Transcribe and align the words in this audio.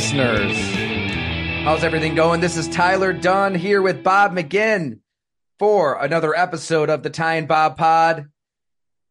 listeners. 0.00 0.56
How's 1.62 1.84
everything 1.84 2.14
going? 2.14 2.40
This 2.40 2.56
is 2.56 2.66
Tyler 2.68 3.12
Dunn 3.12 3.54
here 3.54 3.82
with 3.82 4.02
Bob 4.02 4.32
McGinn 4.32 5.00
for 5.58 6.02
another 6.02 6.34
episode 6.34 6.88
of 6.88 7.02
the 7.02 7.10
Ty 7.10 7.34
and 7.34 7.46
Bob 7.46 7.76
Pod 7.76 8.30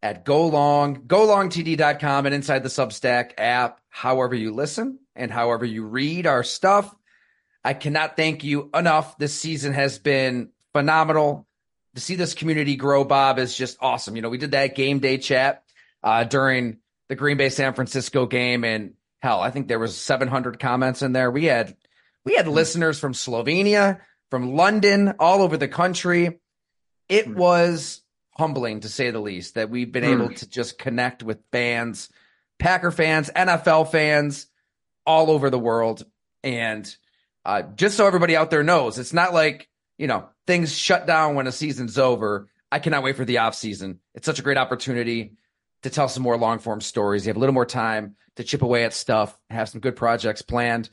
at 0.02 0.26
Go 0.26 0.48
Long, 0.48 1.04
golongtd.com, 1.04 2.26
and 2.26 2.34
inside 2.34 2.64
the 2.64 2.70
Substack 2.70 3.34
app, 3.38 3.82
however 3.90 4.34
you 4.34 4.52
listen 4.52 4.98
and 5.16 5.30
however 5.30 5.64
you 5.64 5.86
read 5.86 6.26
our 6.26 6.44
stuff. 6.44 6.92
I 7.64 7.76
cannot 7.76 8.18
thank 8.18 8.44
you 8.44 8.72
enough. 8.74 9.16
This 9.20 9.36
season 9.36 9.74
has 9.74 10.00
been 10.00 10.50
phenomenal. 10.74 11.46
To 11.94 12.02
see 12.02 12.16
this 12.16 12.34
community 12.34 12.76
grow, 12.78 13.04
Bob, 13.04 13.38
is 13.38 13.56
just 13.56 13.78
awesome. 13.80 14.16
You 14.16 14.24
know, 14.24 14.30
we 14.30 14.40
did 14.40 14.52
that 14.52 14.74
game 14.74 14.98
day 14.98 15.20
chat 15.20 15.62
uh, 16.04 16.24
during 16.24 16.80
the 17.10 17.16
Green 17.16 17.38
Bay 17.38 17.50
San 17.50 17.76
Francisco 17.76 18.26
game, 18.26 18.64
and 18.64 18.96
hell, 19.22 19.42
I 19.42 19.52
think 19.52 19.68
there 19.68 19.80
was 19.80 19.98
700 19.98 20.60
comments 20.60 21.02
in 21.02 21.12
there. 21.14 21.30
We 21.32 21.46
had 21.46 21.76
we 22.26 22.36
had 22.36 22.48
listeners 22.48 23.00
from 23.00 23.14
Slovenia, 23.14 24.00
from 24.30 24.56
London, 24.56 25.14
all 25.20 25.42
over 25.42 25.58
the 25.58 25.68
country. 25.68 26.40
It 27.08 27.26
Hmm. 27.28 27.36
was 27.36 28.02
humbling 28.38 28.82
to 28.82 28.90
say 28.90 29.12
the 29.12 29.20
least 29.20 29.56
that 29.56 29.70
we've 29.70 29.92
been 29.92 30.04
able 30.06 30.30
to 30.30 30.50
just 30.50 30.78
connect 30.78 31.24
with 31.24 31.40
fans, 31.52 32.10
Packer 32.58 32.92
fans, 32.92 33.30
NFL 33.36 33.92
fans 33.92 34.48
all 35.06 35.30
over 35.32 35.50
the 35.50 35.60
world. 35.60 36.06
And 36.44 36.94
uh, 37.46 37.64
just 37.64 37.98
so 37.98 38.06
everybody 38.08 38.36
out 38.38 38.50
there 38.52 38.64
knows, 38.64 38.98
it's 39.00 39.12
not 39.14 39.34
like, 39.34 39.68
you 39.98 40.08
know, 40.08 40.30
things 40.48 40.74
shut 40.78 41.06
down 41.08 41.36
when 41.36 41.48
a 41.48 41.52
season's 41.52 41.98
over. 41.98 42.48
I 42.72 42.80
cannot 42.80 43.04
wait 43.04 43.18
for 43.18 43.26
the 43.26 43.40
off 43.40 43.56
season. 43.56 44.00
It's 44.16 44.26
such 44.26 44.40
a 44.40 44.44
great 44.44 44.58
opportunity 44.58 45.34
to 45.84 45.90
tell 45.90 46.10
some 46.10 46.24
more 46.24 46.38
long 46.38 46.60
form 46.60 46.82
stories. 46.82 47.26
You 47.26 47.30
have 47.30 47.38
a 47.38 47.40
little 47.40 47.54
more 47.54 47.66
time 47.66 48.16
to 48.36 48.44
chip 48.44 48.62
away 48.62 48.84
at 48.84 48.94
stuff, 48.94 49.38
have 49.50 49.70
some 49.70 49.82
good 49.82 49.96
projects 49.96 50.42
planned. 50.42 50.90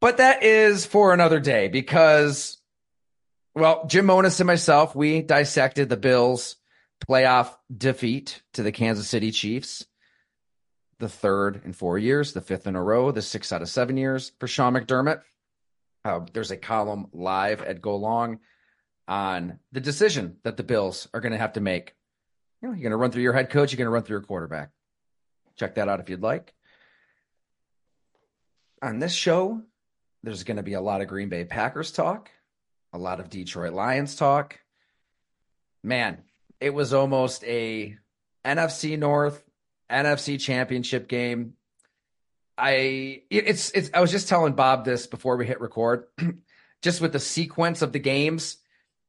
But 0.00 0.16
that 0.16 0.42
is 0.42 0.86
for 0.86 1.12
another 1.12 1.40
day 1.40 1.68
because, 1.68 2.58
well, 3.54 3.86
Jim 3.86 4.06
Monos 4.06 4.40
and 4.40 4.46
myself, 4.46 4.96
we 4.96 5.22
dissected 5.22 5.88
the 5.88 5.96
Bills' 5.96 6.56
playoff 7.06 7.54
defeat 7.74 8.42
to 8.54 8.62
the 8.62 8.72
Kansas 8.72 9.08
City 9.08 9.30
Chiefs. 9.30 9.86
The 10.98 11.08
third 11.08 11.62
in 11.64 11.72
four 11.72 11.98
years, 11.98 12.32
the 12.32 12.40
fifth 12.40 12.66
in 12.66 12.76
a 12.76 12.82
row, 12.82 13.10
the 13.10 13.22
six 13.22 13.52
out 13.52 13.62
of 13.62 13.68
seven 13.68 13.96
years 13.96 14.32
for 14.38 14.46
Sean 14.46 14.74
McDermott. 14.74 15.22
Uh, 16.04 16.20
there's 16.32 16.50
a 16.50 16.56
column 16.56 17.08
live 17.12 17.62
at 17.62 17.80
Go 17.80 17.96
Long 17.96 18.40
on 19.08 19.58
the 19.72 19.80
decision 19.80 20.36
that 20.44 20.56
the 20.56 20.62
Bills 20.62 21.08
are 21.12 21.20
going 21.20 21.32
to 21.32 21.38
have 21.38 21.54
to 21.54 21.60
make. 21.60 21.94
You 22.60 22.68
know, 22.68 22.74
you're 22.74 22.82
going 22.82 22.90
to 22.90 22.96
run 22.96 23.10
through 23.10 23.22
your 23.22 23.32
head 23.32 23.50
coach, 23.50 23.72
you're 23.72 23.78
going 23.78 23.86
to 23.86 23.90
run 23.90 24.02
through 24.02 24.14
your 24.14 24.26
quarterback. 24.26 24.70
Check 25.56 25.76
that 25.76 25.88
out 25.88 26.00
if 26.00 26.08
you'd 26.10 26.22
like. 26.22 26.54
On 28.82 28.98
this 28.98 29.12
show, 29.12 29.62
there's 30.22 30.44
going 30.44 30.56
to 30.56 30.62
be 30.62 30.74
a 30.74 30.80
lot 30.80 31.00
of 31.00 31.08
Green 31.08 31.28
Bay 31.28 31.44
Packers 31.44 31.90
talk, 31.90 32.30
a 32.92 32.98
lot 32.98 33.20
of 33.20 33.30
Detroit 33.30 33.72
Lions 33.72 34.16
talk. 34.16 34.58
Man, 35.82 36.18
it 36.60 36.74
was 36.74 36.92
almost 36.92 37.44
a 37.44 37.96
NFC 38.44 38.98
North, 38.98 39.42
NFC 39.90 40.38
Championship 40.38 41.08
game. 41.08 41.54
I 42.56 43.22
it's 43.30 43.70
it's 43.70 43.90
I 43.94 44.00
was 44.00 44.10
just 44.10 44.28
telling 44.28 44.52
Bob 44.52 44.84
this 44.84 45.06
before 45.06 45.36
we 45.36 45.46
hit 45.46 45.62
record, 45.62 46.04
just 46.82 47.00
with 47.00 47.12
the 47.12 47.18
sequence 47.18 47.80
of 47.80 47.92
the 47.92 47.98
games 47.98 48.58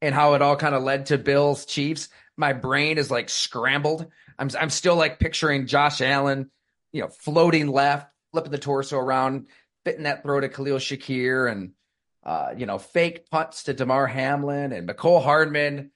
and 0.02 0.16
how 0.16 0.34
it 0.34 0.42
all 0.42 0.56
kind 0.56 0.74
of 0.74 0.84
led 0.84 1.08
to 1.08 1.18
Bills 1.18 1.66
Chiefs. 1.66 2.08
My 2.38 2.54
brain 2.54 2.98
is 2.98 3.12
like 3.12 3.30
scrambled. 3.30 4.08
I'm 4.40 4.50
I'm 4.60 4.70
still 4.70 4.96
like 4.96 5.20
picturing 5.20 5.68
Josh 5.68 6.02
Allen, 6.02 6.50
you 6.92 7.02
know, 7.02 7.10
floating 7.10 7.68
left, 7.68 8.12
flipping 8.32 8.52
the 8.52 8.58
torso 8.58 8.98
around, 8.98 9.48
fitting 9.86 10.04
that 10.04 10.24
throw 10.24 10.40
to 10.40 10.50
Khalil 10.50 10.78
Shakir, 10.78 11.52
and 11.52 11.72
uh, 12.24 12.54
you 12.56 12.66
know, 12.66 12.78
fake 12.78 13.30
punts 13.30 13.64
to 13.64 13.74
Damar 13.74 14.08
Hamlin 14.08 14.72
and 14.72 14.88
Mecole 14.88 15.24
Hardman 15.24 15.92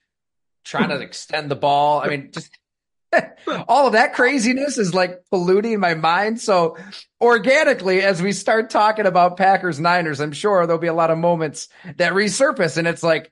trying 0.63 0.89
to 0.89 0.99
extend 1.01 1.49
the 1.49 1.55
ball. 1.55 2.01
I 2.01 2.07
mean, 2.07 2.31
just 2.31 2.51
all 3.67 3.87
of 3.87 3.93
that 3.93 4.13
craziness 4.13 4.77
is 4.77 4.93
like 4.93 5.23
polluting 5.29 5.79
my 5.79 5.93
mind. 5.93 6.41
So 6.41 6.77
organically, 7.21 8.01
as 8.01 8.21
we 8.21 8.31
start 8.31 8.69
talking 8.69 9.05
about 9.05 9.37
Packers 9.37 9.79
Niners, 9.79 10.19
I'm 10.19 10.31
sure 10.31 10.65
there'll 10.65 10.81
be 10.81 10.87
a 10.87 10.93
lot 10.93 11.11
of 11.11 11.17
moments 11.17 11.69
that 11.97 12.13
resurface, 12.13 12.77
and 12.77 12.87
it's 12.87 13.03
like, 13.03 13.31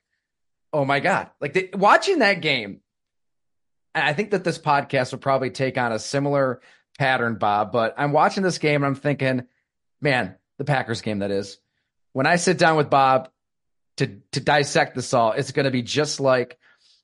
oh 0.72 0.86
my 0.86 1.00
god, 1.00 1.30
like 1.40 1.54
the, 1.54 1.70
watching 1.74 2.20
that 2.20 2.42
game. 2.42 2.82
I 3.96 4.14
think 4.14 4.32
that 4.32 4.44
this 4.44 4.58
podcast 4.58 5.12
will 5.12 5.20
probably 5.20 5.52
take 5.52 5.78
on 5.78 5.92
a 5.92 6.00
similar 6.00 6.62
pattern, 6.98 7.36
Bob. 7.36 7.72
But 7.72 7.96
I'm 7.98 8.12
watching 8.12 8.44
this 8.44 8.58
game 8.58 8.84
and 8.84 8.86
I'm 8.86 8.96
thinking, 8.96 9.44
man, 10.02 10.36
the 10.58 10.66
Packers 10.66 11.02
game 11.02 11.20
that 11.20 11.32
is. 11.32 11.58
When 12.14 12.28
I 12.28 12.36
sit 12.36 12.58
down 12.58 12.78
with 12.78 12.90
Bob 12.90 13.30
to 13.98 14.20
to 14.34 14.40
dissect 14.40 14.96
this 14.96 15.14
all, 15.14 15.32
it's 15.32 15.52
going 15.52 15.66
to 15.66 15.72
be 15.72 15.82
just 15.82 16.20
like 16.20 16.58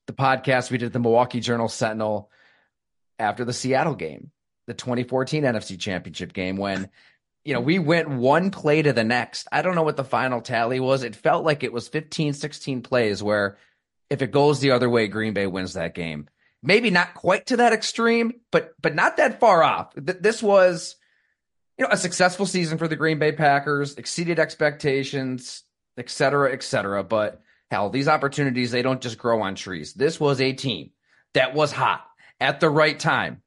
the 0.08 0.14
podcast 0.14 0.72
we 0.72 0.78
did 0.78 0.88
at 0.88 0.94
the 0.94 1.00
Milwaukee 1.00 1.40
Journal 1.40 1.68
Sentinel 1.68 2.30
after 3.18 3.44
the 3.44 3.54
Seattle 3.54 3.96
game, 3.96 4.32
the 4.68 4.74
2014 4.74 5.44
NFC 5.44 5.80
Championship 5.80 6.32
game, 6.34 6.58
when 6.58 6.90
you 7.44 7.54
know 7.54 7.62
we 7.62 7.80
went 7.80 8.10
one 8.10 8.52
play 8.52 8.82
to 8.84 8.94
the 8.94 9.04
next. 9.04 9.48
I 9.52 9.64
don't 9.64 9.76
know 9.76 9.84
what 9.84 9.98
the 9.98 10.04
final 10.04 10.42
tally 10.42 10.80
was. 10.80 11.04
It 11.04 11.16
felt 11.16 11.44
like 11.44 11.64
it 11.64 11.74
was 11.74 11.88
15, 11.88 12.34
16 12.34 12.82
plays 12.84 13.24
where 13.24 13.58
if 14.10 14.22
it 14.22 14.32
goes 14.32 14.60
the 14.60 14.72
other 14.72 14.90
way, 14.90 15.08
Green 15.08 15.34
Bay 15.34 15.48
wins 15.48 15.74
that 15.74 15.96
game. 15.96 16.28
Maybe 16.62 16.90
not 16.90 17.14
quite 17.14 17.48
to 17.48 17.58
that 17.58 17.74
extreme, 17.74 18.34
but 18.52 18.74
but 18.82 18.96
not 18.96 19.18
that 19.18 19.40
far 19.40 19.64
off. 19.64 19.94
Th- 19.94 20.18
This 20.20 20.44
was 20.44 20.96
you 21.78 21.86
know, 21.86 21.92
a 21.92 21.98
successful 21.98 22.46
season 22.46 22.78
for 22.78 22.90
the 22.90 22.98
Green 22.98 23.20
Bay 23.20 23.32
Packers, 23.32 23.96
exceeded 23.96 24.38
expectations, 24.38 25.64
et 25.98 26.10
cetera, 26.10 26.52
et 26.52 26.62
cetera. 26.62 27.06
But 27.06 27.42
hell, 27.72 27.90
these 27.90 28.10
opportunities, 28.10 28.72
they 28.72 28.82
don't 28.82 29.00
just 29.00 29.18
grow 29.18 29.42
on 29.42 29.56
trees. 29.56 29.94
This 29.94 30.20
was 30.20 30.42
a 30.42 30.52
team 30.52 30.92
that 31.34 31.54
was 31.54 31.72
hot 31.72 32.06
at 32.42 32.60
the 32.60 32.70
right 32.70 33.00
time. 33.00 33.42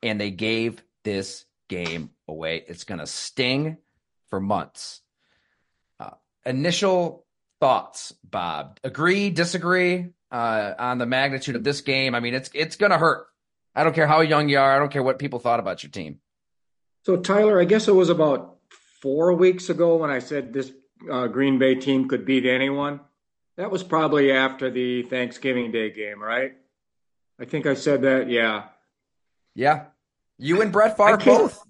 And 0.00 0.20
they 0.20 0.30
gave 0.30 0.80
this 1.02 1.44
game 1.68 2.10
away. 2.28 2.64
It's 2.68 2.84
to 2.84 3.06
sting 3.06 3.78
for 4.28 4.38
months. 4.38 5.00
Uh, 5.98 6.10
initial 6.46 7.26
thoughts, 7.58 8.14
Bob? 8.22 8.78
Agree, 8.84 9.30
disagree 9.30 10.10
uh, 10.30 10.74
on 10.78 10.98
the 10.98 11.06
magnitude 11.06 11.56
of 11.56 11.64
this 11.64 11.80
game? 11.80 12.14
I 12.14 12.20
mean, 12.20 12.34
it's 12.34 12.50
it's 12.54 12.76
going 12.76 12.92
to 12.92 12.98
hurt. 12.98 13.26
I 13.74 13.84
don't 13.84 13.94
care 13.94 14.06
how 14.06 14.20
young 14.20 14.48
you 14.48 14.58
are. 14.58 14.74
I 14.74 14.78
don't 14.78 14.92
care 14.92 15.02
what 15.02 15.18
people 15.18 15.38
thought 15.38 15.60
about 15.60 15.82
your 15.82 15.90
team. 15.90 16.20
So, 17.06 17.16
Tyler, 17.16 17.60
I 17.60 17.64
guess 17.64 17.88
it 17.88 17.94
was 17.94 18.10
about 18.10 18.56
four 19.00 19.32
weeks 19.32 19.70
ago 19.70 19.96
when 19.96 20.10
I 20.10 20.18
said 20.18 20.52
this 20.52 20.72
uh, 21.10 21.26
Green 21.28 21.58
Bay 21.58 21.74
team 21.76 22.08
could 22.08 22.26
beat 22.26 22.44
anyone. 22.46 23.00
That 23.56 23.70
was 23.70 23.82
probably 23.82 24.32
after 24.32 24.70
the 24.70 25.02
Thanksgiving 25.02 25.72
Day 25.72 25.90
game, 25.90 26.22
right? 26.22 26.52
I 27.38 27.44
think 27.44 27.66
I 27.66 27.74
said 27.74 28.02
that. 28.02 28.28
Yeah. 28.28 28.64
Yeah. 29.54 29.84
You 30.38 30.62
and 30.62 30.72
Brett 30.72 30.96
Favre 30.96 31.20
I 31.20 31.24
both. 31.24 31.62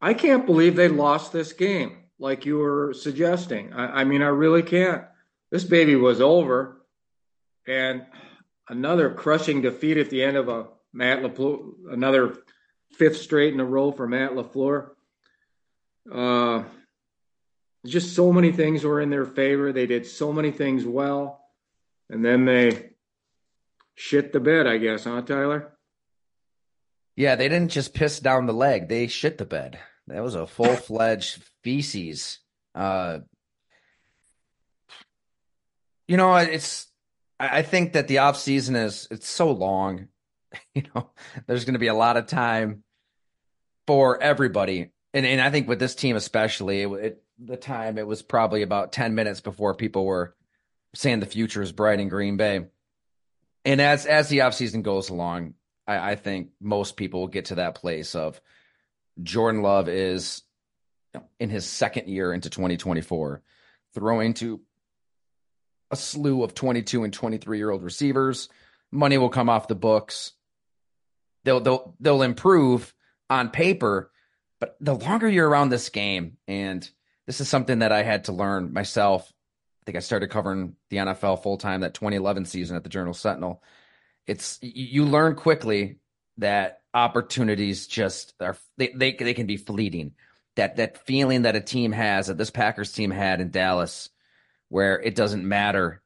I 0.00 0.14
can't 0.14 0.46
believe 0.46 0.76
they 0.76 0.88
lost 0.88 1.32
this 1.32 1.52
game 1.52 1.96
like 2.18 2.46
you 2.46 2.58
were 2.58 2.94
suggesting. 2.94 3.72
I, 3.72 4.00
I 4.00 4.04
mean, 4.04 4.22
I 4.22 4.28
really 4.28 4.62
can't. 4.62 5.04
This 5.50 5.64
baby 5.64 5.96
was 5.96 6.20
over. 6.20 6.79
And 7.70 8.04
another 8.68 9.10
crushing 9.10 9.62
defeat 9.62 9.96
at 9.96 10.10
the 10.10 10.24
end 10.24 10.36
of 10.36 10.48
a 10.48 10.66
Matt 10.92 11.22
LaFleur, 11.22 11.92
another 11.92 12.36
fifth 12.94 13.18
straight 13.18 13.54
in 13.54 13.60
a 13.60 13.64
row 13.64 13.92
for 13.92 14.08
Matt 14.08 14.32
LaFleur. 14.32 14.90
Uh, 16.10 16.64
just 17.86 18.16
so 18.16 18.32
many 18.32 18.50
things 18.50 18.82
were 18.82 19.00
in 19.00 19.08
their 19.08 19.24
favor. 19.24 19.72
They 19.72 19.86
did 19.86 20.04
so 20.04 20.32
many 20.32 20.50
things 20.50 20.84
well. 20.84 21.44
And 22.08 22.24
then 22.24 22.44
they 22.44 22.90
shit 23.94 24.32
the 24.32 24.40
bed, 24.40 24.66
I 24.66 24.78
guess, 24.78 25.04
huh, 25.04 25.22
Tyler? 25.22 25.72
Yeah, 27.14 27.36
they 27.36 27.48
didn't 27.48 27.70
just 27.70 27.94
piss 27.94 28.18
down 28.18 28.46
the 28.46 28.52
leg; 28.52 28.88
they 28.88 29.06
shit 29.06 29.38
the 29.38 29.44
bed. 29.44 29.78
That 30.08 30.22
was 30.24 30.34
a 30.34 30.46
full 30.46 30.74
fledged 30.74 31.40
feces. 31.62 32.40
Uh, 32.74 33.20
you 36.08 36.16
know, 36.16 36.34
it's. 36.34 36.89
I 37.40 37.62
think 37.62 37.94
that 37.94 38.06
the 38.06 38.18
off 38.18 38.36
season 38.36 38.76
is 38.76 39.08
it's 39.10 39.28
so 39.28 39.50
long. 39.50 40.08
You 40.74 40.82
know, 40.92 41.10
there's 41.46 41.64
going 41.64 41.74
to 41.74 41.80
be 41.80 41.86
a 41.86 41.94
lot 41.94 42.16
of 42.16 42.26
time 42.26 42.82
for 43.86 44.20
everybody, 44.20 44.90
and 45.14 45.24
and 45.24 45.40
I 45.40 45.50
think 45.50 45.68
with 45.68 45.78
this 45.78 45.94
team 45.94 46.16
especially, 46.16 46.82
it, 46.82 46.90
it 46.90 47.22
the 47.38 47.56
time 47.56 47.98
it 47.98 48.06
was 48.06 48.20
probably 48.20 48.62
about 48.62 48.92
ten 48.92 49.14
minutes 49.14 49.40
before 49.40 49.76
people 49.76 50.04
were 50.04 50.34
saying 50.94 51.20
the 51.20 51.26
future 51.26 51.62
is 51.62 51.70
bright 51.70 52.00
in 52.00 52.08
Green 52.08 52.36
Bay. 52.36 52.66
And 53.64 53.80
as 53.80 54.06
as 54.06 54.28
the 54.28 54.38
offseason 54.38 54.82
goes 54.82 55.08
along, 55.08 55.54
I, 55.86 56.12
I 56.12 56.14
think 56.16 56.50
most 56.60 56.96
people 56.96 57.20
will 57.20 57.28
get 57.28 57.46
to 57.46 57.56
that 57.56 57.76
place 57.76 58.16
of 58.16 58.40
Jordan 59.22 59.62
Love 59.62 59.88
is 59.88 60.42
in 61.38 61.50
his 61.50 61.66
second 61.66 62.08
year 62.08 62.32
into 62.32 62.50
2024, 62.50 63.42
throwing 63.94 64.34
to 64.34 64.60
a 65.90 65.96
slew 65.96 66.42
of 66.42 66.54
22 66.54 67.04
and 67.04 67.12
23 67.12 67.58
year 67.58 67.70
old 67.70 67.82
receivers. 67.82 68.48
Money 68.90 69.18
will 69.18 69.28
come 69.28 69.48
off 69.48 69.68
the 69.68 69.74
books. 69.74 70.32
They'll 71.44 71.60
they'll 71.60 71.94
they'll 72.00 72.22
improve 72.22 72.92
on 73.28 73.50
paper, 73.50 74.10
But 74.58 74.76
the 74.80 74.94
longer 74.94 75.28
you're 75.28 75.48
around 75.48 75.68
this 75.70 75.88
game, 75.88 76.36
and 76.48 76.88
this 77.26 77.40
is 77.40 77.48
something 77.48 77.78
that 77.78 77.92
I 77.92 78.02
had 78.02 78.24
to 78.24 78.32
learn 78.32 78.72
myself. 78.72 79.32
I 79.82 79.84
think 79.86 79.96
I 79.96 80.00
started 80.00 80.30
covering 80.30 80.76
the 80.90 80.98
NFL 80.98 81.42
full 81.42 81.56
time 81.56 81.80
that 81.80 81.94
2011 81.94 82.44
season 82.44 82.76
at 82.76 82.82
the 82.82 82.90
Journal 82.90 83.14
Sentinel. 83.14 83.62
It's 84.26 84.58
you 84.60 85.04
learn 85.04 85.34
quickly 85.34 85.98
that 86.38 86.80
opportunities 86.92 87.86
just 87.86 88.34
are 88.40 88.56
they, 88.76 88.88
they 88.88 89.12
they 89.12 89.34
can 89.34 89.46
be 89.46 89.56
fleeting. 89.56 90.12
That 90.56 90.76
that 90.76 91.06
feeling 91.06 91.42
that 91.42 91.56
a 91.56 91.60
team 91.60 91.92
has 91.92 92.26
that 92.26 92.36
this 92.36 92.50
Packers 92.50 92.92
team 92.92 93.10
had 93.10 93.40
in 93.40 93.50
Dallas, 93.50 94.10
where 94.70 94.98
it 94.98 95.14
doesn't 95.14 95.46
matter 95.46 96.02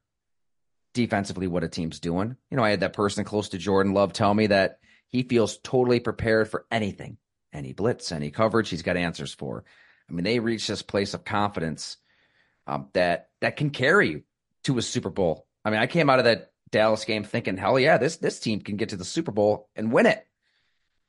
defensively 0.92 1.46
what 1.46 1.64
a 1.64 1.68
team's 1.68 2.00
doing. 2.00 2.36
You 2.50 2.56
know, 2.56 2.64
I 2.64 2.70
had 2.70 2.80
that 2.80 2.92
person 2.92 3.24
close 3.24 3.50
to 3.50 3.58
Jordan 3.58 3.94
Love 3.94 4.12
tell 4.12 4.34
me 4.34 4.48
that 4.48 4.78
he 5.08 5.22
feels 5.22 5.58
totally 5.58 6.00
prepared 6.00 6.48
for 6.48 6.66
anything 6.70 7.18
any 7.54 7.72
blitz, 7.72 8.12
any 8.12 8.30
coverage, 8.30 8.68
he's 8.68 8.82
got 8.82 8.96
answers 8.96 9.32
for. 9.32 9.64
I 10.08 10.12
mean, 10.12 10.24
they 10.24 10.40
reach 10.40 10.66
this 10.66 10.82
place 10.82 11.14
of 11.14 11.24
confidence 11.24 11.96
um, 12.66 12.88
that 12.92 13.28
that 13.40 13.56
can 13.56 13.70
carry 13.70 14.10
you 14.10 14.22
to 14.64 14.76
a 14.76 14.82
Super 14.82 15.10
Bowl. 15.10 15.46
I 15.64 15.70
mean, 15.70 15.80
I 15.80 15.86
came 15.86 16.10
out 16.10 16.18
of 16.18 16.26
that 16.26 16.52
Dallas 16.70 17.04
game 17.04 17.24
thinking, 17.24 17.56
hell 17.56 17.78
yeah, 17.78 17.96
this 17.96 18.16
this 18.16 18.40
team 18.40 18.60
can 18.60 18.76
get 18.76 18.90
to 18.90 18.96
the 18.96 19.04
Super 19.04 19.32
Bowl 19.32 19.68
and 19.76 19.92
win 19.92 20.06
it. 20.06 20.26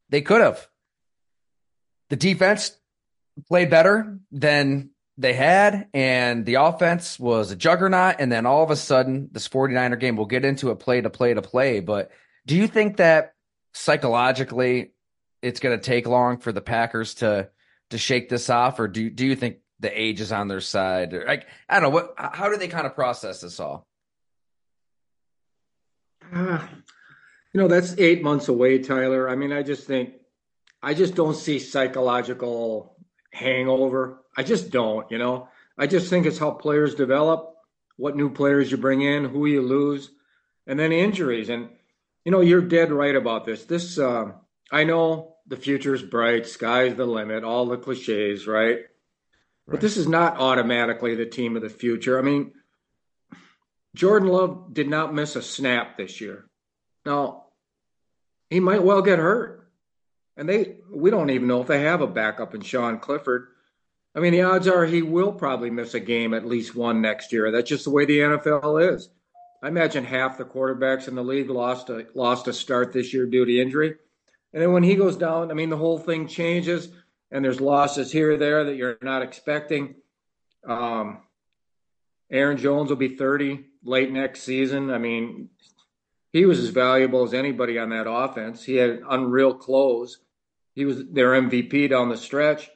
They 0.10 0.22
could 0.22 0.42
have. 0.42 0.68
The 2.10 2.16
defense 2.16 2.78
played 3.48 3.70
better 3.70 4.20
than 4.32 4.92
they 5.18 5.34
had, 5.34 5.88
and 5.94 6.46
the 6.46 6.56
offense 6.56 7.20
was 7.20 7.52
a 7.52 7.56
juggernaut. 7.56 8.16
And 8.20 8.32
then 8.32 8.46
all 8.46 8.64
of 8.64 8.72
a 8.72 8.76
sudden, 8.76 9.30
this 9.32 9.48
49er 9.48 10.00
game, 10.00 10.18
we'll 10.18 10.26
get 10.26 10.44
into 10.44 10.72
it 10.72 10.80
play 10.80 11.02
to 11.02 11.10
play 11.10 11.34
to 11.34 11.42
play. 11.42 11.80
But 11.80 12.12
do 12.46 12.56
you 12.56 12.68
think 12.68 12.98
that 12.98 13.34
psychologically 13.74 14.92
it's 15.42 15.60
going 15.60 15.78
to 15.78 15.84
take 15.84 16.08
long 16.08 16.38
for 16.38 16.52
the 16.52 16.62
Packers 16.62 17.16
to 17.16 17.50
to 17.92 17.98
shake 17.98 18.30
this 18.30 18.50
off, 18.50 18.80
or 18.80 18.88
do 18.88 19.10
do 19.10 19.26
you 19.26 19.36
think 19.36 19.58
the 19.80 20.00
age 20.00 20.20
is 20.20 20.32
on 20.32 20.48
their 20.48 20.62
side? 20.62 21.14
Or 21.14 21.26
like 21.26 21.48
I 21.70 21.76
don't 21.76 21.84
know 21.84 21.90
what. 21.90 22.14
How 22.18 22.50
do 22.50 22.58
they 22.58 22.68
kind 22.68 22.88
of 22.88 22.96
process 22.96 23.42
this 23.42 23.60
all? 23.60 23.88
Uh, 26.34 26.66
you 27.54 27.62
know, 27.62 27.68
that's 27.68 27.96
eight 27.98 28.24
months 28.24 28.48
away, 28.48 28.80
Tyler. 28.80 29.30
I 29.30 29.36
mean, 29.36 29.54
I 29.54 29.62
just 29.64 29.86
think 29.86 30.14
I 30.82 30.94
just 30.94 31.16
don't 31.16 31.36
see 31.36 31.60
psychological 31.60 32.98
hangover. 33.32 34.25
I 34.36 34.44
just 34.44 34.70
don't. 34.70 35.10
You 35.12 35.18
know, 35.18 35.50
I 35.78 35.88
just 35.88 36.10
think 36.10 36.26
it's 36.26 36.38
how 36.38 36.52
players 36.52 36.96
develop, 36.96 37.56
what 37.98 38.16
new 38.16 38.30
players 38.30 38.72
you 38.72 38.78
bring 38.78 39.02
in, 39.02 39.26
who 39.26 39.46
you 39.46 39.62
lose, 39.62 40.12
and 40.68 40.80
then 40.80 40.92
injuries. 40.92 41.50
And 41.50 41.70
you 42.24 42.32
know, 42.32 42.42
you're 42.42 42.62
dead 42.62 42.92
right 42.92 43.16
about 43.16 43.46
this. 43.46 43.66
This 43.66 43.98
uh, 43.98 44.32
I 44.72 44.84
know 44.84 45.36
the 45.48 45.58
future's 45.58 46.02
bright, 46.02 46.48
sky's 46.48 46.96
the 46.96 47.06
limit, 47.06 47.44
all 47.44 47.66
the 47.68 47.78
cliches, 47.78 48.48
right? 48.48 48.68
right? 48.68 48.86
But 49.68 49.82
this 49.82 49.98
is 49.98 50.08
not 50.08 50.38
automatically 50.38 51.16
the 51.16 51.26
team 51.26 51.56
of 51.56 51.62
the 51.62 51.70
future. 51.70 52.18
I 52.18 52.24
mean, 52.24 52.54
Jordan 53.96 54.30
Love 54.30 54.74
did 54.74 54.90
not 54.90 55.14
miss 55.14 55.36
a 55.36 55.42
snap 55.42 55.98
this 55.98 56.20
year. 56.20 56.46
Now, 57.06 57.46
he 58.50 58.60
might 58.60 58.84
well 58.84 59.02
get 59.02 59.20
hurt. 59.20 59.62
And 60.38 60.50
they 60.50 60.78
we 60.92 61.12
don't 61.12 61.30
even 61.30 61.48
know 61.48 61.62
if 61.62 61.68
they 61.68 61.82
have 61.82 62.02
a 62.02 62.08
backup 62.08 62.54
in 62.54 62.62
Sean 62.62 63.00
Clifford. 63.00 63.48
I 64.16 64.20
mean, 64.20 64.32
the 64.32 64.44
odds 64.44 64.68
are 64.68 64.86
he 64.86 65.02
will 65.02 65.34
probably 65.34 65.70
miss 65.70 65.94
a 65.94 66.00
game, 66.00 66.34
at 66.34 66.46
least 66.46 66.76
one 66.76 67.02
next 67.02 67.34
year. 67.34 67.52
That's 67.52 67.70
just 67.70 67.84
the 67.84 67.92
way 67.92 68.06
the 68.06 68.20
NFL 68.20 68.94
is. 68.96 69.10
I 69.62 69.68
imagine 69.68 70.06
half 70.06 70.38
the 70.38 70.46
quarterbacks 70.46 71.08
in 71.08 71.16
the 71.16 71.24
league 71.24 71.50
lost 71.50 71.90
a 71.90 72.08
lost 72.14 72.48
a 72.48 72.54
start 72.54 72.94
this 72.94 73.14
year 73.14 73.26
due 73.26 73.46
to 73.46 73.62
injury. 73.62 73.96
And 74.54 74.62
then 74.62 74.72
when 74.72 74.84
he 74.84 74.96
goes 74.96 75.18
down, 75.18 75.52
I 75.52 75.54
mean, 75.54 75.70
the 75.70 75.78
whole 75.78 76.00
thing 76.00 76.28
changes, 76.28 76.88
and 77.30 77.44
there's 77.44 77.60
losses 77.60 78.12
here 78.12 78.34
or 78.34 78.38
there 78.38 78.64
that 78.64 78.76
you're 78.76 78.98
not 79.02 79.22
expecting. 79.22 79.96
Um, 80.66 81.24
Aaron 82.32 82.58
Jones 82.58 82.90
will 82.90 82.96
be 82.96 83.18
30 83.18 83.66
late 83.84 84.12
next 84.12 84.44
season. 84.44 84.92
I 84.92 84.98
mean, 84.98 85.50
he 86.32 86.46
was 86.46 86.60
as 86.60 86.70
valuable 86.70 87.24
as 87.24 87.34
anybody 87.34 87.78
on 87.78 87.90
that 87.90 88.10
offense. 88.10 88.64
He 88.64 88.76
had 88.76 89.02
unreal 89.10 89.54
close. 89.54 90.20
He 90.74 90.86
was 90.86 91.06
their 91.06 91.32
MVP 91.32 91.90
down 91.90 92.10
the 92.10 92.18
stretch. 92.18 92.70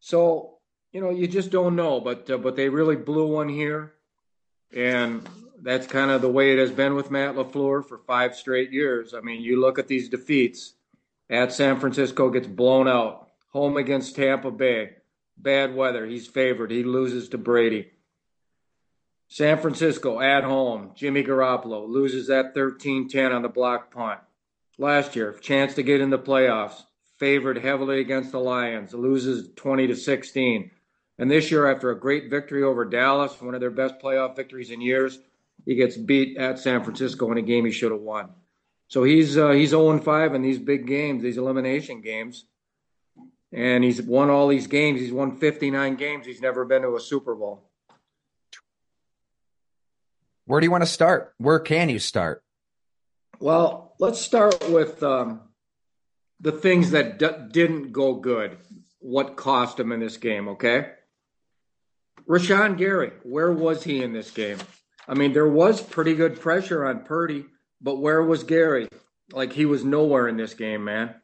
So, 0.00 0.51
you 0.92 1.00
know, 1.00 1.10
you 1.10 1.26
just 1.26 1.50
don't 1.50 1.76
know. 1.76 2.00
But 2.00 2.30
uh, 2.30 2.38
but 2.38 2.56
they 2.56 2.68
really 2.68 2.96
blew 2.96 3.26
one 3.26 3.48
here, 3.48 3.94
and 4.74 5.28
that's 5.60 5.86
kind 5.86 6.10
of 6.10 6.22
the 6.22 6.28
way 6.28 6.52
it 6.52 6.58
has 6.58 6.72
been 6.72 6.94
with 6.94 7.10
Matt 7.10 7.34
LaFleur 7.34 7.86
for 7.86 7.98
five 7.98 8.36
straight 8.36 8.72
years. 8.72 9.14
I 9.14 9.20
mean, 9.20 9.40
you 9.40 9.60
look 9.60 9.78
at 9.78 9.88
these 9.88 10.08
defeats 10.08 10.74
at 11.30 11.52
San 11.52 11.80
Francisco 11.80 12.30
gets 12.30 12.46
blown 12.46 12.88
out. 12.88 13.28
Home 13.52 13.76
against 13.76 14.16
Tampa 14.16 14.50
Bay. 14.50 14.96
Bad 15.36 15.74
weather. 15.74 16.06
He's 16.06 16.26
favored. 16.26 16.70
He 16.70 16.84
loses 16.84 17.28
to 17.30 17.38
Brady. 17.38 17.90
San 19.28 19.58
Francisco 19.58 20.20
at 20.20 20.44
home. 20.44 20.90
Jimmy 20.94 21.24
Garoppolo 21.24 21.88
loses 21.88 22.26
that 22.26 22.54
13 22.54 23.08
10 23.08 23.32
on 23.32 23.42
the 23.42 23.48
block 23.48 23.90
punt. 23.90 24.20
Last 24.78 25.16
year, 25.16 25.32
chance 25.32 25.74
to 25.74 25.82
get 25.82 26.00
in 26.00 26.10
the 26.10 26.18
playoffs. 26.18 26.82
Favored 27.18 27.58
heavily 27.58 28.00
against 28.00 28.32
the 28.32 28.40
Lions. 28.40 28.92
Loses 28.92 29.48
20 29.54 29.86
to 29.86 29.96
16. 29.96 30.70
And 31.18 31.30
this 31.30 31.50
year, 31.50 31.70
after 31.70 31.90
a 31.90 31.98
great 31.98 32.30
victory 32.30 32.62
over 32.62 32.84
Dallas, 32.84 33.40
one 33.40 33.54
of 33.54 33.60
their 33.60 33.70
best 33.70 33.98
playoff 34.02 34.34
victories 34.34 34.70
in 34.70 34.80
years, 34.80 35.18
he 35.64 35.74
gets 35.74 35.96
beat 35.96 36.36
at 36.36 36.58
San 36.58 36.82
Francisco 36.82 37.30
in 37.30 37.38
a 37.38 37.42
game 37.42 37.64
he 37.64 37.70
should 37.70 37.92
have 37.92 38.00
won. 38.00 38.30
So 38.88 39.04
he's 39.04 39.38
uh, 39.38 39.50
he's 39.50 39.70
0 39.70 39.98
5 39.98 40.34
in 40.34 40.42
these 40.42 40.58
big 40.58 40.86
games, 40.86 41.22
these 41.22 41.38
elimination 41.38 42.00
games, 42.00 42.44
and 43.52 43.82
he's 43.84 44.02
won 44.02 44.28
all 44.30 44.48
these 44.48 44.66
games. 44.66 45.00
He's 45.00 45.12
won 45.12 45.38
59 45.38 45.96
games. 45.96 46.26
He's 46.26 46.42
never 46.42 46.64
been 46.64 46.82
to 46.82 46.96
a 46.96 47.00
Super 47.00 47.34
Bowl. 47.34 47.62
Where 50.44 50.60
do 50.60 50.66
you 50.66 50.70
want 50.70 50.82
to 50.82 50.90
start? 50.90 51.34
Where 51.38 51.60
can 51.60 51.88
you 51.88 51.98
start? 51.98 52.42
Well, 53.38 53.94
let's 53.98 54.20
start 54.20 54.68
with 54.68 55.02
um, 55.02 55.40
the 56.40 56.52
things 56.52 56.90
that 56.90 57.18
d- 57.18 57.28
didn't 57.50 57.92
go 57.92 58.14
good. 58.14 58.58
What 58.98 59.36
cost 59.36 59.80
him 59.80 59.92
in 59.92 60.00
this 60.00 60.16
game? 60.16 60.48
Okay, 60.48 60.90
Rashan 62.28 62.78
Gary, 62.78 63.12
where 63.22 63.52
was 63.52 63.84
he 63.84 64.02
in 64.02 64.12
this 64.12 64.30
game? 64.30 64.58
I 65.08 65.14
mean, 65.14 65.32
there 65.32 65.48
was 65.48 65.80
pretty 65.80 66.14
good 66.14 66.40
pressure 66.40 66.84
on 66.84 67.04
Purdy 67.04 67.46
but 67.82 67.96
where 67.96 68.22
was 68.22 68.44
Gary? 68.44 68.88
Like 69.32 69.52
he 69.52 69.66
was 69.66 69.84
nowhere 69.84 70.28
in 70.28 70.36
this 70.36 70.54
game, 70.54 70.84
man. 70.84 71.14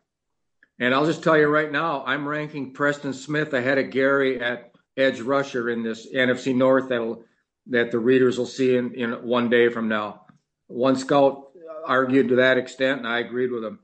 And 0.81 0.95
I'll 0.95 1.07
just 1.07 1.23
tell 1.23 1.39
you 1.39 1.47
right 1.47 1.71
now, 1.71 2.05
I'm 2.05 2.27
ranking 2.27 2.73
Preston 2.73 3.13
Smith 3.13 3.53
ahead 3.53 3.79
of 3.79 3.91
Gary 3.91 4.41
at 4.41 4.73
edge 4.97 5.21
rusher 5.21 5.71
in 5.71 5.83
this 5.83 6.13
NFC 6.13 6.55
North 6.55 6.89
that'll 6.89 7.25
that 7.69 7.91
the 7.91 7.99
readers 7.99 8.39
will 8.39 8.47
see 8.47 8.77
in, 8.77 8.95
in 8.95 9.13
one 9.27 9.51
day 9.51 9.69
from 9.69 9.89
now. 9.89 10.23
One 10.67 10.97
scout 10.97 11.51
argued 11.85 12.29
to 12.29 12.37
that 12.37 12.59
extent, 12.59 12.99
and 12.99 13.09
I 13.09 13.19
agreed 13.19 13.51
with 13.51 13.65
him. 13.65 13.81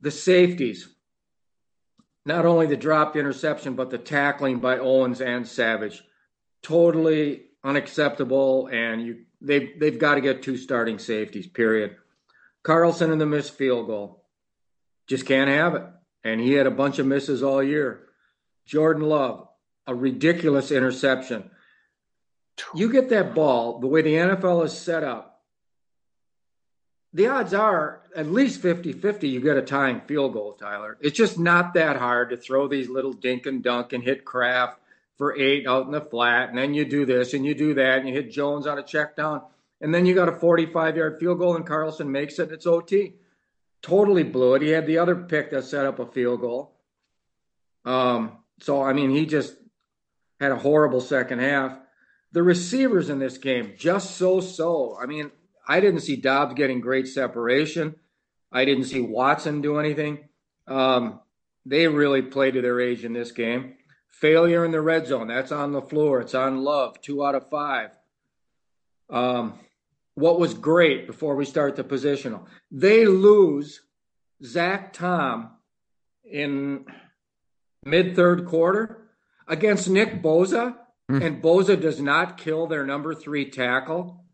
The 0.00 0.10
safeties, 0.10 0.88
not 2.24 2.46
only 2.46 2.66
the 2.66 2.76
dropped 2.76 3.16
interception, 3.16 3.74
but 3.74 3.90
the 3.90 3.98
tackling 3.98 4.58
by 4.58 4.78
Owens 4.78 5.20
and 5.20 5.46
Savage, 5.46 6.02
totally 6.66 7.42
unacceptable. 7.62 8.68
And 8.72 9.06
you 9.06 9.16
they've 9.40 9.78
they've 9.78 9.98
got 9.98 10.16
to 10.16 10.20
get 10.20 10.42
two 10.42 10.56
starting 10.56 10.98
safeties. 10.98 11.46
Period. 11.46 11.96
Carlson 12.62 13.12
in 13.12 13.18
the 13.18 13.26
missed 13.26 13.54
field 13.54 13.86
goal, 13.86 14.24
just 15.06 15.24
can't 15.24 15.48
have 15.48 15.76
it. 15.76 15.84
And 16.24 16.40
he 16.40 16.52
had 16.54 16.66
a 16.66 16.72
bunch 16.72 16.98
of 16.98 17.06
misses 17.06 17.42
all 17.42 17.62
year. 17.62 18.08
Jordan 18.66 19.04
Love, 19.04 19.46
a 19.86 19.94
ridiculous 19.94 20.72
interception. 20.72 21.48
You 22.74 22.90
get 22.90 23.10
that 23.10 23.34
ball 23.34 23.78
the 23.78 23.86
way 23.86 24.02
the 24.02 24.14
NFL 24.14 24.64
is 24.64 24.76
set 24.76 25.04
up. 25.04 25.44
The 27.12 27.28
odds 27.28 27.54
are 27.54 28.02
at 28.16 28.26
least 28.26 28.60
50 28.60 28.92
50 28.92 29.28
you 29.28 29.40
get 29.40 29.56
a 29.56 29.62
tying 29.62 30.00
field 30.00 30.32
goal, 30.32 30.54
Tyler. 30.54 30.98
It's 31.00 31.16
just 31.16 31.38
not 31.38 31.74
that 31.74 31.96
hard 31.96 32.30
to 32.30 32.36
throw 32.36 32.66
these 32.66 32.88
little 32.88 33.12
dink 33.12 33.46
and 33.46 33.62
dunk 33.62 33.92
and 33.92 34.02
hit 34.02 34.24
Kraft 34.24 34.80
for 35.16 35.36
eight 35.36 35.66
out 35.66 35.86
in 35.86 35.92
the 35.92 36.00
flat, 36.00 36.48
and 36.48 36.58
then 36.58 36.74
you 36.74 36.84
do 36.84 37.06
this 37.06 37.34
and 37.34 37.44
you 37.44 37.54
do 37.54 37.74
that, 37.74 37.98
and 37.98 38.08
you 38.08 38.14
hit 38.14 38.30
Jones 38.30 38.66
on 38.66 38.78
a 38.78 38.82
check 38.82 39.16
down, 39.16 39.42
and 39.80 39.94
then 39.94 40.06
you 40.06 40.14
got 40.14 40.28
a 40.28 40.32
45 40.32 40.96
yard 40.96 41.18
field 41.18 41.38
goal, 41.38 41.56
and 41.56 41.66
Carlson 41.66 42.10
makes 42.10 42.38
it, 42.38 42.44
and 42.44 42.52
it's 42.52 42.66
OT. 42.66 43.14
Totally 43.82 44.22
blew 44.22 44.54
it. 44.54 44.62
He 44.62 44.70
had 44.70 44.86
the 44.86 44.98
other 44.98 45.14
pick 45.14 45.50
that 45.50 45.64
set 45.64 45.86
up 45.86 45.98
a 45.98 46.06
field 46.06 46.40
goal. 46.40 46.76
Um, 47.84 48.38
so, 48.60 48.82
I 48.82 48.92
mean, 48.92 49.10
he 49.10 49.26
just 49.26 49.54
had 50.40 50.52
a 50.52 50.56
horrible 50.56 51.00
second 51.00 51.38
half. 51.38 51.78
The 52.32 52.42
receivers 52.42 53.08
in 53.10 53.18
this 53.18 53.38
game, 53.38 53.74
just 53.78 54.16
so 54.16 54.40
so. 54.40 54.98
I 55.00 55.06
mean, 55.06 55.30
I 55.66 55.80
didn't 55.80 56.00
see 56.00 56.16
Doubs 56.16 56.54
getting 56.54 56.80
great 56.80 57.08
separation. 57.08 57.94
I 58.52 58.64
didn't 58.64 58.84
see 58.84 59.00
Watson 59.00 59.60
do 59.60 59.78
anything. 59.78 60.28
Um, 60.66 61.20
they 61.64 61.86
really 61.88 62.22
played 62.22 62.54
to 62.54 62.62
their 62.62 62.80
age 62.80 63.04
in 63.04 63.12
this 63.12 63.32
game. 63.32 63.74
Failure 64.20 64.64
in 64.64 64.70
the 64.70 64.80
red 64.80 65.06
zone. 65.06 65.28
That's 65.28 65.52
on 65.52 65.72
the 65.72 65.82
floor. 65.82 66.20
It's 66.20 66.34
on 66.34 66.64
Love. 66.64 67.00
Two 67.02 67.24
out 67.24 67.34
of 67.34 67.50
five. 67.50 67.90
Um, 69.10 69.58
what 70.14 70.40
was 70.40 70.54
great 70.54 71.06
before 71.06 71.36
we 71.36 71.44
start 71.44 71.76
the 71.76 71.84
positional? 71.84 72.46
They 72.70 73.06
lose 73.06 73.82
Zach 74.42 74.94
Tom 74.94 75.50
in 76.24 76.86
mid 77.84 78.16
third 78.16 78.46
quarter 78.46 79.08
against 79.46 79.90
Nick 79.90 80.22
Bosa, 80.22 80.76
mm. 81.10 81.22
and 81.22 81.42
Bosa 81.42 81.78
does 81.78 82.00
not 82.00 82.38
kill 82.38 82.66
their 82.66 82.86
number 82.86 83.14
three 83.14 83.50
tackle. 83.50 84.24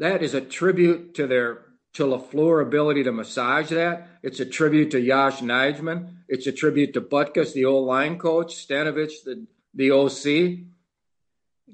That 0.00 0.24
is 0.24 0.34
a 0.34 0.40
tribute 0.40 1.14
to 1.14 1.28
their 1.28 1.63
to 1.94 2.04
LaFleur 2.04 2.60
ability 2.60 3.04
to 3.04 3.12
massage 3.12 3.70
that. 3.70 4.08
It's 4.22 4.40
a 4.40 4.46
tribute 4.46 4.90
to 4.92 5.00
Yosh 5.00 5.40
Nijman. 5.40 6.08
It's 6.28 6.46
a 6.46 6.52
tribute 6.52 6.92
to 6.94 7.00
Butkus, 7.00 7.52
the 7.52 7.64
old 7.64 7.86
line 7.86 8.18
coach, 8.18 8.66
Stenavich, 8.66 9.24
the, 9.24 9.46
the 9.74 9.90
OC. 9.92 10.66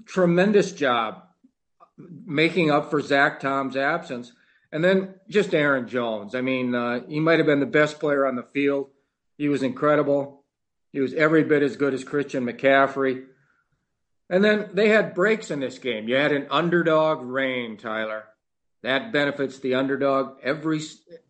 Tremendous 0.06 0.72
job 0.72 1.22
making 1.96 2.70
up 2.70 2.90
for 2.90 3.00
Zach 3.00 3.40
Tom's 3.40 3.76
absence. 3.76 4.32
And 4.72 4.84
then 4.84 5.14
just 5.28 5.54
Aaron 5.54 5.88
Jones. 5.88 6.34
I 6.34 6.42
mean, 6.42 6.74
uh, 6.74 7.00
he 7.08 7.18
might 7.18 7.38
have 7.38 7.46
been 7.46 7.60
the 7.60 7.66
best 7.66 7.98
player 7.98 8.26
on 8.26 8.36
the 8.36 8.42
field. 8.42 8.88
He 9.36 9.48
was 9.48 9.62
incredible. 9.62 10.44
He 10.92 11.00
was 11.00 11.14
every 11.14 11.44
bit 11.44 11.62
as 11.62 11.76
good 11.76 11.94
as 11.94 12.04
Christian 12.04 12.44
McCaffrey. 12.44 13.24
And 14.28 14.44
then 14.44 14.70
they 14.74 14.88
had 14.88 15.14
breaks 15.14 15.50
in 15.50 15.60
this 15.60 15.78
game. 15.78 16.08
You 16.08 16.16
had 16.16 16.32
an 16.32 16.46
underdog 16.50 17.22
rain, 17.22 17.76
Tyler. 17.78 18.24
That 18.82 19.12
benefits 19.12 19.58
the 19.58 19.74
underdog 19.74 20.38
every 20.42 20.80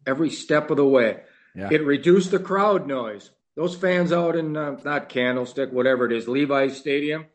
every 0.07 0.31
step 0.31 0.71
of 0.71 0.77
the 0.77 0.87
way. 0.87 1.21
Yeah. 1.55 1.69
It 1.71 1.85
reduced 1.85 2.31
the 2.31 2.39
crowd 2.39 2.87
noise. 2.87 3.31
Those 3.57 3.75
fans 3.75 4.13
out 4.13 4.37
in 4.37 4.57
uh, 4.57 4.79
not 4.85 5.09
Candlestick, 5.09 5.73
whatever 5.73 6.07
it 6.07 6.13
is, 6.13 6.29
Levi's 6.29 6.77
Stadium. 6.77 7.27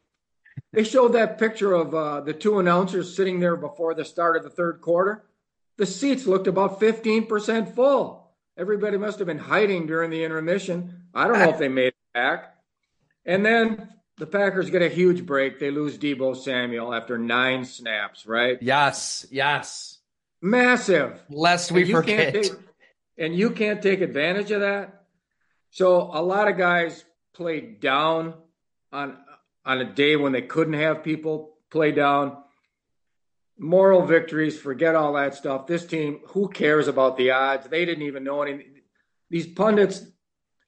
They 0.72 0.84
showed 0.84 1.14
that 1.14 1.38
picture 1.38 1.74
of 1.74 1.94
uh, 1.94 2.22
the 2.22 2.34
two 2.34 2.60
announcers 2.60 3.16
sitting 3.16 3.40
there 3.40 3.58
before 3.58 3.94
the 3.94 4.06
start 4.06 4.38
of 4.38 4.44
the 4.44 4.50
third 4.50 4.80
quarter. 4.82 5.26
The 5.78 5.86
seats 5.86 6.26
looked 6.26 6.48
about 6.48 6.80
15% 6.80 7.76
full. 7.76 8.32
Everybody 8.58 8.98
must 8.98 9.20
have 9.20 9.28
been 9.28 9.38
hiding 9.38 9.86
during 9.88 10.12
the 10.12 10.24
intermission. 10.24 11.08
I 11.14 11.28
don't 11.28 11.40
know 11.40 11.50
if 11.50 11.60
they 11.60 11.68
made 11.68 11.88
it 11.88 11.96
back. 12.14 12.56
And 13.26 13.46
then 13.46 13.90
the 14.18 14.26
Packers 14.26 14.70
get 14.70 14.82
a 14.82 14.88
huge 14.90 15.26
break. 15.26 15.60
They 15.60 15.72
lose 15.72 15.98
Deebo 15.98 16.38
Samuel 16.38 16.94
after 16.94 17.18
nine 17.18 17.66
snaps, 17.66 18.26
right? 18.26 18.58
Yes, 18.62 19.26
yes. 19.30 19.95
Massive. 20.46 21.24
Lest 21.28 21.72
we 21.72 21.92
forget. 21.92 22.34
Take, 22.34 22.52
and 23.18 23.36
you 23.36 23.50
can't 23.50 23.82
take 23.82 24.02
advantage 24.02 24.52
of 24.52 24.62
that. 24.62 25.06
So 25.72 26.02
a 26.14 26.22
lot 26.22 26.48
of 26.48 26.56
guys 26.56 27.04
played 27.34 27.80
down 27.80 28.36
on 28.94 29.18
on 29.66 29.82
a 29.82 29.86
day 29.86 30.16
when 30.16 30.34
they 30.34 30.44
couldn't 30.44 30.76
have 30.76 31.04
people 31.04 31.58
play 31.72 31.92
down. 31.92 32.38
Moral 33.58 34.06
victories, 34.06 34.60
forget 34.60 34.94
all 34.94 35.14
that 35.14 35.34
stuff. 35.34 35.66
This 35.66 35.84
team, 35.84 36.20
who 36.28 36.48
cares 36.48 36.88
about 36.88 37.18
the 37.18 37.32
odds? 37.32 37.68
They 37.68 37.84
didn't 37.84 38.04
even 38.04 38.24
know 38.24 38.44
any. 38.44 38.66
These 39.32 39.48
pundits, 39.48 40.06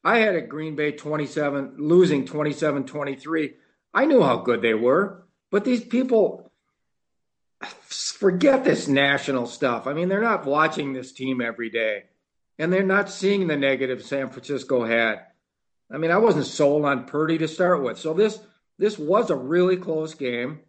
I 0.04 0.18
had 0.18 0.34
a 0.34 0.42
Green 0.42 0.76
Bay 0.76 0.94
27, 0.94 1.76
losing 1.78 2.26
27 2.26 2.86
23. 2.86 3.54
I 3.94 4.06
knew 4.06 4.24
how 4.24 4.38
good 4.38 4.64
they 4.64 4.74
were, 4.74 5.28
but 5.52 5.66
these 5.66 5.84
people 5.84 6.47
forget 7.62 8.64
this 8.64 8.88
national 8.88 9.48
stuff. 9.48 9.88
I 9.88 9.94
mean, 9.94 10.10
they're 10.10 10.22
not 10.22 10.46
watching 10.46 10.94
this 10.94 11.12
team 11.12 11.42
every 11.42 11.70
day, 11.70 12.04
and 12.58 12.72
they're 12.72 12.84
not 12.84 13.10
seeing 13.10 13.48
the 13.48 13.58
negative 13.58 14.04
San 14.04 14.30
Francisco 14.30 14.86
had. 14.86 15.22
I 15.92 15.98
mean, 15.98 16.12
I 16.12 16.18
wasn't 16.18 16.46
sold 16.46 16.86
on 16.86 17.06
Purdy 17.06 17.38
to 17.40 17.48
start 17.48 17.82
with. 17.82 17.98
So 17.98 18.14
this 18.14 18.40
this 18.78 18.98
was 19.00 19.30
a 19.30 19.36
really 19.36 19.78
close 19.78 20.14
game. 20.14 20.60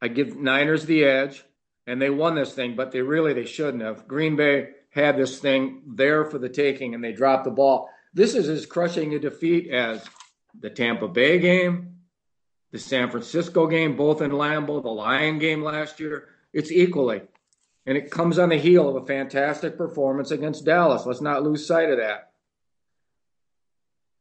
I 0.00 0.08
give 0.08 0.36
Niners 0.36 0.86
the 0.86 1.04
edge, 1.04 1.44
and 1.86 2.00
they 2.00 2.10
won 2.10 2.34
this 2.34 2.52
thing, 2.52 2.76
but 2.76 2.92
they 2.92 3.02
really 3.02 3.32
they 3.32 3.46
shouldn't 3.46 3.82
have. 3.82 4.08
Green 4.08 4.36
Bay 4.36 4.70
had 4.90 5.16
this 5.16 5.38
thing 5.38 5.82
there 5.86 6.24
for 6.24 6.38
the 6.38 6.48
taking, 6.48 6.94
and 6.94 7.02
they 7.02 7.12
dropped 7.12 7.44
the 7.44 7.50
ball. 7.50 7.90
This 8.14 8.34
is 8.34 8.48
as 8.48 8.64
crushing 8.64 9.14
a 9.14 9.18
defeat 9.18 9.70
as 9.70 10.04
the 10.58 10.70
Tampa 10.70 11.08
Bay 11.08 11.38
game, 11.38 11.95
the 12.76 12.82
San 12.82 13.10
Francisco 13.10 13.66
game, 13.66 13.96
both 13.96 14.20
in 14.20 14.32
Lambeau, 14.32 14.82
the 14.82 14.90
Lion 14.90 15.38
game 15.38 15.62
last 15.62 15.98
year. 15.98 16.28
It's 16.52 16.70
equally. 16.70 17.22
And 17.86 17.96
it 17.96 18.10
comes 18.10 18.38
on 18.38 18.50
the 18.50 18.58
heel 18.58 18.88
of 18.88 19.02
a 19.02 19.06
fantastic 19.06 19.78
performance 19.78 20.30
against 20.30 20.64
Dallas. 20.66 21.06
Let's 21.06 21.22
not 21.22 21.42
lose 21.42 21.66
sight 21.66 21.90
of 21.90 21.98
that. 21.98 22.32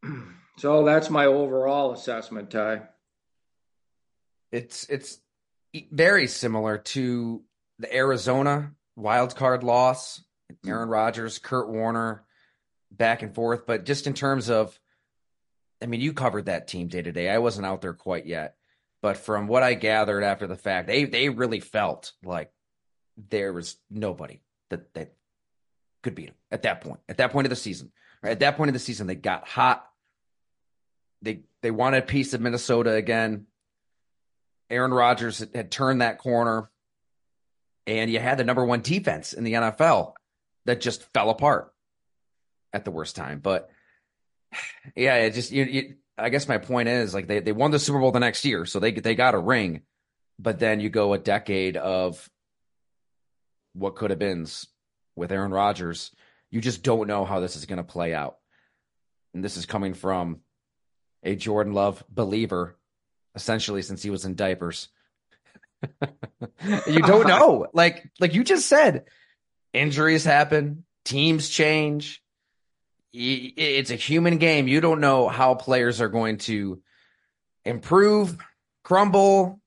So 0.58 0.86
that's 0.86 1.10
my 1.10 1.26
overall 1.26 1.92
assessment, 1.92 2.50
Ty. 2.50 2.84
It's 4.54 4.88
it's 4.88 5.20
very 5.92 6.28
similar 6.28 6.78
to 6.78 7.44
the 7.78 7.94
Arizona 7.94 8.72
wild 8.96 9.36
card 9.36 9.66
loss. 9.66 10.24
Aaron 10.66 10.88
Rodgers, 10.88 11.40
Kurt 11.40 11.68
Warner, 11.68 12.24
back 12.90 13.22
and 13.22 13.36
forth. 13.36 13.66
But 13.66 13.84
just 13.84 14.08
in 14.08 14.14
terms 14.14 14.50
of, 14.50 14.80
I 15.86 15.88
mean, 15.88 16.02
you 16.02 16.14
covered 16.14 16.46
that 16.46 16.68
team 16.68 16.88
day 16.88 17.04
to 17.04 17.12
day. 17.12 17.30
I 17.30 17.38
wasn't 17.38 17.68
out 17.68 17.84
there 17.84 17.94
quite 17.94 18.26
yet, 18.26 18.56
but 19.04 19.18
from 19.18 19.46
what 19.46 19.62
I 19.62 19.76
gathered 19.76 20.24
after 20.24 20.48
the 20.48 20.56
fact, 20.56 20.88
they 20.88 21.06
they 21.06 21.30
really 21.30 21.60
felt 21.60 22.12
like 22.24 22.52
there 23.30 23.54
was 23.54 23.78
nobody 23.92 24.42
that 24.72 24.92
that 24.96 25.14
could 26.02 26.16
beat 26.16 26.26
them 26.26 26.36
at 26.50 26.64
that 26.64 26.82
point. 26.82 27.02
At 27.08 27.18
that 27.18 27.32
point 27.32 27.46
of 27.46 27.52
the 27.52 27.56
season, 27.56 27.92
right? 28.24 28.32
At 28.32 28.40
that 28.40 28.58
point 28.58 28.70
of 28.70 28.74
the 28.74 28.80
season, 28.80 29.06
they 29.06 29.14
got 29.14 29.48
hot. 29.48 29.88
They 31.22 31.42
they 31.62 31.70
wanted 31.70 32.02
a 32.02 32.08
piece 32.08 32.34
of 32.34 32.42
Minnesota 32.42 32.94
again. 32.94 33.46
Aaron 34.72 34.92
Rodgers 34.92 35.46
had 35.54 35.70
turned 35.70 36.02
that 36.02 36.18
corner, 36.18 36.72
and 37.86 38.10
you 38.10 38.18
had 38.18 38.40
the 38.40 38.44
number 38.44 38.66
one 38.66 38.82
defense 38.82 39.34
in 39.34 39.44
the 39.44 39.54
NFL 39.54 40.14
that 40.66 40.82
just 40.82 41.04
fell 41.14 41.30
apart 41.30 41.72
at 42.74 42.86
the 42.86 42.92
worst 42.92 43.16
time. 43.16 43.38
But 43.38 43.70
yeah, 44.96 45.16
it 45.16 45.34
just 45.34 45.52
you, 45.52 45.64
you, 45.64 45.96
I 46.18 46.30
guess 46.30 46.48
my 46.48 46.58
point 46.58 46.90
is 46.90 47.14
like 47.14 47.28
they 47.28 47.40
they 47.40 47.52
won 47.52 47.72
the 47.72 47.80
Super 47.80 48.00
Bowl 48.00 48.12
the 48.12 48.20
next 48.20 48.46
year, 48.46 48.66
so 48.66 48.80
they 48.80 48.92
they 48.92 49.16
got 49.16 49.36
a 49.36 49.40
ring, 49.40 49.82
but 50.40 50.60
then 50.60 50.80
you 50.80 50.90
go 50.90 51.14
a 51.14 51.18
decade 51.18 51.78
of 51.78 52.30
what 53.74 53.96
could 53.96 54.12
have 54.12 54.20
been 54.20 54.48
with 55.16 55.32
Aaron 55.32 55.52
Rodgers. 55.52 56.12
You 56.52 56.62
just 56.62 56.84
don't 56.84 57.08
know 57.08 57.26
how 57.26 57.40
this 57.40 57.56
is 57.56 57.66
going 57.66 57.78
to 57.78 57.84
play 57.84 58.14
out, 58.14 58.38
and 59.34 59.44
this 59.44 59.58
is 59.58 59.66
coming 59.66 59.94
from 59.94 60.40
a 61.24 61.36
Jordan 61.36 61.74
Love 61.74 62.04
believer, 62.10 62.78
essentially 63.36 63.82
since 63.82 64.02
he 64.02 64.10
was 64.10 64.26
in 64.26 64.36
diapers. 64.36 64.88
you 66.88 67.02
don't 67.02 67.28
know, 67.28 67.68
like 67.74 68.10
like 68.20 68.34
you 68.34 68.44
just 68.44 68.68
said, 68.68 69.06
injuries 69.74 70.24
happen, 70.24 70.86
teams 71.04 71.50
change 71.50 72.22
it's 73.16 73.92
a 73.92 73.96
human 73.96 74.38
game. 74.38 74.68
You 74.68 74.82
don't 74.82 75.00
know 75.00 75.28
how 75.28 75.56
players 75.56 76.02
are 76.02 76.10
going 76.10 76.38
to 76.40 76.82
improve, 77.64 78.38
crumble. 78.84 79.60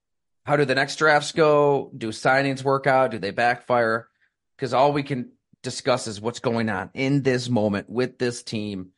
How 0.45 0.55
do 0.55 0.65
the 0.65 0.75
next 0.75 0.97
drafts 0.97 1.31
go? 1.31 1.91
Do 1.95 2.09
signings 2.09 2.63
work 2.63 2.87
out? 2.87 3.11
Do 3.11 3.19
they 3.19 3.31
backfire? 3.31 4.07
Because 4.55 4.73
all 4.73 4.93
we 4.93 5.03
can 5.03 5.31
discuss 5.63 6.07
is 6.07 6.21
what's 6.21 6.39
going 6.39 6.69
on 6.69 6.89
in 6.93 7.23
this 7.23 7.49
moment 7.49 7.89
with 7.89 8.17
this 8.17 8.43
team 8.43 8.89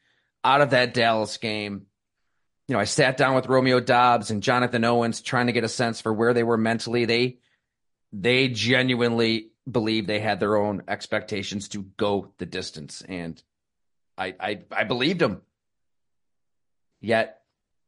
out 0.44 0.62
of 0.62 0.72
that 0.72 0.94
Dallas 0.94 1.38
game. 1.38 1.86
You 2.68 2.74
know, 2.74 2.80
I 2.80 2.86
sat 2.86 3.18
down 3.18 3.36
with 3.36 3.48
Romeo 3.48 3.80
Doubs 3.80 4.32
and 4.32 4.44
Jonathan 4.44 4.84
Owens 4.86 5.22
trying 5.22 5.48
to 5.48 5.54
get 5.54 5.64
a 5.64 5.70
sense 5.70 6.00
for 6.00 6.14
where 6.14 6.34
they 6.34 6.44
were 6.44 6.58
mentally. 6.58 7.06
They 7.06 7.40
they 8.14 8.50
genuinely 8.50 9.52
believe 9.70 10.08
they 10.08 10.20
had 10.20 10.40
their 10.40 10.58
own 10.58 10.84
expectations 10.88 11.70
to 11.70 11.84
go 11.98 12.34
the 12.38 12.46
distance. 12.46 13.02
And 13.08 13.42
I, 14.22 14.36
I, 14.40 14.60
I 14.72 14.84
believed 14.84 15.22
him. 15.22 15.42
Yet 17.00 17.42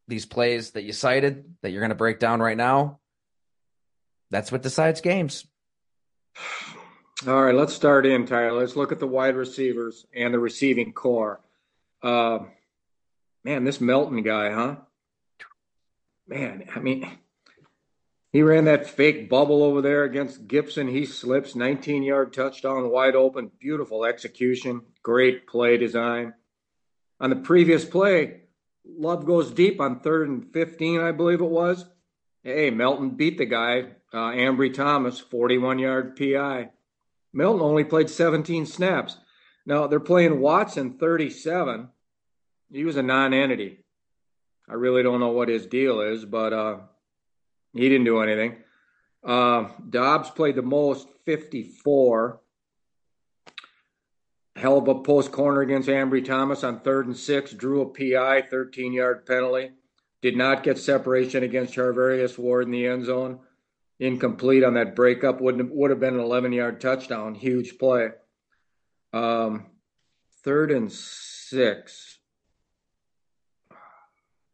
these 0.07 0.25
plays 0.25 0.71
that 0.71 0.83
you 0.83 0.91
cited 0.91 1.45
that 1.61 1.69
you're 1.69 1.81
going 1.81 1.89
to 1.89 1.95
break 1.95 2.19
down 2.19 2.41
right 2.41 2.57
now, 2.57 2.99
that's 4.31 4.51
what 4.51 4.63
decides 4.63 5.01
games. 5.01 5.45
All 7.27 7.43
right, 7.43 7.53
let's 7.53 7.73
start 7.73 8.07
in, 8.07 8.25
Tyler. 8.25 8.59
Let's 8.59 8.75
look 8.75 8.91
at 8.91 8.99
the 8.99 9.07
wide 9.07 9.35
receivers 9.35 10.05
and 10.13 10.33
the 10.33 10.39
receiving 10.39 10.91
corps. 10.91 11.39
Uh, 12.01 12.39
man, 13.43 13.63
this 13.63 13.79
Melton 13.79 14.23
guy, 14.23 14.51
huh? 14.51 14.75
Man, 16.27 16.65
I 16.75 16.79
mean, 16.79 17.07
he 18.33 18.41
ran 18.41 18.65
that 18.65 18.89
fake 18.89 19.29
bubble 19.29 19.61
over 19.61 19.81
there 19.81 20.03
against 20.03 20.47
Gibson. 20.47 20.87
He 20.87 21.05
slips, 21.05 21.55
19 21.55 22.01
yard 22.01 22.33
touchdown, 22.33 22.89
wide 22.89 23.15
open, 23.15 23.51
beautiful 23.59 24.03
execution, 24.03 24.81
great 25.03 25.45
play 25.47 25.77
design. 25.77 26.33
On 27.19 27.29
the 27.29 27.35
previous 27.35 27.85
play, 27.85 28.41
Love 28.85 29.25
goes 29.25 29.51
deep 29.51 29.79
on 29.79 29.99
third 29.99 30.27
and 30.27 30.51
15, 30.51 30.99
I 30.99 31.11
believe 31.11 31.39
it 31.39 31.45
was. 31.45 31.85
Hey, 32.43 32.71
Melton 32.71 33.11
beat 33.11 33.37
the 33.37 33.45
guy, 33.45 33.91
uh, 34.11 34.31
Ambry 34.31 34.73
Thomas, 34.73 35.19
41 35.19 35.79
yard 35.79 36.17
PI. 36.17 36.71
Melton 37.31 37.61
only 37.61 37.83
played 37.83 38.09
17 38.09 38.65
snaps. 38.65 39.15
Now 39.65 39.87
they're 39.87 39.99
playing 39.99 40.41
Watson 40.41 40.97
37. 40.97 41.87
He 42.71 42.83
was 42.83 42.97
a 42.97 43.03
non 43.03 43.33
entity. 43.33 43.79
I 44.67 44.73
really 44.73 45.03
don't 45.03 45.19
know 45.19 45.29
what 45.29 45.49
his 45.49 45.67
deal 45.67 46.01
is, 46.01 46.25
but 46.25 46.51
uh, 46.51 46.77
he 47.73 47.89
didn't 47.89 48.05
do 48.05 48.19
anything. 48.19 48.57
Uh, 49.23 49.69
Doubs 49.89 50.29
played 50.29 50.55
the 50.55 50.61
most, 50.61 51.07
54. 51.25 52.39
hell 54.55 54.77
of 54.77 54.87
a 54.87 54.95
post 55.01 55.31
corner 55.31 55.61
against 55.61 55.89
Ambry 55.89 56.23
Thomas 56.23 56.63
on 56.63 56.79
third 56.81 57.07
and 57.07 57.17
six, 57.17 57.51
drew 57.51 57.81
a 57.81 57.85
PI, 57.85 58.43
13 58.49 58.93
yard 58.93 59.25
penalty. 59.25 59.71
Did 60.21 60.37
not 60.37 60.63
get 60.63 60.77
separation 60.77 61.43
against 61.43 61.73
Charvarius 61.73 62.37
Ward 62.37 62.65
in 62.65 62.71
the 62.71 62.87
end 62.87 63.05
zone. 63.05 63.39
Incomplete 63.99 64.63
on 64.63 64.75
that 64.75 64.95
breakup. 64.95 65.41
Would 65.41 65.69
would 65.69 65.89
have 65.89 65.99
been 65.99 66.13
an 66.15 66.19
11 66.19 66.53
yard 66.53 66.79
touchdown. 66.79 67.35
Huge 67.35 67.77
play. 67.77 68.09
Um, 69.11 69.65
third 70.43 70.71
and 70.71 70.91
six. 70.91 72.17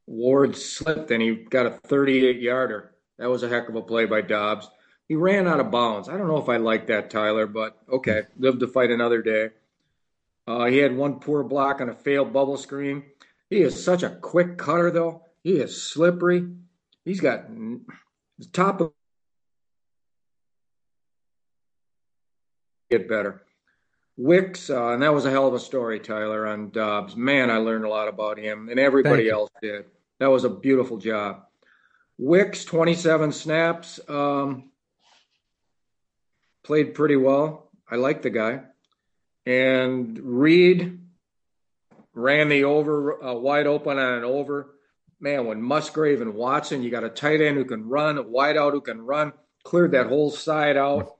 Ward 0.08 0.56
slipped 0.58 1.12
and 1.12 1.22
he 1.22 1.36
got 1.36 1.68
a 1.68 1.72
38 1.72 2.42
yarder. 2.42 2.96
That 3.20 3.30
was 3.30 3.44
a 3.44 3.50
heck 3.50 3.70
of 3.70 3.76
a 3.76 3.82
play 3.82 4.06
by 4.06 4.22
Doubs. 4.22 4.70
He 5.08 5.16
ran 5.16 5.48
out 5.48 5.60
of 5.60 5.72
bounds. 5.72 6.08
I 6.08 6.18
don't 6.18 6.28
know 6.28 6.38
if 6.38 6.50
I 6.50 6.58
like 6.58 6.88
that, 6.88 7.10
Tyler, 7.10 7.46
but 7.48 7.78
okay, 7.92 8.24
live 8.38 8.60
to 8.60 8.68
fight 8.68 8.92
another 8.92 9.22
day. 9.22 9.50
Uh, 10.48 10.66
he 10.66 10.78
had 10.78 10.96
one 10.96 11.20
poor 11.20 11.44
block 11.44 11.82
on 11.82 11.90
a 11.90 11.94
failed 11.94 12.32
bubble 12.32 12.58
screen. 12.58 13.04
He 13.50 13.62
is 13.62 13.84
such 13.84 14.04
a 14.04 14.10
quick 14.10 14.58
cutter, 14.58 14.90
though. 14.90 15.24
He 15.44 15.58
is 15.58 15.82
slippery. 15.82 16.48
He's 17.06 17.20
got 17.20 17.48
the 17.50 18.46
top 18.54 18.82
of 18.82 18.94
get 22.90 23.08
better. 23.10 23.44
Wicks, 24.18 24.70
uh, 24.70 24.90
and 24.90 25.02
that 25.02 25.14
was 25.14 25.26
a 25.26 25.32
hell 25.32 25.48
of 25.48 25.54
a 25.54 25.60
story, 25.60 26.00
Tyler, 26.00 26.48
on 26.48 26.72
Doubs. 26.72 27.16
Man, 27.16 27.50
I 27.50 27.58
learned 27.58 27.86
a 27.86 27.90
lot 27.90 28.08
about 28.08 28.38
him, 28.38 28.70
and 28.70 28.80
everybody 28.80 29.30
else 29.30 29.50
did. 29.62 29.86
That 30.20 30.28
was 30.28 30.44
a 30.44 30.50
beautiful 30.50 30.98
job. 30.98 31.46
Wicks, 32.22 32.66
27 32.66 33.32
snaps, 33.32 33.98
um, 34.10 34.72
played 36.66 36.94
pretty 36.94 37.16
well. 37.16 37.72
I 37.90 37.96
like 37.96 38.22
the 38.22 38.30
guy. 38.30 38.64
And 39.46 40.20
Reed 40.22 41.00
ran 42.14 42.50
the 42.50 42.66
over 42.66 43.24
uh, 43.24 43.34
wide 43.36 43.68
open 43.68 43.98
on 43.98 44.16
an 44.16 44.26
over. 44.26 44.76
Man, 45.22 45.46
when 45.46 45.62
Musgrave 45.62 46.20
and 46.20 46.34
Watson, 46.34 46.84
you 46.84 46.92
got 46.92 47.06
a 47.06 47.10
tight 47.10 47.40
end 47.40 47.56
who 47.56 47.64
can 47.64 47.88
run, 47.88 48.18
a 48.18 48.22
wide 48.22 48.58
out 48.58 48.74
who 48.74 48.82
can 48.82 49.02
run, 49.02 49.32
cleared 49.64 49.94
that 49.94 50.08
whole 50.08 50.30
side 50.30 50.76
out. 50.76 51.16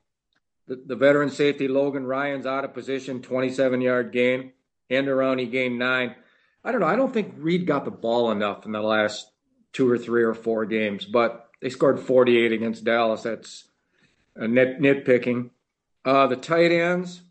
The, 0.68 0.84
the 0.86 0.98
veteran 0.98 1.30
safety 1.30 1.70
Logan 1.70 2.06
Ryan's 2.06 2.46
out 2.46 2.66
of 2.66 2.74
position, 2.74 3.22
27 3.22 3.80
yard 3.80 4.12
gain. 4.12 4.52
End 4.90 5.08
around, 5.08 5.40
he 5.40 5.46
gained 5.46 5.80
nine. 5.80 6.16
I 6.62 6.74
don't 6.74 6.82
know. 6.82 6.88
I 6.88 6.98
don't 6.98 7.14
think 7.14 7.36
Reed 7.38 7.66
got 7.66 7.86
the 7.86 7.92
ball 7.92 8.32
enough 8.32 8.66
in 8.66 8.74
the 8.74 8.82
last 8.82 9.32
two 9.74 9.90
or 9.90 9.98
three 9.98 10.24
or 10.24 10.34
four 10.34 10.66
games, 10.66 11.06
but 11.06 11.50
they 11.62 11.70
scored 11.70 12.00
48 12.00 12.52
against 12.52 12.84
Dallas. 12.84 13.24
That's 13.24 13.66
a 14.36 14.48
nit, 14.48 14.80
nitpicking. 14.80 15.50
Uh, 16.06 16.28
the 16.28 16.36
tight 16.36 16.72
ends, 16.72 17.22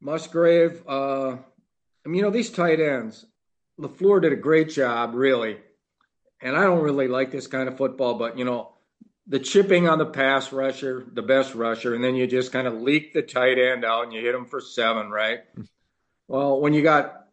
Musgrave. 0.00 0.82
Uh, 0.86 1.30
I 1.30 2.08
mean, 2.08 2.16
you 2.16 2.22
know, 2.22 2.30
these 2.30 2.50
tight 2.50 2.80
ends, 2.80 3.24
LaFleur 3.80 4.22
did 4.22 4.32
a 4.32 4.36
great 4.36 4.70
job, 4.70 5.14
really. 5.14 5.58
And 6.40 6.56
I 6.56 6.64
don't 6.64 6.82
really 6.82 7.08
like 7.08 7.30
this 7.30 7.46
kind 7.46 7.68
of 7.68 7.78
football, 7.78 8.14
but, 8.14 8.38
you 8.38 8.44
know, 8.44 8.72
the 9.26 9.38
chipping 9.38 9.88
on 9.88 9.98
the 9.98 10.06
pass 10.06 10.52
rusher, 10.52 11.06
the 11.10 11.22
best 11.22 11.54
rusher, 11.54 11.94
and 11.94 12.04
then 12.04 12.14
you 12.14 12.26
just 12.26 12.52
kind 12.52 12.66
of 12.66 12.74
leak 12.74 13.14
the 13.14 13.22
tight 13.22 13.58
end 13.58 13.84
out 13.84 14.04
and 14.04 14.12
you 14.12 14.20
hit 14.20 14.34
him 14.34 14.44
for 14.44 14.60
seven, 14.60 15.10
right? 15.10 15.40
Well, 16.28 16.60
when 16.60 16.74
you 16.74 16.82
got 16.82 17.23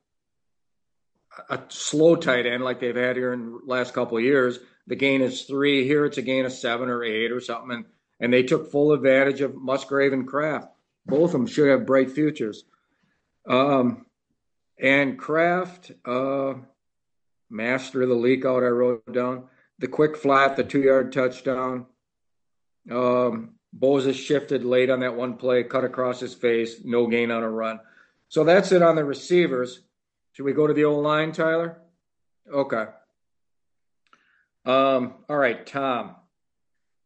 a 1.50 1.60
slow 1.70 2.16
tight 2.16 2.46
end 2.46 2.64
like 2.64 2.80
they've 2.80 2.96
had 2.96 3.16
here 3.16 3.34
in 3.34 3.60
last 3.66 3.94
couple 3.94 4.20
years, 4.20 4.60
the 4.88 4.96
gain 4.96 5.22
is 5.22 5.44
three. 5.44 5.86
Here 5.86 6.06
it's 6.06 6.18
a 6.18 6.22
gain 6.22 6.46
of 6.46 6.52
seven 6.52 6.90
or 6.90 7.04
eight 7.04 7.32
or 7.32 7.40
something. 7.40 7.72
And, 7.78 7.86
and 8.20 8.34
they 8.34 8.44
took 8.44 8.72
full 8.72 8.94
advantage 8.94 9.42
of 9.42 9.56
Musgrave 9.56 10.14
and 10.14 10.28
Kraft. 10.28 10.68
Both 11.06 11.30
of 11.30 11.32
them 11.34 11.48
should 11.48 11.70
have 11.70 11.86
bright 11.86 12.12
futures. 12.12 12.64
Um, 13.48 14.06
and 14.80 15.18
Kraft, 15.18 15.92
uh, 16.06 16.54
master 17.50 18.02
of 18.02 18.10
the 18.10 18.16
leak 18.16 18.46
out, 18.46 18.64
I 18.64 18.68
wrote 18.68 19.12
down. 19.12 19.46
The 19.80 19.88
quick 19.88 20.18
flat, 20.18 20.56
the 20.56 20.64
two 20.64 20.82
yard 20.82 21.12
touchdown. 21.12 21.88
Um, 22.90 23.56
Bosa 23.78 24.14
shifted 24.14 24.64
late 24.64 24.90
on 24.90 25.00
that 25.00 25.16
one 25.16 25.38
play, 25.38 25.64
cut 25.64 25.84
across 25.84 26.20
his 26.20 26.34
face, 26.34 26.82
no 26.84 27.08
gain 27.08 27.32
on 27.32 27.44
a 27.44 27.50
run. 27.50 27.80
So 28.28 28.44
that's 28.44 28.72
it 28.72 28.82
on 28.82 28.96
the 28.96 29.06
receivers. 29.06 29.82
Should 30.34 30.46
we 30.46 30.54
go 30.54 30.68
to 30.68 30.74
the 30.74 30.86
old 30.86 31.04
line, 31.04 31.32
Tyler? 31.32 31.78
Okay. 32.52 32.86
Um, 34.66 35.16
all 35.28 35.38
right, 35.38 35.66
Tom 35.66 36.16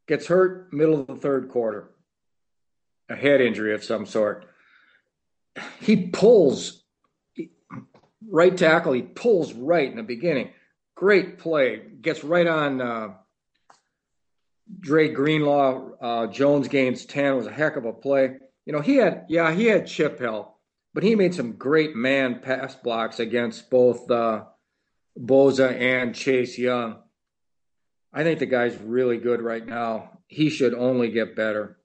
gets 0.07 0.27
hurt 0.27 0.71
middle 0.73 0.99
of 0.99 1.07
the 1.07 1.15
third 1.15 1.49
quarter, 1.49 1.89
a 3.09 3.15
head 3.15 3.41
injury 3.41 3.73
of 3.73 3.83
some 3.83 4.05
sort. 4.05 4.45
He 5.79 6.07
pulls 6.07 6.83
right 8.29 8.55
tackle. 8.55 8.93
He 8.93 9.01
pulls 9.01 9.53
right 9.53 9.89
in 9.89 9.95
the 9.95 10.03
beginning. 10.03 10.51
Great 10.95 11.39
play. 11.39 11.81
Gets 12.01 12.23
right 12.23 12.47
on 12.47 12.81
uh, 12.81 13.13
Dre 14.79 15.09
Greenlaw. 15.09 15.91
Uh, 16.01 16.27
Jones 16.27 16.67
gains 16.67 17.05
ten. 17.05 17.33
It 17.33 17.37
was 17.37 17.47
a 17.47 17.51
heck 17.51 17.77
of 17.77 17.85
a 17.85 17.93
play. 17.93 18.35
You 18.65 18.73
know 18.73 18.81
he 18.81 18.97
had 18.97 19.25
yeah 19.29 19.53
he 19.53 19.65
had 19.65 19.87
chip 19.87 20.19
help 20.19 20.54
but 20.95 21.03
he 21.03 21.13
made 21.13 21.35
some 21.35 21.51
great 21.51 21.93
man 21.93 22.39
pass 22.39 22.73
blocks 22.73 23.19
against 23.19 23.69
both 23.69 24.09
uh, 24.09 24.45
Bosa 25.19 25.77
and 25.77 26.15
Chase 26.15 26.57
Young. 26.57 26.95
I 28.13 28.23
think 28.23 28.39
the 28.39 28.45
guy's 28.45 28.77
really 28.77 29.17
good 29.17 29.41
right 29.41 29.65
now. 29.65 30.19
He 30.27 30.49
should 30.49 30.73
only 30.73 31.11
get 31.11 31.35
better. 31.35 31.77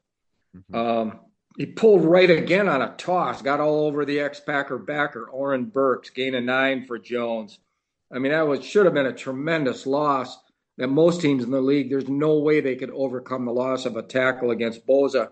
Mm-hmm. 0.56 0.74
Um, 0.76 1.20
he 1.58 1.66
pulled 1.66 2.04
right 2.04 2.30
again 2.30 2.68
on 2.68 2.82
a 2.82 2.94
toss, 2.96 3.42
got 3.42 3.58
all 3.58 3.86
over 3.86 4.04
the 4.04 4.20
ex 4.20 4.38
Packer 4.38 4.78
backer, 4.78 5.28
Oren 5.28 5.64
Burks, 5.64 6.10
gain 6.10 6.36
a 6.36 6.40
nine 6.40 6.86
for 6.86 6.96
Jones. 6.96 7.58
I 8.12 8.20
mean, 8.20 8.30
that 8.30 8.46
was 8.46 8.64
should 8.64 8.84
have 8.84 8.94
been 8.94 9.06
a 9.06 9.12
tremendous 9.12 9.86
loss 9.86 10.38
that 10.78 10.86
most 10.86 11.20
teams 11.20 11.42
in 11.42 11.50
the 11.50 11.60
league, 11.60 11.90
there's 11.90 12.08
no 12.08 12.38
way 12.38 12.60
they 12.60 12.76
could 12.76 12.90
overcome 12.90 13.44
the 13.44 13.52
loss 13.52 13.86
of 13.86 13.96
a 13.96 14.02
tackle 14.02 14.52
against 14.52 14.86
Bosa. 14.86 15.30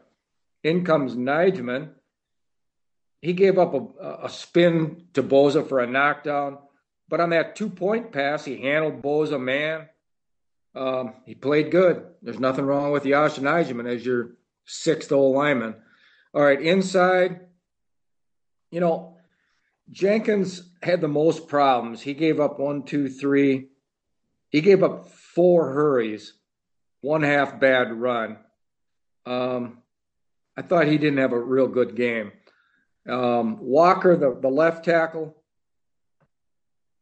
In 0.65 0.85
comes 0.85 1.15
Nijman, 1.15 1.91
he 3.21 3.33
gave 3.33 3.59
up 3.59 3.75
a, 3.75 4.25
a 4.25 4.29
spin 4.29 5.07
to 5.15 5.23
Bosa 5.23 5.69
for 5.69 5.81
a 5.81 5.87
knockdown. 5.87 6.59
But 7.09 7.21
on 7.21 7.31
that 7.31 7.57
two 7.57 7.71
point 7.71 8.13
pass, 8.13 8.45
he 8.45 8.61
handled 8.61 9.03
Bosa 9.03 9.41
man. 9.41 9.89
Um, 10.75 11.15
he 11.25 11.35
played 11.35 11.71
good. 11.71 12.07
There's 12.23 12.39
nothing 12.39 12.67
wrong 12.67 12.93
with 12.93 13.07
Yosh 13.07 13.39
Nijman 13.39 13.93
as 13.93 14.05
your 14.05 14.37
sixth 14.67 15.11
old 15.11 15.35
lineman. 15.35 15.75
All 16.35 16.43
right, 16.43 16.61
inside, 16.61 17.41
you 18.71 18.81
know, 18.81 19.17
Jenkins 19.91 20.71
had 20.83 21.01
the 21.01 21.09
most 21.09 21.49
problems. 21.49 22.03
He 22.03 22.15
gave 22.15 22.39
up 22.39 22.61
one, 22.61 22.83
two, 22.83 23.09
three. 23.09 23.69
He 24.51 24.61
gave 24.61 24.83
up 24.83 25.09
four 25.09 25.73
hurries, 25.73 26.35
one 27.01 27.23
half 27.23 27.59
bad 27.59 27.93
run. 27.93 28.39
Um, 29.25 29.79
I 30.57 30.63
thought 30.63 30.87
he 30.87 30.99
didn't 30.99 31.19
have 31.19 31.33
a 31.33 31.41
real 31.41 31.69
good 31.69 31.97
game. 31.97 32.33
Um, 33.09 33.59
Walker, 33.61 34.17
the, 34.17 34.39
the 34.39 34.49
left 34.49 34.85
tackle, 34.85 35.37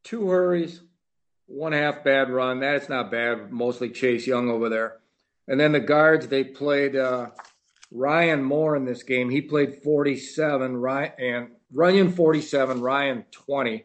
two 0.05 0.29
hurries, 0.29 0.81
one 1.47 1.73
half 1.73 2.05
bad 2.05 2.31
run. 2.31 2.61
That's 2.61 2.88
not 2.88 3.11
bad. 3.11 3.51
Mostly 3.53 3.90
Chase 3.90 4.27
Young 4.27 4.49
over 4.49 4.69
there. 4.69 4.99
And 5.49 5.59
then 5.59 5.73
the 5.73 5.81
guards, 5.81 6.29
they 6.29 6.45
played 6.45 6.97
uh, 6.97 7.29
Rhyan 7.92 8.42
Moore 8.42 8.77
in 8.77 8.85
this 8.85 9.03
game. 9.03 9.31
He 9.31 9.40
played 9.40 9.83
47, 9.83 10.75
Rhyan, 10.77 11.12
and 11.19 11.49
Runyan 11.75 12.14
47, 12.14 12.81
Rhyan 12.81 13.25
20. 13.31 13.85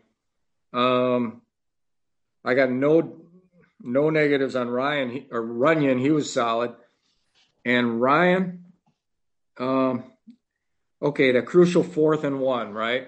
Um, 0.74 1.42
I 2.44 2.54
got 2.54 2.72
no 2.72 3.18
no 3.84 4.12
negatives 4.12 4.56
on 4.56 4.68
Rhyan 4.68 5.12
he, 5.12 5.28
or 5.32 5.42
Runyan. 5.42 6.00
He 6.00 6.12
was 6.12 6.32
solid, 6.32 6.74
and 7.66 8.00
Rhyan. 8.00 8.60
Um, 9.58 10.04
okay, 11.02 11.32
the 11.32 11.42
crucial 11.42 11.84
fourth 11.84 12.24
and 12.24 12.40
one, 12.40 12.74
right? 12.74 13.08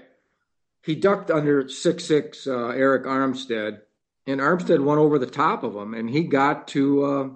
He 0.81 0.95
ducked 0.95 1.31
under 1.31 1.69
six 1.69 2.05
six 2.05 2.47
uh, 2.47 2.73
Arik 2.73 3.05
Armstead, 3.05 3.81
and 4.27 4.41
Armstead 4.41 4.83
went 4.83 4.99
over 4.99 5.19
the 5.19 5.25
top 5.25 5.63
of 5.63 5.75
him, 5.75 5.93
and 5.93 6.09
he 6.09 6.23
got 6.23 6.67
to 6.69 7.05
uh, 7.05 7.29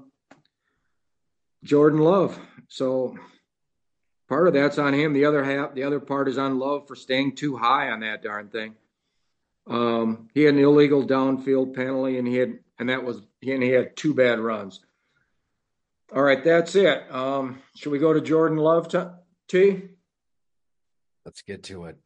Jordan 1.63 2.00
Love. 2.00 2.38
So 2.67 3.17
part 4.28 4.48
of 4.48 4.54
that's 4.54 4.78
on 4.78 4.93
him. 4.93 5.13
The 5.13 5.26
other 5.26 5.43
half, 5.43 5.74
the 5.74 5.84
other 5.84 6.00
part 6.00 6.28
is 6.28 6.38
on 6.38 6.60
Love 6.60 6.88
for 6.88 6.96
staying 6.96 7.36
too 7.36 7.56
high 7.56 7.89
on 7.89 8.02
that 8.02 8.24
darn 8.24 8.50
thing. 8.50 8.76
Um, 9.65 10.30
he 10.34 10.43
had 10.43 10.56
an 10.56 10.62
illegal 10.62 11.06
downfield 11.06 11.76
penalty, 11.76 12.17
and 12.17 12.28
he 12.28 12.36
had, 12.36 12.60
and 12.80 12.89
that 12.89 13.04
was, 13.04 13.22
and 13.46 13.63
he 13.63 13.70
had 13.70 13.96
two 13.96 14.13
bad 14.13 14.39
runs. 14.39 14.82
All 16.13 16.24
right, 16.24 16.41
that's 16.41 16.76
it. 16.76 17.04
Um, 17.12 17.62
should 17.76 17.91
we 17.91 18.00
go 18.00 18.13
to 18.13 18.22
Jordan 18.22 18.58
Love 18.58 18.93
T? 19.50 19.82
Let's 21.28 21.42
get 21.42 21.63
to 21.63 21.86
it. 21.88 21.98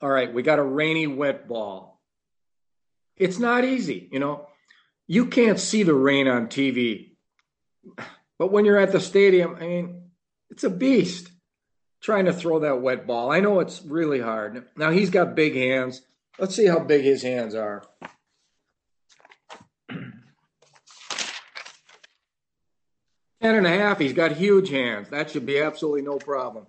All 0.00 0.08
right, 0.08 0.32
we 0.32 0.44
got 0.44 0.60
a 0.60 0.62
rainy, 0.62 1.08
wet 1.08 1.48
ball. 1.48 2.00
It's 3.16 3.40
not 3.40 3.64
easy, 3.64 4.08
you 4.12 4.20
know. 4.20 4.46
You 5.08 5.26
can't 5.26 5.58
see 5.58 5.82
the 5.82 5.94
rain 5.94 6.28
on 6.28 6.46
TV. 6.46 7.16
But 8.38 8.52
when 8.52 8.66
you're 8.66 8.78
at 8.78 8.92
the 8.92 9.00
stadium, 9.00 9.56
I 9.56 9.66
mean, 9.66 10.02
it's 10.48 10.62
a 10.62 10.70
beast. 10.70 11.28
trying 12.00 12.26
to 12.26 12.32
throw 12.32 12.60
that 12.60 12.80
wet 12.80 13.04
ball. 13.04 13.32
I 13.32 13.40
know 13.40 13.58
it's 13.58 13.82
really 13.82 14.20
hard. 14.20 14.64
Now 14.76 14.92
he's 14.92 15.10
got 15.10 15.34
big 15.34 15.56
hands. 15.56 16.00
Let's 16.38 16.54
see 16.54 16.66
how 16.66 16.78
big 16.78 17.02
his 17.02 17.24
hands 17.24 17.56
are. 17.56 17.82
Ten 19.90 20.06
and 23.42 23.66
a 23.66 23.70
half. 23.70 23.98
He's 23.98 24.12
got 24.12 24.30
huge 24.36 24.70
hands. 24.70 25.08
That 25.08 25.30
should 25.30 25.46
be 25.46 25.58
absolutely 25.58 26.02
no 26.02 26.18
problem. 26.18 26.66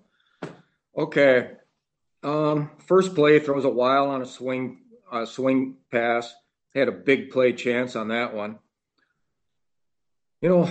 Okay. 0.97 1.51
Um, 2.23 2.71
first 2.88 3.15
play 3.15 3.39
throws 3.39 3.65
a 3.65 3.69
while 3.69 4.10
on 4.10 4.21
a 4.21 4.25
swing, 4.25 4.81
uh, 5.12 5.25
swing 5.25 5.75
pass. 5.91 6.34
Had 6.73 6.88
a 6.88 6.93
big 6.93 7.31
play 7.31 7.53
chance 7.53 7.95
on 7.95 8.10
that 8.10 8.34
one. 8.34 8.60
You 10.41 10.49
know, 10.49 10.69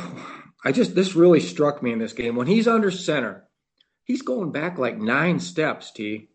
I 0.64 0.72
just 0.72 0.94
this 0.94 1.14
really 1.14 1.40
struck 1.40 1.82
me 1.82 1.92
in 1.92 1.98
this 1.98 2.12
game 2.12 2.36
when 2.36 2.46
he's 2.46 2.68
under 2.68 2.90
center. 2.90 3.44
He's 4.04 4.22
going 4.22 4.52
back 4.52 4.78
like 4.78 4.98
nine 4.98 5.40
steps, 5.40 5.90
T. 5.90 6.28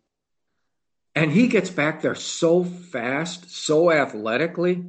And 1.16 1.32
he 1.32 1.48
gets 1.48 1.70
back 1.70 2.02
there 2.02 2.16
so 2.16 2.64
fast, 2.64 3.52
so 3.52 3.92
athletically. 3.92 4.86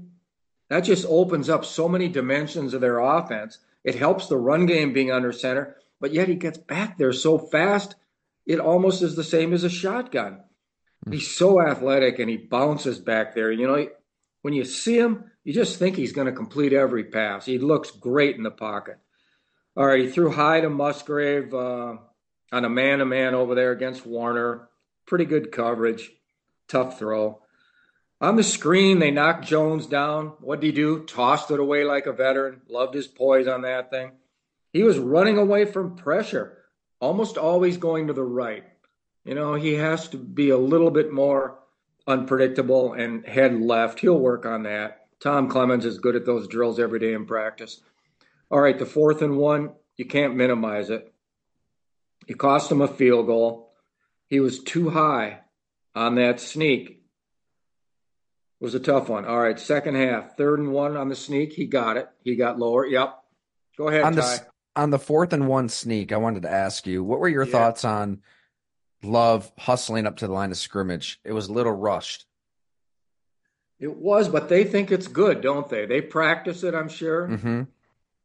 That 0.68 0.80
just 0.80 1.04
opens 1.08 1.48
up 1.50 1.64
so 1.64 1.88
many 1.88 2.08
dimensions 2.08 2.72
of 2.72 2.80
their 2.80 2.98
offense. 2.98 3.58
It 3.82 3.96
helps 3.96 4.28
the 4.28 4.36
run 4.36 4.66
game 4.66 4.92
being 4.92 5.10
under 5.10 5.32
center, 5.32 5.76
but 6.00 6.12
yet 6.12 6.28
he 6.28 6.36
gets 6.36 6.58
back 6.58 6.96
there 6.96 7.12
so 7.12 7.38
fast, 7.38 7.96
it 8.50 8.58
almost 8.58 9.00
is 9.00 9.14
the 9.14 9.22
same 9.22 9.52
as 9.52 9.62
a 9.62 9.70
shotgun. 9.70 10.40
He's 11.08 11.34
so 11.34 11.62
athletic 11.62 12.18
and 12.18 12.28
he 12.28 12.36
bounces 12.36 12.98
back 12.98 13.32
there. 13.32 13.52
You 13.52 13.68
know, 13.68 13.88
when 14.42 14.54
you 14.54 14.64
see 14.64 14.98
him, 14.98 15.30
you 15.44 15.52
just 15.52 15.78
think 15.78 15.94
he's 15.94 16.12
going 16.12 16.26
to 16.26 16.32
complete 16.32 16.72
every 16.72 17.04
pass. 17.04 17.46
He 17.46 17.58
looks 17.58 17.92
great 17.92 18.36
in 18.36 18.42
the 18.42 18.50
pocket. 18.50 18.98
All 19.76 19.86
right, 19.86 20.00
he 20.04 20.10
threw 20.10 20.32
high 20.32 20.60
to 20.62 20.68
Musgrave 20.68 21.54
uh, 21.54 21.96
on 22.50 22.64
a 22.64 22.68
man 22.68 22.98
to 22.98 23.06
man 23.06 23.34
over 23.34 23.54
there 23.54 23.70
against 23.70 24.04
Warner. 24.04 24.68
Pretty 25.06 25.26
good 25.26 25.52
coverage. 25.52 26.10
Tough 26.66 26.98
throw. 26.98 27.42
On 28.20 28.34
the 28.34 28.42
screen, 28.42 28.98
they 28.98 29.12
knocked 29.12 29.46
Jones 29.46 29.86
down. 29.86 30.32
What 30.40 30.60
did 30.60 30.66
he 30.66 30.72
do? 30.72 31.04
Tossed 31.04 31.52
it 31.52 31.60
away 31.60 31.84
like 31.84 32.06
a 32.06 32.12
veteran. 32.12 32.62
Loved 32.68 32.94
his 32.94 33.06
poise 33.06 33.46
on 33.46 33.62
that 33.62 33.90
thing. 33.90 34.10
He 34.72 34.82
was 34.82 34.98
running 34.98 35.38
away 35.38 35.64
from 35.64 35.96
pressure, 35.96 36.59
almost 37.00 37.38
always 37.38 37.76
going 37.76 38.06
to 38.06 38.12
the 38.12 38.22
right. 38.22 38.64
You 39.24 39.34
know, 39.34 39.54
he 39.54 39.74
has 39.74 40.08
to 40.08 40.16
be 40.16 40.50
a 40.50 40.58
little 40.58 40.90
bit 40.90 41.12
more 41.12 41.58
unpredictable 42.06 42.92
and 42.92 43.26
head 43.26 43.60
left. 43.60 44.00
He'll 44.00 44.18
work 44.18 44.46
on 44.46 44.64
that. 44.64 45.06
Tom 45.20 45.48
Clements 45.48 45.84
is 45.84 45.98
good 45.98 46.16
at 46.16 46.24
those 46.24 46.48
drills 46.48 46.80
every 46.80 46.98
day 46.98 47.12
in 47.12 47.26
practice. 47.26 47.80
All 48.50 48.60
right, 48.60 48.78
the 48.78 48.86
fourth 48.86 49.22
and 49.22 49.36
one, 49.36 49.72
you 49.96 50.06
can't 50.06 50.36
minimize 50.36 50.90
it. 50.90 51.12
It 52.26 52.38
cost 52.38 52.70
him 52.70 52.80
a 52.80 52.88
field 52.88 53.26
goal. 53.26 53.72
He 54.28 54.40
was 54.40 54.62
too 54.62 54.90
high 54.90 55.40
on 55.94 56.14
that 56.14 56.40
sneak 56.40 57.00
was 58.60 58.74
a 58.74 58.80
tough 58.80 59.08
one. 59.08 59.24
All 59.24 59.40
right, 59.40 59.58
second 59.58 59.96
half, 59.96 60.36
third 60.36 60.60
and 60.60 60.70
one 60.70 60.96
on 60.96 61.08
the 61.08 61.16
sneak. 61.16 61.52
He 61.54 61.66
got 61.66 61.96
it. 61.96 62.08
He 62.22 62.36
got 62.36 62.58
lower. 62.58 62.86
Yep. 62.86 63.16
Go 63.76 63.88
ahead, 63.88 64.02
on 64.02 64.14
Ty. 64.14 64.20
the 64.20 64.46
on 64.76 64.90
the 64.90 64.98
fourth 64.98 65.32
and 65.32 65.48
one 65.48 65.68
sneak. 65.68 66.12
I 66.12 66.16
wanted 66.16 66.42
to 66.42 66.50
ask 66.50 66.86
you, 66.86 67.02
what 67.02 67.20
were 67.20 67.28
your 67.28 67.44
Yeah. 67.44 67.52
thoughts 67.52 67.84
on 67.84 68.22
Love 69.02 69.50
hustling 69.58 70.06
up 70.06 70.18
to 70.18 70.26
the 70.26 70.32
line 70.32 70.50
of 70.50 70.58
scrimmage? 70.58 71.20
It 71.24 71.32
was 71.32 71.48
a 71.48 71.52
little 71.52 71.72
rushed. 71.72 72.26
It 73.78 73.96
was, 73.96 74.28
but 74.28 74.50
they 74.50 74.64
think 74.64 74.92
it's 74.92 75.08
good, 75.08 75.40
don't 75.40 75.68
they? 75.70 75.86
They 75.86 76.02
practice 76.02 76.62
it, 76.64 76.74
I'm 76.74 76.90
sure. 76.90 77.28
hmm 77.28 77.62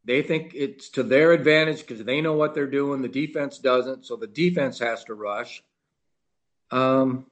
They 0.04 0.22
think 0.22 0.54
it's 0.54 0.90
to 0.90 1.04
their 1.04 1.32
advantage 1.32 1.80
because 1.80 2.04
they 2.04 2.20
know 2.20 2.34
what 2.34 2.54
they're 2.54 2.68
doing. 2.68 3.02
The 3.02 3.08
defense 3.08 3.58
doesn't, 3.58 4.06
so 4.06 4.18
the 4.18 4.28
defense 4.28 4.80
has 4.80 5.06
to 5.06 5.14
rush. 5.14 5.64
Um, 6.72 7.26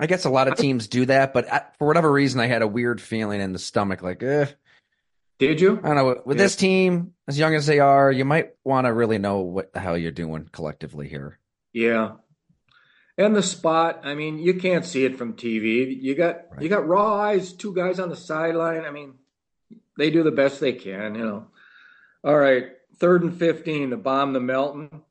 I 0.00 0.06
guess 0.06 0.24
a 0.24 0.30
lot 0.30 0.48
of 0.48 0.56
teams 0.56 0.88
do 0.88 1.06
that, 1.06 1.32
but 1.32 1.52
I, 1.52 1.62
for 1.78 1.86
whatever 1.86 2.10
reason, 2.10 2.40
I 2.40 2.46
had 2.46 2.62
a 2.62 2.66
weird 2.66 3.00
feeling 3.00 3.40
in 3.40 3.52
the 3.52 3.58
stomach, 3.58 4.02
like, 4.02 4.22
eh, 4.22 4.46
did 5.40 5.60
you? 5.60 5.80
I 5.82 5.88
don't 5.88 5.96
know. 5.96 6.22
With 6.24 6.36
Yeah. 6.36 6.44
this 6.44 6.54
team, 6.54 7.14
as 7.26 7.38
young 7.38 7.54
as 7.54 7.66
they 7.66 7.80
are, 7.80 8.12
you 8.12 8.24
might 8.24 8.50
want 8.62 8.86
to 8.86 8.92
really 8.92 9.18
know 9.18 9.40
what 9.40 9.72
the 9.72 9.80
hell 9.80 9.98
you're 9.98 10.12
doing 10.12 10.48
collectively 10.52 11.08
here. 11.08 11.38
Yeah. 11.72 12.12
And 13.18 13.34
the 13.34 13.42
spot, 13.42 14.00
I 14.04 14.14
mean, 14.14 14.38
you 14.38 14.54
can't 14.54 14.84
see 14.84 15.04
it 15.04 15.16
from 15.18 15.34
TV. 15.34 15.92
You 16.00 16.14
got 16.14 16.42
Right. 16.52 16.62
you 16.62 16.68
got 16.68 16.86
raw 16.86 17.14
eyes, 17.14 17.52
two 17.52 17.74
guys 17.74 17.98
on 17.98 18.08
the 18.08 18.16
sideline. 18.16 18.84
I 18.84 18.90
mean, 18.90 19.14
they 19.98 20.10
do 20.10 20.22
the 20.22 20.30
best 20.30 20.60
they 20.60 20.72
can, 20.72 21.14
you 21.16 21.24
know. 21.24 21.46
All 22.22 22.36
right, 22.38 22.68
third 22.96 23.22
and 23.22 23.36
15 23.36 23.90
to 23.90 23.96
bomb 23.96 24.32
the 24.32 24.40
Melton. 24.40 25.02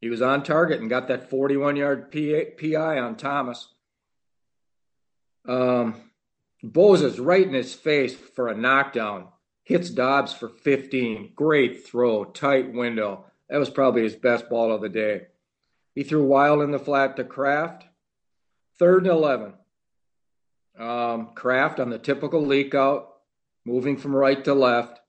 He 0.00 0.08
was 0.10 0.22
on 0.22 0.42
target 0.44 0.80
and 0.80 0.88
got 0.88 1.08
that 1.08 1.28
41 1.30 1.76
yard 1.76 2.10
PI 2.12 2.98
on 2.98 3.16
Thomas. 3.16 3.68
Um, 5.46 5.94
Bosa's 6.62 7.18
right 7.18 7.46
in 7.46 7.54
his 7.54 7.74
face 7.74 8.14
for 8.14 8.48
a 8.48 8.54
knockdown. 8.56 9.28
Hits 9.68 9.90
Doubs 9.90 10.32
for 10.32 10.48
15. 10.48 11.32
Great 11.34 11.86
throw, 11.86 12.24
tight 12.24 12.72
window. 12.72 13.26
That 13.50 13.58
was 13.58 13.68
probably 13.68 14.02
his 14.02 14.16
best 14.16 14.48
ball 14.48 14.72
of 14.72 14.80
the 14.80 14.88
day. 14.88 15.26
He 15.94 16.04
threw 16.04 16.24
wild 16.24 16.62
in 16.62 16.70
the 16.70 16.78
flat 16.78 17.16
to 17.16 17.24
Kraft. 17.24 17.84
Third 18.78 19.02
and 19.02 19.12
11. 19.12 19.52
Um, 20.78 21.32
Kraft 21.34 21.80
on 21.80 21.90
the 21.90 21.98
typical 21.98 22.46
leak 22.46 22.74
out, 22.74 23.16
moving 23.66 23.98
from 23.98 24.16
right 24.16 24.42
to 24.42 24.54
left. 24.54 25.00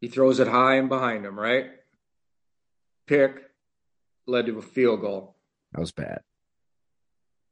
He 0.00 0.06
throws 0.06 0.38
it 0.38 0.46
high 0.46 0.76
and 0.76 0.88
behind 0.88 1.26
him, 1.26 1.36
right? 1.36 1.70
Pick 3.08 3.34
led 4.28 4.46
to 4.46 4.58
a 4.58 4.62
field 4.62 5.00
goal. 5.00 5.34
That 5.72 5.80
was 5.80 5.90
bad. 5.90 6.20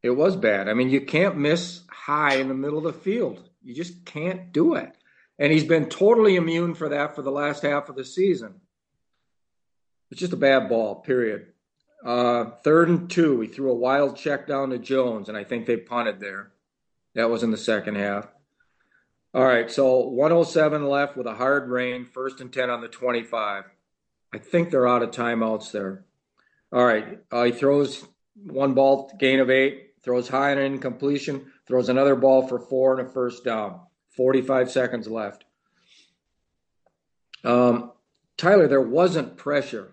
It 0.05 0.11
was 0.11 0.37
bad. 0.37 0.69
I 0.69 0.75
mean, 0.75 0.91
you 0.91 1.01
can't 1.01 1.39
miss 1.39 1.81
high 1.91 2.37
in 2.37 2.47
the 2.47 2.55
middle 2.55 2.79
of 2.79 2.85
the 2.85 2.93
field. 2.93 3.51
You 3.65 3.75
just 3.75 4.05
can't 4.05 4.53
do 4.53 4.77
it. 4.77 4.95
And 5.39 5.53
he's 5.53 5.65
been 5.65 5.89
totally 5.89 6.37
immune 6.37 6.75
for 6.75 6.89
that 6.89 7.15
for 7.15 7.23
the 7.23 7.31
last 7.31 7.63
half 7.63 7.89
of 7.89 7.97
the 7.97 8.05
season. 8.05 8.55
It's 10.11 10.21
just 10.21 10.33
a 10.33 10.37
bad 10.37 10.69
ball, 10.69 10.97
period. 10.97 11.53
Uh, 12.05 12.47
third 12.65 12.89
and 12.89 13.11
two, 13.11 13.41
he 13.41 13.49
threw 13.49 13.71
a 13.71 13.75
wild 13.75 14.17
check 14.17 14.47
down 14.47 14.71
to 14.71 14.79
Jones, 14.79 15.29
and 15.29 15.37
I 15.37 15.45
think 15.45 15.67
they 15.67 15.77
punted 15.77 16.21
there. 16.21 16.51
That 17.15 17.31
was 17.31 17.43
in 17.43 17.51
the 17.51 17.57
second 17.57 17.97
half. 17.97 18.29
All 19.35 19.45
right, 19.45 19.71
so 19.71 19.99
107 20.07 20.89
left 20.89 21.17
with 21.17 21.27
a 21.27 21.35
hard 21.35 21.69
rain, 21.69 22.07
first 22.07 22.41
and 22.41 22.53
10 22.53 22.71
on 22.71 22.81
the 22.81 22.89
25. 22.89 23.65
I 24.33 24.39
think 24.39 24.71
they're 24.71 24.89
out 24.89 25.03
of 25.03 25.11
timeouts 25.11 25.71
there. 25.71 26.05
All 26.73 26.85
right, 26.85 27.19
uh, 27.31 27.45
he 27.45 27.53
throws 27.53 28.07
one 28.35 28.75
ball, 28.75 29.13
gain 29.19 29.41
of 29.41 29.51
eight, 29.51 29.95
throws 30.03 30.29
high 30.29 30.53
on 30.53 30.59
an 30.59 30.73
incompletion, 30.73 31.53
throws 31.67 31.89
another 31.89 32.15
ball 32.15 32.47
for 32.47 32.59
four 32.59 32.99
and 32.99 33.09
a 33.09 33.11
first 33.11 33.45
down. 33.45 33.81
45 34.19 34.69
seconds 34.73 35.07
left. 35.07 35.45
Um, 37.45 37.93
Tyler, 38.37 38.67
there 38.67 38.83
wasn't 38.83 39.37
pressure. 39.37 39.93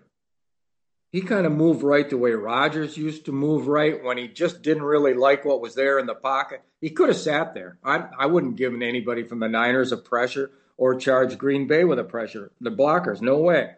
He 1.12 1.20
kind 1.20 1.46
of 1.46 1.52
moved 1.52 1.84
right 1.84 2.10
the 2.10 2.18
way 2.18 2.32
Rodgers 2.32 2.96
used 2.96 3.26
to 3.26 3.32
move 3.32 3.68
right 3.68 4.02
when 4.02 4.18
he 4.18 4.26
just 4.26 4.62
didn't 4.62 4.82
really 4.82 5.14
like 5.14 5.44
what 5.44 5.60
was 5.60 5.76
there 5.76 6.00
in 6.00 6.06
the 6.06 6.14
pocket. 6.16 6.60
He 6.80 6.90
could 6.90 7.08
have 7.08 7.16
sat 7.16 7.54
there. 7.54 7.78
I, 7.84 8.08
I 8.18 8.26
wouldn't 8.26 8.56
give 8.56 8.74
anybody 8.74 9.22
from 9.22 9.38
the 9.38 9.48
Niners 9.48 9.92
a 9.92 9.96
pressure 9.96 10.50
or 10.76 10.96
charge 10.96 11.38
Green 11.38 11.68
Bay 11.68 11.84
with 11.84 12.00
a 12.00 12.04
pressure. 12.04 12.50
The 12.60 12.72
blockers, 12.72 13.20
no 13.20 13.38
way. 13.38 13.76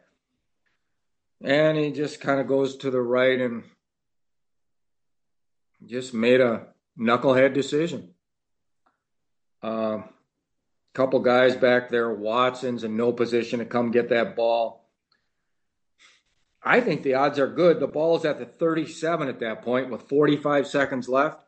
And 1.45 1.77
he 1.77 1.93
just 1.93 2.23
kind 2.23 2.41
of 2.41 2.49
goes 2.49 2.79
to 2.79 2.91
the 2.91 3.03
right 3.03 3.39
and 3.39 3.65
just 5.85 6.15
made 6.15 6.41
a 6.41 6.69
knucklehead 6.99 7.53
decision. 7.53 8.15
Uh, 9.63 9.99
couple 10.99 11.21
guys 11.21 11.55
back 11.55 11.91
there, 11.91 12.13
Watson's 12.13 12.83
in 12.83 12.97
no 12.97 13.13
position 13.13 13.61
to 13.61 13.65
come 13.65 13.93
get 13.93 14.09
that 14.09 14.35
ball. 14.35 14.85
I 16.61 16.81
think 16.81 17.05
the 17.05 17.15
odds 17.15 17.39
are 17.39 17.47
good. 17.47 17.79
The 17.79 17.87
ball 17.87 18.17
is 18.17 18.25
at 18.25 18.41
the 18.41 18.47
37 18.47 19.29
at 19.29 19.39
that 19.39 19.63
point 19.63 19.91
with 19.91 20.09
45 20.09 20.67
seconds 20.67 21.09
left. 21.09 21.41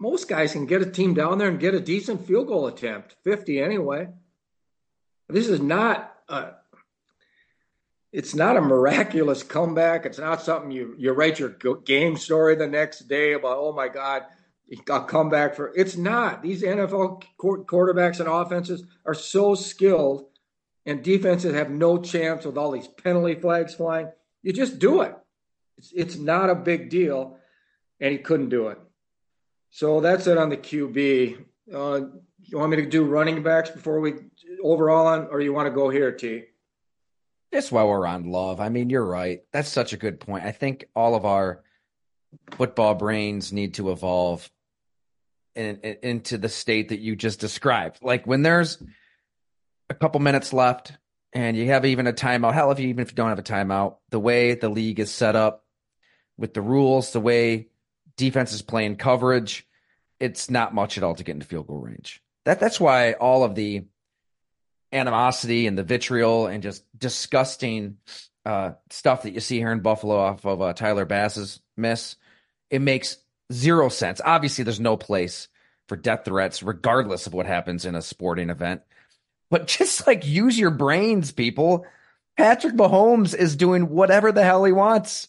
Most 0.00 0.28
guys 0.28 0.54
can 0.54 0.66
get 0.66 0.82
a 0.82 0.90
team 0.90 1.14
down 1.14 1.38
there 1.38 1.46
and 1.46 1.60
get 1.60 1.74
a 1.74 1.80
decent 1.80 2.26
field 2.26 2.48
goal 2.48 2.66
attempt, 2.66 3.14
50 3.22 3.60
anyway. 3.60 4.08
This 5.28 5.46
is 5.46 5.60
not 5.60 6.16
a, 6.28 6.54
it's 8.12 8.34
not 8.34 8.56
a 8.56 8.60
miraculous 8.60 9.44
comeback. 9.44 10.04
It's 10.04 10.18
not 10.18 10.42
something 10.42 10.72
you 10.72 10.96
you 10.98 11.12
write 11.12 11.38
your 11.38 11.50
game 11.84 12.16
story 12.16 12.56
the 12.56 12.66
next 12.66 13.06
day 13.06 13.34
about. 13.34 13.58
Oh 13.58 13.72
my 13.72 13.86
God, 13.86 14.24
a 14.88 15.00
comeback 15.00 15.54
for. 15.54 15.72
It's 15.74 15.96
not. 15.96 16.42
These 16.42 16.62
NFL 16.62 17.22
quarterbacks 17.38 18.20
and 18.20 18.28
offenses 18.28 18.84
are 19.06 19.14
so 19.14 19.54
skilled, 19.54 20.26
and 20.86 21.02
defenses 21.02 21.54
have 21.54 21.70
no 21.70 21.98
chance 21.98 22.44
with 22.44 22.58
all 22.58 22.70
these 22.70 22.88
penalty 22.88 23.34
flags 23.34 23.74
flying. 23.74 24.08
You 24.42 24.52
just 24.52 24.78
do 24.78 25.02
it. 25.02 25.14
It's 25.78 25.92
it's 25.94 26.16
not 26.16 26.50
a 26.50 26.54
big 26.54 26.90
deal, 26.90 27.38
and 28.00 28.12
he 28.12 28.18
couldn't 28.18 28.50
do 28.50 28.68
it. 28.68 28.78
So 29.70 30.00
that's 30.00 30.26
it 30.26 30.38
on 30.38 30.48
the 30.48 30.56
QB. 30.56 31.44
Uh, 31.72 32.00
you 32.42 32.58
want 32.58 32.70
me 32.70 32.76
to 32.78 32.86
do 32.86 33.04
running 33.04 33.42
backs 33.42 33.70
before 33.70 34.00
we 34.00 34.14
overall 34.62 35.06
on, 35.06 35.28
or 35.30 35.40
you 35.40 35.52
want 35.52 35.66
to 35.66 35.74
go 35.74 35.90
here, 35.90 36.12
T? 36.12 36.44
Just 37.52 37.72
while 37.72 37.88
we're 37.88 38.06
on 38.06 38.30
love, 38.30 38.60
I 38.60 38.68
mean, 38.68 38.90
you're 38.90 39.04
right. 39.04 39.40
That's 39.52 39.68
such 39.68 39.92
a 39.92 39.96
good 39.96 40.20
point. 40.20 40.44
I 40.44 40.52
think 40.52 40.84
all 40.94 41.14
of 41.14 41.24
our 41.24 41.62
football 42.50 42.94
brains 42.94 43.52
need 43.52 43.74
to 43.74 43.90
evolve 43.90 44.50
in, 45.58 45.80
in, 45.82 45.96
into 46.02 46.38
the 46.38 46.48
state 46.48 46.90
that 46.90 47.00
you 47.00 47.16
just 47.16 47.40
described. 47.40 47.98
Like 48.00 48.26
when 48.26 48.42
there's 48.42 48.82
a 49.90 49.94
couple 49.94 50.20
minutes 50.20 50.52
left 50.52 50.92
and 51.32 51.56
you 51.56 51.66
have 51.66 51.84
even 51.84 52.06
a 52.06 52.12
timeout, 52.12 52.54
hell, 52.54 52.70
if 52.70 52.78
you 52.78 52.88
even 52.88 53.02
if 53.02 53.10
you 53.10 53.16
don't 53.16 53.28
have 53.28 53.38
a 53.38 53.42
timeout, 53.42 53.96
the 54.10 54.20
way 54.20 54.54
the 54.54 54.68
league 54.68 55.00
is 55.00 55.10
set 55.10 55.36
up 55.36 55.64
with 56.36 56.54
the 56.54 56.62
rules, 56.62 57.12
the 57.12 57.20
way 57.20 57.68
defense 58.16 58.52
is 58.52 58.62
playing 58.62 58.96
coverage, 58.96 59.66
it's 60.20 60.48
not 60.48 60.74
much 60.74 60.96
at 60.96 61.04
all 61.04 61.14
to 61.14 61.24
get 61.24 61.32
into 61.32 61.46
field 61.46 61.66
goal 61.66 61.80
range. 61.80 62.22
That 62.44 62.60
that's 62.60 62.80
why 62.80 63.12
all 63.12 63.42
of 63.44 63.54
the 63.54 63.84
animosity 64.92 65.66
and 65.66 65.76
the 65.76 65.82
vitriol 65.82 66.46
and 66.46 66.62
just 66.62 66.84
disgusting 66.96 67.98
uh, 68.46 68.72
stuff 68.90 69.24
that 69.24 69.32
you 69.32 69.40
see 69.40 69.58
here 69.58 69.72
in 69.72 69.80
Buffalo 69.80 70.16
off 70.16 70.46
of 70.46 70.62
uh, 70.62 70.72
Tyler 70.72 71.04
Bass's 71.04 71.60
miss, 71.76 72.16
it 72.70 72.80
makes 72.80 73.18
zero 73.52 73.88
sense. 73.88 74.20
Obviously, 74.24 74.64
there's 74.64 74.80
no 74.80 74.96
place 74.96 75.48
for 75.88 75.96
death 75.96 76.24
threats, 76.24 76.62
regardless 76.62 77.26
of 77.26 77.34
what 77.34 77.46
happens 77.46 77.84
in 77.84 77.94
a 77.94 78.02
sporting 78.02 78.50
event. 78.50 78.82
But 79.50 79.66
just 79.66 80.06
like 80.06 80.26
use 80.26 80.58
your 80.58 80.70
brains, 80.70 81.32
people. 81.32 81.86
Patrick 82.36 82.74
Mahomes 82.74 83.34
is 83.34 83.56
doing 83.56 83.88
whatever 83.88 84.30
the 84.30 84.44
hell 84.44 84.64
he 84.64 84.72
wants. 84.72 85.28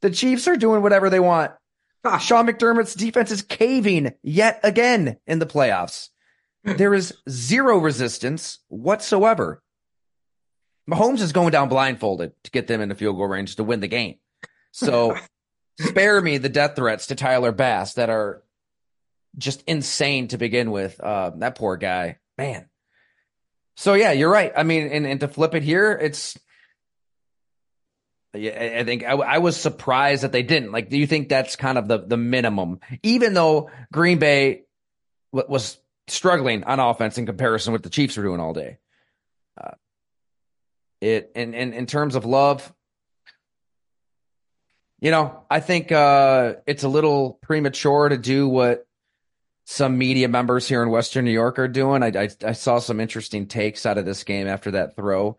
The 0.00 0.10
Chiefs 0.10 0.48
are 0.48 0.56
doing 0.56 0.82
whatever 0.82 1.10
they 1.10 1.20
want. 1.20 1.52
Ah, 2.04 2.16
Sean 2.16 2.46
McDermott's 2.46 2.94
defense 2.94 3.30
is 3.30 3.42
caving 3.42 4.14
yet 4.22 4.60
again 4.62 5.18
in 5.26 5.38
the 5.38 5.46
playoffs. 5.46 6.08
there 6.64 6.94
is 6.94 7.12
zero 7.28 7.76
resistance 7.76 8.58
whatsoever. 8.68 9.62
Mahomes 10.88 11.20
is 11.20 11.32
going 11.32 11.50
down 11.50 11.68
blindfolded 11.68 12.32
to 12.44 12.50
get 12.50 12.66
them 12.66 12.80
into 12.80 12.94
field 12.94 13.16
goal 13.16 13.26
range 13.26 13.56
to 13.56 13.64
win 13.64 13.80
the 13.80 13.88
game. 13.88 14.16
So 14.72 15.16
spare 15.80 16.20
me 16.20 16.38
the 16.38 16.48
death 16.48 16.76
threats 16.76 17.08
to 17.08 17.14
Tyler 17.14 17.52
Bass 17.52 17.94
that 17.94 18.10
are 18.10 18.42
just 19.36 19.62
insane 19.66 20.28
to 20.28 20.38
begin 20.38 20.70
with. 20.70 21.00
Uh, 21.00 21.30
that 21.36 21.56
poor 21.56 21.76
guy, 21.76 22.18
man. 22.36 22.68
So 23.76 23.94
yeah, 23.94 24.12
you're 24.12 24.30
right. 24.30 24.52
I 24.56 24.62
mean, 24.62 24.88
and, 24.88 25.06
and 25.06 25.20
to 25.20 25.28
flip 25.28 25.54
it 25.54 25.62
here, 25.62 25.92
it's. 25.92 26.38
Yeah, 28.32 28.76
I 28.78 28.84
think 28.84 29.02
I, 29.02 29.12
I 29.12 29.38
was 29.38 29.56
surprised 29.56 30.22
that 30.22 30.30
they 30.30 30.44
didn't. 30.44 30.70
Like, 30.70 30.88
do 30.88 30.96
you 30.96 31.06
think 31.06 31.28
that's 31.28 31.56
kind 31.56 31.78
of 31.78 31.88
the 31.88 31.98
the 31.98 32.16
minimum? 32.16 32.78
Even 33.02 33.34
though 33.34 33.70
Green 33.92 34.18
Bay 34.18 34.62
was 35.32 35.78
struggling 36.06 36.64
on 36.64 36.78
offense 36.78 37.18
in 37.18 37.26
comparison 37.26 37.72
with 37.72 37.82
the 37.82 37.90
Chiefs 37.90 38.16
were 38.16 38.22
doing 38.22 38.40
all 38.40 38.52
day. 38.52 38.78
Uh, 39.60 39.72
it 41.00 41.32
and 41.34 41.54
in, 41.54 41.72
in 41.72 41.86
terms 41.86 42.14
of 42.14 42.24
love, 42.24 42.72
you 45.00 45.10
know, 45.10 45.44
I 45.50 45.60
think 45.60 45.92
uh, 45.92 46.54
it's 46.66 46.82
a 46.82 46.88
little 46.88 47.38
premature 47.42 48.08
to 48.08 48.18
do 48.18 48.48
what 48.48 48.86
some 49.64 49.96
media 49.96 50.28
members 50.28 50.68
here 50.68 50.82
in 50.82 50.90
Western 50.90 51.24
New 51.24 51.30
York 51.30 51.58
are 51.58 51.68
doing. 51.68 52.02
I, 52.02 52.08
I, 52.08 52.28
I 52.44 52.52
saw 52.52 52.80
some 52.80 53.00
interesting 53.00 53.46
takes 53.46 53.86
out 53.86 53.98
of 53.98 54.04
this 54.04 54.24
game 54.24 54.46
after 54.46 54.72
that 54.72 54.96
throw. 54.96 55.38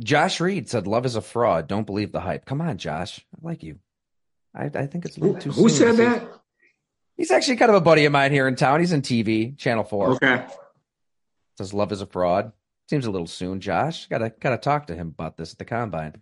Josh 0.00 0.40
Reed 0.40 0.70
said, 0.70 0.86
"Love 0.86 1.04
is 1.04 1.16
a 1.16 1.20
fraud. 1.20 1.68
Don't 1.68 1.86
believe 1.86 2.12
the 2.12 2.20
hype." 2.20 2.46
Come 2.46 2.62
on, 2.62 2.78
Josh. 2.78 3.20
I 3.34 3.46
like 3.46 3.62
you. 3.62 3.78
I, 4.54 4.64
I 4.66 4.86
think 4.86 5.04
it's 5.04 5.18
a 5.18 5.20
little 5.20 5.40
too. 5.40 5.52
Soon. 5.52 5.62
Who 5.62 5.68
said 5.68 5.96
that? 5.98 6.26
He's 7.16 7.30
actually 7.30 7.56
kind 7.56 7.70
of 7.70 7.76
a 7.76 7.80
buddy 7.80 8.06
of 8.06 8.12
mine 8.12 8.32
here 8.32 8.48
in 8.48 8.56
town. 8.56 8.80
He's 8.80 8.92
in 8.92 9.02
TV, 9.02 9.56
Channel 9.58 9.84
Four. 9.84 10.12
Okay. 10.12 10.46
Says 11.58 11.74
love 11.74 11.92
is 11.92 12.00
a 12.00 12.06
fraud. 12.06 12.52
Seems 12.88 13.06
a 13.06 13.10
little 13.10 13.26
soon, 13.26 13.60
Josh. 13.60 14.06
Gotta 14.06 14.32
gotta 14.40 14.56
talk 14.56 14.86
to 14.86 14.94
him 14.94 15.08
about 15.08 15.36
this 15.36 15.52
at 15.52 15.58
the 15.58 15.64
combine. 15.66 16.14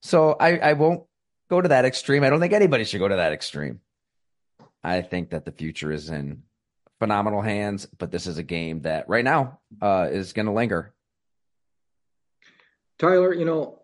So 0.00 0.36
I, 0.38 0.58
I 0.58 0.72
won't 0.72 1.04
go 1.52 1.60
to 1.60 1.68
that 1.68 1.84
extreme. 1.84 2.24
I 2.24 2.30
don't 2.30 2.40
think 2.40 2.54
anybody 2.54 2.84
should 2.84 2.98
go 2.98 3.08
to 3.08 3.16
that 3.16 3.34
extreme. 3.34 3.80
I 4.82 5.02
think 5.02 5.30
that 5.30 5.44
the 5.44 5.52
future 5.52 5.92
is 5.92 6.08
in 6.08 6.44
phenomenal 6.98 7.42
hands, 7.42 7.84
but 7.98 8.10
this 8.10 8.26
is 8.26 8.38
a 8.38 8.42
game 8.42 8.82
that 8.82 9.06
right 9.06 9.24
now 9.24 9.60
uh, 9.82 10.08
is 10.10 10.32
going 10.32 10.46
to 10.46 10.52
linger. 10.52 10.94
Tyler, 12.98 13.34
you 13.34 13.44
know, 13.44 13.82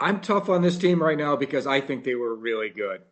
I'm 0.00 0.22
tough 0.22 0.48
on 0.48 0.62
this 0.62 0.78
team 0.78 1.02
right 1.02 1.18
now 1.18 1.36
because 1.36 1.66
I 1.66 1.82
think 1.82 2.04
they 2.04 2.14
were 2.14 2.34
really 2.34 2.70
good. 2.70 3.02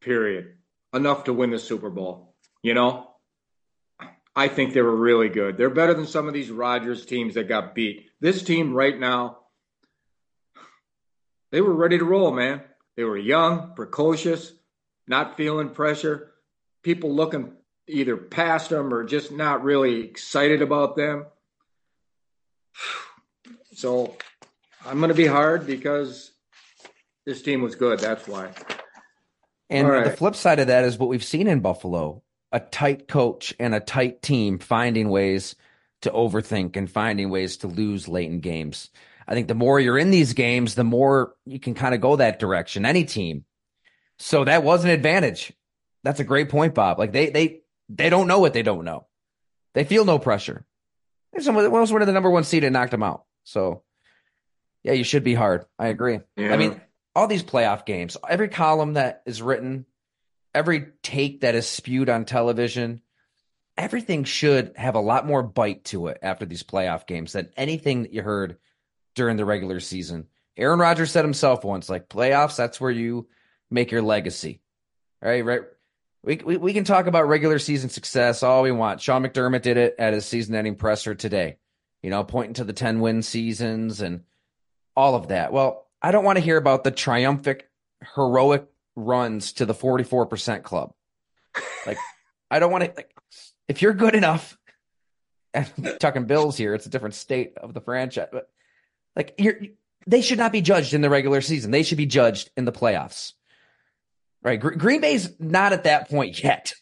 Period. 0.00 0.54
Enough 0.94 1.24
to 1.24 1.34
win 1.34 1.50
the 1.50 1.58
Super 1.58 1.90
Bowl. 1.90 2.34
You 2.62 2.72
know, 2.72 3.10
I 4.34 4.48
think 4.48 4.72
they 4.72 4.80
were 4.80 4.96
really 4.96 5.28
good. 5.28 5.58
They're 5.58 5.68
better 5.68 5.92
than 5.92 6.06
some 6.06 6.26
of 6.26 6.32
these 6.32 6.50
Rodgers 6.50 7.04
teams 7.04 7.34
that 7.34 7.48
got 7.48 7.74
beat. 7.74 8.06
This 8.20 8.42
team 8.42 8.72
right 8.72 8.98
now, 8.98 9.40
they 11.52 11.60
were 11.60 11.74
ready 11.74 11.98
to 11.98 12.04
roll, 12.06 12.32
man. 12.32 12.62
They 12.96 13.04
were 13.04 13.16
young, 13.16 13.72
precocious, 13.74 14.52
not 15.06 15.36
feeling 15.36 15.70
pressure. 15.70 16.32
People 16.82 17.14
looking 17.14 17.52
either 17.86 18.16
past 18.16 18.70
them 18.70 18.92
or 18.92 19.04
just 19.04 19.32
not 19.32 19.64
really 19.64 20.02
excited 20.02 20.62
about 20.62 20.96
them. 20.96 21.26
So 23.76 24.16
I'm 24.86 24.98
going 24.98 25.08
to 25.08 25.16
be 25.16 25.26
hard 25.26 25.66
because 25.66 26.30
this 27.26 27.42
team 27.42 27.60
was 27.60 27.74
good. 27.74 27.98
That's 27.98 28.28
why. 28.28 28.50
And 29.68 29.88
right. 29.88 30.04
the 30.04 30.16
flip 30.16 30.36
side 30.36 30.60
of 30.60 30.68
that 30.68 30.84
is 30.84 30.96
what 30.96 31.08
we've 31.08 31.24
seen 31.24 31.48
in 31.48 31.58
Buffalo 31.58 32.22
a 32.52 32.60
tight 32.60 33.08
coach 33.08 33.52
and 33.58 33.74
a 33.74 33.80
tight 33.80 34.22
team 34.22 34.60
finding 34.60 35.08
ways 35.08 35.56
to 36.02 36.10
overthink 36.10 36.76
and 36.76 36.88
finding 36.88 37.28
ways 37.28 37.56
to 37.56 37.66
lose 37.66 38.06
late 38.06 38.30
in 38.30 38.38
games. 38.38 38.90
I 39.26 39.34
think 39.34 39.48
the 39.48 39.54
more 39.54 39.80
you're 39.80 39.98
in 39.98 40.10
these 40.10 40.32
games, 40.32 40.74
the 40.74 40.84
more 40.84 41.34
you 41.44 41.58
can 41.58 41.74
kind 41.74 41.94
of 41.94 42.00
go 42.00 42.16
that 42.16 42.38
direction. 42.38 42.84
Any 42.84 43.04
team. 43.04 43.44
So 44.18 44.44
that 44.44 44.62
was 44.62 44.84
an 44.84 44.90
advantage. 44.90 45.52
That's 46.02 46.20
a 46.20 46.24
great 46.24 46.48
point, 46.48 46.74
Bob. 46.74 46.98
Like 46.98 47.12
they 47.12 47.30
they 47.30 47.60
they 47.88 48.10
don't 48.10 48.28
know 48.28 48.38
what 48.38 48.52
they 48.52 48.62
don't 48.62 48.84
know. 48.84 49.06
They 49.74 49.84
feel 49.84 50.04
no 50.04 50.18
pressure. 50.18 50.64
Someone 51.38 51.64
else 51.64 51.90
went 51.90 52.02
to 52.02 52.06
the 52.06 52.12
number 52.12 52.30
one 52.30 52.44
seed 52.44 52.62
and 52.62 52.72
knocked 52.72 52.92
them 52.92 53.02
out. 53.02 53.24
So 53.42 53.82
yeah, 54.82 54.92
you 54.92 55.04
should 55.04 55.24
be 55.24 55.34
hard. 55.34 55.64
I 55.78 55.88
agree. 55.88 56.20
Yeah. 56.36 56.52
I 56.52 56.56
mean, 56.56 56.80
all 57.14 57.26
these 57.26 57.42
playoff 57.42 57.86
games, 57.86 58.16
every 58.28 58.48
column 58.48 58.92
that 58.92 59.22
is 59.26 59.42
written 59.42 59.86
every 60.54 60.86
take 61.02 61.40
that 61.40 61.54
is 61.54 61.66
spewed 61.66 62.08
on 62.08 62.24
television, 62.24 63.02
everything 63.76 64.24
should 64.24 64.72
have 64.76 64.94
a 64.94 65.00
lot 65.00 65.26
more 65.26 65.42
bite 65.42 65.84
to 65.84 66.06
it 66.06 66.18
after 66.22 66.46
these 66.46 66.62
playoff 66.62 67.06
games 67.06 67.32
than 67.32 67.50
anything 67.56 68.02
that 68.02 68.12
you 68.12 68.22
heard 68.22 68.56
during 69.14 69.36
the 69.36 69.44
regular 69.44 69.80
season. 69.80 70.26
Aaron 70.56 70.78
Rodgers 70.78 71.10
said 71.10 71.24
himself 71.24 71.64
once, 71.64 71.88
like 71.88 72.08
playoffs, 72.08 72.56
that's 72.56 72.80
where 72.80 72.90
you 72.90 73.28
make 73.70 73.90
your 73.90 74.02
legacy. 74.02 74.60
All 75.22 75.28
right, 75.28 75.44
right. 75.44 75.62
We, 76.22 76.36
we, 76.36 76.56
we 76.56 76.72
can 76.72 76.84
talk 76.84 77.06
about 77.06 77.28
regular 77.28 77.58
season 77.58 77.90
success 77.90 78.42
all 78.42 78.62
we 78.62 78.72
want. 78.72 79.00
Sean 79.00 79.24
McDermott 79.24 79.62
did 79.62 79.76
it 79.76 79.96
at 79.98 80.14
his 80.14 80.24
season 80.24 80.54
ending 80.54 80.76
presser 80.76 81.14
today, 81.14 81.58
you 82.02 82.10
know, 82.10 82.24
pointing 82.24 82.54
to 82.54 82.64
the 82.64 82.72
10 82.72 83.00
win 83.00 83.22
seasons 83.22 84.00
and 84.00 84.22
all 84.96 85.16
of 85.16 85.28
that. 85.28 85.52
Well, 85.52 85.86
I 86.00 86.12
don't 86.12 86.24
want 86.24 86.38
to 86.38 86.44
hear 86.44 86.56
about 86.56 86.84
the 86.84 86.90
triumphant, 86.90 87.62
heroic 88.14 88.66
runs 88.96 89.54
to 89.54 89.66
the 89.66 89.74
44% 89.74 90.62
club. 90.62 90.92
Like, 91.86 91.98
I 92.50 92.58
don't 92.58 92.72
want 92.72 92.84
to, 92.84 92.92
like, 92.96 93.14
if 93.68 93.82
you're 93.82 93.92
good 93.92 94.14
enough, 94.14 94.56
and 95.52 95.96
talking 96.00 96.26
Bills 96.26 96.56
here, 96.56 96.74
it's 96.74 96.86
a 96.86 96.90
different 96.90 97.14
state 97.14 97.54
of 97.56 97.74
the 97.74 97.80
franchise, 97.80 98.28
but 98.32 98.48
like, 99.16 99.34
you're, 99.38 99.58
they 100.06 100.20
should 100.20 100.38
not 100.38 100.52
be 100.52 100.60
judged 100.60 100.94
in 100.94 101.00
the 101.00 101.10
regular 101.10 101.40
season. 101.40 101.70
They 101.70 101.82
should 101.82 101.98
be 101.98 102.06
judged 102.06 102.50
in 102.56 102.64
the 102.64 102.72
playoffs. 102.72 103.32
Right. 104.42 104.60
Green 104.60 105.00
Bay's 105.00 105.30
not 105.40 105.72
at 105.72 105.84
that 105.84 106.10
point 106.10 106.42
yet, 106.42 106.74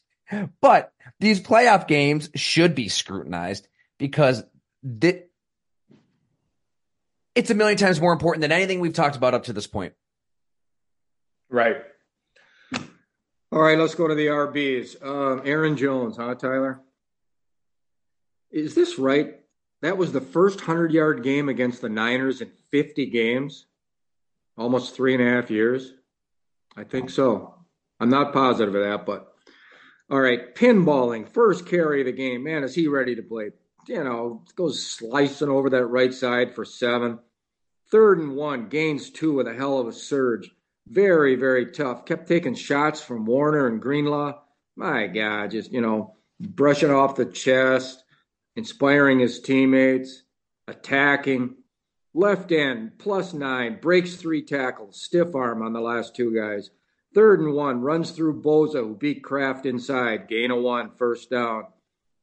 but 0.60 0.92
these 1.20 1.40
playoff 1.40 1.86
games 1.86 2.28
should 2.34 2.74
be 2.74 2.88
scrutinized 2.88 3.68
because 3.98 4.42
th- 5.00 5.24
it's 7.36 7.50
a 7.50 7.54
million 7.54 7.78
times 7.78 8.00
more 8.00 8.12
important 8.12 8.42
than 8.42 8.50
anything 8.50 8.80
we've 8.80 8.92
talked 8.92 9.16
about 9.16 9.34
up 9.34 9.44
to 9.44 9.52
this 9.52 9.68
point. 9.68 9.94
Right. 11.48 11.76
All 13.52 13.60
right, 13.60 13.78
let's 13.78 13.94
go 13.94 14.08
to 14.08 14.14
the 14.14 14.26
RBs. 14.26 15.04
Um, 15.04 15.42
Aaron 15.44 15.76
Jones, 15.76 16.16
huh, 16.16 16.34
Tyler? 16.34 16.80
Is 18.50 18.74
this 18.74 18.98
right? 18.98 19.41
That 19.82 19.98
was 19.98 20.12
the 20.12 20.20
first 20.20 20.60
100 20.60 20.92
yard 20.92 21.22
game 21.22 21.48
against 21.48 21.82
the 21.82 21.88
Niners 21.88 22.40
in 22.40 22.50
50 22.70 23.06
games, 23.06 23.66
almost 24.56 24.94
three 24.94 25.14
and 25.14 25.22
a 25.22 25.30
half 25.30 25.50
years. 25.50 25.92
I 26.76 26.84
think 26.84 27.10
so. 27.10 27.54
I'm 28.00 28.08
not 28.08 28.32
positive 28.32 28.74
of 28.74 28.82
that, 28.82 29.04
but 29.04 29.32
all 30.08 30.20
right. 30.20 30.54
Pinballing, 30.54 31.28
first 31.28 31.66
carry 31.66 32.00
of 32.00 32.06
the 32.06 32.12
game. 32.12 32.44
Man, 32.44 32.64
is 32.64 32.74
he 32.74 32.88
ready 32.88 33.16
to 33.16 33.22
play? 33.22 33.50
You 33.88 34.04
know, 34.04 34.44
goes 34.54 34.86
slicing 34.86 35.48
over 35.48 35.70
that 35.70 35.86
right 35.86 36.14
side 36.14 36.54
for 36.54 36.64
seven. 36.64 37.18
Third 37.90 38.20
and 38.20 38.36
one, 38.36 38.68
gains 38.68 39.10
two 39.10 39.34
with 39.34 39.48
a 39.48 39.54
hell 39.54 39.78
of 39.78 39.88
a 39.88 39.92
surge. 39.92 40.50
Very, 40.86 41.34
very 41.34 41.66
tough. 41.72 42.06
Kept 42.06 42.28
taking 42.28 42.54
shots 42.54 43.02
from 43.02 43.26
Warner 43.26 43.66
and 43.66 43.82
Greenlaw. 43.82 44.40
My 44.76 45.08
God, 45.08 45.50
just, 45.50 45.72
you 45.72 45.80
know, 45.80 46.14
brushing 46.40 46.90
off 46.90 47.16
the 47.16 47.26
chest, 47.26 48.04
inspiring 48.56 49.18
his 49.18 49.40
teammates, 49.40 50.22
attacking. 50.68 51.56
Left 52.14 52.52
end, 52.52 52.98
plus 52.98 53.32
nine, 53.32 53.78
breaks 53.80 54.16
three 54.16 54.42
tackles, 54.42 55.00
stiff 55.00 55.34
arm 55.34 55.62
on 55.62 55.72
the 55.72 55.80
last 55.80 56.14
two 56.14 56.34
guys. 56.34 56.70
Third 57.14 57.40
and 57.40 57.54
one, 57.54 57.80
runs 57.80 58.10
through 58.10 58.42
Bosa, 58.42 58.80
who 58.80 58.94
beat 58.94 59.22
Kraft 59.24 59.64
inside, 59.64 60.28
gain 60.28 60.50
of 60.50 60.62
one, 60.62 60.90
first 60.96 61.30
down. 61.30 61.66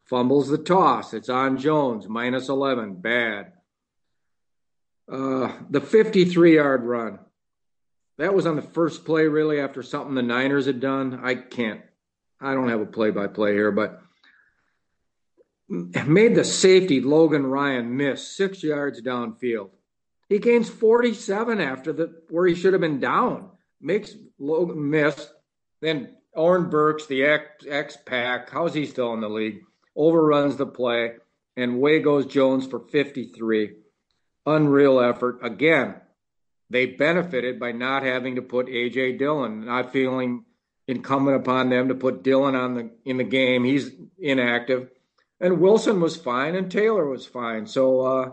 Fumbles 0.05 0.49
the 0.49 0.57
toss. 0.57 1.13
It's 1.13 1.29
on 1.29 1.57
Jones, 1.57 2.07
minus 2.07 2.49
11, 2.49 2.95
bad. 2.95 3.53
Uh, 5.11 5.51
the 5.69 5.81
53 5.81 6.55
yard 6.55 6.83
run. 6.83 7.19
That 8.17 8.33
was 8.33 8.45
on 8.45 8.55
the 8.55 8.61
first 8.61 9.05
play, 9.05 9.27
really, 9.27 9.59
after 9.59 9.81
something 9.81 10.13
the 10.13 10.21
Niners 10.21 10.65
had 10.65 10.79
done. 10.79 11.21
I 11.23 11.35
can't, 11.35 11.81
I 12.41 12.53
don't 12.53 12.69
have 12.69 12.81
a 12.81 12.85
play 12.85 13.11
by 13.11 13.27
play 13.27 13.53
here, 13.53 13.71
but 13.71 14.01
made 15.69 16.35
the 16.35 16.43
safety, 16.43 17.01
Logan 17.01 17.45
Ryan, 17.45 17.95
miss 17.95 18.27
six 18.27 18.63
yards 18.63 19.01
downfield. 19.01 19.69
He 20.27 20.39
gains 20.39 20.69
47 20.69 21.59
after 21.59 21.93
the 21.93 22.21
where 22.29 22.47
he 22.47 22.55
should 22.55 22.73
have 22.73 22.81
been 22.81 22.99
down. 22.99 23.49
Makes 23.81 24.15
Logan 24.37 24.89
miss. 24.89 25.29
Then 25.81 26.15
Oren 26.33 26.69
Burks, 26.69 27.05
the 27.05 27.23
ex 27.23 27.97
pack, 28.05 28.49
how's 28.49 28.73
he 28.73 28.85
still 28.85 29.13
in 29.13 29.21
the 29.21 29.29
league? 29.29 29.61
Overruns 29.95 30.57
the 30.57 30.65
play, 30.65 31.13
and 31.55 31.79
way 31.79 31.99
goes 31.99 32.25
Jones 32.25 32.67
for 32.67 32.79
53. 32.79 33.75
Unreal 34.45 34.99
effort. 34.99 35.39
Again, 35.41 35.95
they 36.69 36.85
benefited 36.85 37.59
by 37.59 37.71
not 37.71 38.03
having 38.03 38.35
to 38.35 38.41
put 38.41 38.67
AJ 38.67 39.17
Dillon, 39.17 39.65
not 39.65 39.91
feeling 39.91 40.45
incumbent 40.87 41.37
upon 41.37 41.69
them 41.69 41.87
to 41.89 41.95
put 41.95 42.23
Dillon 42.23 42.55
on 42.55 42.73
the 42.75 42.91
in 43.05 43.17
the 43.17 43.23
game. 43.23 43.63
He's 43.63 43.91
inactive. 44.17 44.89
And 45.41 45.61
Wilson 45.61 46.01
was 46.01 46.17
fine 46.17 46.55
and 46.55 46.71
Taylor 46.71 47.07
was 47.07 47.25
fine. 47.25 47.65
So 47.65 48.01
uh, 48.01 48.29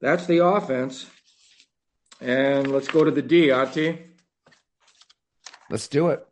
that's 0.00 0.26
the 0.26 0.44
offense. 0.44 1.06
And 2.20 2.70
let's 2.72 2.88
go 2.88 3.04
to 3.04 3.10
the 3.10 3.22
D, 3.22 3.50
Ati. 3.50 3.98
Let's 5.70 5.88
do 5.88 6.08
it. 6.08 6.26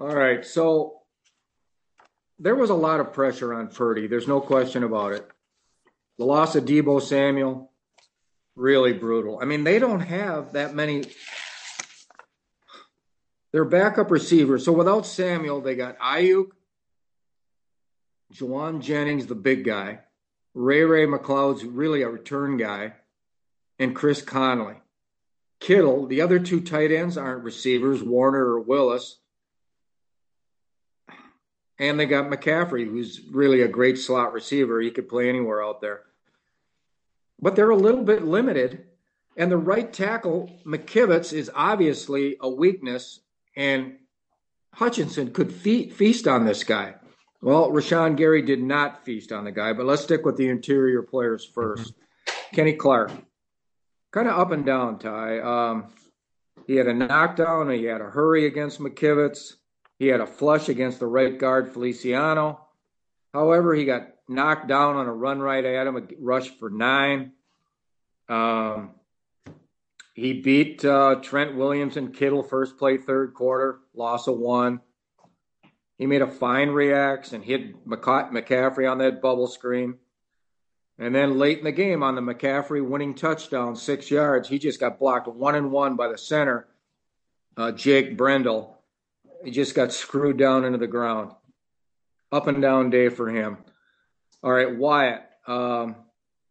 All 0.00 0.14
right. 0.14 0.44
So 0.44 1.02
there 2.38 2.56
was 2.56 2.70
a 2.70 2.74
lot 2.74 3.00
of 3.00 3.12
pressure 3.12 3.54
on 3.54 3.68
Purdy. 3.68 4.06
There's 4.06 4.28
no 4.28 4.40
question 4.40 4.82
about 4.82 5.12
it. 5.12 5.28
The 6.18 6.24
loss 6.24 6.56
of 6.56 6.64
Deebo 6.64 7.00
Samuel, 7.00 7.70
really 8.56 8.92
brutal. 8.92 9.38
I 9.40 9.44
mean, 9.44 9.64
they 9.64 9.78
don't 9.78 10.00
have 10.00 10.52
that 10.52 10.74
many. 10.74 11.04
They're 13.52 13.64
backup 13.64 14.10
receivers. 14.10 14.64
So 14.64 14.72
without 14.72 15.06
Samuel, 15.06 15.60
they 15.60 15.74
got 15.76 15.98
Aiyuk, 15.98 16.48
Jauan 18.32 18.80
Jennings, 18.80 19.26
the 19.26 19.34
big 19.34 19.64
guy. 19.64 20.00
Ray 20.54 20.82
Ray 20.84 21.06
McCloud's 21.06 21.64
really 21.64 22.02
a 22.02 22.08
return 22.08 22.56
guy, 22.56 22.94
and 23.78 23.96
Chris 23.96 24.22
Conley. 24.22 24.76
Kittle, 25.60 26.06
the 26.06 26.20
other 26.20 26.38
two 26.38 26.60
tight 26.60 26.90
ends 26.90 27.16
aren't 27.16 27.44
receivers, 27.44 28.02
Warner 28.02 28.44
or 28.44 28.60
Willis. 28.60 29.18
And 31.78 31.98
they 31.98 32.06
got 32.06 32.30
McCaffrey, 32.30 32.84
who's 32.84 33.20
really 33.30 33.62
a 33.62 33.68
great 33.68 33.98
slot 33.98 34.32
receiver. 34.32 34.80
He 34.80 34.90
could 34.90 35.08
play 35.08 35.28
anywhere 35.28 35.64
out 35.64 35.80
there. 35.80 36.02
But 37.40 37.56
they're 37.56 37.70
a 37.70 37.76
little 37.76 38.02
bit 38.02 38.24
limited. 38.24 38.86
And 39.36 39.50
the 39.50 39.56
right 39.56 39.92
tackle, 39.92 40.50
McKivitz, 40.66 41.32
is 41.32 41.50
obviously 41.54 42.36
a 42.40 42.48
weakness. 42.48 43.20
And 43.56 43.96
Hutchinson 44.74 45.32
could 45.32 45.52
fe- 45.52 45.90
feast 45.90 46.26
on 46.28 46.44
this 46.44 46.64
guy. 46.64 46.94
Well, 47.42 47.72
Rashan 47.72 48.16
Gary 48.16 48.40
did 48.42 48.62
not 48.62 49.04
feast 49.04 49.32
on 49.32 49.42
the 49.42 49.50
guy, 49.50 49.72
but 49.72 49.84
let's 49.84 50.04
stick 50.04 50.24
with 50.24 50.36
the 50.36 50.48
interior 50.48 51.02
players 51.02 51.46
1st 51.54 51.76
mm-hmm. 51.76 52.54
Kenny 52.54 52.74
Clark, 52.74 53.10
kind 54.12 54.28
of 54.28 54.38
up 54.38 54.52
and 54.52 54.64
down, 54.64 55.00
Ty. 55.00 55.40
Um, 55.40 55.92
he 56.68 56.76
had 56.76 56.86
a 56.86 56.94
knockdown, 56.94 57.68
he 57.70 57.84
had 57.84 58.00
a 58.00 58.10
hurry 58.10 58.46
against 58.46 58.78
McKivitz, 58.78 59.54
he 59.98 60.06
had 60.06 60.20
a 60.20 60.26
flush 60.26 60.68
against 60.68 61.00
the 61.00 61.06
right 61.06 61.36
guard 61.36 61.72
Feliciano. 61.72 62.60
However, 63.34 63.74
he 63.74 63.86
got 63.86 64.08
knocked 64.28 64.68
down 64.68 64.94
on 64.94 65.08
a 65.08 65.12
run 65.12 65.40
right 65.40 65.64
at 65.64 65.86
him, 65.86 65.96
a 65.96 66.02
rush 66.20 66.48
for 66.48 66.70
nine. 66.70 67.32
Um, 68.28 68.92
he 70.14 70.34
beat 70.34 70.84
uh, 70.84 71.16
Trent 71.16 71.56
Williams 71.56 71.96
and 71.96 72.14
Kittle 72.14 72.44
first 72.44 72.78
play, 72.78 72.98
third 72.98 73.34
quarter, 73.34 73.80
loss 73.94 74.28
of 74.28 74.38
one. 74.38 74.80
He 75.98 76.06
made 76.06 76.22
a 76.22 76.26
fine 76.26 76.70
reacts 76.70 77.32
and 77.32 77.44
hit 77.44 77.86
McCaffrey 77.86 78.90
on 78.90 78.98
that 78.98 79.22
bubble 79.22 79.46
screen. 79.46 79.96
And 80.98 81.14
then 81.14 81.38
late 81.38 81.58
in 81.58 81.64
the 81.64 81.72
game 81.72 82.02
on 82.02 82.14
the 82.14 82.20
McCaffrey 82.20 82.86
winning 82.86 83.14
touchdown, 83.14 83.76
six 83.76 84.10
yards, 84.10 84.48
he 84.48 84.58
just 84.58 84.80
got 84.80 84.98
blocked 84.98 85.28
one 85.28 85.54
and 85.54 85.70
one 85.70 85.96
by 85.96 86.08
the 86.08 86.18
center, 86.18 86.68
uh, 87.56 87.72
Jake 87.72 88.16
Brendel. 88.16 88.78
He 89.44 89.50
just 89.50 89.74
got 89.74 89.92
screwed 89.92 90.36
down 90.36 90.64
into 90.64 90.78
the 90.78 90.86
ground. 90.86 91.32
Up 92.30 92.46
and 92.46 92.62
down 92.62 92.90
day 92.90 93.08
for 93.08 93.28
him. 93.28 93.58
All 94.42 94.52
right, 94.52 94.74
Wyatt. 94.74 95.22
Um, 95.46 95.96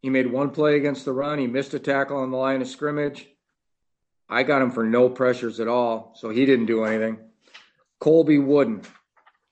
he 0.01 0.09
made 0.09 0.31
one 0.31 0.49
play 0.49 0.75
against 0.75 1.05
the 1.05 1.13
run. 1.13 1.39
He 1.39 1.47
missed 1.47 1.73
a 1.73 1.79
tackle 1.79 2.17
on 2.17 2.31
the 2.31 2.37
line 2.37 2.61
of 2.61 2.67
scrimmage. 2.67 3.27
I 4.29 4.43
got 4.43 4.61
him 4.61 4.71
for 4.71 4.83
no 4.83 5.09
pressures 5.09 5.59
at 5.59 5.67
all, 5.67 6.13
so 6.15 6.29
he 6.29 6.45
didn't 6.45 6.65
do 6.65 6.83
anything. 6.83 7.19
Colby 7.99 8.37
Wooden. 8.37 8.81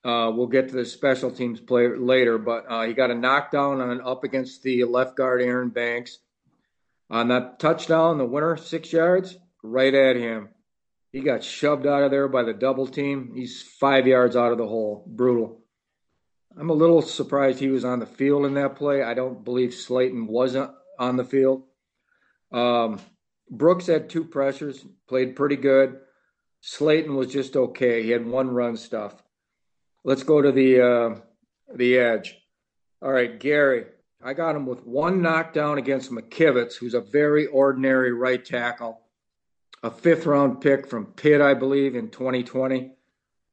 Uh, 0.04 0.32
we'll 0.34 0.48
get 0.48 0.70
to 0.70 0.76
the 0.76 0.86
special 0.86 1.30
teams 1.30 1.60
play 1.60 1.88
later, 1.90 2.38
but 2.38 2.66
uh, 2.70 2.84
he 2.84 2.94
got 2.94 3.12
a 3.12 3.16
knockdown 3.16 3.82
on 3.82 4.02
up 4.02 4.24
against 4.24 4.64
the 4.64 4.84
left 4.86 5.18
guard 5.18 5.42
Aaron 5.42 5.70
Banks 5.70 6.20
on 7.10 7.28
that 7.30 7.60
touchdown, 7.60 8.18
the 8.18 8.26
winner, 8.26 8.56
six 8.56 8.94
yards, 8.94 9.38
right 9.62 9.94
at 9.94 10.16
him. 10.16 10.50
He 11.12 11.22
got 11.22 11.44
shoved 11.44 11.88
out 11.88 12.04
of 12.04 12.12
there 12.12 12.28
by 12.28 12.44
the 12.44 12.54
double 12.54 12.88
team. 12.88 13.34
He's 13.36 13.62
five 13.62 14.08
yards 14.08 14.36
out 14.36 14.52
of 14.52 14.58
the 14.58 14.68
hole. 14.68 15.04
Brutal. 15.08 15.60
I'm 16.58 16.70
a 16.70 16.74
little 16.74 17.02
surprised 17.02 17.60
he 17.60 17.70
was 17.70 17.86
on 17.86 18.00
the 18.00 18.06
field 18.06 18.46
in 18.46 18.54
that 18.56 18.76
play. 18.76 19.02
I 19.02 19.14
don't 19.14 19.44
believe 19.44 19.72
Slaton 19.72 20.28
wasn't 20.28 20.72
on 20.98 21.18
the 21.18 21.24
field. 21.24 21.64
Um, 22.52 23.00
Brooks 23.50 23.88
had 23.88 24.10
two 24.10 24.24
pressures, 24.24 24.86
played 25.08 25.36
pretty 25.36 25.56
good. 25.56 26.00
Slaton 26.64 27.16
was 27.16 27.32
just 27.32 27.56
okay. 27.56 28.04
He 28.04 28.12
had 28.12 28.26
one 28.26 28.50
run 28.50 28.78
stuff. 28.78 29.16
Let's 30.04 30.24
go 30.24 30.42
to 30.42 30.52
the 30.52 30.82
uh, 30.82 31.20
the 31.76 31.98
edge. 31.98 32.36
All 33.02 33.12
right, 33.12 33.40
Gary. 33.40 33.86
I 34.22 34.34
got 34.34 34.56
him 34.56 34.66
with 34.66 34.86
one 34.86 35.22
knockdown 35.22 35.78
against 35.78 36.12
McKivitz, 36.12 36.76
who's 36.76 36.94
a 36.94 37.00
very 37.02 37.48
ordinary 37.48 38.12
right 38.12 38.44
tackle, 38.44 39.00
a 39.82 39.90
fifth 39.90 40.26
round 40.26 40.60
pick 40.60 40.88
from 40.88 41.06
Pitt, 41.06 41.40
I 41.40 41.54
believe, 41.54 41.96
in 41.96 42.10
2020. 42.10 42.92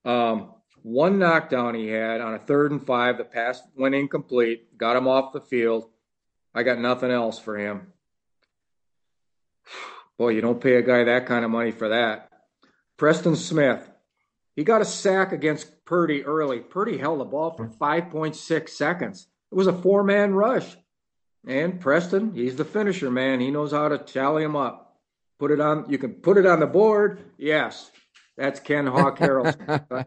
Um, 0.04 0.52
one 0.82 1.18
knockdown 1.18 1.74
he 1.74 1.88
had 1.88 2.20
on 2.20 2.34
a 2.34 2.38
third 2.38 2.72
and 2.72 2.84
five. 2.84 3.18
The 3.18 3.24
pass 3.24 3.60
went 3.76 3.94
incomplete, 3.94 4.76
got 4.76 4.96
him 4.96 5.06
off 5.06 5.32
the 5.32 5.40
field. 5.40 5.88
I 6.54 6.62
got 6.62 6.78
nothing 6.78 7.10
else 7.10 7.38
for 7.38 7.56
him. 7.56 7.92
Boy, 10.18 10.30
you 10.30 10.40
don't 10.40 10.60
pay 10.60 10.76
a 10.76 10.82
guy 10.82 11.04
that 11.04 11.26
kind 11.26 11.44
of 11.44 11.50
money 11.50 11.70
for 11.70 11.90
that. 11.90 12.30
Preston 12.96 13.36
Smith, 13.36 13.88
he 14.54 14.64
got 14.64 14.80
a 14.80 14.84
sack 14.86 15.32
against 15.32 15.70
Purdy 15.86 16.24
early. 16.24 16.60
Purdy 16.60 16.98
held 16.98 17.20
the 17.20 17.24
ball 17.24 17.52
for 17.52 17.68
5.6 17.68 18.68
seconds. 18.68 19.28
It 19.50 19.54
was 19.54 19.68
a 19.68 19.72
four 19.72 20.02
man 20.02 20.34
rush. 20.34 20.76
And 21.46 21.80
Preston, 21.80 22.34
he's 22.34 22.56
the 22.56 22.64
finisher, 22.64 23.10
man. 23.10 23.40
He 23.40 23.52
knows 23.52 23.70
how 23.70 23.88
to 23.88 23.98
tally 23.98 24.42
him 24.42 24.56
up. 24.56 24.98
Put 25.38 25.52
it 25.52 25.60
on, 25.60 25.88
you 25.88 25.96
can 25.96 26.14
put 26.14 26.38
it 26.38 26.46
on 26.46 26.60
the 26.60 26.66
board. 26.66 27.20
Yes, 27.38 27.90
that's 28.36 28.58
Ken 28.58 28.86
Hawk 28.86 29.18
Harrelson. 29.18 29.86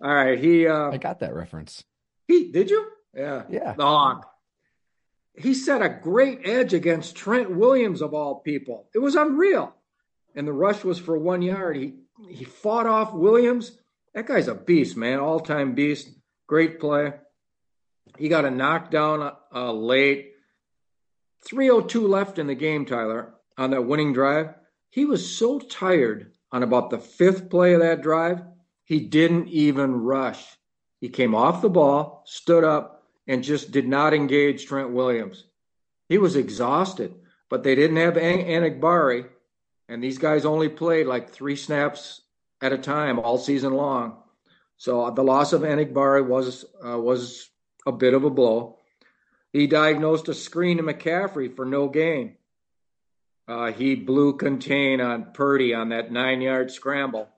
All 0.00 0.14
right, 0.14 0.38
he. 0.38 0.66
Uh, 0.66 0.90
I 0.90 0.96
got 0.96 1.20
that 1.20 1.34
reference. 1.34 1.84
He 2.26 2.50
did 2.50 2.70
you? 2.70 2.86
Yeah, 3.14 3.44
yeah. 3.48 3.74
The 3.74 3.84
Hawk. 3.84 4.30
He 5.34 5.54
set 5.54 5.82
a 5.82 5.88
great 5.88 6.40
edge 6.44 6.74
against 6.74 7.16
Trent 7.16 7.50
Williams 7.50 8.02
of 8.02 8.12
all 8.12 8.40
people. 8.40 8.88
It 8.92 8.98
was 8.98 9.14
unreal, 9.14 9.74
and 10.34 10.46
the 10.46 10.52
rush 10.52 10.84
was 10.84 10.98
for 10.98 11.16
one 11.18 11.42
yard. 11.42 11.76
He 11.76 11.94
he 12.28 12.44
fought 12.44 12.86
off 12.86 13.12
Williams. 13.12 13.72
That 14.18 14.26
guy's 14.26 14.48
a 14.48 14.54
beast, 14.56 14.96
man. 14.96 15.20
All 15.20 15.38
time 15.38 15.76
beast. 15.76 16.10
Great 16.48 16.80
play. 16.80 17.12
He 18.18 18.28
got 18.28 18.44
a 18.44 18.50
knockdown 18.50 19.32
uh, 19.54 19.72
late. 19.72 20.32
302 21.46 22.08
left 22.08 22.40
in 22.40 22.48
the 22.48 22.56
game, 22.56 22.84
Tyler, 22.84 23.34
on 23.56 23.70
that 23.70 23.86
winning 23.86 24.12
drive. 24.12 24.54
He 24.90 25.04
was 25.04 25.36
so 25.38 25.60
tired 25.60 26.32
on 26.50 26.64
about 26.64 26.90
the 26.90 26.98
fifth 26.98 27.48
play 27.48 27.74
of 27.74 27.80
that 27.82 28.02
drive, 28.02 28.42
he 28.82 28.98
didn't 28.98 29.50
even 29.50 29.92
rush. 30.02 30.44
He 31.00 31.10
came 31.10 31.36
off 31.36 31.62
the 31.62 31.70
ball, 31.70 32.24
stood 32.26 32.64
up, 32.64 33.04
and 33.28 33.44
just 33.44 33.70
did 33.70 33.86
not 33.86 34.14
engage 34.14 34.66
Trent 34.66 34.90
Williams. 34.90 35.44
He 36.08 36.18
was 36.18 36.34
exhausted, 36.34 37.14
but 37.48 37.62
they 37.62 37.76
didn't 37.76 37.98
have 37.98 38.16
An- 38.16 38.44
Enagbare, 38.44 39.28
and 39.88 40.02
these 40.02 40.18
guys 40.18 40.44
only 40.44 40.68
played 40.68 41.06
like 41.06 41.30
three 41.30 41.54
snaps 41.54 42.22
at 42.60 42.72
a 42.72 42.78
time 42.78 43.18
all 43.18 43.38
season 43.38 43.74
long. 43.74 44.16
So 44.76 45.10
the 45.10 45.24
loss 45.24 45.52
of 45.52 45.62
Enagbare 45.62 46.26
was 46.26 46.64
uh, 46.84 46.98
was 46.98 47.48
a 47.86 47.92
bit 47.92 48.14
of 48.14 48.24
a 48.24 48.30
blow. 48.30 48.78
He 49.52 49.66
diagnosed 49.66 50.28
a 50.28 50.34
screen 50.34 50.76
to 50.76 50.82
McCaffrey 50.82 51.54
for 51.54 51.64
no 51.64 51.88
gain. 51.88 52.36
Uh, 53.46 53.72
he 53.72 53.94
blew 53.94 54.36
contain 54.36 55.00
on 55.00 55.32
Purdy 55.32 55.74
on 55.74 55.88
that 55.88 56.12
nine 56.12 56.40
yard 56.40 56.70
scramble. 56.70 57.28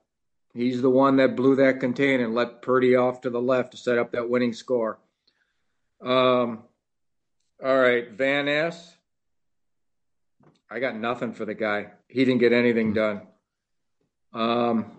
He's 0.53 0.81
the 0.81 0.89
one 0.89 1.15
that 1.17 1.37
blew 1.37 1.55
that 1.55 1.79
contain 1.79 2.19
and 2.19 2.35
let 2.35 2.61
Purdy 2.61 2.95
off 2.95 3.21
to 3.21 3.29
the 3.29 3.41
left 3.41 3.71
to 3.71 3.77
set 3.77 3.97
up 3.97 4.11
that 4.11 4.29
winning 4.29 4.53
score. 4.53 4.99
Um, 6.01 6.63
all 7.63 7.79
right, 7.79 8.11
Van 8.11 8.45
Ness. 8.45 8.95
I 10.69 10.79
got 10.79 10.95
nothing 10.95 11.33
for 11.33 11.45
the 11.45 11.53
guy. 11.53 11.91
He 12.07 12.25
didn't 12.25 12.39
get 12.39 12.53
anything 12.53 12.93
done. 12.93 13.21
Um, 14.33 14.91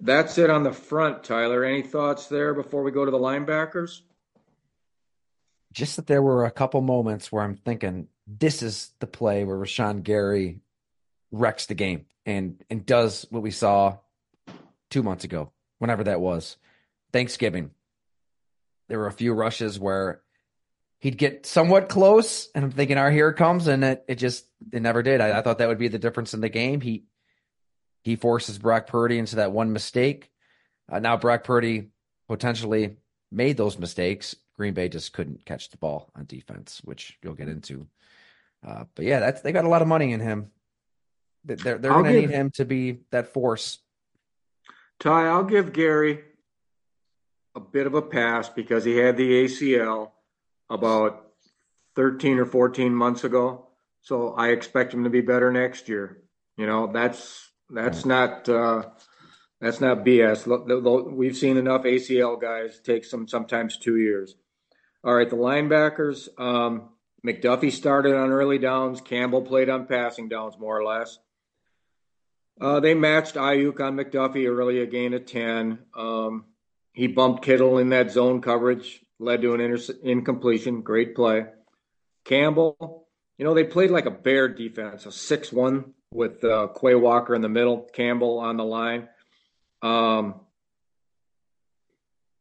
that's 0.00 0.38
it 0.38 0.50
on 0.50 0.62
the 0.62 0.72
front, 0.72 1.24
Tyler. 1.24 1.64
Any 1.64 1.82
thoughts 1.82 2.26
there 2.26 2.54
before 2.54 2.82
we 2.82 2.90
go 2.90 3.04
to 3.04 3.10
the 3.10 3.18
linebackers? 3.18 4.00
Just 5.72 5.96
that 5.96 6.06
there 6.06 6.22
were 6.22 6.44
a 6.44 6.50
couple 6.50 6.80
moments 6.80 7.32
where 7.32 7.42
I'm 7.42 7.56
thinking 7.56 8.08
this 8.26 8.62
is 8.62 8.90
the 9.00 9.06
play 9.06 9.44
where 9.44 9.56
Rashan 9.56 10.02
Gary 10.02 10.60
wrecks 11.30 11.66
the 11.66 11.74
game 11.74 12.06
and 12.24 12.62
and 12.70 12.86
does 12.86 13.26
what 13.30 13.42
we 13.42 13.50
saw 13.50 13.98
two 14.90 15.02
months 15.02 15.24
ago, 15.24 15.50
whenever 15.78 16.04
that 16.04 16.20
was, 16.20 16.56
Thanksgiving. 17.12 17.70
There 18.88 18.98
were 18.98 19.06
a 19.06 19.12
few 19.12 19.32
rushes 19.32 19.78
where 19.78 20.20
he'd 21.00 21.18
get 21.18 21.46
somewhat 21.46 21.88
close, 21.88 22.48
and 22.54 22.64
I'm 22.64 22.70
thinking, 22.70 22.98
"Our 22.98 23.10
here 23.10 23.28
it 23.28 23.36
comes," 23.36 23.66
and 23.66 23.82
it 23.84 24.04
it 24.08 24.14
just 24.16 24.46
it 24.72 24.80
never 24.80 25.02
did. 25.02 25.20
I, 25.20 25.38
I 25.38 25.42
thought 25.42 25.58
that 25.58 25.68
would 25.68 25.78
be 25.78 25.88
the 25.88 25.98
difference 25.98 26.34
in 26.34 26.40
the 26.40 26.48
game. 26.48 26.80
He 26.80 27.04
he 28.04 28.16
forces 28.16 28.58
Brock 28.58 28.86
Purdy 28.86 29.18
into 29.18 29.36
that 29.36 29.50
one 29.50 29.72
mistake. 29.72 30.30
Uh, 30.92 30.98
now 30.98 31.16
Brock 31.16 31.42
Purdy 31.42 31.88
potentially 32.28 32.98
made 33.32 33.56
those 33.56 33.78
mistakes. 33.78 34.36
Green 34.56 34.74
Bay 34.74 34.88
just 34.88 35.14
couldn't 35.14 35.44
catch 35.46 35.70
the 35.70 35.78
ball 35.78 36.10
on 36.14 36.26
defense, 36.26 36.82
which 36.84 37.18
you'll 37.22 37.34
get 37.34 37.48
into. 37.48 37.86
Uh, 38.64 38.84
but 38.94 39.06
yeah, 39.06 39.20
that's 39.20 39.40
they 39.40 39.52
got 39.52 39.64
a 39.64 39.68
lot 39.68 39.82
of 39.82 39.88
money 39.88 40.12
in 40.12 40.20
him. 40.20 40.50
They're 41.44 41.78
they're 41.78 41.92
going 41.92 42.04
to 42.04 42.20
need 42.20 42.30
him 42.30 42.50
to 42.52 42.64
be 42.64 43.00
that 43.10 43.32
force. 43.32 43.78
Ty, 45.00 45.26
I'll 45.26 45.44
give 45.44 45.72
Gary 45.72 46.20
a 47.54 47.60
bit 47.60 47.86
of 47.86 47.94
a 47.94 48.02
pass 48.02 48.48
because 48.48 48.84
he 48.84 48.96
had 48.96 49.16
the 49.16 49.44
ACL 49.44 50.12
about 50.70 51.32
13 51.96 52.38
or 52.38 52.46
14 52.46 52.94
months 52.94 53.24
ago. 53.24 53.68
So 54.02 54.34
I 54.34 54.48
expect 54.48 54.92
him 54.92 55.04
to 55.04 55.10
be 55.10 55.20
better 55.20 55.50
next 55.50 55.88
year. 55.88 56.22
You 56.56 56.66
know, 56.66 56.86
that's 56.92 57.50
that's 57.70 58.04
not 58.04 58.48
uh, 58.48 58.84
that's 59.60 59.80
not 59.80 60.04
BS. 60.04 61.12
We've 61.12 61.36
seen 61.36 61.56
enough 61.56 61.84
ACL 61.84 62.40
guys 62.40 62.80
take 62.80 63.04
some 63.04 63.28
sometimes 63.28 63.78
two 63.78 63.96
years. 63.96 64.34
All 65.02 65.14
right, 65.14 65.28
the 65.28 65.36
linebackers. 65.36 66.28
Um, 66.38 66.90
McDuffie 67.24 67.72
started 67.72 68.14
on 68.14 68.30
early 68.30 68.58
downs. 68.58 69.00
Campbell 69.00 69.42
played 69.42 69.70
on 69.70 69.86
passing 69.86 70.28
downs, 70.28 70.58
more 70.58 70.78
or 70.78 70.84
less. 70.84 71.18
Uh, 72.60 72.80
they 72.80 72.94
matched 72.94 73.34
Aiyuk 73.34 73.80
on 73.80 73.96
McDuffie 73.96 74.48
early, 74.48 74.80
a 74.80 74.86
gain 74.86 75.14
of 75.14 75.26
10. 75.26 75.78
Um, 75.96 76.44
he 76.92 77.08
bumped 77.08 77.42
Kittle 77.42 77.78
in 77.78 77.88
that 77.88 78.12
zone 78.12 78.40
coverage, 78.40 79.00
led 79.18 79.42
to 79.42 79.54
an 79.54 79.60
inter- 79.60 79.94
incompletion. 80.02 80.82
Great 80.82 81.14
play. 81.16 81.46
Campbell, 82.24 83.08
you 83.38 83.44
know, 83.44 83.54
they 83.54 83.64
played 83.64 83.90
like 83.90 84.06
a 84.06 84.10
bear 84.10 84.48
defense, 84.48 85.06
a 85.06 85.12
6 85.12 85.52
1 85.52 85.92
with 86.14 86.44
uh, 86.44 86.68
Quay 86.80 86.94
Walker 86.94 87.34
in 87.34 87.42
the 87.42 87.48
middle, 87.48 87.88
Campbell 87.92 88.38
on 88.38 88.56
the 88.56 88.64
line. 88.64 89.08
Um, 89.82 90.36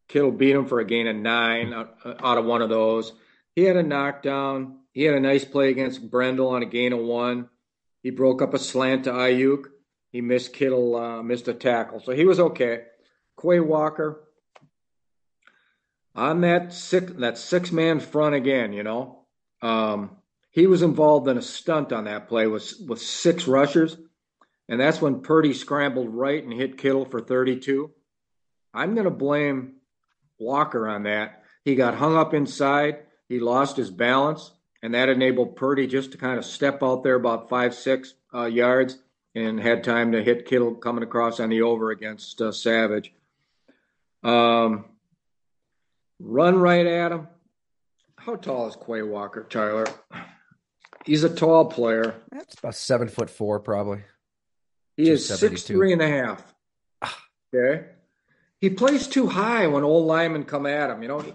Kittle 0.07 0.31
beat 0.31 0.55
him 0.55 0.67
for 0.67 0.79
a 0.79 0.85
gain 0.85 1.07
of 1.07 1.15
nine 1.15 1.73
out, 1.73 1.97
out 2.05 2.37
of 2.37 2.45
one 2.45 2.61
of 2.61 2.69
those. 2.69 3.11
He 3.55 3.63
had 3.63 3.75
a 3.75 3.83
knockdown. 3.83 4.77
He 4.91 5.03
had 5.03 5.15
a 5.15 5.19
nice 5.19 5.43
play 5.43 5.71
against 5.71 6.09
Brendel 6.09 6.49
on 6.49 6.61
a 6.61 6.67
gain 6.67 6.93
of 6.93 6.99
one. 6.99 7.49
He 8.03 8.11
broke 8.11 8.43
up 8.43 8.53
a 8.53 8.59
slant 8.59 9.05
to 9.05 9.11
Aiyuk. 9.11 9.65
He 10.11 10.21
missed 10.21 10.53
Kittle, 10.53 10.95
uh, 10.95 11.23
missed 11.23 11.47
a 11.47 11.53
tackle. 11.53 11.99
So 11.99 12.11
he 12.11 12.25
was 12.25 12.39
okay. 12.39 12.83
Quay 13.41 13.59
Walker 13.59 14.23
on 16.15 16.41
that 16.41 16.73
six 16.73 17.11
that 17.13 17.39
six 17.39 17.71
man 17.71 17.99
front 17.99 18.35
again, 18.35 18.71
you 18.71 18.83
know. 18.83 19.25
Um, 19.63 20.17
he 20.53 20.67
was 20.67 20.83
involved 20.83 21.27
in 21.27 21.37
a 21.37 21.41
stunt 21.41 21.91
on 21.91 22.05
that 22.05 22.29
play 22.29 22.45
with 22.45 22.73
with 22.87 23.01
six 23.01 23.47
rushers, 23.47 23.97
and 24.69 24.79
that's 24.79 25.01
when 25.01 25.21
Purdy 25.21 25.53
scrambled 25.53 26.13
right 26.13 26.41
and 26.41 26.53
hit 26.53 26.77
Kittle 26.77 27.05
for 27.05 27.19
32. 27.19 27.91
I'm 28.71 28.93
going 28.93 29.05
to 29.05 29.11
blame 29.11 29.77
Walker 30.39 30.87
on 30.87 31.03
that. 31.03 31.43
He 31.65 31.75
got 31.75 31.95
hung 31.95 32.15
up 32.15 32.35
inside. 32.35 32.99
He 33.27 33.39
lost 33.39 33.77
his 33.77 33.89
balance, 33.89 34.51
and 34.83 34.93
that 34.93 35.09
enabled 35.09 35.55
Purdy 35.55 35.87
just 35.87 36.11
to 36.11 36.19
kind 36.19 36.37
of 36.37 36.45
step 36.45 36.83
out 36.83 37.03
there 37.03 37.15
about 37.15 37.49
five, 37.49 37.73
six 37.73 38.13
uh, 38.33 38.45
yards 38.45 38.99
and 39.33 39.59
had 39.59 39.83
time 39.83 40.11
to 40.11 40.23
hit 40.23 40.45
Kittle 40.45 40.75
coming 40.75 41.03
across 41.03 41.39
on 41.39 41.49
the 41.49 41.63
over 41.63 41.89
against 41.89 42.39
uh, 42.41 42.51
Savage. 42.51 43.11
Um, 44.23 44.85
run 46.19 46.59
right 46.59 46.85
at 46.85 47.11
him. 47.11 47.27
How 48.17 48.35
tall 48.35 48.67
is 48.67 48.75
Quay 48.75 49.01
Walker, 49.01 49.47
Tyler? 49.49 49.87
He's 51.05 51.23
a 51.23 51.33
tall 51.33 51.65
player. 51.65 52.15
That's 52.31 52.55
about 52.55 52.75
seven 52.75 53.07
foot 53.07 53.29
four, 53.29 53.59
probably. 53.59 54.03
He 54.95 55.09
is 55.09 55.27
six 55.27 55.63
three 55.63 55.91
and 55.91 56.01
a 56.01 56.07
half. 56.07 56.53
Ah. 57.01 57.17
Okay. 57.53 57.85
He 58.59 58.69
plays 58.69 59.07
too 59.07 59.27
high 59.27 59.67
when 59.67 59.83
old 59.83 60.07
linemen 60.07 60.45
come 60.45 60.65
at 60.65 60.89
him. 60.89 61.01
You 61.01 61.07
know, 61.09 61.19
he, 61.19 61.33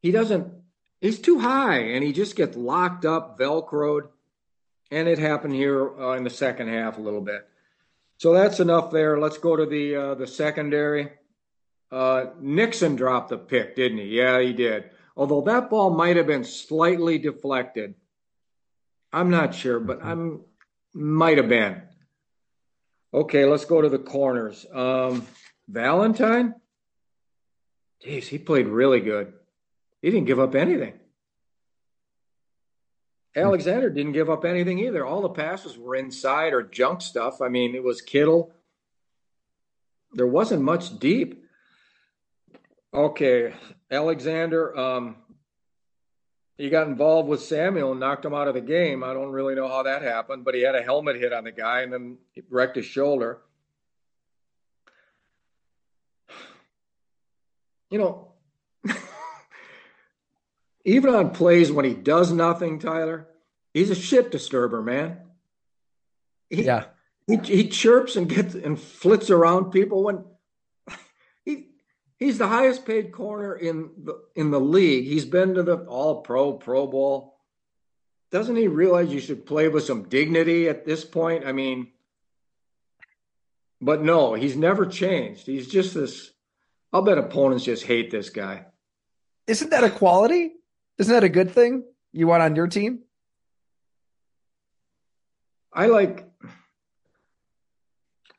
he 0.00 0.10
doesn't 0.12 0.52
he's 1.00 1.18
too 1.18 1.38
high 1.38 1.78
and 1.78 2.04
he 2.04 2.12
just 2.12 2.36
gets 2.36 2.56
locked 2.56 3.04
up, 3.04 3.38
velcroed. 3.38 4.08
And 4.90 5.08
it 5.08 5.18
happened 5.18 5.54
here 5.54 5.98
uh, 5.98 6.12
in 6.12 6.24
the 6.24 6.30
second 6.30 6.68
half 6.68 6.98
a 6.98 7.00
little 7.00 7.20
bit. 7.20 7.48
So 8.18 8.32
that's 8.32 8.60
enough 8.60 8.92
there. 8.92 9.18
Let's 9.18 9.38
go 9.38 9.56
to 9.56 9.66
the 9.66 9.96
uh, 9.96 10.14
the 10.14 10.26
secondary. 10.26 11.10
Uh, 11.90 12.26
Nixon 12.40 12.96
dropped 12.96 13.30
the 13.30 13.38
pick, 13.38 13.76
didn't 13.76 13.98
he? 13.98 14.04
Yeah, 14.04 14.40
he 14.40 14.52
did. 14.52 14.90
Although 15.16 15.42
that 15.42 15.70
ball 15.70 15.90
might 15.90 16.16
have 16.16 16.26
been 16.26 16.44
slightly 16.44 17.18
deflected. 17.18 17.94
I'm 19.14 19.30
not 19.30 19.54
sure, 19.54 19.78
but 19.78 20.00
mm-hmm. 20.00 20.08
I'm 20.08 20.40
might 20.92 21.38
have 21.38 21.48
been. 21.48 21.82
Okay, 23.12 23.44
let's 23.44 23.64
go 23.64 23.80
to 23.80 23.88
the 23.88 23.98
corners. 23.98 24.66
Um, 24.72 25.26
Valentine, 25.68 26.54
geez, 28.02 28.28
he 28.28 28.38
played 28.38 28.66
really 28.66 29.00
good. 29.00 29.32
He 30.02 30.10
didn't 30.10 30.26
give 30.26 30.40
up 30.40 30.54
anything. 30.54 30.94
Alexander 33.36 33.90
didn't 33.90 34.12
give 34.12 34.30
up 34.30 34.44
anything 34.44 34.78
either. 34.80 35.04
All 35.04 35.22
the 35.22 35.28
passes 35.28 35.78
were 35.78 35.96
inside 35.96 36.52
or 36.52 36.62
junk 36.62 37.00
stuff. 37.00 37.40
I 37.40 37.48
mean, 37.48 37.74
it 37.74 37.82
was 37.82 38.00
Kittle. 38.00 38.52
There 40.12 40.26
wasn't 40.26 40.62
much 40.62 40.98
deep. 40.98 41.44
Okay, 42.92 43.54
Alexander, 43.90 44.76
um, 44.78 45.16
he 46.56 46.70
got 46.70 46.86
involved 46.86 47.28
with 47.28 47.42
Samuel 47.42 47.90
and 47.90 48.00
knocked 48.00 48.24
him 48.24 48.34
out 48.34 48.48
of 48.48 48.54
the 48.54 48.60
game. 48.60 49.02
I 49.02 49.12
don't 49.12 49.32
really 49.32 49.54
know 49.54 49.68
how 49.68 49.82
that 49.82 50.02
happened, 50.02 50.44
but 50.44 50.54
he 50.54 50.62
had 50.62 50.74
a 50.74 50.82
helmet 50.82 51.16
hit 51.16 51.32
on 51.32 51.44
the 51.44 51.52
guy 51.52 51.80
and 51.82 51.92
then 51.92 52.18
he 52.32 52.42
wrecked 52.48 52.76
his 52.76 52.86
shoulder. 52.86 53.40
You 57.90 57.98
know, 57.98 58.32
even 60.84 61.14
on 61.14 61.30
plays 61.30 61.70
when 61.70 61.84
he 61.84 61.94
does 61.94 62.32
nothing, 62.32 62.78
Tyler, 62.78 63.28
he's 63.72 63.90
a 63.90 63.94
shit 63.94 64.30
disturber, 64.30 64.82
man. 64.82 65.18
He, 66.50 66.64
yeah. 66.64 66.86
He, 67.26 67.36
he 67.36 67.68
chirps 67.68 68.16
and 68.16 68.28
gets 68.28 68.54
and 68.54 68.78
flits 68.78 69.30
around 69.30 69.70
people 69.70 70.04
when 70.04 70.18
he 70.18 70.22
he's 72.18 72.38
the 72.38 72.48
highest 72.48 72.86
paid 72.86 73.12
corner 73.12 73.54
in 73.54 73.90
the 74.04 74.22
in 74.34 74.50
the 74.50 74.60
league. 74.60 75.04
He's 75.04 75.24
been 75.24 75.54
to 75.54 75.62
the 75.62 75.76
all 75.78 76.22
pro, 76.22 76.54
pro 76.54 76.86
bowl. 76.86 77.36
Doesn't 78.30 78.56
he 78.56 78.68
realize 78.68 79.12
you 79.12 79.20
should 79.20 79.46
play 79.46 79.68
with 79.68 79.84
some 79.84 80.08
dignity 80.08 80.68
at 80.68 80.84
this 80.84 81.04
point? 81.04 81.46
I 81.46 81.52
mean, 81.52 81.92
but 83.80 84.02
no, 84.02 84.34
he's 84.34 84.56
never 84.56 84.86
changed. 84.86 85.46
He's 85.46 85.68
just 85.68 85.94
this. 85.94 86.30
I'll 86.92 87.02
bet 87.02 87.18
opponents 87.18 87.64
just 87.64 87.84
hate 87.84 88.10
this 88.10 88.30
guy. 88.30 88.66
Isn't 89.46 89.70
that 89.70 89.84
a 89.84 89.90
quality? 89.90 90.52
Isn't 90.98 91.12
that 91.12 91.24
a 91.24 91.28
good 91.28 91.52
thing 91.52 91.84
you 92.12 92.26
want 92.26 92.42
on 92.42 92.56
your 92.56 92.66
team? 92.66 93.00
I 95.72 95.86
like 95.86 96.28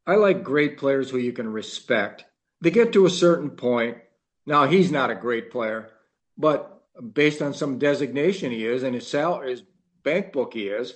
I 0.08 0.16
like 0.16 0.44
great 0.44 0.78
players 0.78 1.10
who 1.10 1.18
you 1.18 1.34
can 1.34 1.48
respect. 1.52 2.26
They 2.62 2.72
get 2.72 2.94
to 2.94 3.06
a 3.06 3.10
certain 3.10 3.52
point. 3.52 3.98
Now 4.46 4.66
he's 4.66 4.92
not 4.92 5.12
a 5.12 5.16
great 5.16 5.52
player, 5.52 5.90
but 6.38 6.84
based 7.14 7.42
on 7.42 7.54
some 7.54 7.78
designation 7.78 8.52
he 8.52 8.66
is 8.66 8.84
and 8.84 8.96
his 8.96 9.08
salary, 9.08 9.52
his 9.52 9.64
bank 10.04 10.32
book 10.32 10.54
he 10.54 10.68
is. 10.68 10.94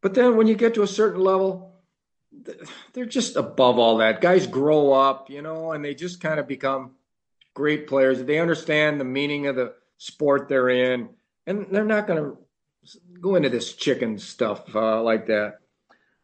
But 0.00 0.14
then 0.14 0.36
when 0.36 0.46
you 0.46 0.54
get 0.54 0.74
to 0.74 0.82
a 0.82 0.86
certain 0.86 1.20
level, 1.20 1.72
they're 2.92 3.04
just 3.04 3.36
above 3.36 3.78
all 3.78 3.98
that. 3.98 4.20
Guys 4.20 4.46
grow 4.46 4.92
up, 4.92 5.30
you 5.30 5.42
know, 5.42 5.72
and 5.72 5.84
they 5.84 5.94
just 5.94 6.20
kind 6.20 6.40
of 6.40 6.48
become 6.48 6.92
great 7.54 7.86
players. 7.86 8.22
They 8.22 8.38
understand 8.38 9.00
the 9.00 9.04
meaning 9.04 9.46
of 9.46 9.56
the 9.56 9.74
sport 9.98 10.48
they're 10.48 10.68
in, 10.68 11.10
and 11.46 11.66
they're 11.70 11.84
not 11.84 12.06
going 12.06 12.22
to 12.22 12.38
go 13.20 13.36
into 13.36 13.48
this 13.48 13.74
chicken 13.74 14.18
stuff 14.18 14.74
uh, 14.74 15.02
like 15.02 15.26
that. 15.26 15.58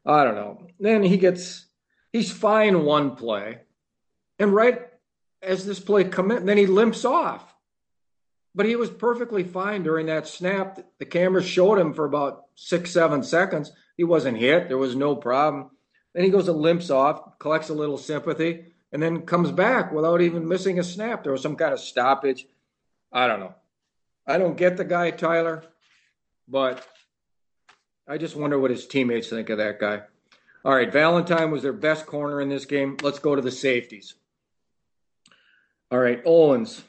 I 0.05 0.25
don't 0.25 0.35
know. 0.35 0.67
Then 0.81 1.03
he 1.03 1.17
gets 1.19 1.67
he's 2.13 2.33
fine 2.33 2.85
one 2.85 3.15
play, 3.15 3.61
and 4.39 4.55
right 4.55 4.87
as 5.43 5.65
this 5.65 5.81
play 5.81 6.05
commit, 6.05 6.45
then 6.45 6.59
he 6.59 6.67
limps 6.67 7.05
off. 7.05 7.55
But 8.55 8.67
he 8.67 8.77
was 8.77 8.91
perfectly 8.91 9.45
fine 9.45 9.83
during 9.83 10.07
that 10.07 10.27
snap. 10.27 10.81
The 10.99 11.05
camera 11.05 11.43
showed 11.43 11.79
him 11.79 11.93
for 11.93 12.05
about 12.05 12.45
six, 12.55 12.91
seven 12.91 13.23
seconds. 13.23 13.73
He 13.97 14.05
wasn't 14.05 14.39
hit. 14.39 14.69
There 14.69 14.79
was 14.79 14.97
no 14.97 15.15
problem. 15.15 15.71
Then 16.15 16.25
he 16.25 16.31
goes 16.31 16.49
and 16.49 16.59
limps 16.59 16.91
off, 16.91 17.39
collects 17.39 17.69
a 17.69 17.75
little 17.75 17.99
sympathy, 17.99 18.65
and 18.93 19.03
then 19.03 19.23
comes 19.23 19.53
back 19.53 19.93
without 19.93 20.21
even 20.21 20.49
missing 20.49 20.79
a 20.79 20.83
snap. 20.83 21.23
There 21.23 21.33
was 21.33 21.43
some 21.43 21.57
kind 21.57 21.73
of 21.73 21.81
stoppage. 21.81 22.47
I 23.13 23.27
don't 23.27 23.41
know. 23.41 23.55
I 24.27 24.39
don't 24.39 24.57
get 24.57 24.77
the 24.77 24.85
guy, 24.85 25.11
Tyler, 25.11 25.63
but 26.49 26.87
I 28.07 28.19
just 28.19 28.37
wonder 28.37 28.59
what 28.59 28.71
his 28.71 28.87
teammates 28.87 29.29
think 29.29 29.51
of 29.51 29.59
that 29.59 29.79
guy. 29.79 30.03
All 30.65 30.75
right, 30.75 30.93
Valentine 30.93 31.51
was 31.51 31.63
their 31.63 31.73
best 31.73 32.07
corner 32.07 32.41
in 32.41 32.49
this 32.49 32.65
game. 32.65 32.97
Let's 33.03 33.21
go 33.21 33.37
to 33.37 33.43
the 33.43 33.51
safeties. 33.51 34.15
All 35.91 35.99
right, 35.99 36.21
Owens. 36.25 36.83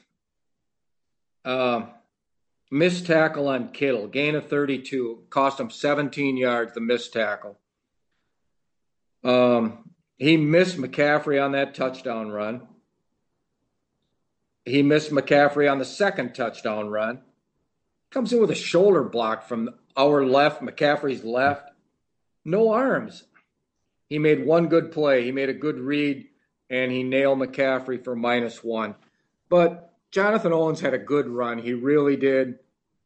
Uh, 1.44 1.86
missed 2.70 3.06
tackle 3.06 3.48
on 3.48 3.70
Kittle, 3.72 4.06
gain 4.06 4.34
of 4.34 4.48
32, 4.48 5.24
cost 5.30 5.58
him 5.58 5.70
17 5.70 6.36
yards, 6.36 6.74
the 6.74 6.80
missed 6.80 7.12
tackle. 7.12 7.58
Um, 9.24 9.90
he 10.18 10.36
missed 10.36 10.76
McCaffrey 10.76 11.42
on 11.42 11.52
that 11.52 11.74
touchdown 11.74 12.30
run. 12.30 12.68
He 14.64 14.82
missed 14.82 15.10
McCaffrey 15.10 15.70
on 15.70 15.78
the 15.78 15.84
second 15.84 16.34
touchdown 16.34 16.88
run. 16.88 17.20
Comes 18.10 18.32
in 18.32 18.40
with 18.40 18.50
a 18.50 18.54
shoulder 18.54 19.02
block 19.02 19.48
from 19.48 19.70
our 19.96 20.24
left, 20.24 20.62
McCaffrey's 20.62 21.24
left. 21.24 21.70
No 22.44 22.72
arms. 22.72 23.24
He 24.08 24.18
made 24.18 24.44
one 24.44 24.68
good 24.68 24.92
play. 24.92 25.24
He 25.24 25.32
made 25.32 25.48
a 25.48 25.54
good 25.54 25.78
read, 25.78 26.26
and 26.70 26.92
he 26.92 27.02
nailed 27.02 27.38
McCaffrey 27.38 28.02
for 28.02 28.14
minus 28.14 28.62
one. 28.62 28.94
But 29.48 29.92
Jonathan 30.12 30.52
Owens 30.52 30.80
had 30.80 30.94
a 30.94 30.98
good 30.98 31.28
run. 31.28 31.58
He 31.58 31.74
really 31.74 32.16
did. 32.16 32.60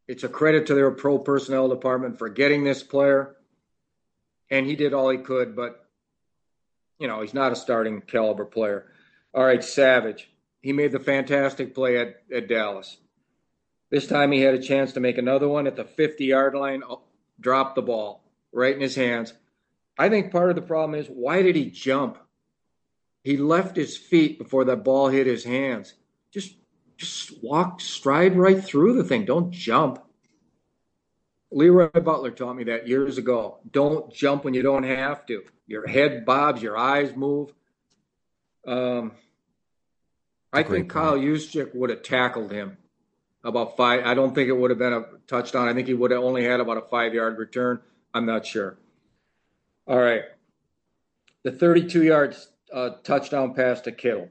It's 0.06 0.24
a 0.24 0.28
credit 0.28 0.66
to 0.66 0.74
their 0.74 0.90
pro 0.90 1.18
personnel 1.18 1.68
department 1.68 2.18
for 2.18 2.28
getting 2.28 2.62
this 2.62 2.82
player. 2.82 3.36
And 4.50 4.66
he 4.66 4.76
did 4.76 4.92
all 4.92 5.08
he 5.08 5.18
could, 5.18 5.56
but, 5.56 5.88
you 6.98 7.08
know, 7.08 7.22
he's 7.22 7.34
not 7.34 7.52
a 7.52 7.56
starting 7.56 8.02
caliber 8.02 8.44
player. 8.44 8.86
All 9.32 9.44
right, 9.44 9.64
Savage. 9.64 10.30
He 10.60 10.72
made 10.72 10.92
the 10.92 11.00
fantastic 11.00 11.74
play 11.74 11.96
at, 11.96 12.22
at 12.32 12.48
Dallas. 12.48 12.98
This 13.90 14.06
time 14.06 14.32
he 14.32 14.40
had 14.40 14.54
a 14.54 14.62
chance 14.62 14.92
to 14.92 15.00
make 15.00 15.18
another 15.18 15.48
one 15.48 15.66
at 15.66 15.76
the 15.76 15.84
50 15.84 16.24
yard 16.24 16.54
line, 16.54 16.82
oh, 16.88 17.02
dropped 17.40 17.74
the 17.74 17.82
ball 17.82 18.22
right 18.52 18.74
in 18.74 18.80
his 18.80 18.94
hands. 18.94 19.32
I 19.98 20.08
think 20.08 20.32
part 20.32 20.50
of 20.50 20.56
the 20.56 20.62
problem 20.62 20.98
is 20.98 21.06
why 21.06 21.42
did 21.42 21.56
he 21.56 21.70
jump? 21.70 22.18
He 23.24 23.38
left 23.38 23.74
his 23.74 23.96
feet 23.96 24.38
before 24.38 24.64
the 24.64 24.76
ball 24.76 25.08
hit 25.08 25.26
his 25.26 25.44
hands. 25.44 25.94
Just 26.30 26.54
just 26.96 27.42
walk, 27.42 27.80
stride 27.80 28.36
right 28.36 28.62
through 28.62 28.92
the 28.92 29.02
thing. 29.02 29.24
Don't 29.24 29.50
jump. 29.50 29.98
Leroy 31.50 31.88
Butler 31.88 32.30
taught 32.30 32.54
me 32.54 32.64
that 32.64 32.86
years 32.86 33.18
ago. 33.18 33.58
Don't 33.68 34.12
jump 34.12 34.44
when 34.44 34.54
you 34.54 34.62
don't 34.62 34.84
have 34.84 35.24
to. 35.26 35.42
Your 35.66 35.86
head 35.86 36.24
bobs, 36.24 36.62
your 36.62 36.76
eyes 36.76 37.16
move. 37.16 37.52
Um, 38.66 39.12
I 40.52 40.62
think 40.62 40.68
point. 40.68 40.90
Kyle 40.90 41.18
Juszczyk 41.18 41.74
would 41.74 41.90
have 41.90 42.02
tackled 42.02 42.52
him 42.52 42.76
about 43.42 43.76
five. 43.76 44.04
I 44.04 44.14
don't 44.14 44.34
think 44.34 44.48
it 44.48 44.56
would 44.56 44.70
have 44.70 44.78
been 44.78 44.92
a 44.92 45.04
touchdown. 45.26 45.68
I 45.68 45.74
think 45.74 45.88
he 45.88 45.94
would 45.94 46.10
have 46.10 46.22
only 46.22 46.44
had 46.44 46.60
about 46.60 46.76
a 46.76 46.82
five 46.82 47.14
yard 47.14 47.38
return. 47.38 47.80
I'm 48.12 48.26
not 48.26 48.46
sure. 48.46 48.76
All 49.86 49.98
right. 49.98 50.22
The 51.42 51.52
32 51.52 52.04
yards 52.04 52.48
uh, 52.72 52.90
touchdown 53.02 53.54
pass 53.54 53.80
to 53.82 53.92
Kittle. 53.92 54.28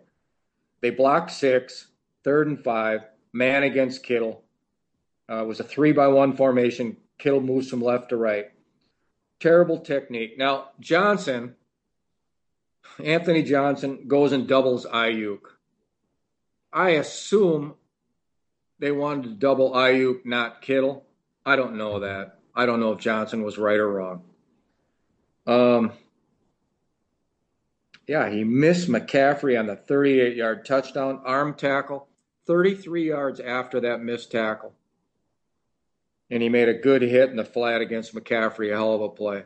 They 0.82 0.90
blocked 0.90 1.32
six, 1.32 1.88
third 2.24 2.48
and 2.48 2.64
five, 2.64 3.02
man 3.32 3.64
against 3.64 4.04
Kittle. 4.04 4.44
Uh, 5.30 5.44
was 5.46 5.60
a 5.60 5.64
three 5.64 5.92
by 5.92 6.08
one 6.08 6.36
formation. 6.36 6.98
Kittle 7.18 7.42
moves 7.42 7.70
from 7.70 7.82
left 7.82 8.10
to 8.10 8.18
right. 8.18 8.48
Terrible 9.40 9.80
technique. 9.80 10.38
Now, 10.38 10.70
Johnson, 10.80 11.56
Anthony 13.04 13.44
Johnson 13.44 14.08
goes 14.08 14.32
and 14.32 14.48
doubles 14.48 14.86
Aiyuk. 14.86 15.40
I 16.72 16.92
assume 16.92 17.76
they 18.80 18.92
wanted 18.92 19.24
to 19.24 19.30
double 19.30 19.72
Aiyuk, 19.72 20.26
not 20.26 20.62
Kittle. 20.62 21.06
I 21.46 21.56
don't 21.56 21.78
know 21.78 22.02
that. 22.02 22.40
I 22.56 22.66
don't 22.66 22.80
know 22.80 22.94
if 22.94 23.00
Johnson 23.00 23.44
was 23.44 23.58
right 23.58 23.80
or 23.80 23.92
wrong. 23.92 24.24
Um, 25.46 25.92
yeah, 28.08 28.30
he 28.30 28.44
missed 28.44 28.88
McCaffrey 28.88 29.58
on 29.60 29.68
the 29.68 29.76
38 29.76 30.36
yard 30.36 30.66
touchdown 30.66 31.22
arm 31.26 31.54
tackle, 31.54 32.08
33 32.46 33.08
yards 33.08 33.40
after 33.40 33.80
that 33.82 34.02
missed 34.02 34.32
tackle. 34.32 34.74
And 36.30 36.42
he 36.42 36.50
made 36.50 36.70
a 36.70 36.74
good 36.74 37.02
hit 37.02 37.30
in 37.30 37.36
the 37.36 37.46
flat 37.46 37.82
against 37.82 38.16
McCaffrey, 38.16 38.72
a 38.72 38.76
hell 38.76 38.94
of 38.94 39.02
a 39.02 39.10
play. 39.10 39.44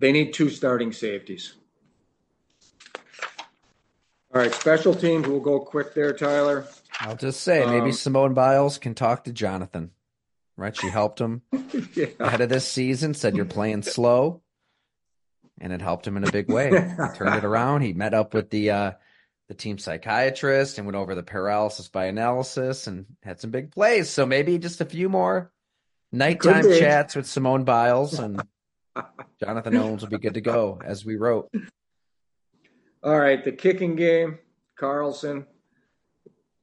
They 0.00 0.12
need 0.12 0.32
two 0.32 0.50
starting 0.50 0.92
safeties. 0.92 1.54
All 4.34 4.40
right, 4.40 4.52
special 4.52 4.94
teams. 4.94 5.28
We'll 5.28 5.40
go 5.40 5.60
quick 5.60 5.94
there, 5.94 6.12
Tyler. 6.12 6.66
I'll 7.00 7.16
just 7.16 7.40
say 7.40 7.64
maybe 7.64 7.86
um, 7.86 7.92
Simone 7.92 8.34
Biles 8.34 8.78
can 8.78 8.94
talk 8.94 9.24
to 9.24 9.32
Jonathan 9.32 9.92
right? 10.56 10.76
She 10.76 10.88
helped 10.88 11.20
him 11.20 11.42
yeah. 11.94 12.06
ahead 12.20 12.40
of 12.40 12.48
this 12.48 12.66
season, 12.66 13.14
said 13.14 13.36
you're 13.36 13.44
playing 13.44 13.82
slow. 13.82 14.42
And 15.60 15.72
it 15.72 15.80
helped 15.80 16.06
him 16.06 16.16
in 16.16 16.24
a 16.24 16.32
big 16.32 16.50
way. 16.50 16.66
he 16.70 17.16
Turned 17.16 17.36
it 17.36 17.44
around. 17.44 17.82
He 17.82 17.92
met 17.92 18.14
up 18.14 18.34
with 18.34 18.50
the 18.50 18.70
uh, 18.70 18.92
the 19.48 19.54
team 19.54 19.78
psychiatrist 19.78 20.78
and 20.78 20.86
went 20.86 20.96
over 20.96 21.14
the 21.14 21.22
paralysis 21.22 21.88
by 21.88 22.06
analysis 22.06 22.86
and 22.86 23.06
had 23.22 23.40
some 23.40 23.50
big 23.50 23.70
plays. 23.70 24.08
So 24.08 24.26
maybe 24.26 24.58
just 24.58 24.80
a 24.80 24.86
few 24.86 25.08
more 25.08 25.52
nighttime 26.10 26.64
chats 26.64 27.14
with 27.14 27.26
Simone 27.26 27.64
Biles 27.64 28.18
and 28.18 28.42
Jonathan 29.40 29.76
Owens 29.76 30.02
will 30.02 30.10
be 30.10 30.18
good 30.18 30.34
to 30.34 30.40
go, 30.40 30.80
as 30.84 31.04
we 31.04 31.16
wrote. 31.16 31.52
All 33.02 33.18
right, 33.18 33.44
the 33.44 33.52
kicking 33.52 33.96
game, 33.96 34.38
Carlson 34.76 35.46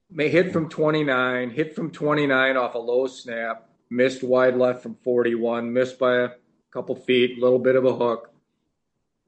may 0.09 0.29
hit 0.29 0.51
from 0.51 0.69
29, 0.69 1.51
hit 1.51 1.75
from 1.75 1.91
29 1.91 2.57
off 2.57 2.75
a 2.75 2.79
low 2.79 3.05
snap, 3.07 3.69
missed 3.89 4.23
wide 4.23 4.55
left 4.55 4.81
from 4.81 4.95
41, 5.03 5.71
missed 5.71 5.99
by 5.99 6.15
a 6.15 6.29
couple 6.71 6.95
feet, 6.95 7.37
a 7.37 7.41
little 7.41 7.59
bit 7.59 7.75
of 7.75 7.85
a 7.85 7.93
hook. 7.95 8.30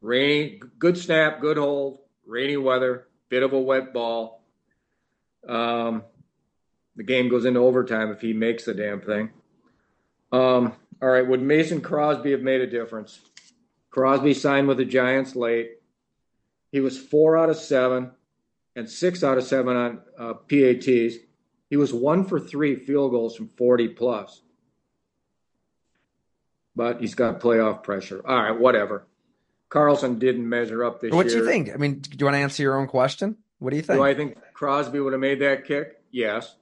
Rainy, 0.03 0.61
good 0.79 0.97
snap, 0.97 1.39
good 1.39 1.57
hold, 1.57 1.99
rainy 2.27 2.57
weather, 2.57 3.07
bit 3.29 3.41
of 3.41 3.53
a 3.53 3.59
wet 3.59 3.93
ball. 3.93 4.43
Um, 5.47 6.03
the 6.95 7.03
game 7.03 7.29
goes 7.29 7.45
into 7.45 7.61
overtime 7.61 8.11
if 8.11 8.21
he 8.21 8.33
makes 8.33 8.65
the 8.65 8.73
damn 8.73 9.01
thing. 9.01 9.31
Um, 10.31 10.73
all 11.01 11.09
right, 11.09 11.25
would 11.27 11.41
Mason 11.41 11.81
Crosby 11.81 12.31
have 12.31 12.41
made 12.41 12.61
a 12.61 12.67
difference? 12.67 13.19
Crosby 13.89 14.33
signed 14.33 14.67
with 14.67 14.77
the 14.77 14.85
Giants 14.85 15.35
late. 15.35 15.77
He 16.71 16.81
was 16.81 16.99
four 16.99 17.37
out 17.37 17.49
of 17.49 17.57
seven 17.57 18.11
and 18.75 18.89
six 18.89 19.23
out 19.23 19.37
of 19.37 19.45
seven 19.45 19.75
on 19.75 20.01
uh, 20.19 20.33
PATs. 20.33 21.15
He 21.69 21.77
was 21.77 21.93
one 21.93 22.25
for 22.25 22.39
three 22.39 22.75
field 22.75 23.11
goals 23.11 23.35
from 23.35 23.49
40 23.57 23.89
plus 23.89 24.41
but 26.75 27.01
he's 27.01 27.15
got 27.15 27.39
playoff 27.39 27.83
pressure. 27.83 28.21
All 28.25 28.35
right, 28.35 28.59
whatever. 28.59 29.05
Carlson 29.73 30.19
didn't 30.19 30.47
measure 30.47 30.83
up 30.83 31.01
this 31.01 31.11
what 31.11 31.25
year. 31.25 31.41
What 31.41 31.45
do 31.47 31.51
you 31.51 31.51
think? 31.51 31.73
I 31.73 31.77
mean, 31.77 31.99
do 31.99 32.15
you 32.19 32.25
want 32.27 32.35
to 32.35 32.41
answer 32.41 32.61
your 32.61 32.79
own 32.79 32.85
question? 32.85 33.37
What 33.57 33.71
do 33.71 33.75
you 33.75 33.81
think? 33.81 33.97
Do 33.97 34.03
I 34.03 34.13
think 34.13 34.37
Crosby 34.53 34.99
would 34.99 35.13
have 35.13 35.19
made 35.19 35.41
that 35.41 35.65
kick? 35.65 35.99
Yes. 36.11 36.55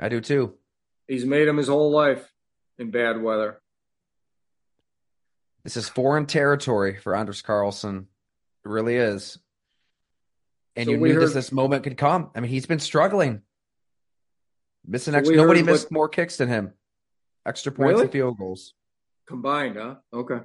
I 0.00 0.08
do 0.08 0.22
too. 0.22 0.54
He's 1.06 1.26
made 1.26 1.46
him 1.46 1.58
his 1.58 1.68
whole 1.68 1.90
life 1.90 2.32
in 2.78 2.90
bad 2.90 3.20
weather. 3.20 3.60
This 5.62 5.76
is 5.76 5.90
foreign 5.90 6.24
territory 6.24 6.96
for 6.96 7.14
Anders 7.14 7.42
Carlson. 7.42 8.06
It 8.64 8.68
really 8.70 8.96
is. 8.96 9.38
And 10.74 10.86
so 10.86 10.92
you 10.92 10.96
knew 10.96 11.12
heard, 11.12 11.22
this, 11.22 11.34
this 11.34 11.52
moment 11.52 11.84
could 11.84 11.98
come. 11.98 12.30
I 12.34 12.40
mean, 12.40 12.50
he's 12.50 12.64
been 12.64 12.78
struggling. 12.78 13.42
Missing 14.86 15.12
so 15.12 15.18
extra. 15.18 15.36
Nobody 15.36 15.62
missed 15.62 15.86
what, 15.86 15.92
more 15.92 16.08
kicks 16.08 16.38
than 16.38 16.48
him. 16.48 16.72
Extra 17.44 17.72
points 17.72 17.90
really? 17.90 18.02
and 18.04 18.12
field 18.12 18.38
goals. 18.38 18.72
Combined, 19.26 19.76
huh? 19.76 19.96
Okay. 20.14 20.38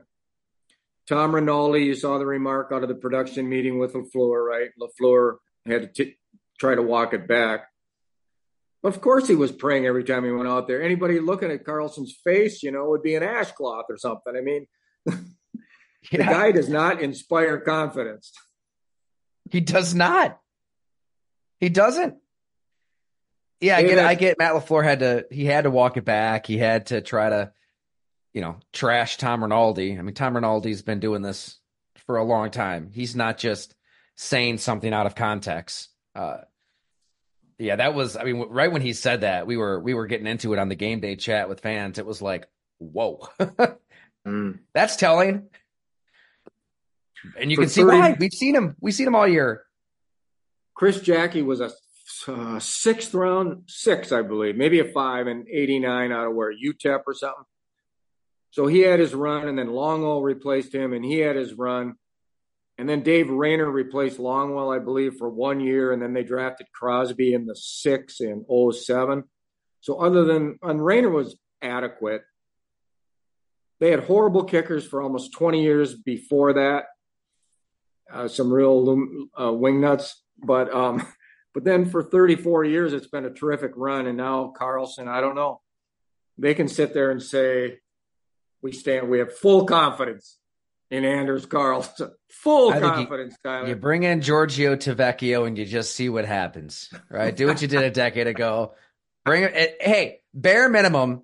Tom 1.07 1.35
Rinaldi, 1.35 1.83
you 1.83 1.95
saw 1.95 2.17
the 2.17 2.25
remark 2.25 2.71
out 2.71 2.83
of 2.83 2.89
the 2.89 2.95
production 2.95 3.49
meeting 3.49 3.77
with 3.77 3.93
LaFleur, 3.93 4.45
right? 4.45 4.69
LaFleur 4.79 5.35
had 5.65 5.93
to 5.93 6.05
t- 6.05 6.15
try 6.59 6.75
to 6.75 6.81
walk 6.81 7.13
it 7.13 7.27
back. 7.27 7.67
Of 8.83 8.99
course, 8.99 9.27
he 9.27 9.35
was 9.35 9.51
praying 9.51 9.85
every 9.85 10.03
time 10.03 10.25
he 10.25 10.31
went 10.31 10.47
out 10.47 10.67
there. 10.67 10.81
Anybody 10.81 11.19
looking 11.19 11.51
at 11.51 11.65
Carlson's 11.65 12.13
face, 12.23 12.63
you 12.63 12.71
know, 12.71 12.89
would 12.89 13.01
be 13.01 13.15
an 13.15 13.23
ash 13.23 13.51
cloth 13.51 13.85
or 13.89 13.97
something. 13.97 14.35
I 14.35 14.41
mean, 14.41 14.67
the 15.05 15.17
yeah. 16.11 16.29
guy 16.29 16.51
does 16.51 16.69
not 16.69 17.01
inspire 17.01 17.59
confidence. 17.59 18.31
He 19.51 19.61
does 19.61 19.93
not. 19.95 20.39
He 21.59 21.69
doesn't 21.69 22.15
Yeah, 23.61 23.77
I 23.77 23.83
get. 23.83 23.99
I 23.99 24.15
get 24.15 24.37
Matt 24.37 24.53
LaFleur 24.53 24.83
had 24.83 24.99
to 24.99 25.25
he 25.31 25.45
had 25.45 25.63
to 25.63 25.71
walk 25.71 25.95
it 25.95 26.03
back. 26.03 26.45
He 26.45 26.57
had 26.57 26.87
to 26.87 26.99
try 27.01 27.29
to, 27.29 27.51
you 28.33 28.41
know, 28.41 28.57
trash 28.71 29.17
Tom 29.17 29.43
Rinaldi. 29.43 29.97
I 29.97 30.01
mean, 30.01 30.15
Tom 30.15 30.33
Rinaldi's 30.35 30.81
been 30.81 30.99
doing 30.99 31.21
this 31.21 31.57
for 32.05 32.17
a 32.17 32.23
long 32.23 32.51
time. 32.51 32.89
He's 32.93 33.15
not 33.15 33.37
just 33.37 33.75
saying 34.15 34.57
something 34.57 34.91
out 34.91 35.05
of 35.05 35.15
context. 35.15 35.89
Uh, 36.15 36.37
yeah, 37.59 37.75
that 37.75 37.93
was. 37.93 38.17
I 38.17 38.23
mean, 38.23 38.47
right 38.49 38.71
when 38.71 38.81
he 38.81 38.93
said 38.93 39.21
that, 39.21 39.47
we 39.47 39.57
were 39.57 39.79
we 39.79 39.93
were 39.93 40.07
getting 40.07 40.27
into 40.27 40.53
it 40.53 40.59
on 40.59 40.69
the 40.69 40.75
game 40.75 40.99
day 40.99 41.15
chat 41.15 41.47
with 41.47 41.61
fans. 41.61 41.99
It 41.99 42.05
was 42.05 42.21
like, 42.21 42.47
whoa, 42.79 43.27
mm. 44.27 44.59
that's 44.73 44.95
telling. 44.95 45.47
And 47.39 47.51
you 47.51 47.55
for 47.55 47.63
can 47.63 47.69
see 47.69 47.81
30, 47.83 47.97
why. 47.97 48.17
We've 48.19 48.33
seen 48.33 48.55
him. 48.55 48.75
We've 48.81 48.93
seen 48.93 49.07
him 49.07 49.15
all 49.15 49.27
year. 49.27 49.63
Chris 50.73 50.99
Jacke 50.99 51.45
was 51.45 51.61
a 51.61 51.71
uh, 52.27 52.59
sixth 52.59 53.13
round, 53.13 53.63
six, 53.67 54.11
I 54.11 54.23
believe, 54.23 54.57
maybe 54.57 54.79
a 54.79 54.85
five 54.85 55.27
and 55.27 55.47
89 55.47 56.11
out 56.11 56.27
of 56.27 56.35
where 56.35 56.51
UTEP 56.51 57.01
or 57.05 57.13
something. 57.13 57.45
So 58.53 58.67
he 58.67 58.81
had 58.81 58.99
his 58.99 59.15
run, 59.15 59.47
and 59.47 59.57
then 59.57 59.69
Longwell 59.69 60.21
replaced 60.21 60.75
him, 60.75 60.93
and 60.93 61.03
he 61.03 61.17
had 61.17 61.35
his 61.35 61.55
run. 61.55 61.95
And 62.77 62.87
then 62.87 63.01
Dave 63.01 63.31
Rayner 63.31 63.67
replaced 63.67 64.19
Longwell, 64.19 64.75
I 64.75 64.77
believe, 64.77 65.15
for 65.15 65.27
one 65.27 65.59
year, 65.59 65.91
and 65.91 65.99
then 65.99 66.13
they 66.13 66.21
drafted 66.21 66.67
Crosby 66.71 67.33
in 67.33 67.47
the 67.47 67.55
six 67.55 68.21
in 68.21 68.45
07. 68.47 69.23
So 69.81 69.99
other 69.99 70.23
than 70.23 70.59
and 70.61 70.85
Rayner 70.85 71.09
was 71.09 71.35
adequate. 71.63 72.21
They 73.79 73.89
had 73.89 74.01
horrible 74.01 74.43
kickers 74.43 74.85
for 74.85 75.01
almost 75.01 75.33
20 75.33 75.63
years 75.63 75.95
before 75.95 76.53
that. 76.53 76.85
Uh, 78.11 78.27
some 78.27 78.53
real 78.53 79.07
uh, 79.41 79.51
wing 79.51 79.81
nuts, 79.81 80.21
but 80.37 80.71
um, 80.71 81.03
but 81.55 81.63
then 81.63 81.89
for 81.89 82.03
34 82.03 82.65
years, 82.65 82.93
it's 82.93 83.07
been 83.07 83.25
a 83.25 83.33
terrific 83.33 83.71
run. 83.75 84.05
And 84.05 84.15
now 84.15 84.53
Carlson, 84.55 85.07
I 85.07 85.21
don't 85.21 85.33
know. 85.33 85.61
They 86.37 86.53
can 86.53 86.67
sit 86.67 86.93
there 86.93 87.09
and 87.09 87.21
say, 87.21 87.79
we 88.63 88.71
stand, 88.71 89.09
we 89.09 89.19
have 89.19 89.35
full 89.37 89.65
confidence 89.65 90.37
in 90.89 91.05
Anders 91.05 91.45
Carlson. 91.45 92.11
Full 92.29 92.71
confidence, 92.71 93.35
you, 93.43 93.49
Tyler. 93.49 93.67
You 93.67 93.75
bring 93.75 94.03
in 94.03 94.21
Giorgio 94.21 94.75
Tavecchio 94.75 95.45
and 95.45 95.57
you 95.57 95.65
just 95.65 95.95
see 95.95 96.09
what 96.09 96.25
happens, 96.25 96.89
right? 97.09 97.35
Do 97.35 97.47
what 97.47 97.61
you 97.61 97.67
did 97.67 97.83
a 97.83 97.91
decade 97.91 98.27
ago. 98.27 98.73
Bring 99.25 99.43
it. 99.43 99.53
Eh, 99.53 99.71
hey, 99.81 100.21
bare 100.33 100.69
minimum, 100.69 101.23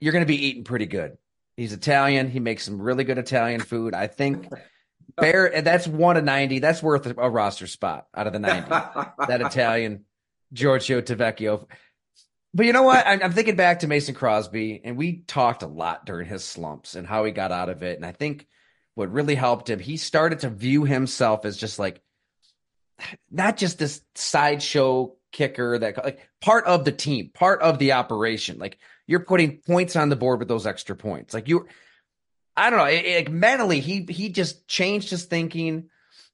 you're 0.00 0.12
going 0.12 0.24
to 0.24 0.26
be 0.26 0.46
eating 0.46 0.64
pretty 0.64 0.86
good. 0.86 1.18
He's 1.56 1.72
Italian. 1.72 2.30
He 2.30 2.40
makes 2.40 2.64
some 2.64 2.80
really 2.80 3.04
good 3.04 3.18
Italian 3.18 3.60
food. 3.60 3.94
I 3.94 4.06
think 4.06 4.48
Bear, 5.16 5.62
that's 5.62 5.86
one 5.86 6.16
of 6.16 6.24
90. 6.24 6.58
That's 6.58 6.82
worth 6.82 7.06
a 7.06 7.30
roster 7.30 7.66
spot 7.66 8.06
out 8.14 8.26
of 8.26 8.32
the 8.32 8.38
90. 8.38 8.68
that 9.28 9.40
Italian 9.40 10.04
Giorgio 10.52 11.00
Tavecchio. 11.00 11.66
But 12.54 12.66
you 12.66 12.72
know 12.72 12.84
what? 12.84 13.04
I'm, 13.06 13.20
I'm, 13.20 13.32
thinking 13.32 13.56
back 13.56 13.80
to 13.80 13.88
Mason 13.88 14.14
Crosby, 14.14 14.80
and 14.84 14.96
we 14.96 15.22
talked 15.26 15.64
a 15.64 15.66
lot 15.66 16.06
during 16.06 16.28
his 16.28 16.44
slumps 16.44 16.94
and 16.94 17.06
how 17.06 17.24
he 17.24 17.32
got 17.32 17.50
out 17.50 17.68
of 17.68 17.82
it. 17.82 17.96
And 17.96 18.06
I 18.06 18.12
think 18.12 18.46
what 18.94 19.10
really 19.10 19.34
helped 19.34 19.68
him, 19.68 19.80
he 19.80 19.96
started 19.96 20.40
to 20.40 20.50
view 20.50 20.84
himself 20.84 21.44
as 21.44 21.56
just 21.56 21.80
like 21.80 22.00
not 23.28 23.56
just 23.56 23.78
this 23.78 24.02
sideshow 24.14 25.16
kicker 25.32 25.78
that 25.80 26.04
like 26.04 26.20
part 26.40 26.66
of 26.66 26.84
the 26.84 26.92
team, 26.92 27.30
part 27.34 27.60
of 27.60 27.80
the 27.80 27.92
operation. 27.92 28.58
Like 28.58 28.78
you're 29.08 29.20
putting 29.20 29.58
points 29.58 29.96
on 29.96 30.08
the 30.08 30.16
board 30.16 30.38
with 30.38 30.48
those 30.48 30.66
extra 30.66 30.94
points. 30.94 31.34
Like 31.34 31.48
you 31.48 31.66
I 32.56 32.70
don't 32.70 32.78
know. 32.78 32.84
It, 32.84 33.04
it, 33.04 33.32
mentally, 33.32 33.80
he 33.80 34.06
he 34.08 34.28
just 34.28 34.68
changed 34.68 35.10
his 35.10 35.24
thinking 35.24 35.88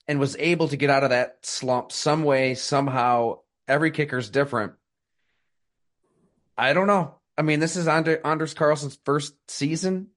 and 0.06 0.20
was 0.20 0.36
able 0.38 0.68
to 0.68 0.76
get 0.76 0.90
out 0.90 1.04
of 1.04 1.10
that 1.10 1.38
slump 1.42 1.92
some 1.92 2.24
way, 2.24 2.54
somehow. 2.54 3.38
Every 3.66 3.92
kicker's 3.92 4.28
different. 4.28 4.72
I 6.60 6.74
don't 6.74 6.86
know. 6.86 7.14
I 7.38 7.42
mean, 7.42 7.58
this 7.58 7.76
is 7.76 7.88
Andre, 7.88 8.18
Anders 8.22 8.52
Carlson's 8.52 8.98
first 9.06 9.34
season. 9.48 10.08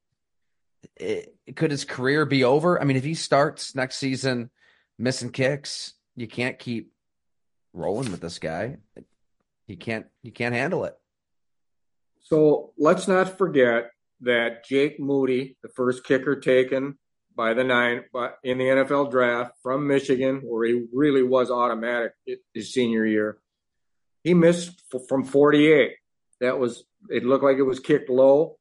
It, 0.98 1.34
could 1.56 1.72
his 1.72 1.86
career 1.86 2.26
be 2.26 2.44
over? 2.44 2.82
I 2.82 2.84
mean, 2.84 2.98
if 2.98 3.06
he 3.06 3.14
starts 3.14 3.76
next 3.76 3.96
season 3.96 4.50
missing 5.00 5.32
kicks, 5.32 5.94
you 6.18 6.28
can't 6.28 6.60
keep 6.60 6.92
rolling 7.72 8.12
with 8.12 8.20
this 8.20 8.40
guy. 8.40 8.76
He 9.68 9.78
can't. 9.78 10.06
You 10.22 10.34
can't 10.34 10.54
handle 10.54 10.84
it. 10.84 10.98
So 12.20 12.74
let's 12.78 13.08
not 13.08 13.38
forget 13.38 13.92
that 14.22 14.66
Jake 14.66 15.00
Moody, 15.00 15.58
the 15.64 15.70
first 15.70 16.04
kicker 16.04 16.42
taken 16.42 16.98
by 17.34 17.54
the 17.54 17.64
nine 17.64 18.04
in 18.44 18.58
the 18.58 18.66
NFL 18.66 19.12
draft 19.12 19.54
from 19.64 19.88
Michigan, 19.88 20.42
where 20.44 20.68
he 20.68 20.86
really 20.92 21.24
was 21.24 21.50
automatic 21.50 22.12
his 22.54 22.74
senior 22.74 23.06
year, 23.06 23.38
he 24.26 24.34
missed 24.34 24.84
from 25.08 25.24
48. 25.24 25.94
That 26.44 26.60
was 26.60 26.84
it 27.10 27.24
looked 27.24 27.44
like 27.44 27.58
it 27.58 27.64
was 27.64 27.80
kicked 27.80 28.10
low, 28.10 28.58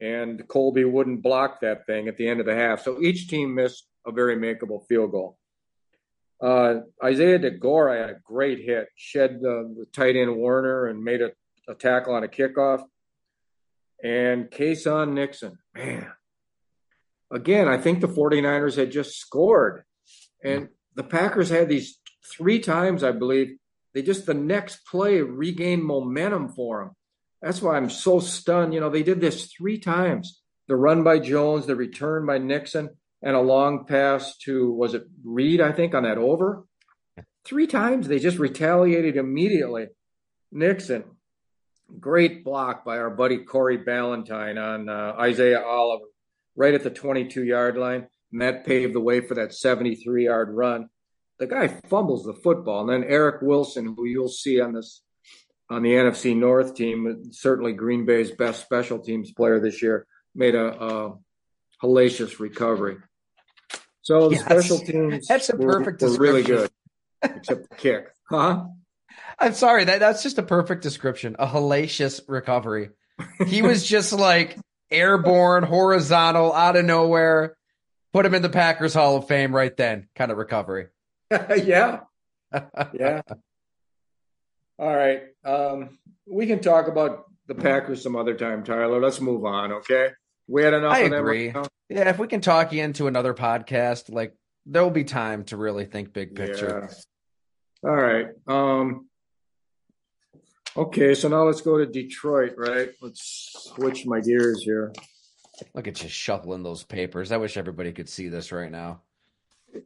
and 0.00 0.46
Colby 0.48 0.84
Wooden 0.84 1.18
block 1.18 1.60
that 1.60 1.86
thing 1.86 2.08
at 2.08 2.16
the 2.16 2.26
end 2.26 2.40
of 2.40 2.46
the 2.46 2.54
half. 2.54 2.82
So 2.82 3.00
each 3.02 3.28
team 3.28 3.54
missed 3.54 3.86
a 4.06 4.12
very 4.12 4.36
makeable 4.36 4.86
field 4.88 5.12
goal. 5.12 5.38
Uh, 6.40 6.80
Isaiah 7.04 7.38
DeGora 7.38 8.00
had 8.00 8.10
a 8.10 8.20
great 8.24 8.64
hit, 8.64 8.88
shed 8.96 9.40
the, 9.40 9.74
the 9.76 9.86
tight 9.92 10.16
end 10.16 10.36
Warner 10.36 10.86
and 10.86 11.02
made 11.02 11.20
a, 11.20 11.32
a 11.68 11.74
tackle 11.74 12.14
on 12.14 12.24
a 12.24 12.28
kickoff 12.28 12.82
and 14.02 14.50
Keisean 14.50 15.12
Nixon. 15.12 15.58
Man, 15.74 16.10
again, 17.30 17.68
I 17.68 17.78
think 17.78 18.00
the 18.00 18.08
49ers 18.08 18.76
had 18.76 18.92
just 18.92 19.18
scored. 19.18 19.82
And 20.42 20.68
the 20.94 21.02
Packers 21.02 21.50
had 21.50 21.68
these 21.68 21.98
three 22.24 22.60
times, 22.60 23.02
I 23.02 23.12
believe. 23.12 23.56
They 23.94 24.02
just, 24.02 24.26
the 24.26 24.34
next 24.34 24.86
play, 24.86 25.20
regained 25.20 25.84
momentum 25.84 26.50
for 26.50 26.84
them. 26.84 26.94
That's 27.42 27.62
why 27.62 27.76
I'm 27.76 27.90
so 27.90 28.20
stunned. 28.20 28.74
You 28.74 28.80
know, 28.80 28.90
they 28.90 29.02
did 29.02 29.20
this 29.20 29.52
three 29.52 29.78
times 29.78 30.40
the 30.66 30.76
run 30.76 31.02
by 31.02 31.18
Jones, 31.18 31.66
the 31.66 31.76
return 31.76 32.26
by 32.26 32.38
Nixon, 32.38 32.90
and 33.22 33.34
a 33.34 33.40
long 33.40 33.86
pass 33.86 34.36
to, 34.38 34.70
was 34.72 34.94
it 34.94 35.04
Reed, 35.24 35.60
I 35.60 35.72
think, 35.72 35.94
on 35.94 36.02
that 36.02 36.18
over? 36.18 36.64
Three 37.44 37.66
times 37.66 38.06
they 38.06 38.18
just 38.18 38.38
retaliated 38.38 39.16
immediately. 39.16 39.86
Nixon, 40.52 41.04
Great 41.98 42.44
block 42.44 42.84
by 42.84 42.98
our 42.98 43.08
buddy 43.08 43.38
Corey 43.38 43.78
Ballentine 43.78 44.62
on 44.62 44.90
uh, 44.90 45.16
Isaiah 45.18 45.62
Oliver, 45.62 46.04
right 46.54 46.74
at 46.74 46.84
the 46.84 46.90
22 46.90 47.44
yard 47.44 47.78
line. 47.78 48.06
And 48.30 48.42
that 48.42 48.66
paved 48.66 48.94
the 48.94 49.00
way 49.00 49.20
for 49.20 49.34
that 49.34 49.54
73 49.54 50.26
yard 50.26 50.50
run. 50.52 50.90
The 51.38 51.46
guy 51.46 51.68
fumbles 51.68 52.24
the 52.24 52.34
football. 52.34 52.80
And 52.80 53.02
then 53.02 53.10
Eric 53.10 53.40
Wilson, 53.40 53.94
who 53.96 54.04
you'll 54.04 54.28
see 54.28 54.60
on 54.60 54.74
this 54.74 55.02
on 55.70 55.82
the 55.82 55.90
NFC 55.90 56.36
North 56.36 56.74
team, 56.74 57.30
certainly 57.32 57.72
Green 57.72 58.06
Bay's 58.06 58.30
best 58.30 58.62
special 58.62 58.98
teams 58.98 59.32
player 59.32 59.60
this 59.60 59.82
year, 59.82 60.06
made 60.34 60.54
a, 60.54 60.82
a 60.82 61.14
hellacious 61.82 62.38
recovery. 62.38 62.96
So 64.02 64.30
the 64.30 64.36
special 64.36 64.78
teams 64.78 65.26
that's 65.26 65.50
a 65.50 65.56
perfect 65.56 66.00
were, 66.00 66.10
were 66.10 66.16
really 66.16 66.42
good, 66.42 66.70
except 67.22 67.68
the 67.68 67.76
kick, 67.76 68.08
huh? 68.30 68.64
I'm 69.38 69.52
sorry. 69.52 69.84
That 69.84 70.00
that's 70.00 70.22
just 70.22 70.38
a 70.38 70.42
perfect 70.42 70.82
description. 70.82 71.36
A 71.38 71.46
hellacious 71.46 72.20
recovery. 72.26 72.90
He 73.46 73.62
was 73.62 73.86
just 73.86 74.12
like 74.12 74.56
airborne, 74.90 75.64
horizontal, 75.64 76.52
out 76.52 76.76
of 76.76 76.84
nowhere. 76.84 77.56
Put 78.12 78.24
him 78.24 78.34
in 78.34 78.42
the 78.42 78.48
Packers 78.48 78.94
Hall 78.94 79.16
of 79.16 79.28
Fame 79.28 79.54
right 79.54 79.76
then. 79.76 80.08
Kind 80.14 80.32
of 80.32 80.38
recovery. 80.38 80.86
yeah. 81.30 82.00
Yeah. 82.94 83.20
All 84.78 84.94
right. 84.94 85.22
Um, 85.44 85.98
we 86.26 86.46
can 86.46 86.60
talk 86.60 86.88
about 86.88 87.24
the 87.46 87.54
Packers 87.54 88.02
some 88.02 88.16
other 88.16 88.34
time, 88.34 88.64
Tyler. 88.64 89.00
Let's 89.00 89.20
move 89.20 89.44
on, 89.44 89.72
okay? 89.72 90.10
We 90.46 90.62
had 90.62 90.74
enough. 90.74 90.92
I 90.92 91.00
agree. 91.00 91.52
Yeah, 91.88 92.08
if 92.10 92.18
we 92.18 92.26
can 92.26 92.40
talk 92.40 92.72
you 92.72 92.82
into 92.82 93.06
another 93.06 93.34
podcast, 93.34 94.12
like 94.12 94.34
there 94.66 94.82
will 94.82 94.90
be 94.90 95.04
time 95.04 95.44
to 95.44 95.56
really 95.56 95.86
think 95.86 96.12
big 96.12 96.34
picture. 96.34 96.88
Yeah. 97.82 97.90
All 97.90 97.96
right. 97.96 98.28
Um, 98.46 99.08
Okay, 100.78 101.12
so 101.14 101.28
now 101.28 101.42
let's 101.42 101.60
go 101.60 101.76
to 101.76 101.86
Detroit, 101.86 102.54
right? 102.56 102.90
Let's 103.02 103.72
switch 103.74 104.06
my 104.06 104.20
gears 104.20 104.62
here. 104.62 104.92
Look 105.74 105.88
at 105.88 106.00
you 106.04 106.08
shuffling 106.08 106.62
those 106.62 106.84
papers. 106.84 107.32
I 107.32 107.36
wish 107.36 107.56
everybody 107.56 107.90
could 107.90 108.08
see 108.08 108.28
this 108.28 108.52
right 108.52 108.70
now. 108.70 109.02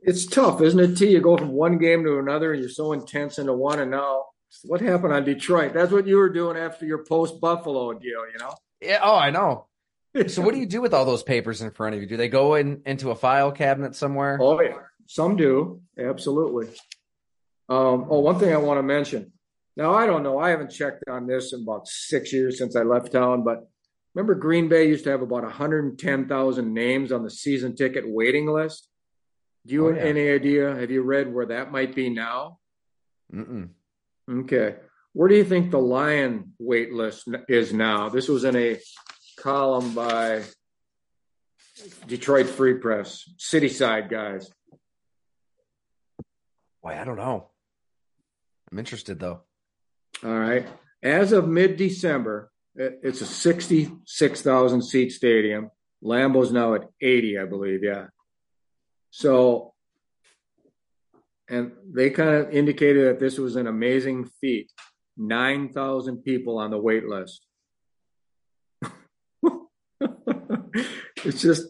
It's 0.02 0.26
tough, 0.26 0.60
isn't 0.60 0.78
it, 0.78 0.96
T? 0.96 1.08
You 1.08 1.22
go 1.22 1.38
from 1.38 1.52
one 1.52 1.78
game 1.78 2.04
to 2.04 2.18
another 2.18 2.52
and 2.52 2.60
you're 2.60 2.68
so 2.68 2.92
intense 2.92 3.38
into 3.38 3.54
one, 3.54 3.80
and 3.80 3.90
now 3.90 4.26
what 4.64 4.80
happened 4.80 5.12
on 5.12 5.24
Detroit? 5.24 5.72
That's 5.72 5.92
what 5.92 6.06
you 6.06 6.16
were 6.16 6.28
doing 6.28 6.56
after 6.56 6.84
your 6.86 7.04
post 7.04 7.40
Buffalo 7.40 7.92
deal, 7.92 8.20
you 8.32 8.38
know? 8.38 8.54
Yeah, 8.80 9.00
oh, 9.02 9.16
I 9.16 9.30
know. 9.30 9.66
so 10.28 10.42
what 10.42 10.52
do 10.52 10.60
you 10.60 10.66
do 10.66 10.80
with 10.80 10.92
all 10.92 11.04
those 11.04 11.22
papers 11.22 11.62
in 11.62 11.70
front 11.70 11.94
of 11.94 12.02
you? 12.02 12.06
Do 12.06 12.16
they 12.16 12.28
go 12.28 12.54
in 12.54 12.82
into 12.84 13.10
a 13.10 13.14
file 13.14 13.52
cabinet 13.52 13.94
somewhere? 13.94 14.38
Oh 14.40 14.60
yeah. 14.60 14.76
Some 15.06 15.36
do. 15.36 15.80
Absolutely. 15.98 16.68
Um, 17.68 18.06
oh, 18.10 18.20
one 18.20 18.38
thing 18.38 18.52
I 18.52 18.58
want 18.58 18.78
to 18.78 18.82
mention. 18.82 19.32
Now, 19.76 19.94
I 19.94 20.06
don't 20.06 20.22
know. 20.22 20.38
I 20.38 20.50
haven't 20.50 20.70
checked 20.70 21.04
on 21.08 21.26
this 21.26 21.52
in 21.52 21.62
about 21.62 21.88
six 21.88 22.32
years 22.32 22.58
since 22.58 22.76
I 22.76 22.82
left 22.82 23.12
town, 23.12 23.42
but 23.42 23.66
remember 24.14 24.34
Green 24.34 24.68
Bay 24.68 24.88
used 24.88 25.04
to 25.04 25.10
have 25.10 25.22
about 25.22 25.44
110,000 25.44 26.74
names 26.74 27.12
on 27.12 27.22
the 27.22 27.30
season 27.30 27.74
ticket 27.74 28.04
waiting 28.06 28.46
list? 28.46 28.88
Do 29.66 29.74
you 29.74 29.86
oh, 29.86 29.90
yeah. 29.90 29.96
have 29.96 30.06
any 30.06 30.28
idea? 30.28 30.74
Have 30.74 30.90
you 30.90 31.02
read 31.02 31.32
where 31.32 31.46
that 31.46 31.72
might 31.72 31.94
be 31.94 32.10
now? 32.10 32.58
Mm-mm. 33.32 33.70
Okay. 34.30 34.76
where 35.12 35.28
do 35.28 35.34
you 35.34 35.44
think 35.44 35.70
the 35.70 35.78
Lion 35.78 36.52
wait 36.58 36.92
list 36.92 37.28
is 37.48 37.72
now? 37.72 38.08
This 38.08 38.28
was 38.28 38.44
in 38.44 38.56
a 38.56 38.78
column 39.38 39.94
by 39.94 40.42
Detroit 42.06 42.46
Free 42.46 42.74
Press, 42.74 43.28
City 43.38 43.68
Side 43.68 44.08
guys. 44.08 44.50
Boy, 46.82 46.98
I 46.98 47.04
don't 47.04 47.16
know. 47.16 47.50
I'm 48.70 48.78
interested 48.78 49.18
though. 49.18 49.42
All 50.24 50.38
right. 50.38 50.66
As 51.02 51.32
of 51.32 51.48
mid 51.48 51.76
December, 51.76 52.50
it's 52.74 53.20
a 53.20 53.26
66,000 53.26 54.82
seat 54.82 55.10
stadium. 55.12 55.70
Lambeau's 56.02 56.52
now 56.52 56.74
at 56.74 56.88
80, 57.00 57.38
I 57.38 57.44
believe. 57.44 57.82
Yeah. 57.82 58.06
So, 59.10 59.71
and 61.52 61.72
they 61.92 62.08
kind 62.08 62.30
of 62.30 62.50
indicated 62.50 63.06
that 63.06 63.20
this 63.20 63.38
was 63.38 63.56
an 63.56 63.66
amazing 63.66 64.24
feat. 64.40 64.72
9,000 65.18 66.22
people 66.22 66.56
on 66.58 66.70
the 66.70 66.78
wait 66.78 67.06
list. 67.06 67.44
it's 71.24 71.42
just 71.42 71.66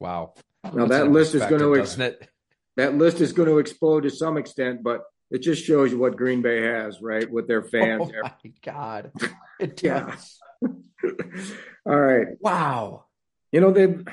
wow. 0.00 0.34
Now 0.64 0.86
That's 0.86 0.90
that 0.90 1.10
list 1.12 1.36
is 1.36 1.46
going 1.46 1.60
to 1.60 1.76
ex- 1.76 1.94
that 2.76 2.94
list 2.94 3.20
is 3.20 3.32
going 3.32 3.48
to 3.48 3.58
explode 3.58 4.00
to 4.00 4.10
some 4.10 4.36
extent, 4.36 4.82
but 4.82 5.02
it 5.30 5.42
just 5.42 5.64
shows 5.64 5.92
you 5.92 5.98
what 5.98 6.16
Green 6.16 6.42
Bay 6.42 6.62
has, 6.62 7.00
right, 7.00 7.30
with 7.30 7.46
their 7.46 7.62
fans. 7.62 8.02
Oh 8.02 8.22
my 8.22 8.52
god, 8.64 9.12
it 9.60 9.80
yeah. 9.82 10.16
All 11.86 12.00
right. 12.00 12.26
Wow. 12.40 13.04
You 13.52 13.60
know 13.60 13.70
they've 13.70 14.04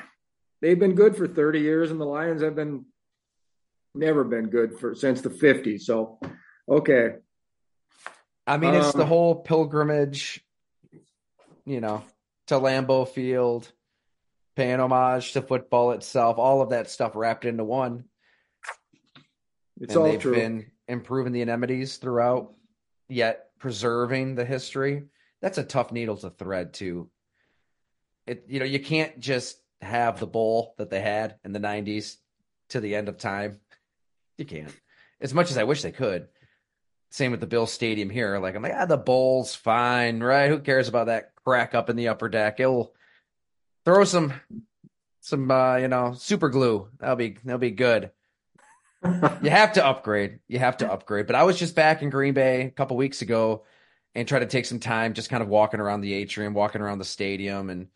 they've 0.62 0.78
been 0.78 0.94
good 0.94 1.16
for 1.16 1.26
thirty 1.26 1.60
years, 1.60 1.90
and 1.90 2.00
the 2.00 2.04
Lions 2.04 2.42
have 2.42 2.54
been 2.54 2.84
never 3.96 4.24
been 4.24 4.48
good 4.48 4.78
for 4.78 4.94
since 4.94 5.20
the 5.20 5.30
'50s. 5.30 5.82
So, 5.82 6.18
okay. 6.68 7.16
I 8.46 8.58
mean, 8.58 8.74
it's 8.74 8.94
um, 8.94 8.98
the 8.98 9.06
whole 9.06 9.34
pilgrimage, 9.34 10.40
you 11.64 11.80
know, 11.80 12.04
to 12.46 12.54
Lambeau 12.54 13.08
Field, 13.08 13.70
paying 14.54 14.80
homage 14.80 15.32
to 15.32 15.42
football 15.42 15.92
itself, 15.92 16.38
all 16.38 16.62
of 16.62 16.70
that 16.70 16.90
stuff 16.90 17.12
wrapped 17.14 17.44
into 17.44 17.64
one. 17.64 18.04
It's 19.80 19.94
and 19.94 20.02
all 20.02 20.10
they've 20.10 20.20
true. 20.20 20.34
been 20.34 20.66
improving 20.88 21.32
the 21.32 21.42
amenities 21.42 21.96
throughout, 21.96 22.54
yet 23.08 23.50
preserving 23.58 24.34
the 24.34 24.44
history. 24.44 25.04
That's 25.42 25.58
a 25.58 25.64
tough 25.64 25.92
needle 25.92 26.16
to 26.18 26.30
thread 26.30 26.72
too. 26.72 27.10
It 28.26 28.44
you 28.48 28.58
know, 28.58 28.64
you 28.64 28.80
can't 28.80 29.20
just 29.20 29.60
have 29.82 30.18
the 30.18 30.26
bowl 30.26 30.74
that 30.78 30.90
they 30.90 31.00
had 31.00 31.36
in 31.44 31.52
the 31.52 31.58
nineties 31.58 32.18
to 32.70 32.80
the 32.80 32.94
end 32.96 33.08
of 33.08 33.18
time. 33.18 33.60
You 34.38 34.44
can't. 34.44 34.74
As 35.20 35.34
much 35.34 35.50
as 35.50 35.58
I 35.58 35.64
wish 35.64 35.82
they 35.82 35.92
could. 35.92 36.28
Same 37.10 37.30
with 37.30 37.40
the 37.40 37.46
Bill 37.46 37.66
Stadium 37.66 38.10
here. 38.10 38.38
Like 38.38 38.56
I'm 38.56 38.62
like, 38.62 38.74
ah, 38.76 38.86
the 38.86 38.96
bowl's 38.96 39.54
fine, 39.54 40.20
right? 40.20 40.48
Who 40.48 40.58
cares 40.58 40.88
about 40.88 41.06
that 41.06 41.32
crack 41.44 41.74
up 41.74 41.88
in 41.88 41.96
the 41.96 42.08
upper 42.08 42.28
deck? 42.28 42.60
It'll 42.60 42.92
throw 43.84 44.04
some 44.04 44.34
some 45.20 45.50
uh, 45.50 45.76
you 45.76 45.88
know, 45.88 46.14
super 46.14 46.48
glue. 46.48 46.88
That'll 46.98 47.16
be 47.16 47.36
that'll 47.44 47.58
be 47.58 47.70
good 47.70 48.10
you 49.42 49.50
have 49.50 49.74
to 49.74 49.86
upgrade. 49.86 50.40
You 50.48 50.58
have 50.58 50.78
to 50.78 50.90
upgrade. 50.90 51.26
But 51.26 51.36
I 51.36 51.44
was 51.44 51.58
just 51.58 51.74
back 51.74 52.02
in 52.02 52.10
Green 52.10 52.34
Bay 52.34 52.62
a 52.62 52.70
couple 52.70 52.96
weeks 52.96 53.22
ago 53.22 53.64
and 54.14 54.26
try 54.26 54.38
to 54.38 54.46
take 54.46 54.66
some 54.66 54.80
time 54.80 55.14
just 55.14 55.30
kind 55.30 55.42
of 55.42 55.48
walking 55.48 55.80
around 55.80 56.00
the 56.00 56.14
atrium, 56.14 56.54
walking 56.54 56.80
around 56.80 56.98
the 56.98 57.04
stadium 57.04 57.70
and 57.70 57.88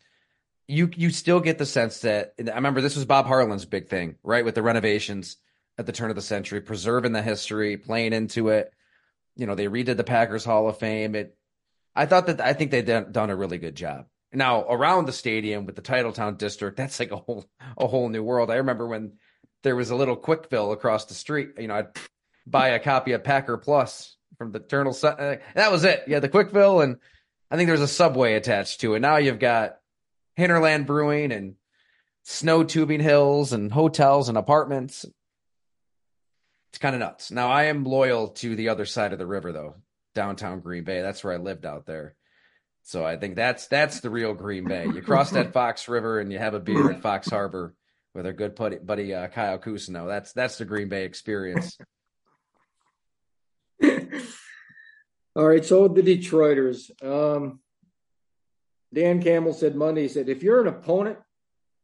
you 0.67 0.89
you 0.95 1.09
still 1.09 1.39
get 1.39 1.57
the 1.57 1.65
sense 1.65 1.99
that 2.01 2.33
I 2.39 2.55
remember 2.55 2.81
this 2.81 2.95
was 2.95 3.05
Bob 3.05 3.25
Harlan's 3.25 3.65
big 3.65 3.89
thing, 3.89 4.15
right? 4.23 4.45
With 4.45 4.55
the 4.55 4.61
renovations 4.61 5.37
at 5.81 5.85
the 5.85 5.91
turn 5.91 6.09
of 6.09 6.15
the 6.15 6.21
century, 6.21 6.61
preserving 6.61 7.11
the 7.11 7.21
history, 7.21 7.77
playing 7.77 8.13
into 8.13 8.49
it. 8.49 8.71
You 9.35 9.45
know, 9.45 9.55
they 9.55 9.65
redid 9.65 9.97
the 9.97 10.03
Packers 10.03 10.45
Hall 10.45 10.69
of 10.69 10.77
Fame. 10.77 11.15
It 11.15 11.35
I 11.95 12.05
thought 12.05 12.27
that 12.27 12.39
I 12.39 12.53
think 12.53 12.71
they'd 12.71 12.85
done 12.85 13.29
a 13.29 13.35
really 13.35 13.57
good 13.57 13.75
job. 13.75 14.05
Now 14.33 14.65
around 14.69 15.05
the 15.05 15.13
stadium 15.13 15.65
with 15.65 15.75
the 15.75 15.81
Titletown 15.81 16.37
district, 16.37 16.77
that's 16.77 16.99
like 16.99 17.11
a 17.11 17.17
whole 17.17 17.45
a 17.77 17.87
whole 17.87 18.09
new 18.09 18.23
world. 18.23 18.49
I 18.49 18.55
remember 18.55 18.87
when 18.87 19.13
there 19.63 19.75
was 19.75 19.89
a 19.89 19.95
little 19.95 20.15
Quickville 20.15 20.71
across 20.71 21.05
the 21.05 21.13
street. 21.13 21.51
You 21.57 21.67
know, 21.67 21.75
I'd 21.75 21.87
buy 22.47 22.69
a 22.69 22.79
copy 22.79 23.11
of 23.11 23.23
Packer 23.23 23.57
Plus 23.57 24.15
from 24.37 24.51
the 24.51 24.59
Eternal 24.59 24.93
Sun. 24.93 25.19
Uh, 25.19 25.35
that 25.55 25.71
was 25.71 25.83
it. 25.83 26.03
Yeah, 26.07 26.19
the 26.19 26.29
Quickville, 26.29 26.81
and 26.81 26.97
I 27.49 27.57
think 27.57 27.67
there's 27.67 27.81
a 27.81 27.87
subway 27.87 28.35
attached 28.35 28.81
to 28.81 28.95
it. 28.95 28.99
Now 28.99 29.17
you've 29.17 29.39
got 29.39 29.77
Hinterland 30.35 30.87
Brewing 30.87 31.31
and 31.31 31.55
snow 32.23 32.63
tubing 32.63 33.01
hills 33.01 33.53
and 33.53 33.71
hotels 33.71 34.29
and 34.29 34.37
apartments. 34.37 35.05
It's 36.71 36.79
kind 36.79 36.95
of 36.95 36.99
nuts. 36.99 37.31
Now 37.31 37.49
I 37.49 37.65
am 37.65 37.83
loyal 37.83 38.29
to 38.29 38.55
the 38.55 38.69
other 38.69 38.85
side 38.85 39.13
of 39.13 39.19
the 39.19 39.27
river 39.27 39.51
though, 39.51 39.75
downtown 40.15 40.61
Green 40.61 40.83
Bay. 40.83 41.01
That's 41.01 41.23
where 41.23 41.33
I 41.33 41.37
lived 41.37 41.65
out 41.65 41.85
there. 41.85 42.15
So 42.83 43.05
I 43.05 43.17
think 43.17 43.35
that's 43.35 43.67
that's 43.67 43.99
the 43.99 44.09
real 44.09 44.33
Green 44.33 44.63
Bay. 44.65 44.85
You 44.85 45.01
cross 45.01 45.31
that 45.31 45.53
Fox 45.53 45.87
River 45.87 46.19
and 46.19 46.31
you 46.31 46.39
have 46.39 46.53
a 46.53 46.59
beer 46.59 46.91
at 46.91 47.01
Fox 47.01 47.29
Harbor 47.29 47.75
with 48.13 48.25
our 48.25 48.33
good 48.33 48.55
buddy, 48.55 48.77
buddy 48.77 49.13
uh, 49.13 49.27
Kyle 49.27 49.59
Cousineau. 49.59 50.07
That's 50.07 50.33
that's 50.33 50.57
the 50.57 50.65
Green 50.65 50.89
Bay 50.89 51.05
experience. 51.05 51.77
All 55.35 55.47
right, 55.47 55.63
so 55.63 55.87
the 55.87 56.01
Detroiters. 56.01 56.89
Um, 57.03 57.59
Dan 58.93 59.23
Campbell 59.23 59.53
said 59.53 59.75
Monday. 59.75 60.03
He 60.03 60.07
said, 60.09 60.27
if 60.27 60.43
you're 60.43 60.61
an 60.61 60.67
opponent, 60.67 61.17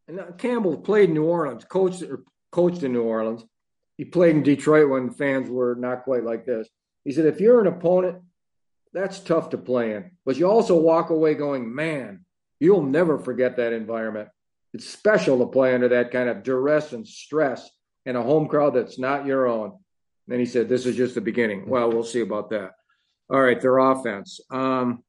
and 0.08 0.20
Campbell 0.38 0.78
played 0.78 1.10
in 1.10 1.16
New 1.16 1.26
Orleans, 1.26 1.64
coached 1.64 2.02
or 2.02 2.24
coached 2.52 2.84
in 2.84 2.94
New 2.94 3.04
Orleans. 3.04 3.46
He 3.98 4.06
played 4.06 4.36
in 4.36 4.44
Detroit 4.44 4.90
when 4.90 5.12
fans 5.12 5.50
were 5.50 5.76
not 5.76 6.04
quite 6.04 6.24
like 6.24 6.46
this. 6.46 6.70
He 7.04 7.12
said, 7.12 7.26
if 7.26 7.40
you're 7.40 7.62
an 7.62 7.68
opponent, 7.68 8.20
that's 8.94 9.20
tough 9.20 9.50
to 9.50 9.58
play 9.58 9.96
in. 9.96 10.12
But 10.26 10.38
you 10.38 10.50
also 10.50 10.76
walk 10.80 11.10
away 11.10 11.34
going, 11.34 11.74
man, 11.74 12.26
you'll 12.60 12.84
never 12.84 13.18
forget 13.18 13.58
that 13.58 13.74
environment 13.74 14.30
it's 14.74 14.90
special 14.90 15.40
to 15.40 15.48
play 15.48 15.74
under 15.74 15.90
that 15.90 16.12
kind 16.12 16.30
of 16.30 16.44
duress 16.44 16.94
and 16.94 17.08
stress 17.08 17.70
in 18.06 18.16
a 18.16 18.22
home 18.22 18.48
crowd 18.48 18.76
that's 18.76 19.00
not 19.00 19.26
your 19.26 19.48
own. 19.48 19.70
And 19.70 19.80
then 20.28 20.40
he 20.40 20.46
said, 20.46 20.70
This 20.70 20.86
is 20.86 20.96
just 20.96 21.16
the 21.16 21.22
beginning. 21.22 21.68
Well, 21.68 21.90
we'll 21.90 22.04
see 22.04 22.22
about 22.22 22.52
that. 22.52 22.74
All 23.30 23.42
right, 23.42 23.60
their 23.60 23.78
offense. 23.78 24.40
Um, 24.52 25.04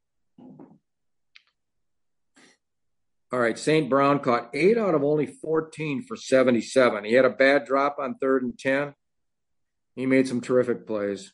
all 3.30 3.40
right, 3.40 3.58
St. 3.58 3.90
Brown 3.90 4.20
caught 4.20 4.50
eight 4.54 4.78
out 4.78 4.94
of 4.94 5.04
only 5.04 5.26
14 5.26 6.02
for 6.02 6.16
77. 6.16 7.04
He 7.04 7.12
had 7.12 7.26
a 7.26 7.30
bad 7.30 7.66
drop 7.66 7.96
on 7.98 8.14
third 8.14 8.42
and 8.42 8.58
10. 8.58 8.94
He 9.96 10.06
made 10.06 10.26
some 10.26 10.40
terrific 10.40 10.86
plays. 10.86 11.32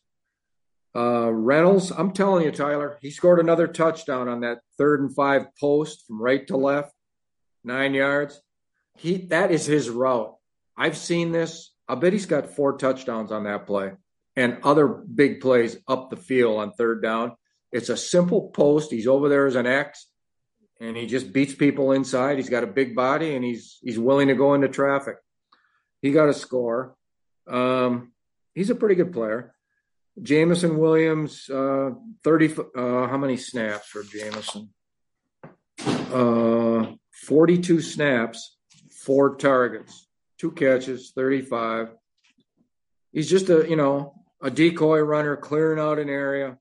Uh, 0.96 1.30
Reynolds, 1.30 1.92
I'm 1.92 2.12
telling 2.12 2.44
you, 2.44 2.50
Tyler, 2.50 2.98
he 3.00 3.10
scored 3.10 3.38
another 3.38 3.66
touchdown 3.66 4.28
on 4.28 4.40
that 4.40 4.58
third 4.76 5.00
and 5.00 5.14
five 5.14 5.46
post 5.60 6.04
from 6.06 6.20
right 6.20 6.44
to 6.48 6.56
left 6.56 6.92
nine 7.62 7.94
yards. 7.94 8.40
He 8.96 9.16
that 9.26 9.50
is 9.50 9.66
his 9.66 9.90
route. 9.90 10.34
I've 10.76 10.96
seen 10.96 11.32
this. 11.32 11.72
I 11.88 11.96
bet 11.96 12.12
he's 12.12 12.26
got 12.26 12.50
four 12.50 12.76
touchdowns 12.76 13.32
on 13.32 13.44
that 13.44 13.66
play 13.66 13.92
and 14.36 14.58
other 14.62 14.86
big 14.86 15.40
plays 15.40 15.76
up 15.88 16.10
the 16.10 16.16
field 16.16 16.58
on 16.58 16.72
third 16.72 17.02
down. 17.02 17.32
It's 17.72 17.88
a 17.88 17.96
simple 17.96 18.50
post. 18.50 18.92
He's 18.92 19.08
over 19.08 19.28
there 19.28 19.46
as 19.46 19.56
an 19.56 19.66
X 19.66 20.06
and 20.80 20.96
he 20.96 21.06
just 21.06 21.32
beats 21.32 21.54
people 21.54 21.92
inside. 21.92 22.36
He's 22.36 22.50
got 22.50 22.64
a 22.64 22.68
big 22.68 22.94
body 22.94 23.34
and 23.34 23.44
he's 23.44 23.78
he's 23.82 23.98
willing 23.98 24.28
to 24.28 24.34
go 24.34 24.54
into 24.54 24.68
traffic. 24.68 25.16
He 26.02 26.10
got 26.10 26.28
a 26.28 26.34
score. 26.34 26.96
Um, 27.48 28.12
he's 28.54 28.70
a 28.70 28.74
pretty 28.74 28.94
good 28.94 29.12
player. 29.12 29.54
Jameson 30.20 30.78
Williams, 30.78 31.50
uh, 31.50 31.90
30, 32.22 32.54
uh, 32.76 33.08
how 33.08 33.16
many 33.16 33.36
snaps 33.36 33.88
for 33.88 34.04
Jameson? 34.04 34.70
Uh, 35.86 36.92
42 37.24 37.80
snaps, 37.80 38.56
four 38.90 39.36
targets, 39.36 40.06
two 40.38 40.52
catches, 40.52 41.10
35. 41.12 41.88
He's 43.12 43.28
just 43.28 43.48
a, 43.48 43.68
you 43.68 43.76
know, 43.76 44.14
a 44.40 44.50
decoy 44.50 45.00
runner 45.00 45.36
clearing 45.36 45.80
out 45.80 45.98
an 45.98 46.08
area. 46.08 46.58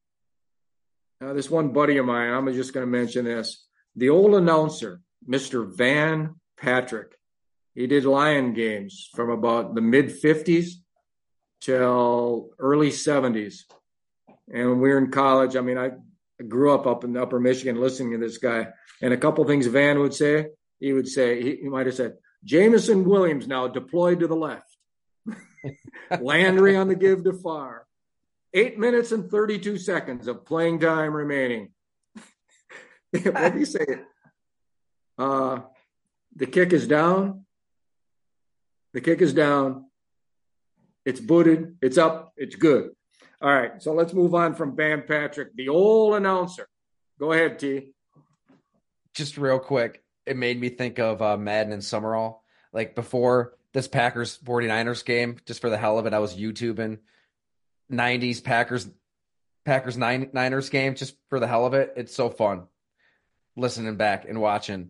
Now, 1.22 1.34
this 1.34 1.49
one 1.49 1.70
buddy 1.70 1.97
of 1.97 2.05
mine, 2.05 2.32
I'm 2.32 2.51
just 2.53 2.74
going 2.74 2.86
to 2.86 2.91
mention 2.91 3.26
this. 3.26 3.66
The 3.96 4.10
old 4.10 4.36
announcer, 4.36 5.02
Mr. 5.28 5.68
Van 5.68 6.36
Patrick, 6.58 7.16
he 7.76 7.88
did 7.88 8.06
Lion 8.06 8.54
games 8.54 9.10
from 9.14 9.30
about 9.30 9.76
the 9.76 9.82
mid 9.82 10.08
50s 10.08 10.74
till 11.62 12.50
early 12.60 12.89
70s. 12.89 13.62
And 14.52 14.70
when 14.70 14.80
we 14.80 14.89
were 14.89 14.98
in 14.98 15.12
college, 15.12 15.56
I 15.56 15.62
mean, 15.62 15.78
I 15.78 15.91
grew 16.48 16.74
up 16.74 16.86
up 16.86 17.04
in 17.04 17.16
upper 17.18 17.39
Michigan 17.39 17.80
listening 17.80 18.12
to 18.12 18.18
this 18.18 18.38
guy. 18.38 18.68
And 19.02 19.14
a 19.14 19.18
couple 19.18 19.44
things 19.46 19.68
Van 19.68 20.00
would 20.00 20.14
say, 20.14 20.48
he 20.80 20.94
would 20.94 21.08
say, 21.08 21.41
he, 21.41 21.56
he 21.58 21.70
might 21.70 21.86
have 21.86 21.96
said, 21.96 22.18
Jameson 22.44 23.06
Williams 23.06 23.48
now 23.48 23.68
deployed 23.68 24.20
to 24.20 24.28
the 24.28 24.36
left. 24.36 24.76
Landry 26.22 26.76
on 26.76 26.88
the 26.88 26.96
give 26.96 27.24
to 27.24 27.34
far. 27.34 27.86
Eight 28.54 28.78
minutes 28.78 29.12
and 29.12 29.32
32 29.32 29.78
seconds 29.78 30.28
of 30.28 30.46
playing 30.46 30.80
time 30.80 31.14
remaining. 31.14 31.72
what 33.22 33.53
do 33.53 33.59
you 33.59 33.66
say? 33.66 33.86
Uh, 35.18 35.59
the 36.36 36.47
kick 36.47 36.74
is 36.74 36.88
down. 36.88 37.45
The 38.93 39.01
kick 39.01 39.22
is 39.22 39.34
down. 39.34 39.86
It's 41.05 41.20
booted. 41.20 41.78
It's 41.82 41.97
up. 41.97 42.34
It's 42.38 42.55
good. 42.55 42.91
All 43.39 43.53
right, 43.53 43.82
so 43.82 43.93
let's 43.93 44.14
move 44.14 44.34
on 44.34 44.55
from 44.55 44.76
Van 44.76 45.03
Patrick, 45.05 45.53
the 45.55 45.68
old 45.68 46.16
announcer. 46.16 46.68
Go 47.20 47.34
ahead, 47.34 47.59
T. 47.59 47.91
Just 49.14 49.38
real 49.38 49.59
quick, 49.59 50.01
it 50.26 50.38
made 50.38 50.59
me 50.59 50.70
think 50.70 50.97
of 50.97 51.22
uh, 51.22 51.38
Madden 51.38 51.74
and 51.74 51.84
Summerall. 51.84 52.41
Like 52.72 52.95
before 52.95 53.53
this 53.74 53.88
Packers 53.88 54.39
49ers 54.45 55.03
game, 55.03 55.38
just 55.45 55.59
for 55.59 55.70
the 55.70 55.78
hell 55.78 55.99
of 55.99 56.05
it, 56.05 56.14
I 56.14 56.20
was 56.20 56.38
YouTubing 56.38 56.99
90s 57.91 58.43
Packers 58.43 58.89
Packers 59.66 59.97
nine, 59.97 60.30
Niners 60.34 60.70
game 60.70 60.95
just 60.95 61.16
for 61.30 61.39
the 61.39 61.47
hell 61.47 61.66
of 61.66 61.74
it. 61.74 61.93
It's 61.95 62.16
so 62.16 62.30
fun 62.30 62.64
listening 63.56 63.95
back 63.95 64.26
and 64.28 64.41
watching 64.41 64.89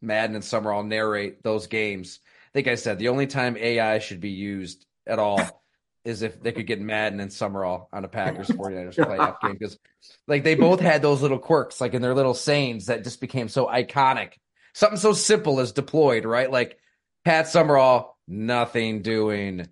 Madden 0.00 0.36
and 0.36 0.44
Summerall 0.44 0.82
narrate 0.82 1.42
those 1.42 1.66
games. 1.66 2.20
I 2.24 2.52
think 2.52 2.68
I 2.68 2.74
said 2.74 2.98
the 2.98 3.08
only 3.08 3.26
time 3.26 3.56
AI 3.56 3.98
should 3.98 4.20
be 4.20 4.30
used 4.30 4.86
at 5.06 5.18
all 5.18 5.40
is 6.04 6.22
if 6.22 6.42
they 6.42 6.52
could 6.52 6.66
get 6.66 6.80
Madden 6.80 7.20
and 7.20 7.32
Summerall 7.32 7.88
on 7.92 8.04
a 8.04 8.08
Packers 8.08 8.48
49ers 8.48 8.96
playoff 8.96 9.40
game 9.40 9.52
because 9.52 9.78
like 10.26 10.42
they 10.42 10.56
both 10.56 10.80
had 10.80 11.00
those 11.00 11.22
little 11.22 11.38
quirks 11.38 11.80
like 11.80 11.94
in 11.94 12.02
their 12.02 12.14
little 12.14 12.34
sayings 12.34 12.86
that 12.86 13.04
just 13.04 13.20
became 13.20 13.48
so 13.48 13.66
iconic. 13.66 14.32
Something 14.74 14.98
so 14.98 15.12
simple 15.12 15.60
as 15.60 15.72
deployed, 15.72 16.24
right? 16.24 16.50
Like 16.50 16.78
Pat 17.24 17.46
Summerall, 17.46 18.16
nothing 18.26 19.02
doing. 19.02 19.68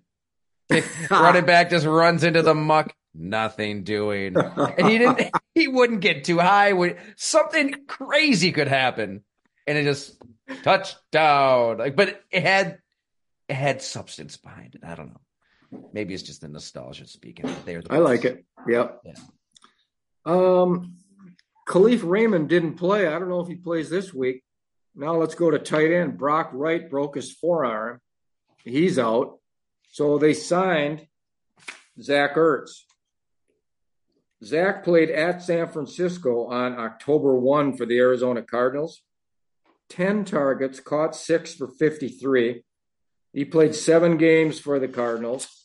running 1.11 1.45
back 1.45 1.69
just 1.69 1.85
runs 1.85 2.23
into 2.23 2.41
the 2.41 2.55
muck, 2.55 2.93
nothing 3.13 3.83
doing. 3.83 4.35
And 4.55 4.87
he 4.87 4.97
didn't 4.97 5.31
he 5.53 5.67
wouldn't 5.67 6.01
get 6.01 6.23
too 6.23 6.39
high. 6.39 6.73
Something 7.15 7.75
crazy 7.87 8.51
could 8.51 8.67
happen. 8.67 9.23
And 9.67 9.77
it 9.77 9.83
just 9.83 10.21
touchdown. 10.63 11.77
Like 11.77 11.95
but 11.95 12.21
it 12.31 12.43
had 12.43 12.79
it 13.47 13.55
had 13.55 13.81
substance 13.81 14.37
behind 14.37 14.75
it. 14.75 14.81
I 14.83 14.95
don't 14.95 15.09
know. 15.09 15.21
Maybe 15.93 16.13
it's 16.13 16.23
just 16.23 16.41
the 16.41 16.47
nostalgia 16.47 17.07
speaking. 17.07 17.45
The 17.65 17.83
I 17.89 17.97
like 17.97 18.25
it. 18.25 18.45
Yep. 18.67 19.01
Yeah. 19.05 19.13
Um, 20.25 20.95
Kalif 21.67 22.01
Raymond 22.03 22.49
didn't 22.49 22.75
play. 22.75 23.07
I 23.07 23.17
don't 23.17 23.29
know 23.29 23.39
if 23.39 23.47
he 23.47 23.55
plays 23.55 23.89
this 23.89 24.13
week. 24.13 24.43
Now 24.95 25.15
let's 25.15 25.35
go 25.35 25.49
to 25.49 25.59
tight 25.59 25.91
end. 25.91 26.17
Brock 26.17 26.49
Wright 26.53 26.89
broke 26.89 27.15
his 27.15 27.31
forearm. 27.31 28.01
He's 28.63 28.99
out. 28.99 29.39
So 29.91 30.17
they 30.17 30.33
signed 30.33 31.07
Zach 32.01 32.35
Ertz. 32.35 32.81
Zach 34.43 34.83
played 34.83 35.09
at 35.09 35.41
San 35.41 35.67
Francisco 35.67 36.47
on 36.47 36.79
October 36.79 37.35
1 37.35 37.77
for 37.77 37.85
the 37.85 37.97
Arizona 37.99 38.41
Cardinals. 38.41 39.03
10 39.89 40.25
targets, 40.25 40.79
caught 40.79 41.15
six 41.15 41.53
for 41.53 41.67
53. 41.67 42.63
He 43.33 43.45
played 43.45 43.75
seven 43.75 44.17
games 44.17 44.59
for 44.59 44.79
the 44.79 44.87
Cardinals 44.87 45.61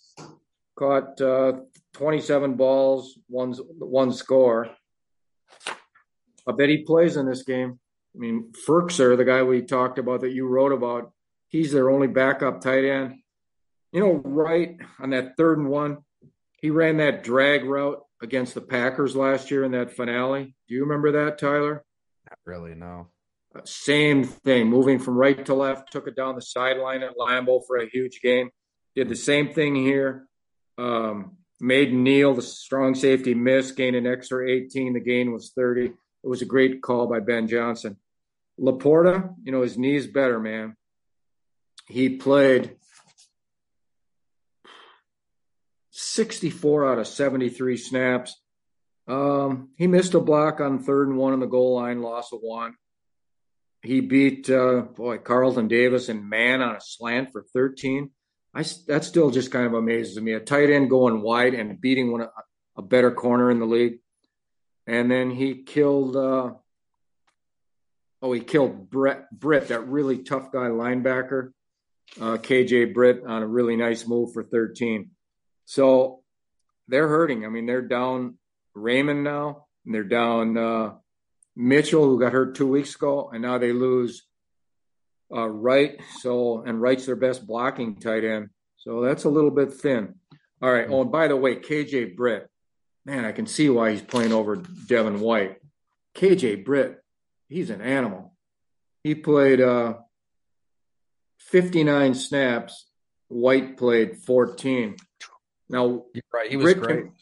caught 0.77 1.20
uh, 1.20 1.53
27 1.95 2.55
balls, 2.55 3.18
one, 3.29 3.53
one 3.79 4.12
score. 4.12 4.70
I 6.47 6.53
bet 6.53 6.68
he 6.68 6.85
plays 6.85 7.16
in 7.16 7.27
this 7.27 7.43
game. 7.43 7.81
I 8.14 8.18
mean, 8.18 8.53
Firkser, 8.66 9.16
the 9.16 9.24
guy 9.24 9.43
we 9.43 9.62
talked 9.62 9.99
about 9.99 10.20
that 10.20 10.33
you 10.33 10.47
wrote 10.47 10.72
about, 10.72 11.12
he's 11.49 11.72
their 11.72 11.91
only 11.91 12.07
backup 12.07 12.61
tight 12.61 12.85
end. 12.85 13.16
You 13.93 14.01
know, 14.01 14.12
right 14.24 14.77
on 15.01 15.11
that 15.11 15.37
third 15.37 15.59
and 15.59 15.68
one, 15.68 15.99
he 16.61 16.70
ran 16.70 16.99
that 16.99 17.24
drag 17.24 17.64
route 17.64 18.03
against 18.23 18.55
the 18.55 18.61
Packers 18.61 19.14
last 19.14 19.51
year 19.51 19.64
in 19.64 19.73
that 19.73 19.93
finale. 19.93 20.55
Do 20.69 20.75
you 20.75 20.83
remember 20.83 21.25
that, 21.25 21.39
Tyler? 21.39 21.85
Not 22.29 22.39
really, 22.45 22.75
no. 22.75 23.09
Uh, 23.55 23.61
same 23.64 24.25
thing, 24.25 24.69
moving 24.69 24.99
from 24.99 25.17
right 25.17 25.45
to 25.47 25.55
left, 25.55 25.93
took 25.93 26.09
it 26.09 26.17
down 26.17 26.35
the 26.35 26.43
sideline 26.43 27.03
at 27.03 27.17
Lambeau 27.17 27.61
for 27.67 27.77
a 27.77 27.89
huge 27.89 28.21
game. 28.21 28.51
Did 28.95 29.09
the 29.09 29.17
same 29.17 29.53
thing 29.53 29.75
here. 29.75 30.27
Um, 30.79 31.37
made 31.61 31.93
Neal, 31.93 32.35
the 32.35 32.43
strong 32.43 32.95
safety, 32.95 33.35
miss, 33.35 33.73
gained 33.73 33.97
an 33.97 34.07
extra 34.07 34.49
18. 34.49 34.95
The 34.95 35.01
gain 35.01 35.33
was 35.33 35.53
30. 35.55 35.87
It 35.87 35.95
was 36.23 36.43
a 36.43 36.47
great 36.47 36.83
call 36.83 37.07
by 37.07 37.21
Ben 37.21 37.49
Johnson. 37.49 37.97
Laporta, 38.59 39.35
you 39.43 39.53
know, 39.53 39.62
his 39.62 39.79
knee's 39.79 40.07
better, 40.07 40.41
man. 40.41 40.77
He 41.87 42.17
played 42.17 42.77
64 46.17 46.91
out 46.91 46.99
of 46.99 47.07
73 47.07 47.77
snaps. 47.77 48.41
Um, 49.07 49.71
he 49.77 49.87
missed 49.87 50.14
a 50.14 50.21
block 50.21 50.61
on 50.61 50.81
third 50.81 51.09
and 51.09 51.17
one 51.17 51.33
on 51.33 51.41
the 51.41 51.47
goal 51.47 51.77
line, 51.77 52.03
loss 52.03 52.33
of 52.33 52.41
one. 52.41 52.75
He 53.83 54.01
beat, 54.01 54.51
uh, 54.51 54.81
boy, 54.81 55.19
Carlton 55.19 55.69
Davis 55.69 56.09
and 56.09 56.29
man 56.29 56.61
on 56.62 56.75
a 56.75 56.81
slant 56.81 57.31
for 57.31 57.45
13. 57.53 58.11
I 58.53 58.64
that 58.87 59.05
still 59.05 59.31
just 59.31 59.53
kind 59.53 59.67
of 59.67 59.75
amazes 59.75 60.19
me. 60.21 60.33
A 60.33 60.41
tight 60.41 60.71
end 60.71 60.89
going 60.89 61.21
wide 61.21 61.53
and 61.53 61.81
beating 61.81 62.11
one 62.11 62.27
a 62.77 62.83
better 62.83 63.11
corner 63.11 63.51
in 63.51 63.59
the 63.59 63.67
league, 63.67 63.99
and 64.87 65.11
then 65.11 65.31
he 65.31 65.62
killed. 65.62 66.17
Uh, 66.17 66.53
oh, 68.23 68.33
he 68.33 68.41
killed 68.41 68.89
Brett 68.89 69.27
Britt, 69.31 69.69
that 69.69 69.87
really 69.87 70.23
tough 70.23 70.51
guy 70.53 70.69
linebacker, 70.69 71.53
uh, 72.19 72.39
KJ 72.39 72.95
Britt, 72.95 73.25
on 73.27 73.43
a 73.43 73.47
really 73.47 73.77
nice 73.77 74.09
move 74.09 74.33
for 74.33 74.43
13. 74.43 75.11
So 75.67 76.21
they're 76.89 77.09
hurting. 77.09 77.45
I 77.45 77.49
mean, 77.49 77.67
they're 77.67 77.83
down 77.83 78.39
Raymond 78.75 79.23
now, 79.25 79.67
and 79.85 79.95
they're 79.95 80.05
down 80.05 80.57
uh, 80.57 80.95
Mitchell, 81.55 82.05
who 82.05 82.19
got 82.19 82.33
hurt 82.33 82.55
two 82.55 82.69
weeks 82.69 82.95
ago, 82.95 83.31
and 83.33 83.43
now 83.43 83.59
they 83.59 83.73
lose 83.73 84.23
uh, 85.35 85.49
Wright. 85.49 86.01
So 86.21 86.62
and 86.62 86.81
Wright's 86.81 87.07
their 87.07 87.17
best 87.17 87.47
blocking 87.47 87.97
tight 87.97 88.25
end. 88.25 88.51
So 88.79 89.03
that's 89.03 89.25
a 89.25 89.31
little 89.31 89.51
bit 89.51 89.73
thin. 89.73 90.14
All 90.62 90.73
right. 90.73 90.87
Oh, 90.89 91.03
and 91.03 91.12
by 91.12 91.29
the 91.29 91.37
way, 91.37 91.57
KJ 91.57 92.17
Britt, 92.17 92.49
man, 93.05 93.25
I 93.25 93.33
can 93.33 93.47
see 93.47 93.69
why 93.69 93.91
he's 93.91 94.03
playing 94.03 94.33
over 94.33 94.57
Devin 94.57 95.21
White. 95.21 95.57
KJ 96.14 96.64
Britt, 96.64 97.03
he's 97.49 97.71
an 97.71 97.81
animal. 97.81 98.35
He 99.03 99.14
played 99.14 99.61
uh, 99.61 99.95
59 101.39 102.14
snaps. 102.14 102.87
White 103.29 103.77
played 103.77 104.17
14. 104.19 104.97
Now, 105.69 106.05
You're 106.14 106.23
right, 106.33 106.51
he 106.51 106.57
was 106.57 106.75
Britt 106.75 106.81
great. 106.81 107.05
Can, 107.05 107.12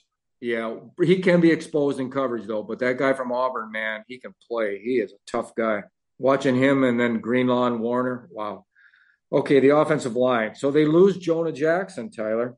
yeah, 0.40 0.76
he 1.02 1.20
can 1.20 1.40
be 1.40 1.50
exposed 1.50 2.00
in 2.00 2.10
coverage 2.10 2.46
though. 2.46 2.62
But 2.62 2.80
that 2.80 2.98
guy 2.98 3.12
from 3.14 3.32
Auburn, 3.32 3.72
man, 3.72 4.04
he 4.06 4.18
can 4.18 4.34
play. 4.48 4.78
He 4.78 4.98
is 4.98 5.12
a 5.12 5.30
tough 5.30 5.54
guy 5.54 5.84
watching 6.18 6.56
him 6.56 6.84
and 6.84 6.98
then 7.00 7.20
Greenlaw 7.20 7.66
and 7.66 7.80
Warner. 7.80 8.28
Wow. 8.30 8.66
Okay, 9.32 9.60
the 9.60 9.76
offensive 9.76 10.16
line. 10.16 10.54
So 10.54 10.70
they 10.70 10.84
lose 10.84 11.16
Jonah 11.16 11.52
Jackson, 11.52 12.10
Tyler. 12.10 12.56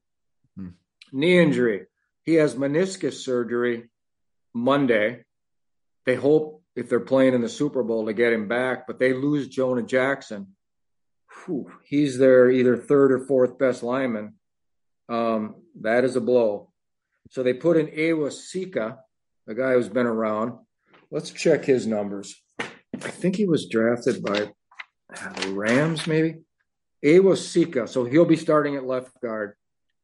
Hmm. 0.56 0.70
Knee 1.12 1.40
injury. 1.40 1.86
He 2.24 2.34
has 2.34 2.56
meniscus 2.56 3.14
surgery 3.14 3.88
Monday. 4.52 5.22
They 6.04 6.16
hope 6.16 6.62
if 6.74 6.88
they're 6.88 7.00
playing 7.00 7.34
in 7.34 7.40
the 7.40 7.48
Super 7.48 7.82
Bowl 7.82 8.06
to 8.06 8.12
get 8.12 8.32
him 8.32 8.48
back, 8.48 8.86
but 8.86 8.98
they 8.98 9.12
lose 9.12 9.48
Jonah 9.48 9.82
Jackson. 9.82 10.48
Whew, 11.44 11.70
he's 11.84 12.18
their 12.18 12.50
either 12.50 12.76
third 12.76 13.12
or 13.12 13.20
fourth 13.20 13.58
best 13.58 13.82
lineman. 13.82 14.34
Um, 15.08 15.56
that 15.80 16.04
is 16.04 16.16
a 16.16 16.20
blow. 16.20 16.70
So 17.30 17.42
they 17.42 17.54
put 17.54 17.76
in 17.76 17.88
Awosika, 17.88 18.98
a 19.48 19.54
guy 19.54 19.72
who's 19.72 19.88
been 19.88 20.06
around. 20.06 20.58
Let's 21.10 21.30
check 21.30 21.64
his 21.64 21.86
numbers. 21.86 22.34
I 22.58 23.10
think 23.10 23.36
he 23.36 23.46
was 23.46 23.68
drafted 23.68 24.22
by 24.22 24.50
the 25.40 25.52
Rams, 25.52 26.06
maybe. 26.06 26.36
Awosika. 27.04 27.88
So 27.88 28.04
he'll 28.04 28.24
be 28.24 28.36
starting 28.36 28.76
at 28.76 28.86
left 28.86 29.20
guard. 29.20 29.54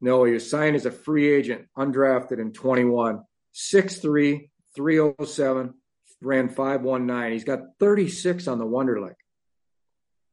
No, 0.01 0.25
he 0.25 0.33
was 0.33 0.49
signed 0.51 0.77
as 0.77 0.87
a 0.87 0.91
free 0.91 1.33
agent, 1.33 1.67
undrafted 1.77 2.41
in 2.41 2.53
21. 2.53 3.21
6'3, 3.55 4.51
307, 4.75 5.75
ran 6.23 6.49
519. 6.49 7.33
He's 7.33 7.45
got 7.45 7.61
36 7.79 8.49
on 8.49 8.59
the 8.59 8.65
Wonderlic. 8.65 9.15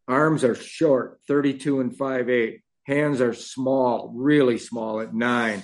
Arms 0.07 0.43
are 0.43 0.55
short, 0.55 1.19
32 1.27 1.81
and 1.81 1.91
5'8. 1.91 2.61
Hands 2.89 3.21
are 3.21 3.35
small, 3.35 4.11
really 4.15 4.57
small 4.57 4.99
at 4.99 5.13
nine. 5.13 5.61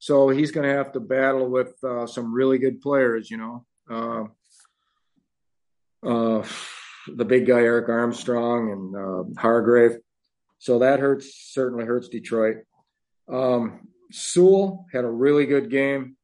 So 0.00 0.30
he's 0.30 0.50
going 0.50 0.68
to 0.68 0.74
have 0.74 0.90
to 0.94 1.00
battle 1.00 1.48
with 1.48 1.72
uh, 1.84 2.08
some 2.08 2.34
really 2.34 2.58
good 2.58 2.80
players, 2.80 3.30
you 3.30 3.36
know. 3.36 3.64
Uh, 3.88 4.24
uh, 6.04 6.44
the 7.14 7.24
big 7.24 7.46
guy 7.46 7.60
Arik 7.60 7.88
Armstead 7.88 8.72
and 8.72 8.96
uh, 8.96 9.40
Hargrave. 9.40 9.98
So 10.58 10.80
that 10.80 10.98
hurts 10.98 11.52
certainly 11.52 11.84
hurts 11.84 12.08
Detroit. 12.08 12.56
Um, 13.32 13.86
Sewell 14.10 14.86
had 14.92 15.04
a 15.04 15.08
really 15.08 15.46
good 15.46 15.70
game. 15.70 16.16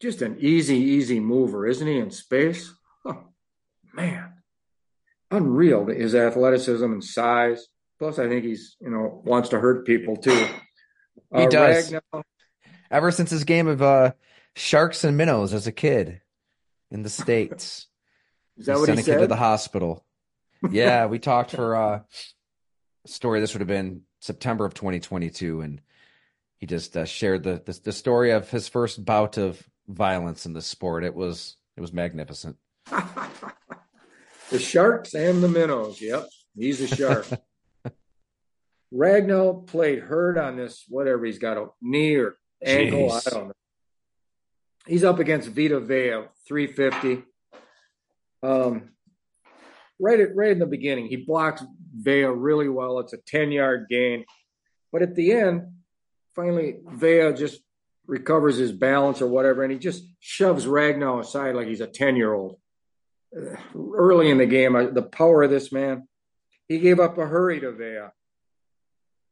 Just 0.00 0.22
an 0.22 0.36
easy, 0.38 0.76
easy 0.76 1.18
mover, 1.18 1.66
isn't 1.66 1.88
he? 1.88 1.98
In 1.98 2.12
space, 2.12 2.72
man, 3.92 4.32
unreal 5.28 5.86
his 5.86 6.14
athleticism 6.14 6.84
and 6.84 7.02
size. 7.02 7.66
Plus, 8.02 8.18
I 8.18 8.26
think 8.26 8.44
he's 8.44 8.76
you 8.80 8.90
know 8.90 9.22
wants 9.24 9.50
to 9.50 9.60
hurt 9.60 9.86
people 9.86 10.16
too. 10.16 10.48
He 11.36 11.44
uh, 11.44 11.48
does. 11.48 11.92
Ragnow, 11.92 12.24
Ever 12.90 13.12
since 13.12 13.30
his 13.30 13.44
game 13.44 13.68
of 13.68 13.80
uh, 13.80 14.14
sharks 14.56 15.04
and 15.04 15.16
minnows 15.16 15.54
as 15.54 15.68
a 15.68 15.72
kid 15.72 16.20
in 16.90 17.04
the 17.04 17.08
states. 17.08 17.86
Is 18.58 18.66
that 18.66 18.72
he 18.74 18.80
what 18.80 18.88
he 18.88 18.96
said? 18.96 19.04
Sending 19.04 19.14
him 19.14 19.20
to 19.20 19.26
the 19.28 19.36
hospital. 19.36 20.04
Yeah, 20.68 21.06
we 21.06 21.20
talked 21.20 21.52
for 21.52 21.76
uh, 21.76 22.00
story. 23.06 23.38
This 23.38 23.54
would 23.54 23.60
have 23.60 23.68
been 23.68 24.00
September 24.18 24.64
of 24.64 24.74
2022, 24.74 25.60
and 25.60 25.80
he 26.56 26.66
just 26.66 26.96
uh, 26.96 27.04
shared 27.04 27.44
the, 27.44 27.62
the 27.64 27.78
the 27.84 27.92
story 27.92 28.32
of 28.32 28.50
his 28.50 28.66
first 28.66 29.04
bout 29.04 29.38
of 29.38 29.62
violence 29.86 30.44
in 30.44 30.54
the 30.54 30.60
sport. 30.60 31.04
It 31.04 31.14
was 31.14 31.56
it 31.76 31.80
was 31.80 31.92
magnificent. 31.92 32.56
the 34.50 34.58
sharks 34.58 35.14
and 35.14 35.40
the 35.40 35.48
minnows. 35.48 36.00
Yep, 36.00 36.28
he's 36.56 36.80
a 36.80 36.88
shark. 36.88 37.28
Ragnow 38.94 39.66
played 39.66 40.00
hurt 40.00 40.36
on 40.36 40.56
this, 40.56 40.84
whatever 40.88 41.24
he's 41.24 41.38
got 41.38 41.56
a 41.56 41.68
knee 41.80 42.16
or 42.16 42.36
ankle. 42.62 43.08
Jeez. 43.08 43.26
I 43.26 43.30
don't 43.30 43.48
know. 43.48 43.54
He's 44.86 45.04
up 45.04 45.18
against 45.18 45.48
Vita 45.48 45.80
Vea, 45.80 46.24
350. 46.48 47.22
Um, 48.42 48.90
right 50.00 50.18
at 50.18 50.34
right 50.34 50.50
in 50.50 50.58
the 50.58 50.66
beginning, 50.66 51.06
he 51.06 51.16
blocks 51.16 51.62
Vea 51.94 52.24
really 52.24 52.68
well. 52.68 52.98
It's 52.98 53.12
a 53.12 53.18
10 53.18 53.52
yard 53.52 53.86
gain. 53.88 54.24
But 54.90 55.02
at 55.02 55.14
the 55.14 55.32
end, 55.32 55.72
finally, 56.34 56.78
Vea 56.84 57.32
just 57.32 57.60
recovers 58.06 58.56
his 58.56 58.72
balance 58.72 59.22
or 59.22 59.28
whatever, 59.28 59.62
and 59.62 59.72
he 59.72 59.78
just 59.78 60.04
shoves 60.20 60.66
Ragnow 60.66 61.20
aside 61.20 61.54
like 61.54 61.68
he's 61.68 61.80
a 61.80 61.86
10 61.86 62.16
year 62.16 62.34
old. 62.34 62.58
Early 63.74 64.28
in 64.28 64.36
the 64.36 64.46
game, 64.46 64.72
the 64.92 65.02
power 65.02 65.44
of 65.44 65.50
this 65.50 65.72
man, 65.72 66.06
he 66.68 66.78
gave 66.78 67.00
up 67.00 67.16
a 67.16 67.26
hurry 67.26 67.60
to 67.60 67.72
Vea. 67.72 68.08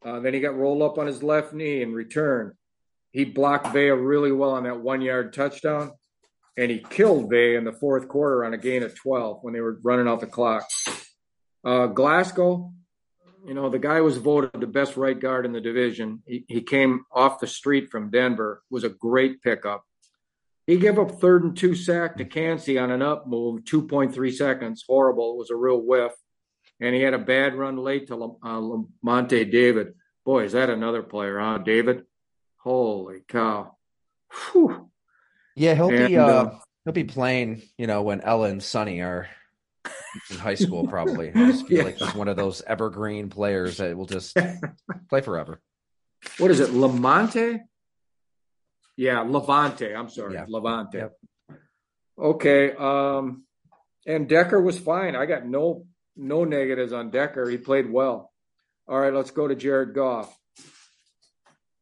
Uh, 0.05 0.21
then 0.21 0.35
he 0.35 0.41
got 0.41 0.57
rolled 0.57 0.83
up 0.83 0.99
on 0.99 1.07
his 1.07 1.23
left 1.23 1.53
knee 1.53 1.83
in 1.83 1.93
return. 1.93 2.55
He 3.13 3.25
blocked 3.25 3.73
Vea 3.73 3.91
really 3.91 4.33
well 4.33 4.53
on 4.53 4.65
that 4.65 4.81
one 4.81 5.03
yard 5.03 5.33
touchdown, 5.33 5.93
and 6.57 6.71
he 6.71 6.79
killed 6.79 7.29
Vea 7.29 7.57
in 7.57 7.65
the 7.65 7.73
fourth 7.73 8.09
quarter 8.09 8.45
on 8.45 8.55
a 8.55 8.59
gain 8.59 8.83
of 8.83 8.95
12 8.95 9.39
when 9.43 9.53
they 9.53 9.61
were 9.61 9.79
running 9.83 10.09
out 10.09 10.21
the 10.21 10.27
clock. 10.27 10.65
Uh, 11.65 11.87
Glasgow, 11.87 12.73
you 13.47 13.55
know, 13.55 13.69
the 13.69 13.79
guy 13.79 14.01
was 14.01 14.17
voted 14.17 14.61
the 14.61 14.67
best 14.67 14.97
right 14.97 15.19
guard 15.19 15.45
in 15.45 15.53
the 15.53 15.61
division. 15.61 16.23
He, 16.27 16.45
he 16.49 16.63
came 16.63 17.05
off 17.13 17.41
the 17.41 17.47
street 17.47 17.91
from 17.91 18.11
Denver, 18.11 18.63
was 18.71 18.85
a 18.85 18.89
great 18.89 19.43
pickup. 19.43 19.85
He 20.67 20.77
gave 20.77 20.99
up 20.99 21.21
third 21.21 21.43
and 21.43 21.57
two 21.57 21.75
sack 21.75 22.17
to 22.17 22.25
Kancey 22.25 22.79
on 22.79 22.91
an 22.91 23.03
up 23.03 23.27
move, 23.27 23.65
2.3 23.65 24.33
seconds. 24.33 24.85
Horrible. 24.87 25.33
It 25.33 25.39
was 25.39 25.51
a 25.51 25.57
real 25.57 25.81
whiff. 25.81 26.13
And 26.81 26.95
he 26.95 27.03
had 27.03 27.15
a 27.15 27.19
bad 27.19 27.55
run 27.55 27.77
late 27.77 28.09
to 28.09 28.15
uh, 28.15 28.61
Lavonte 29.05 29.51
David. 29.51 29.95
Boy, 30.25 30.45
is 30.45 30.53
that 30.53 30.71
another 30.71 31.03
player, 31.03 31.39
huh, 31.39 31.59
David? 31.59 32.05
Holy 32.59 33.21
cow. 33.29 33.77
Whew. 34.53 34.91
Yeah, 35.57 35.75
he'll 35.75 35.91
and, 35.91 36.09
be 36.09 36.17
uh, 36.17 36.27
uh, 36.27 36.59
he'll 36.85 36.93
be 36.93 37.05
playing, 37.05 37.63
you 37.77 37.87
know, 37.87 38.03
when 38.03 38.21
Ella 38.21 38.49
and 38.49 38.63
Sonny 38.63 39.01
are 39.01 39.29
in 40.31 40.37
high 40.37 40.55
school, 40.57 40.87
probably. 40.87 41.31
I 41.31 41.51
just 41.51 41.67
feel 41.67 41.79
yeah. 41.79 41.85
like 41.85 41.97
he's 41.97 42.15
one 42.15 42.29
of 42.29 42.37
those 42.37 42.63
evergreen 42.63 43.29
players 43.29 43.79
that 43.79 43.97
will 43.97 44.07
just 44.07 44.37
play 45.09 45.21
forever. 45.21 45.61
What 46.39 46.51
is 46.51 46.61
it, 46.61 46.71
Lamonte? 46.71 47.61
Yeah, 48.97 49.21
Levante. 49.21 49.95
I'm 49.95 50.11
sorry, 50.11 50.35
yeah. 50.35 50.45
Levante. 50.49 50.99
Yep. 50.99 51.13
Okay. 52.19 52.73
Um, 52.73 53.45
and 54.07 54.29
Decker 54.29 54.61
was 54.61 54.79
fine. 54.79 55.17
I 55.17 55.27
got 55.27 55.47
no 55.47 55.87
no 56.21 56.45
negatives 56.45 56.93
on 56.93 57.11
Decker. 57.11 57.49
He 57.49 57.57
played 57.57 57.91
well. 57.91 58.31
All 58.87 59.01
right, 59.01 59.13
let's 59.13 59.31
go 59.31 59.49
to 59.49 59.55
Jared 59.55 59.95
Goff. 59.95 60.37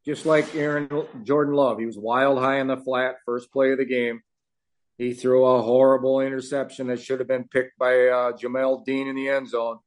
Just 0.05 0.24
like 0.24 0.55
Aaron 0.55 0.89
Jordan 1.24 1.55
Love, 1.55 1.78
he 1.78 1.86
was 1.86 1.99
wild 1.99 2.39
high 2.39 2.61
in 2.61 2.66
the 2.66 2.76
flat, 2.76 3.16
first 3.26 3.53
play 3.53 3.72
of 3.72 3.78
the 3.78 3.84
game. 3.84 4.22
He 4.97 5.12
threw 5.12 5.45
a 5.45 5.62
horrible 5.62 6.20
interception 6.20 6.86
that 6.86 7.01
should 7.01 7.18
have 7.18 7.28
been 7.28 7.45
picked 7.45 7.78
by 7.78 8.09
uh, 8.09 8.32
Jamel 8.32 8.84
Dean 8.84 9.07
in 9.07 9.16
the 9.16 9.28
end 9.28 9.49
zone. 9.49 9.78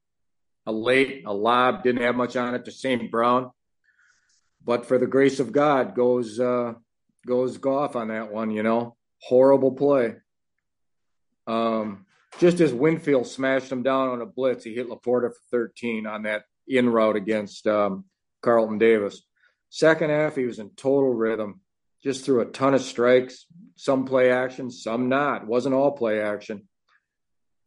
A 0.68 0.72
late, 0.72 1.24
a 1.26 1.34
lob, 1.34 1.84
didn't 1.84 2.04
have 2.04 2.16
much 2.16 2.36
on 2.36 2.54
it 2.54 2.66
to 2.66 2.72
St. 2.72 3.10
Brown. 3.10 3.52
But 4.64 4.86
for 4.86 5.00
the 5.00 5.08
grace 5.08 5.40
of 5.40 5.52
God, 5.52 5.96
goes 5.96 6.40
uh, 6.40 6.74
goes 7.26 7.58
Goff 7.58 7.96
on 7.96 8.10
that 8.10 8.32
one, 8.32 8.52
you 8.52 8.64
know. 8.64 8.96
Horrible 9.22 9.72
play. 9.72 10.16
Um, 11.48 12.06
just 12.40 12.60
as 12.60 12.74
Winfield 12.74 13.28
smashed 13.28 13.72
him 13.72 13.84
down 13.84 14.10
on 14.10 14.22
a 14.22 14.26
blitz, 14.26 14.64
he 14.64 14.74
hit 14.74 14.90
LaPorta 14.90 15.30
for 15.30 15.42
13 15.52 16.08
on 16.08 16.24
that 16.24 16.44
in 16.68 16.90
route 16.90 17.16
against 17.16 17.68
um, 17.68 18.06
Carlton 18.42 18.78
Davis. 18.78 19.22
Second 19.70 20.10
half, 20.10 20.36
he 20.36 20.46
was 20.46 20.60
in 20.60 20.70
total 20.72 21.14
rhythm 21.14 21.62
just 22.04 22.26
threw 22.26 22.42
a 22.42 22.46
ton 22.46 22.74
of 22.74 22.82
strikes, 22.82 23.46
some 23.76 24.06
play 24.06 24.32
action, 24.32 24.72
some 24.72 25.10
not. 25.10 25.44
It 25.44 25.48
wasn't 25.48 25.76
all 25.76 25.92
play 25.92 26.20
action. 26.20 26.68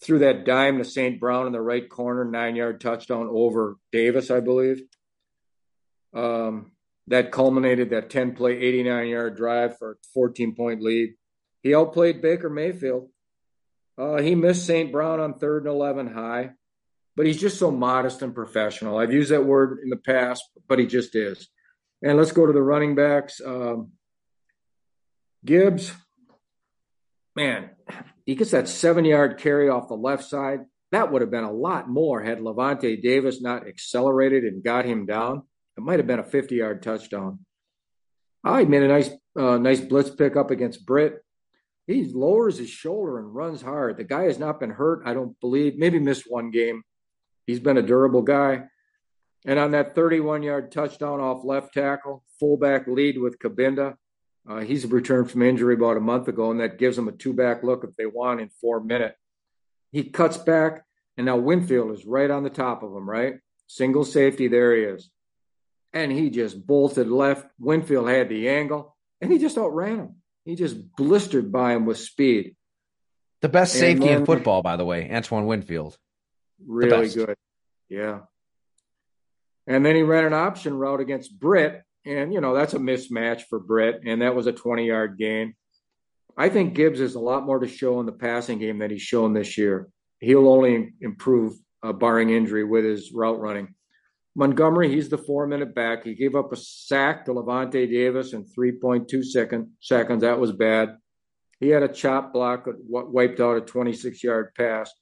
Threw 0.02 0.20
that 0.20 0.44
dime 0.44 0.78
to 0.78 0.84
St. 0.84 1.20
Brown 1.20 1.46
in 1.46 1.52
the 1.52 1.60
right 1.60 1.88
corner, 1.88 2.24
nine 2.24 2.56
yard 2.56 2.80
touchdown 2.80 3.28
over 3.30 3.76
Davis, 3.92 4.30
I 4.30 4.40
believe. 4.40 4.82
Um, 6.12 6.72
that 7.06 7.32
culminated 7.32 7.90
that 7.90 8.10
10 8.10 8.34
play, 8.34 8.58
89 8.58 9.08
yard 9.08 9.36
drive 9.36 9.78
for 9.78 9.92
a 9.92 9.94
14 10.14 10.54
point 10.54 10.82
lead. 10.82 11.14
He 11.62 11.74
outplayed 11.74 12.20
Baker 12.20 12.50
Mayfield. 12.50 13.08
Uh, 13.96 14.16
he 14.16 14.34
missed 14.34 14.66
St. 14.66 14.90
Brown 14.90 15.20
on 15.20 15.34
third 15.34 15.64
and 15.64 15.74
11 15.74 16.12
high, 16.12 16.50
but 17.16 17.26
he's 17.26 17.40
just 17.40 17.58
so 17.58 17.70
modest 17.70 18.22
and 18.22 18.34
professional. 18.34 18.98
I've 18.98 19.12
used 19.12 19.30
that 19.30 19.44
word 19.44 19.78
in 19.82 19.90
the 19.90 19.96
past, 19.96 20.42
but 20.68 20.78
he 20.78 20.86
just 20.86 21.14
is. 21.14 21.48
And 22.02 22.18
let's 22.18 22.32
go 22.32 22.46
to 22.46 22.52
the 22.52 22.62
running 22.62 22.94
backs. 22.94 23.40
Um, 23.44 23.92
Gibbs, 25.44 25.92
man, 27.36 27.70
he 28.26 28.34
gets 28.34 28.50
that 28.50 28.68
seven 28.68 29.04
yard 29.04 29.38
carry 29.38 29.68
off 29.68 29.88
the 29.88 29.94
left 29.94 30.24
side. 30.24 30.60
That 30.92 31.10
would 31.10 31.22
have 31.22 31.30
been 31.30 31.44
a 31.44 31.52
lot 31.52 31.88
more 31.88 32.22
had 32.22 32.40
Levante 32.40 32.96
Davis 32.96 33.40
not 33.40 33.66
accelerated 33.66 34.44
and 34.44 34.62
got 34.62 34.84
him 34.84 35.06
down. 35.06 35.42
It 35.76 35.82
might 35.82 35.98
have 35.98 36.06
been 36.06 36.20
a 36.20 36.24
50 36.24 36.54
yard 36.54 36.82
touchdown. 36.82 37.40
I 38.44 38.62
oh, 38.62 38.66
made 38.66 38.82
a 38.82 38.88
nice, 38.88 39.10
uh, 39.38 39.56
nice 39.56 39.80
blitz 39.80 40.10
pickup 40.10 40.50
against 40.50 40.84
Britt. 40.84 41.23
He 41.86 42.04
lowers 42.04 42.58
his 42.58 42.70
shoulder 42.70 43.18
and 43.18 43.34
runs 43.34 43.60
hard. 43.60 43.96
The 43.96 44.04
guy 44.04 44.24
has 44.24 44.38
not 44.38 44.58
been 44.58 44.70
hurt, 44.70 45.02
I 45.04 45.12
don't 45.12 45.38
believe. 45.40 45.76
Maybe 45.76 45.98
missed 45.98 46.24
one 46.26 46.50
game. 46.50 46.82
He's 47.46 47.60
been 47.60 47.76
a 47.76 47.82
durable 47.82 48.22
guy. 48.22 48.64
And 49.44 49.58
on 49.58 49.72
that 49.72 49.94
31 49.94 50.42
yard 50.42 50.72
touchdown 50.72 51.20
off 51.20 51.44
left 51.44 51.74
tackle, 51.74 52.24
fullback 52.40 52.86
lead 52.86 53.18
with 53.18 53.38
Cabinda. 53.38 53.96
Uh, 54.48 54.60
he's 54.60 54.86
returned 54.86 55.30
from 55.30 55.42
injury 55.42 55.74
about 55.74 55.96
a 55.96 56.00
month 56.00 56.28
ago, 56.28 56.50
and 56.50 56.60
that 56.60 56.78
gives 56.78 56.96
him 56.96 57.08
a 57.08 57.12
two 57.12 57.32
back 57.32 57.62
look 57.62 57.84
if 57.84 57.94
they 57.96 58.06
want 58.06 58.40
in 58.40 58.48
four 58.60 58.80
minutes. 58.80 59.16
He 59.92 60.04
cuts 60.04 60.36
back, 60.36 60.84
and 61.16 61.26
now 61.26 61.36
Winfield 61.36 61.92
is 61.92 62.04
right 62.04 62.30
on 62.30 62.42
the 62.42 62.50
top 62.50 62.82
of 62.82 62.94
him, 62.94 63.08
right? 63.08 63.36
Single 63.66 64.04
safety, 64.04 64.48
there 64.48 64.74
he 64.74 64.82
is. 64.82 65.10
And 65.92 66.10
he 66.10 66.30
just 66.30 66.66
bolted 66.66 67.08
left. 67.08 67.46
Winfield 67.58 68.08
had 68.08 68.28
the 68.28 68.48
angle, 68.48 68.96
and 69.20 69.30
he 69.30 69.38
just 69.38 69.56
outran 69.56 69.98
him. 69.98 70.14
He 70.44 70.54
just 70.54 70.76
blistered 70.96 71.50
by 71.50 71.72
him 71.72 71.86
with 71.86 71.98
speed. 71.98 72.54
The 73.40 73.48
best 73.48 73.74
safety 73.74 74.06
then, 74.06 74.20
in 74.20 74.26
football, 74.26 74.62
by 74.62 74.76
the 74.76 74.84
way, 74.84 75.10
Antoine 75.10 75.46
Winfield. 75.46 75.96
Really 76.66 77.08
good. 77.08 77.36
Yeah. 77.88 78.20
And 79.66 79.84
then 79.84 79.96
he 79.96 80.02
ran 80.02 80.24
an 80.24 80.32
option 80.32 80.74
route 80.74 81.00
against 81.00 81.38
Britt, 81.38 81.82
and, 82.04 82.32
you 82.32 82.40
know, 82.40 82.54
that's 82.54 82.74
a 82.74 82.78
mismatch 82.78 83.42
for 83.48 83.58
Britt, 83.58 84.02
and 84.04 84.22
that 84.22 84.34
was 84.34 84.46
a 84.46 84.52
20 84.52 84.86
yard 84.86 85.18
gain. 85.18 85.54
I 86.36 86.48
think 86.48 86.74
Gibbs 86.74 87.00
has 87.00 87.14
a 87.14 87.20
lot 87.20 87.44
more 87.44 87.60
to 87.60 87.68
show 87.68 88.00
in 88.00 88.06
the 88.06 88.12
passing 88.12 88.58
game 88.58 88.78
than 88.78 88.90
he's 88.90 89.02
shown 89.02 89.32
this 89.32 89.56
year. 89.56 89.88
He'll 90.20 90.48
only 90.48 90.92
improve, 91.00 91.54
uh, 91.82 91.92
barring 91.92 92.30
injury, 92.30 92.64
with 92.64 92.84
his 92.84 93.12
route 93.12 93.38
running. 93.38 93.74
Montgomery, 94.36 94.90
he's 94.90 95.08
the 95.08 95.18
four 95.18 95.46
minute 95.46 95.74
back. 95.74 96.04
He 96.04 96.14
gave 96.14 96.34
up 96.34 96.52
a 96.52 96.56
sack 96.56 97.24
to 97.24 97.32
Lavonte 97.32 97.90
Davis 97.90 98.32
in 98.32 98.44
3.2 98.44 99.24
second, 99.24 99.70
seconds. 99.80 100.22
That 100.22 100.40
was 100.40 100.52
bad. 100.52 100.96
He 101.60 101.68
had 101.68 101.84
a 101.84 101.88
chop 101.88 102.32
block 102.32 102.64
that 102.64 102.76
wiped 102.78 103.40
out 103.40 103.56
a 103.56 103.60
26 103.60 104.22
yard 104.24 104.54
pass. 104.56 104.92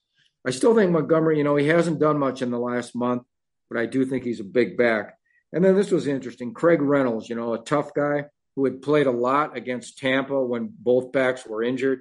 I 0.47 0.51
still 0.51 0.75
think 0.75 0.91
Montgomery, 0.91 1.39
you 1.39 1.45
know, 1.45 1.57
he 1.57 1.69
hasn't 1.69 2.01
done 2.01 2.19
much 2.19 2.43
in 2.43 2.51
the 2.51 2.59
last 2.59 2.95
month, 2.95 3.23
but 3.71 3.81
I 3.81 3.87
do 3.87 4.05
think 4.05 4.25
he's 4.25 4.41
a 4.41 4.45
big 4.45 4.77
back. 4.77 5.15
And 5.53 5.65
then 5.65 5.77
this 5.77 5.91
was 5.91 6.07
interesting. 6.07 6.53
Craig 6.53 6.83
Reynolds, 6.83 7.29
you 7.29 7.37
know, 7.37 7.55
a 7.55 7.63
tough 7.63 7.95
guy 7.95 8.27
who 8.57 8.65
had 8.65 8.83
played 8.83 9.07
a 9.07 9.13
lot 9.13 9.57
against 9.57 9.99
Tampa 9.99 10.45
when 10.45 10.73
both 10.79 11.13
backs 11.13 11.47
were 11.47 11.63
injured. 11.63 12.01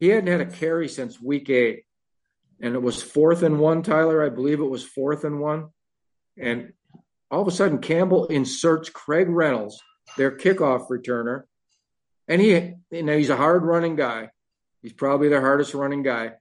He 0.00 0.08
hadn't 0.08 0.30
had 0.30 0.40
a 0.40 0.46
carry 0.46 0.88
since 0.88 1.20
week 1.20 1.50
eight. 1.50 1.84
And 2.60 2.74
it 2.74 2.82
was 2.82 3.02
fourth 3.02 3.42
and 3.42 3.58
one, 3.58 3.82
Tyler. 3.82 4.24
I 4.24 4.28
believe 4.28 4.60
it 4.60 4.64
was 4.64 4.84
fourth 4.84 5.24
and 5.24 5.40
one. 5.40 5.68
And 6.38 6.72
all 7.30 7.42
of 7.42 7.48
a 7.48 7.50
sudden, 7.50 7.78
Campbell 7.78 8.26
inserts 8.26 8.90
Craig 8.90 9.28
Reynolds, 9.28 9.80
their 10.16 10.36
kickoff 10.36 10.88
returner. 10.88 11.44
And 12.28 12.40
he, 12.40 12.74
you 12.90 13.02
know, 13.02 13.16
he's 13.16 13.30
a 13.30 13.36
hard 13.36 13.62
running 13.62 13.96
guy. 13.96 14.30
He's 14.82 14.92
probably 14.92 15.28
the 15.28 15.40
hardest 15.40 15.74
running 15.74 16.02
guy. 16.02 16.32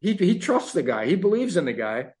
He, 0.00 0.14
he 0.14 0.38
trusts 0.38 0.72
the 0.72 0.82
guy. 0.82 1.06
He 1.06 1.16
believes 1.16 1.56
in 1.56 1.64
the 1.64 1.72
guy 1.72 2.12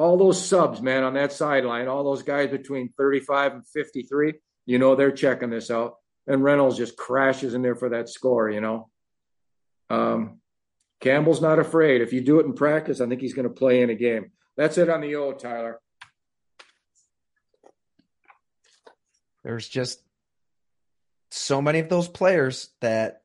all 0.00 0.16
those 0.16 0.42
subs, 0.42 0.80
man, 0.80 1.04
on 1.04 1.12
that 1.12 1.30
sideline, 1.30 1.86
all 1.86 2.02
those 2.02 2.22
guys 2.22 2.48
between 2.50 2.88
35 2.96 3.52
and 3.52 3.68
53, 3.68 4.32
you 4.64 4.78
know, 4.78 4.96
they're 4.96 5.12
checking 5.12 5.50
this 5.50 5.70
out. 5.70 5.96
And 6.26 6.42
Reynolds 6.42 6.78
just 6.78 6.96
crashes 6.96 7.52
in 7.52 7.60
there 7.60 7.74
for 7.74 7.90
that 7.90 8.08
score, 8.08 8.48
you 8.48 8.62
know. 8.62 8.88
Um, 9.90 10.40
Campbell's 11.00 11.42
not 11.42 11.58
afraid. 11.58 12.00
If 12.00 12.14
you 12.14 12.22
do 12.22 12.40
it 12.40 12.46
in 12.46 12.54
practice, 12.54 13.02
I 13.02 13.08
think 13.08 13.20
he's 13.20 13.34
going 13.34 13.46
to 13.46 13.54
play 13.54 13.82
in 13.82 13.90
a 13.90 13.94
game. 13.94 14.32
That's 14.56 14.78
it 14.78 14.88
on 14.88 15.02
the 15.02 15.16
O, 15.16 15.32
Tyler. 15.32 15.78
There's 19.44 19.68
just 19.68 20.02
so 21.30 21.62
many 21.62 21.78
of 21.78 21.88
those 21.88 22.08
players 22.08 22.70
that 22.80 23.22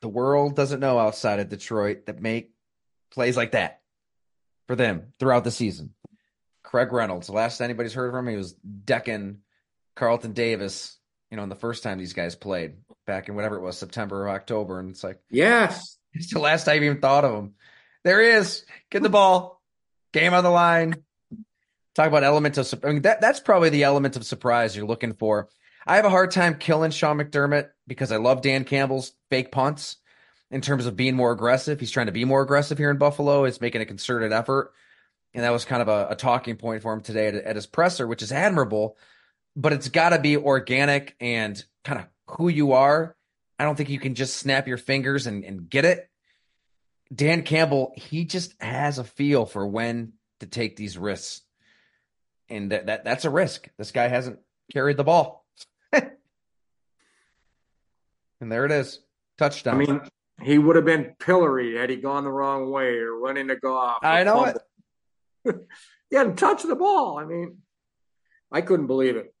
the 0.00 0.08
world 0.08 0.56
doesn't 0.56 0.80
know 0.80 0.98
outside 0.98 1.40
of 1.40 1.48
Detroit 1.48 2.06
that 2.06 2.20
make 2.20 2.52
plays 3.10 3.36
like 3.36 3.52
that 3.52 3.80
for 4.66 4.76
them 4.76 5.12
throughout 5.18 5.44
the 5.44 5.50
season. 5.50 5.94
Craig 6.62 6.92
Reynolds, 6.92 7.26
the 7.26 7.34
last 7.34 7.60
anybody's 7.60 7.92
heard 7.92 8.12
from 8.12 8.26
him, 8.26 8.32
he 8.32 8.38
was 8.38 8.52
decking 8.52 9.38
Carlton 9.94 10.32
Davis, 10.32 10.96
you 11.30 11.36
know, 11.36 11.42
in 11.42 11.48
the 11.48 11.54
first 11.54 11.82
time 11.82 11.98
these 11.98 12.14
guys 12.14 12.34
played 12.34 12.76
back 13.06 13.28
in 13.28 13.34
whatever 13.34 13.56
it 13.56 13.62
was, 13.62 13.76
September 13.76 14.24
or 14.24 14.30
October. 14.30 14.80
And 14.80 14.90
it's 14.90 15.04
like, 15.04 15.20
yes, 15.30 15.98
it's 16.14 16.32
the 16.32 16.40
last 16.40 16.64
time 16.64 16.74
I 16.74 16.84
even 16.84 17.00
thought 17.00 17.24
of 17.24 17.34
him. 17.34 17.54
There 18.04 18.22
he 18.22 18.30
is. 18.30 18.64
Get 18.90 19.02
the 19.02 19.08
ball. 19.08 19.60
Game 20.12 20.34
on 20.34 20.44
the 20.44 20.50
line. 20.50 20.96
Talk 21.94 22.08
about 22.08 22.24
element 22.24 22.56
of 22.58 22.84
I 22.84 22.92
mean, 22.92 23.02
that 23.02 23.20
that's 23.20 23.40
probably 23.40 23.68
the 23.68 23.84
element 23.84 24.16
of 24.16 24.24
surprise 24.24 24.74
you're 24.74 24.86
looking 24.86 25.12
for. 25.12 25.48
I 25.86 25.96
have 25.96 26.04
a 26.04 26.10
hard 26.10 26.30
time 26.30 26.56
killing 26.58 26.90
Sean 26.90 27.18
McDermott 27.18 27.70
because 27.86 28.12
I 28.12 28.16
love 28.16 28.40
Dan 28.40 28.64
Campbell's 28.64 29.12
fake 29.30 29.50
punts 29.50 29.96
in 30.50 30.60
terms 30.60 30.86
of 30.86 30.96
being 30.96 31.16
more 31.16 31.32
aggressive. 31.32 31.80
He's 31.80 31.90
trying 31.90 32.06
to 32.06 32.12
be 32.12 32.24
more 32.24 32.42
aggressive 32.42 32.78
here 32.78 32.90
in 32.90 32.98
Buffalo. 32.98 33.44
He's 33.44 33.60
making 33.60 33.80
a 33.80 33.86
concerted 33.86 34.32
effort. 34.32 34.72
And 35.34 35.44
that 35.44 35.50
was 35.50 35.64
kind 35.64 35.82
of 35.82 35.88
a, 35.88 36.08
a 36.10 36.16
talking 36.16 36.56
point 36.56 36.82
for 36.82 36.92
him 36.92 37.00
today 37.00 37.28
at, 37.28 37.34
at 37.34 37.56
his 37.56 37.66
presser, 37.66 38.06
which 38.06 38.22
is 38.22 38.32
admirable. 38.32 38.96
But 39.56 39.72
it's 39.72 39.88
got 39.88 40.10
to 40.10 40.18
be 40.18 40.36
organic 40.36 41.16
and 41.20 41.62
kind 41.84 42.00
of 42.00 42.06
who 42.36 42.48
you 42.48 42.72
are. 42.72 43.16
I 43.58 43.64
don't 43.64 43.76
think 43.76 43.90
you 43.90 43.98
can 43.98 44.14
just 44.14 44.36
snap 44.36 44.68
your 44.68 44.78
fingers 44.78 45.26
and, 45.26 45.44
and 45.44 45.68
get 45.68 45.84
it. 45.84 46.08
Dan 47.14 47.42
Campbell, 47.42 47.92
he 47.96 48.24
just 48.24 48.54
has 48.60 48.98
a 48.98 49.04
feel 49.04 49.46
for 49.46 49.66
when 49.66 50.14
to 50.40 50.46
take 50.46 50.76
these 50.76 50.96
risks. 50.96 51.42
And 52.52 52.70
that, 52.70 52.86
that 52.86 53.04
that's 53.04 53.24
a 53.24 53.30
risk. 53.30 53.68
This 53.78 53.92
guy 53.92 54.08
hasn't 54.08 54.38
carried 54.70 54.98
the 54.98 55.04
ball. 55.04 55.46
and 55.92 56.12
there 58.40 58.66
it 58.66 58.72
is. 58.72 59.00
Touchdown. 59.38 59.74
I 59.74 59.78
mean, 59.78 60.00
he 60.42 60.58
would 60.58 60.76
have 60.76 60.84
been 60.84 61.16
pilloried 61.18 61.76
had 61.76 61.88
he 61.88 61.96
gone 61.96 62.24
the 62.24 62.30
wrong 62.30 62.70
way 62.70 62.98
or 62.98 63.18
run 63.18 63.38
into 63.38 63.56
Goff. 63.56 64.00
I 64.02 64.24
know 64.24 64.44
it. 64.44 64.58
he 66.10 66.16
hadn't 66.16 66.36
touched 66.36 66.68
the 66.68 66.76
ball. 66.76 67.18
I 67.18 67.24
mean, 67.24 67.56
I 68.50 68.60
couldn't 68.60 68.86
believe 68.86 69.16
it. 69.16 69.34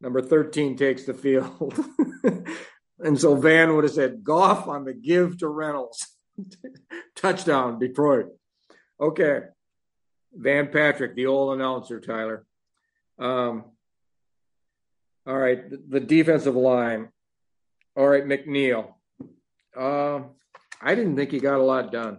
Number 0.00 0.20
13 0.20 0.76
takes 0.76 1.04
the 1.04 1.14
field. 1.14 1.74
and 2.98 3.20
so 3.20 3.36
Van 3.36 3.76
would 3.76 3.84
have 3.84 3.92
said, 3.92 4.24
Goff 4.24 4.66
on 4.66 4.84
the 4.84 4.94
give 4.94 5.38
to 5.38 5.48
Reynolds. 5.48 6.08
Touchdown, 7.14 7.78
Detroit. 7.78 8.26
Okay. 9.00 9.42
Van 10.32 10.68
Patrick, 10.68 11.14
the 11.14 11.26
old 11.26 11.54
announcer, 11.54 12.00
Tyler. 12.00 12.44
Um, 13.18 13.64
all 15.26 15.36
right, 15.36 15.68
the, 15.68 15.82
the 15.88 16.00
defensive 16.00 16.56
line. 16.56 17.08
All 17.96 18.08
right, 18.08 18.24
McNeil. 18.24 18.94
Uh, 19.76 20.20
I 20.80 20.94
didn't 20.94 21.16
think 21.16 21.30
he 21.30 21.40
got 21.40 21.60
a 21.60 21.62
lot 21.62 21.92
done. 21.92 22.18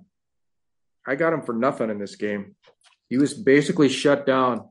I 1.08 1.16
got 1.16 1.34
him 1.34 1.42
for 1.42 1.54
nothing 1.54 1.90
in 1.90 1.98
this 1.98 2.16
game. 2.16 2.56
He 3.10 3.18
was 3.18 3.34
basically 3.34 3.90
shut 3.90 4.26
down. 4.26 4.70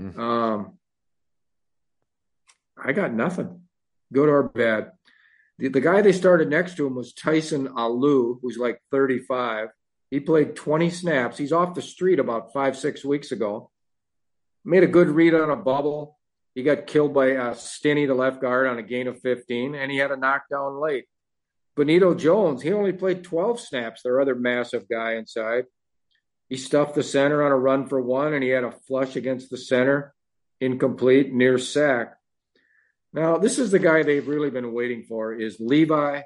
Mm. 0.00 0.18
Um, 0.18 0.78
I 2.82 2.92
got 2.92 3.12
nothing, 3.12 3.60
good 4.12 4.28
or 4.28 4.42
bad. 4.42 4.92
The, 5.58 5.68
the 5.68 5.80
guy 5.80 6.00
they 6.00 6.12
started 6.12 6.48
next 6.48 6.76
to 6.76 6.86
him 6.86 6.94
was 6.94 7.12
Tyson 7.12 7.68
Alu, 7.68 8.38
who's 8.40 8.56
like 8.56 8.80
35. 8.90 9.68
He 10.10 10.18
played 10.18 10.56
20 10.56 10.90
snaps. 10.90 11.38
He's 11.38 11.52
off 11.52 11.74
the 11.74 11.82
street 11.82 12.18
about 12.18 12.52
five, 12.52 12.76
six 12.76 13.04
weeks 13.04 13.30
ago. 13.30 13.69
Made 14.64 14.82
a 14.82 14.88
good 14.88 15.08
read 15.08 15.34
on 15.34 15.50
a 15.50 15.56
bubble. 15.56 16.18
He 16.54 16.62
got 16.62 16.86
killed 16.86 17.14
by 17.14 17.36
uh, 17.36 17.54
Stinnie, 17.54 18.06
the 18.06 18.14
left 18.14 18.40
guard, 18.40 18.66
on 18.66 18.78
a 18.78 18.82
gain 18.82 19.06
of 19.06 19.20
15, 19.20 19.74
and 19.74 19.90
he 19.90 19.98
had 19.98 20.10
a 20.10 20.16
knockdown 20.16 20.80
late. 20.80 21.06
Benito 21.76 22.14
Jones, 22.14 22.62
he 22.62 22.72
only 22.72 22.92
played 22.92 23.24
12 23.24 23.60
snaps, 23.60 24.02
their 24.02 24.20
other 24.20 24.34
massive 24.34 24.88
guy 24.88 25.14
inside. 25.14 25.64
He 26.48 26.56
stuffed 26.56 26.96
the 26.96 27.02
center 27.02 27.42
on 27.42 27.52
a 27.52 27.56
run 27.56 27.86
for 27.86 28.00
one, 28.00 28.34
and 28.34 28.42
he 28.42 28.50
had 28.50 28.64
a 28.64 28.72
flush 28.72 29.16
against 29.16 29.50
the 29.50 29.56
center, 29.56 30.12
incomplete, 30.60 31.32
near 31.32 31.58
sack. 31.58 32.16
Now, 33.12 33.38
this 33.38 33.58
is 33.58 33.70
the 33.70 33.78
guy 33.78 34.02
they've 34.02 34.26
really 34.26 34.50
been 34.50 34.72
waiting 34.72 35.04
for 35.04 35.32
is 35.32 35.58
Levi 35.60 36.22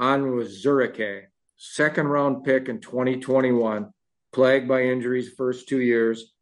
Onwuzurike, 0.00 1.24
second 1.56 2.06
round 2.06 2.44
pick 2.44 2.68
in 2.68 2.80
2021, 2.80 3.92
plagued 4.32 4.68
by 4.68 4.84
injuries 4.84 5.32
first 5.36 5.68
two 5.68 5.80
years. 5.80 6.32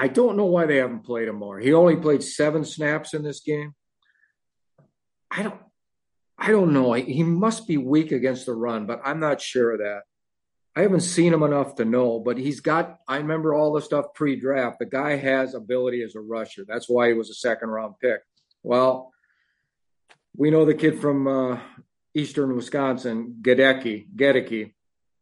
I 0.00 0.08
don't 0.08 0.38
know 0.38 0.46
why 0.46 0.64
they 0.64 0.78
haven't 0.78 1.04
played 1.04 1.28
him 1.28 1.36
more. 1.36 1.58
He 1.58 1.74
only 1.74 1.96
played 1.96 2.22
seven 2.22 2.64
snaps 2.64 3.12
in 3.12 3.22
this 3.22 3.40
game. 3.40 3.74
I 5.30 5.42
don't 5.42 5.60
I 6.38 6.48
don't 6.48 6.72
know. 6.72 6.94
He 6.94 7.22
must 7.22 7.68
be 7.68 7.76
weak 7.76 8.10
against 8.10 8.46
the 8.46 8.54
run, 8.54 8.86
but 8.86 9.02
I'm 9.04 9.20
not 9.20 9.42
sure 9.42 9.72
of 9.72 9.80
that. 9.80 10.04
I 10.74 10.80
haven't 10.80 11.00
seen 11.00 11.34
him 11.34 11.42
enough 11.42 11.74
to 11.74 11.84
know, 11.84 12.18
but 12.18 12.38
he's 12.38 12.60
got, 12.60 12.96
I 13.06 13.18
remember 13.18 13.54
all 13.54 13.74
the 13.74 13.82
stuff 13.82 14.14
pre 14.14 14.40
draft. 14.40 14.78
The 14.78 14.86
guy 14.86 15.16
has 15.16 15.52
ability 15.52 16.02
as 16.02 16.14
a 16.14 16.20
rusher. 16.20 16.64
That's 16.66 16.88
why 16.88 17.08
he 17.08 17.12
was 17.12 17.28
a 17.28 17.34
second 17.34 17.68
round 17.68 17.96
pick. 18.00 18.20
Well, 18.62 19.12
we 20.34 20.50
know 20.50 20.64
the 20.64 20.74
kid 20.74 20.98
from 20.98 21.26
uh, 21.26 21.60
Eastern 22.14 22.56
Wisconsin, 22.56 23.36
Goedeke, 23.42 24.06
Goedeke. 24.16 24.72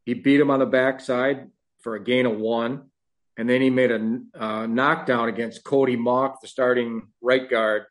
He 0.04 0.14
beat 0.14 0.38
him 0.38 0.52
on 0.52 0.60
the 0.60 0.66
backside 0.66 1.50
for 1.80 1.96
a 1.96 2.04
gain 2.04 2.26
of 2.26 2.38
one. 2.38 2.87
And 3.38 3.48
then 3.48 3.62
he 3.62 3.70
made 3.70 3.92
a 3.92 4.18
uh, 4.34 4.66
knockdown 4.66 5.28
against 5.28 5.62
Cody 5.62 5.96
Mauch, 5.96 6.38
the 6.42 6.48
starting 6.48 7.06
right 7.22 7.48
guard. 7.48 7.84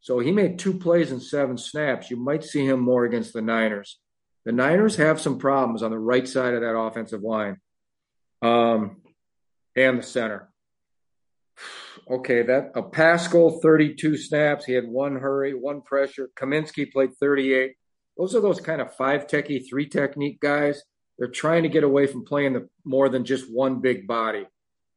So 0.00 0.18
he 0.18 0.32
made 0.32 0.58
two 0.58 0.78
plays 0.78 1.12
in 1.12 1.20
seven 1.20 1.58
snaps. 1.58 2.10
You 2.10 2.16
might 2.16 2.42
see 2.42 2.66
him 2.66 2.80
more 2.80 3.04
against 3.04 3.34
the 3.34 3.42
Niners. 3.42 3.98
The 4.46 4.52
Niners 4.52 4.96
have 4.96 5.20
some 5.20 5.38
problems 5.38 5.82
on 5.82 5.90
the 5.90 5.98
right 5.98 6.26
side 6.26 6.54
of 6.54 6.62
that 6.62 6.78
offensive 6.78 7.22
line 7.22 7.58
um, 8.40 9.02
and 9.76 9.98
the 9.98 10.02
center. 10.02 10.50
Okay, 12.08 12.42
that 12.42 12.70
a 12.74 12.82
Paschal 12.82 13.60
32 13.60 14.16
snaps. 14.16 14.64
He 14.64 14.72
had 14.72 14.86
one 14.86 15.16
hurry, 15.16 15.52
one 15.52 15.82
pressure. 15.82 16.30
Cominsky 16.38 16.90
played 16.90 17.16
38. 17.18 17.74
Those 18.16 18.34
are 18.34 18.40
those 18.40 18.60
kind 18.60 18.80
of 18.80 18.94
five 18.94 19.26
techie, 19.26 19.68
three 19.68 19.88
technique 19.88 20.40
guys. 20.40 20.82
They're 21.18 21.28
trying 21.28 21.64
to 21.64 21.68
get 21.68 21.84
away 21.84 22.06
from 22.06 22.24
playing 22.24 22.52
the 22.52 22.68
more 22.84 23.08
than 23.08 23.24
just 23.24 23.52
one 23.52 23.80
big 23.80 24.06
body. 24.06 24.46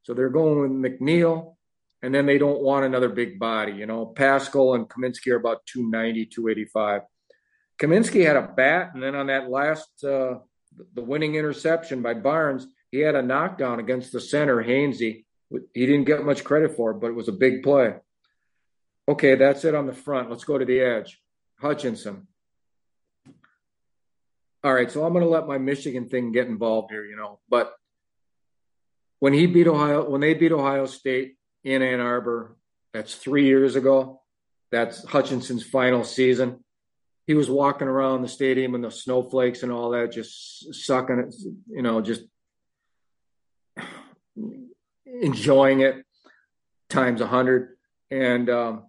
So 0.02 0.14
they're 0.14 0.30
going 0.30 0.60
with 0.60 0.92
McNeil, 0.92 1.56
and 2.02 2.14
then 2.14 2.26
they 2.26 2.38
don't 2.38 2.62
want 2.62 2.86
another 2.86 3.08
big 3.08 3.38
body. 3.38 3.72
You 3.72 3.86
know, 3.86 4.06
Paschal 4.06 4.74
and 4.74 4.88
Cominsky 4.88 5.32
are 5.32 5.36
about 5.36 5.66
290, 5.66 6.26
285. 6.26 7.02
Cominsky 7.80 8.26
had 8.26 8.36
a 8.36 8.42
bat, 8.42 8.90
and 8.94 9.02
then 9.02 9.14
on 9.14 9.26
that 9.28 9.50
last, 9.50 10.04
uh, 10.04 10.38
the 10.94 11.02
winning 11.02 11.34
interception 11.34 12.02
by 12.02 12.14
Barnes, 12.14 12.66
he 12.90 13.00
had 13.00 13.14
a 13.14 13.22
knockdown 13.22 13.80
against 13.80 14.12
the 14.12 14.20
center, 14.20 14.62
Hainsey. 14.62 15.24
He 15.50 15.86
didn't 15.86 16.04
get 16.04 16.24
much 16.24 16.44
credit 16.44 16.76
for 16.76 16.92
it, 16.92 17.00
but 17.00 17.08
it 17.08 17.14
was 17.14 17.28
a 17.28 17.32
big 17.32 17.62
play. 17.62 17.94
Okay, 19.08 19.34
that's 19.34 19.64
it 19.64 19.74
on 19.74 19.86
the 19.86 19.92
front. 19.92 20.30
Let's 20.30 20.44
go 20.44 20.58
to 20.58 20.64
the 20.64 20.80
edge. 20.80 21.20
Hutchinson. 21.58 22.28
All 24.62 24.74
right, 24.74 24.90
so 24.90 25.04
I'm 25.04 25.12
going 25.12 25.24
to 25.24 25.30
let 25.30 25.46
my 25.46 25.58
Michigan 25.58 26.08
thing 26.08 26.32
get 26.32 26.46
involved 26.46 26.90
here, 26.90 27.04
you 27.04 27.16
know. 27.16 27.40
But 27.48 27.72
when 29.20 29.32
he 29.32 29.46
beat 29.46 29.68
Ohio, 29.68 30.08
when 30.08 30.20
they 30.20 30.34
beat 30.34 30.52
Ohio 30.52 30.86
State 30.86 31.36
in 31.62 31.82
Ann 31.82 32.00
Arbor, 32.00 32.56
that's 32.92 33.14
three 33.14 33.46
years 33.46 33.76
ago. 33.76 34.20
That's 34.72 35.04
Hutchinson's 35.04 35.64
final 35.64 36.04
season 36.04 36.64
he 37.30 37.34
was 37.34 37.48
walking 37.48 37.86
around 37.86 38.22
the 38.22 38.28
stadium 38.28 38.74
and 38.74 38.82
the 38.82 38.90
snowflakes 38.90 39.62
and 39.62 39.70
all 39.70 39.90
that, 39.90 40.10
just 40.10 40.74
sucking 40.74 41.20
it, 41.20 41.34
you 41.68 41.80
know, 41.80 42.00
just 42.00 42.22
enjoying 45.06 45.78
it 45.78 46.04
times 46.88 47.20
a 47.20 47.28
hundred. 47.28 47.76
And 48.10 48.50
um, 48.50 48.86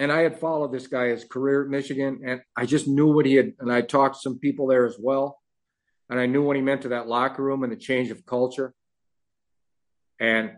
and 0.00 0.10
I 0.10 0.22
had 0.22 0.40
followed 0.40 0.72
this 0.72 0.88
guy 0.88 1.10
his 1.10 1.24
career 1.24 1.62
at 1.62 1.70
Michigan, 1.70 2.22
and 2.26 2.40
I 2.56 2.66
just 2.66 2.88
knew 2.88 3.12
what 3.12 3.24
he 3.24 3.36
had. 3.36 3.52
And 3.60 3.72
I 3.72 3.80
talked 3.80 4.16
to 4.16 4.20
some 4.20 4.40
people 4.40 4.66
there 4.66 4.84
as 4.84 4.96
well, 4.98 5.40
and 6.10 6.18
I 6.18 6.26
knew 6.26 6.42
what 6.42 6.56
he 6.56 6.62
meant 6.62 6.82
to 6.82 6.88
that 6.90 7.08
locker 7.08 7.42
room 7.42 7.62
and 7.62 7.72
the 7.72 7.76
change 7.76 8.10
of 8.10 8.26
culture. 8.26 8.74
And 10.20 10.52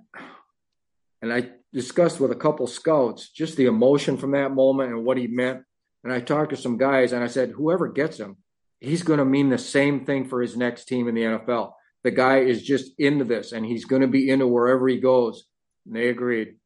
and 1.22 1.32
I 1.32 1.50
discussed 1.72 2.20
with 2.20 2.30
a 2.30 2.36
couple 2.36 2.66
scouts 2.66 3.30
just 3.30 3.56
the 3.56 3.66
emotion 3.66 4.16
from 4.16 4.32
that 4.32 4.52
moment 4.52 4.92
and 4.92 5.04
what 5.04 5.16
he 5.16 5.26
meant 5.26 5.62
and 6.06 6.14
I 6.14 6.20
talked 6.20 6.50
to 6.50 6.56
some 6.56 6.76
guys 6.76 7.12
and 7.12 7.24
I 7.24 7.26
said, 7.26 7.50
whoever 7.50 7.88
gets 7.88 8.16
him, 8.16 8.36
he's 8.78 9.02
going 9.02 9.18
to 9.18 9.24
mean 9.24 9.50
the 9.50 9.58
same 9.58 10.04
thing 10.04 10.28
for 10.28 10.40
his 10.40 10.56
next 10.56 10.84
team 10.84 11.08
in 11.08 11.16
the 11.16 11.22
NFL. 11.22 11.72
The 12.04 12.12
guy 12.12 12.42
is 12.42 12.62
just 12.62 12.92
into 12.96 13.24
this 13.24 13.50
and 13.50 13.66
he's 13.66 13.86
going 13.86 14.02
to 14.02 14.06
be 14.06 14.30
into 14.30 14.46
wherever 14.46 14.86
he 14.86 15.00
goes. 15.00 15.46
And 15.84 15.96
they 15.96 16.08
agreed. 16.08 16.58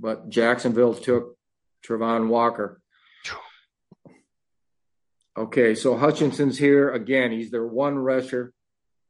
But 0.00 0.30
Jacksonville 0.30 0.94
took 0.94 1.36
Travon 1.86 2.28
Walker. 2.28 2.80
Okay, 5.38 5.74
so 5.74 5.96
Hutchinson's 5.96 6.58
here 6.58 6.90
again. 6.90 7.30
He's 7.30 7.50
their 7.50 7.66
one 7.66 7.98
rusher, 7.98 8.52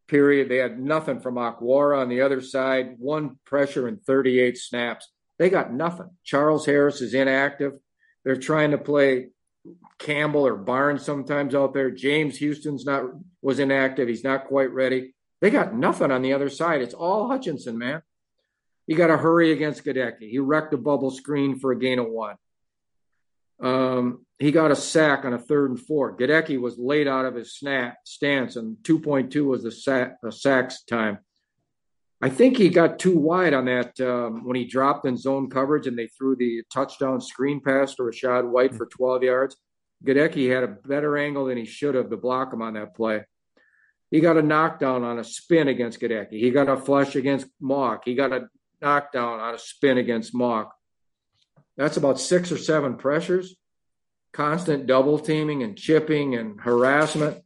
period. 0.06 0.48
They 0.48 0.58
had 0.58 0.78
nothing 0.78 1.20
from 1.20 1.36
Okwara 1.36 2.00
on 2.00 2.08
the 2.08 2.20
other 2.20 2.40
side, 2.40 2.96
one 2.98 3.38
pressure 3.44 3.88
and 3.88 4.02
38 4.02 4.58
snaps. 4.58 5.08
They 5.38 5.50
got 5.50 5.72
nothing. 5.72 6.10
Charles 6.24 6.66
Harris 6.66 7.00
is 7.00 7.14
inactive 7.14 7.74
they're 8.28 8.36
trying 8.36 8.72
to 8.72 8.78
play 8.78 9.28
Campbell 9.98 10.46
or 10.46 10.54
Barnes 10.54 11.02
sometimes 11.02 11.54
out 11.54 11.72
there. 11.72 11.90
James 11.90 12.36
Houston's 12.36 12.84
not 12.84 13.04
was 13.40 13.58
inactive. 13.58 14.06
He's 14.06 14.22
not 14.22 14.48
quite 14.48 14.70
ready. 14.70 15.14
They 15.40 15.48
got 15.48 15.74
nothing 15.74 16.10
on 16.10 16.20
the 16.20 16.34
other 16.34 16.50
side. 16.50 16.82
It's 16.82 16.92
all 16.92 17.28
Hutchinson, 17.28 17.78
man. 17.78 18.02
You 18.86 18.96
got 18.96 19.06
to 19.06 19.16
hurry 19.16 19.52
against 19.52 19.82
Goedeke. 19.82 20.28
He 20.28 20.38
wrecked 20.38 20.74
a 20.74 20.76
bubble 20.76 21.10
screen 21.10 21.58
for 21.58 21.72
a 21.72 21.78
gain 21.78 21.98
of 21.98 22.10
one. 22.10 22.36
Um, 23.60 24.24
he 24.38 24.52
got 24.52 24.70
a 24.70 24.76
sack 24.76 25.24
on 25.24 25.32
a 25.32 25.38
third 25.38 25.70
and 25.70 25.80
four. 25.80 26.16
Goedeke 26.16 26.60
was 26.60 26.78
laid 26.78 27.08
out 27.08 27.24
of 27.24 27.34
his 27.34 27.56
snap 27.56 27.96
stance, 28.04 28.56
and 28.56 28.76
2.2 28.82 29.44
was 29.44 29.64
the 29.64 29.72
sack, 29.72 30.16
the 30.22 30.30
sacks 30.30 30.84
time. 30.84 31.18
I 32.20 32.28
think 32.30 32.56
he 32.56 32.68
got 32.68 32.98
too 32.98 33.16
wide 33.16 33.54
on 33.54 33.66
that 33.66 34.00
um, 34.00 34.44
when 34.44 34.56
he 34.56 34.64
dropped 34.64 35.06
in 35.06 35.16
zone 35.16 35.48
coverage 35.48 35.86
and 35.86 35.96
they 35.96 36.08
threw 36.08 36.34
the 36.34 36.62
touchdown 36.72 37.20
screen 37.20 37.60
pass 37.60 37.94
to 37.94 38.02
Rachaad 38.02 38.48
White 38.48 38.74
for 38.74 38.86
12 38.86 39.22
yards. 39.22 39.56
Goedeke 40.04 40.52
had 40.52 40.64
a 40.64 40.68
better 40.68 41.16
angle 41.16 41.46
than 41.46 41.56
he 41.56 41.64
should 41.64 41.94
have 41.94 42.10
to 42.10 42.16
block 42.16 42.52
him 42.52 42.62
on 42.62 42.74
that 42.74 42.94
play. 42.96 43.24
He 44.10 44.20
got 44.20 44.36
a 44.36 44.42
knockdown 44.42 45.04
on 45.04 45.18
a 45.18 45.24
spin 45.24 45.68
against 45.68 46.00
Goedeke. 46.00 46.32
He 46.32 46.50
got 46.50 46.68
a 46.68 46.76
flush 46.76 47.14
against 47.14 47.46
Mauch. 47.60 48.02
He 48.04 48.14
got 48.14 48.32
a 48.32 48.48
knockdown 48.80 49.38
on 49.38 49.54
a 49.54 49.58
spin 49.58 49.98
against 49.98 50.34
Mauch. 50.34 50.70
That's 51.78 51.96
about 51.96 52.20
six 52.20 52.52
or 52.52 52.58
seven 52.58 52.96
pressures, 52.96 53.56
constant 54.32 54.86
double 54.86 55.18
teaming 55.18 55.62
and 55.62 55.78
chipping 55.78 56.34
and 56.34 56.60
harassment. 56.60 57.38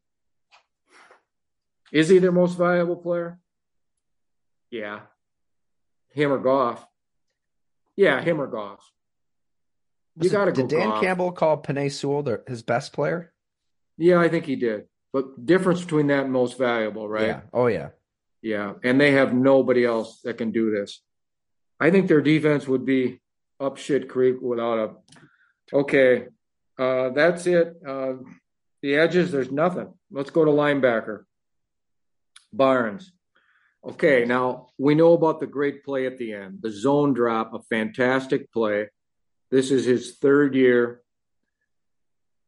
Is 1.92 2.08
he 2.08 2.18
their 2.18 2.32
most 2.32 2.56
valuable 2.56 2.96
player? 2.96 3.38
Yeah. 4.70 5.00
Him 6.14 6.32
or 6.32 6.38
Goff? 6.38 6.84
Yeah, 7.94 8.22
him 8.22 8.40
or 8.40 8.46
Goff. 8.46 8.90
You 10.18 10.30
got 10.30 10.46
to 10.46 10.52
go. 10.52 10.66
Did 10.66 10.68
Dan 10.68 10.88
Goff. 10.88 11.02
Campbell 11.02 11.32
call 11.32 11.62
Penei 11.62 11.92
Sewell 11.92 12.22
their, 12.22 12.42
his 12.48 12.62
best 12.62 12.94
player? 12.94 13.32
Yeah, 13.98 14.18
I 14.18 14.28
think 14.30 14.46
he 14.46 14.56
did. 14.56 14.84
But 15.12 15.44
difference 15.44 15.82
between 15.82 16.06
that 16.06 16.24
and 16.24 16.32
most 16.32 16.56
valuable, 16.56 17.06
right? 17.06 17.26
Yeah. 17.26 17.40
Oh 17.52 17.66
yeah. 17.66 17.90
Yeah, 18.40 18.72
and 18.82 19.00
they 19.00 19.12
have 19.12 19.34
nobody 19.34 19.84
else 19.84 20.20
that 20.24 20.38
can 20.38 20.50
do 20.50 20.70
this. 20.70 21.02
I 21.78 21.90
think 21.90 22.08
their 22.08 22.22
defense 22.22 22.66
would 22.66 22.84
be 22.84 23.20
up 23.62 23.78
shit 23.78 24.08
creek 24.08 24.36
without 24.40 24.78
a. 24.78 25.76
Okay, 25.76 26.26
uh, 26.78 27.10
that's 27.10 27.46
it. 27.46 27.74
Uh, 27.86 28.14
the 28.82 28.96
edges, 28.96 29.30
there's 29.30 29.50
nothing. 29.50 29.92
Let's 30.10 30.30
go 30.30 30.44
to 30.44 30.50
linebacker. 30.50 31.24
Barnes. 32.52 33.12
Okay, 33.84 34.24
now 34.24 34.68
we 34.78 34.94
know 34.94 35.12
about 35.14 35.40
the 35.40 35.46
great 35.46 35.84
play 35.84 36.06
at 36.06 36.18
the 36.18 36.34
end, 36.34 36.58
the 36.60 36.70
zone 36.70 37.14
drop, 37.14 37.52
a 37.54 37.60
fantastic 37.62 38.52
play. 38.52 38.88
This 39.50 39.70
is 39.70 39.84
his 39.84 40.16
third 40.18 40.54
year. 40.54 41.02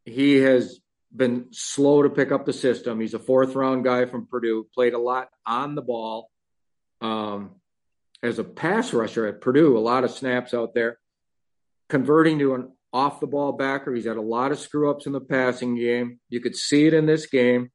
He 0.04 0.36
has 0.36 0.80
been 1.14 1.46
slow 1.50 2.02
to 2.02 2.10
pick 2.10 2.30
up 2.30 2.44
the 2.44 2.52
system. 2.52 3.00
He's 3.00 3.14
a 3.14 3.18
fourth 3.18 3.54
round 3.54 3.84
guy 3.84 4.04
from 4.04 4.26
Purdue, 4.26 4.66
played 4.74 4.94
a 4.94 4.98
lot 4.98 5.28
on 5.46 5.74
the 5.74 5.82
ball 5.82 6.30
um, 7.00 7.56
as 8.22 8.38
a 8.38 8.44
pass 8.44 8.92
rusher 8.92 9.26
at 9.26 9.40
Purdue, 9.40 9.76
a 9.76 9.80
lot 9.80 10.04
of 10.04 10.10
snaps 10.10 10.54
out 10.54 10.74
there. 10.74 10.98
Converting 11.88 12.38
to 12.38 12.54
an 12.54 12.72
off 12.92 13.20
the 13.20 13.26
ball 13.26 13.52
backer. 13.52 13.92
He's 13.92 14.06
had 14.06 14.16
a 14.16 14.22
lot 14.22 14.52
of 14.52 14.58
screw 14.58 14.90
ups 14.90 15.06
in 15.06 15.12
the 15.12 15.20
passing 15.20 15.76
game. 15.76 16.20
You 16.28 16.40
could 16.40 16.56
see 16.56 16.86
it 16.86 16.94
in 16.94 17.06
this 17.06 17.26
game. 17.26 17.70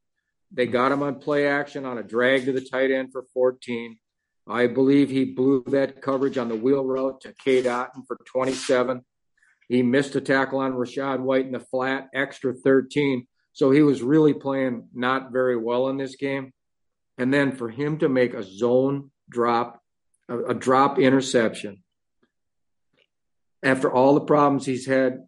They 0.52 0.65
mm-hmm. 0.65 0.73
got 0.73 0.91
him 0.91 1.03
on 1.03 1.19
play 1.19 1.45
action 1.45 1.86
on 1.86 1.98
a 1.98 2.03
drag 2.03 2.45
to 2.45 2.53
the 2.53 2.61
tight 2.61 2.90
end 2.90 3.11
for 3.11 3.26
14. 3.34 3.98
I 4.48 4.68
believe 4.68 5.10
he 5.10 5.26
blew 5.26 5.64
that 5.68 6.02
coverage 6.02 6.38
on 6.38 6.49
the 6.49 6.56
wheel 6.56 6.84
route 6.84 7.22
to 7.22 7.36
Cade 7.44 7.65
Otton 7.65 8.07
for 8.07 8.18
27. 8.26 9.02
He 9.68 9.84
missed 9.84 10.15
a 10.15 10.22
tackle 10.22 10.60
on 10.60 10.73
Rachaad 10.73 11.19
White 11.19 11.45
in 11.45 11.52
the 11.52 11.60
flat, 11.60 12.07
extra 12.15 12.53
13. 12.53 13.27
So 13.53 13.69
he 13.69 13.84
was 13.84 14.02
really 14.02 14.34
playing 14.34 14.88
not 14.94 15.31
very 15.31 15.56
well 15.56 15.90
in 15.90 15.98
this 15.98 16.15
game. 16.15 16.52
And 17.19 17.31
then 17.31 17.52
for 17.52 17.69
him 17.69 17.99
to 17.99 18.10
make 18.10 18.34
a 18.34 18.41
zone 18.41 19.11
drop, 19.30 19.81
a, 20.30 20.45
a 20.45 20.53
drop 20.56 20.98
interception, 20.98 21.84
after 23.64 23.91
all 23.91 24.14
the 24.14 24.22
problems 24.22 24.65
he's 24.65 24.86
had, 24.86 25.19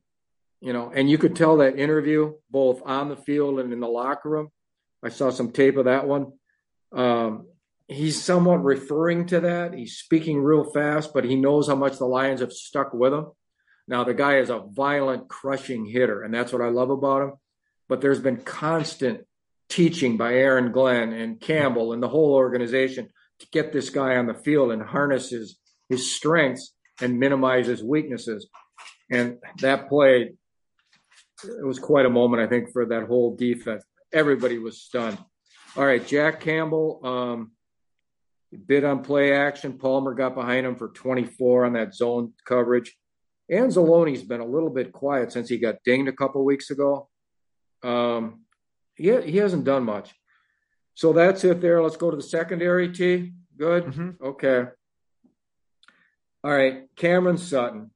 you 0.61 0.73
know, 0.73 0.91
and 0.93 1.09
you 1.09 1.17
could 1.17 1.35
tell 1.35 1.57
that 1.57 1.77
interview 1.77 2.33
both 2.49 2.81
on 2.85 3.09
the 3.09 3.15
field 3.15 3.59
and 3.59 3.73
in 3.73 3.79
the 3.79 3.87
locker 3.87 4.29
room. 4.29 4.49
I 5.03 5.09
saw 5.09 5.29
some 5.31 5.51
tape 5.51 5.77
of 5.77 5.85
that 5.85 6.07
one. 6.07 6.33
Um, 6.93 7.47
he's 7.87 8.21
somewhat 8.21 8.63
referring 8.63 9.25
to 9.27 9.41
that. 9.41 9.73
He's 9.73 9.97
speaking 9.97 10.41
real 10.41 10.63
fast, 10.71 11.13
but 11.13 11.25
he 11.25 11.35
knows 11.35 11.67
how 11.67 11.75
much 11.75 11.97
the 11.97 12.05
Lions 12.05 12.41
have 12.41 12.53
stuck 12.53 12.93
with 12.93 13.13
him. 13.13 13.27
Now, 13.87 14.03
the 14.03 14.13
guy 14.13 14.37
is 14.37 14.49
a 14.49 14.59
violent, 14.59 15.27
crushing 15.27 15.85
hitter, 15.85 16.21
and 16.21 16.33
that's 16.33 16.53
what 16.53 16.61
I 16.61 16.69
love 16.69 16.91
about 16.91 17.23
him. 17.23 17.33
But 17.89 17.99
there's 17.99 18.21
been 18.21 18.37
constant 18.37 19.25
teaching 19.67 20.17
by 20.17 20.33
Aaron 20.35 20.71
Glenn 20.71 21.11
and 21.11 21.39
Campbell 21.41 21.93
and 21.93 22.01
the 22.01 22.07
whole 22.07 22.33
organization 22.33 23.09
to 23.39 23.47
get 23.51 23.73
this 23.73 23.89
guy 23.89 24.17
on 24.17 24.27
the 24.27 24.33
field 24.33 24.71
and 24.71 24.81
harness 24.81 25.29
his, 25.29 25.57
his 25.89 26.13
strengths 26.13 26.73
and 26.99 27.19
minimize 27.19 27.67
his 27.67 27.83
weaknesses. 27.83 28.47
And 29.09 29.37
that 29.59 29.89
play, 29.89 30.33
it 31.43 31.65
was 31.65 31.79
quite 31.79 32.05
a 32.05 32.09
moment, 32.09 32.41
I 32.41 32.47
think, 32.47 32.71
for 32.71 32.85
that 32.87 33.07
whole 33.07 33.35
defense. 33.35 33.83
Everybody 34.13 34.57
was 34.57 34.81
stunned. 34.81 35.17
All 35.77 35.85
right, 35.85 36.05
Jack 36.05 36.41
Campbell 36.41 36.99
um, 37.03 37.51
bid 38.65 38.83
on 38.83 39.03
play 39.03 39.33
action. 39.33 39.77
Palmer 39.77 40.13
got 40.13 40.35
behind 40.35 40.65
him 40.65 40.75
for 40.75 40.89
24 40.89 41.65
on 41.65 41.73
that 41.73 41.95
zone 41.95 42.33
coverage. 42.45 42.95
Anzalone's 43.51 44.23
been 44.23 44.41
a 44.41 44.45
little 44.45 44.69
bit 44.69 44.91
quiet 44.91 45.31
since 45.31 45.49
he 45.49 45.57
got 45.57 45.83
dinged 45.83 46.07
a 46.07 46.13
couple 46.13 46.43
weeks 46.45 46.71
ago. 46.71 47.09
Um, 47.83 48.41
he, 48.95 49.19
he 49.21 49.37
hasn't 49.37 49.65
done 49.65 49.83
much. 49.83 50.13
So 50.93 51.13
that's 51.13 51.43
it 51.43 51.61
there. 51.61 51.81
Let's 51.81 51.97
go 51.97 52.11
to 52.11 52.17
the 52.17 52.23
secondary, 52.23 52.91
T. 52.91 53.33
Good. 53.57 53.85
Mm-hmm. 53.85 54.23
Okay. 54.23 54.65
All 56.43 56.51
right. 56.51 56.83
Cameron 56.95 57.37
Sutton. 57.37 57.91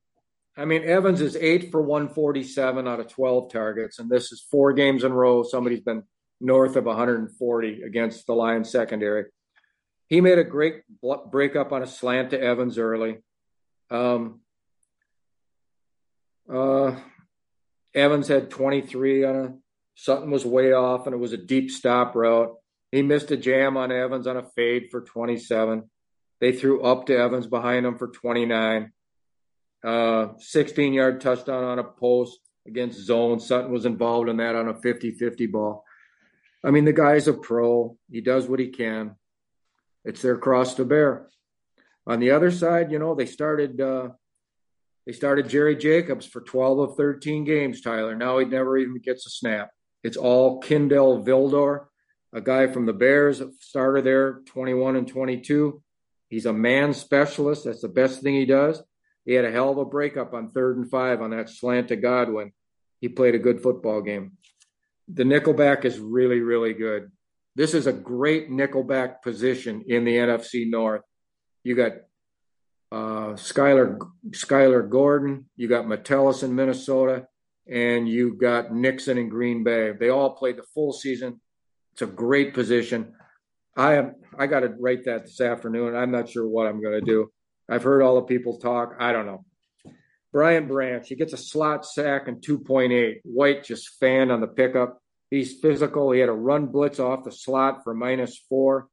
I 0.57 0.65
mean, 0.65 0.83
Evans 0.83 1.19
is 1.19 1.35
eight 1.35 1.71
for 1.71 1.81
147 1.81 2.87
out 2.87 2.99
of 2.99 3.09
12 3.09 3.51
targets, 3.51 3.99
and 3.99 4.09
this 4.09 4.31
is 4.31 4.45
four 4.49 4.71
games 4.71 5.03
in 5.03 5.11
a 5.11 5.15
row. 5.15 5.43
Somebody's 5.43 5.81
been 5.81 6.03
north 6.39 6.77
of 6.77 6.85
140 6.85 7.81
against 7.81 8.25
the 8.25 8.33
Lions 8.33 8.69
secondary. 8.69 9.25
He 10.07 10.21
made 10.21 10.37
a 10.37 10.43
great 10.43 10.83
break 11.29 11.55
up 11.55 11.73
on 11.73 11.83
a 11.83 11.87
slant 11.87 12.29
to 12.29 12.39
Evans 12.39 12.77
early. 12.77 13.17
Um, 13.89 14.41
uh, 16.51 16.95
Evans 17.93 18.27
had 18.27 18.49
23 18.49 19.25
on 19.25 19.35
a 19.35 19.53
Sutton 19.95 20.29
was 20.29 20.45
way 20.45 20.73
off, 20.73 21.07
and 21.07 21.15
it 21.15 21.19
was 21.19 21.33
a 21.33 21.37
deep 21.37 21.71
stop 21.71 22.15
route. 22.15 22.53
He 22.91 23.01
missed 23.01 23.31
a 23.31 23.37
jam 23.37 23.77
on 23.77 23.91
Evans 23.91 24.27
on 24.27 24.37
a 24.37 24.43
fade 24.43 24.89
for 24.91 25.01
27. 25.01 25.89
They 26.41 26.51
threw 26.51 26.81
up 26.81 27.05
to 27.07 27.17
Evans 27.17 27.47
behind 27.47 27.85
him 27.85 27.97
for 27.97 28.07
29. 28.07 28.91
Uh, 29.83 30.29
16 30.39 30.93
yard 30.93 31.21
touchdown 31.21 31.63
on 31.63 31.79
a 31.79 31.83
post 31.83 32.39
against 32.67 32.99
zone. 32.99 33.39
Sutton 33.39 33.71
was 33.71 33.85
involved 33.85 34.29
in 34.29 34.37
that 34.37 34.55
on 34.55 34.67
a 34.67 34.73
50 34.73 35.11
50 35.11 35.47
ball. 35.47 35.83
I 36.63 36.71
mean, 36.71 36.85
the 36.85 36.93
guy's 36.93 37.27
a 37.27 37.33
pro. 37.33 37.97
He 38.11 38.21
does 38.21 38.47
what 38.47 38.59
he 38.59 38.69
can. 38.69 39.15
It's 40.03 40.21
their 40.21 40.37
cross 40.37 40.75
to 40.75 40.85
bear. 40.85 41.27
On 42.07 42.19
the 42.19 42.31
other 42.31 42.51
side, 42.51 42.91
you 42.91 42.99
know, 42.99 43.15
they 43.15 43.25
started 43.25 43.79
uh, 43.79 44.09
they 45.05 45.11
started 45.11 45.49
Jerry 45.49 45.75
Jacobs 45.75 46.25
for 46.25 46.41
12 46.41 46.79
of 46.79 46.97
13 46.97 47.43
games, 47.43 47.81
Tyler. 47.81 48.15
Now 48.15 48.39
he 48.39 48.45
never 48.45 48.77
even 48.77 48.97
gets 48.97 49.27
a 49.27 49.29
snap. 49.29 49.69
It's 50.03 50.17
all 50.17 50.59
Kindell 50.61 51.23
Vildor, 51.23 51.85
a 52.33 52.41
guy 52.41 52.67
from 52.67 52.85
the 52.85 52.93
Bears, 52.93 53.41
starter 53.59 54.01
there, 54.01 54.41
21 54.47 54.95
and 54.95 55.07
22. 55.07 55.81
He's 56.29 56.45
a 56.45 56.53
man 56.53 56.93
specialist. 56.93 57.65
That's 57.65 57.81
the 57.81 57.87
best 57.87 58.21
thing 58.21 58.35
he 58.35 58.45
does. 58.45 58.81
He 59.25 59.33
had 59.33 59.45
a 59.45 59.51
hell 59.51 59.71
of 59.71 59.77
a 59.77 59.85
breakup 59.85 60.33
on 60.33 60.51
third 60.51 60.77
and 60.77 60.89
five 60.89 61.21
on 61.21 61.31
that 61.31 61.49
slant 61.49 61.87
to 61.89 61.95
Godwin. 61.95 62.51
He 63.01 63.09
played 63.09 63.35
a 63.35 63.39
good 63.39 63.61
football 63.61 64.01
game. 64.01 64.33
The 65.07 65.23
nickelback 65.23 65.85
is 65.85 65.99
really, 65.99 66.39
really 66.39 66.73
good. 66.73 67.11
This 67.55 67.73
is 67.73 67.87
a 67.87 67.93
great 67.93 68.49
nickelback 68.49 69.21
position 69.21 69.83
in 69.87 70.03
the 70.03 70.15
NFC 70.15 70.69
North. 70.69 71.01
You 71.63 71.75
got 71.75 71.93
uh, 72.91 73.33
Skyler 73.33 73.97
Skyler 74.29 74.89
Gordon, 74.89 75.49
you 75.55 75.67
got 75.67 75.87
Metellus 75.87 76.43
in 76.43 76.55
Minnesota, 76.55 77.27
and 77.67 78.07
you 78.07 78.35
got 78.35 78.73
Nixon 78.73 79.17
in 79.17 79.29
Green 79.29 79.63
Bay. 79.63 79.91
They 79.91 80.09
all 80.09 80.35
played 80.35 80.57
the 80.57 80.63
full 80.73 80.93
season. 80.93 81.41
It's 81.93 82.01
a 82.01 82.07
great 82.07 82.53
position. 82.53 83.13
I 83.75 83.95
am 83.95 84.15
I 84.37 84.47
got 84.47 84.61
to 84.61 84.69
write 84.79 85.05
that 85.05 85.25
this 85.25 85.41
afternoon. 85.41 85.95
I'm 85.95 86.11
not 86.11 86.29
sure 86.29 86.47
what 86.47 86.67
I'm 86.67 86.81
going 86.81 86.99
to 86.99 87.05
do. 87.05 87.31
I've 87.69 87.83
heard 87.83 88.01
all 88.01 88.15
the 88.15 88.21
people 88.21 88.57
talk. 88.57 88.95
I 88.99 89.11
don't 89.11 89.25
know. 89.25 89.45
Brian 90.31 90.67
Branch, 90.67 91.07
he 91.07 91.15
gets 91.15 91.33
a 91.33 91.37
slot 91.37 91.85
sack 91.85 92.27
and 92.27 92.41
2.8. 92.41 93.21
White 93.23 93.63
just 93.63 93.97
fanned 93.99 94.31
on 94.31 94.41
the 94.41 94.47
pickup. 94.47 94.99
He's 95.29 95.59
physical. 95.59 96.11
He 96.11 96.19
had 96.19 96.29
a 96.29 96.33
run 96.33 96.67
blitz 96.67 96.99
off 96.99 97.23
the 97.23 97.31
slot 97.31 97.83
for 97.83 97.93
minus 97.93 98.37
four. 98.49 98.89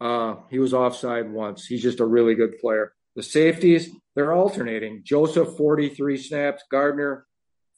Uh, 0.00 0.36
he 0.50 0.58
was 0.58 0.74
offside 0.74 1.30
once. 1.30 1.66
He's 1.66 1.82
just 1.82 2.00
a 2.00 2.06
really 2.06 2.34
good 2.34 2.58
player. 2.58 2.92
The 3.16 3.22
safeties, 3.22 3.90
they're 4.14 4.32
alternating. 4.32 5.02
Joseph, 5.02 5.56
43 5.56 6.16
snaps, 6.18 6.62
Gardner, 6.70 7.26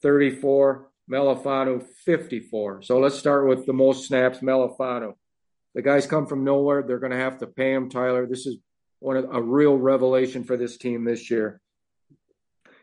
34, 0.01 0.89
Melifonwu, 1.09 1.85
54. 2.05 2.83
So 2.83 2.99
let's 2.99 3.17
start 3.17 3.47
with 3.47 3.65
the 3.65 3.73
most 3.73 4.07
snaps, 4.07 4.39
Melifonwu. 4.39 5.13
The 5.73 5.81
guys 5.81 6.05
come 6.05 6.27
from 6.27 6.43
nowhere. 6.43 6.83
They're 6.83 6.99
going 6.99 7.11
to 7.11 7.17
have 7.17 7.39
to 7.39 7.47
pay 7.47 7.73
him, 7.73 7.89
Tyler. 7.89 8.27
This 8.27 8.45
is 8.45 8.57
one 8.99 9.17
of 9.17 9.25
a 9.31 9.41
real 9.41 9.77
revelation 9.77 10.43
for 10.43 10.57
this 10.57 10.77
team 10.77 11.05
this 11.05 11.31
year. 11.31 11.61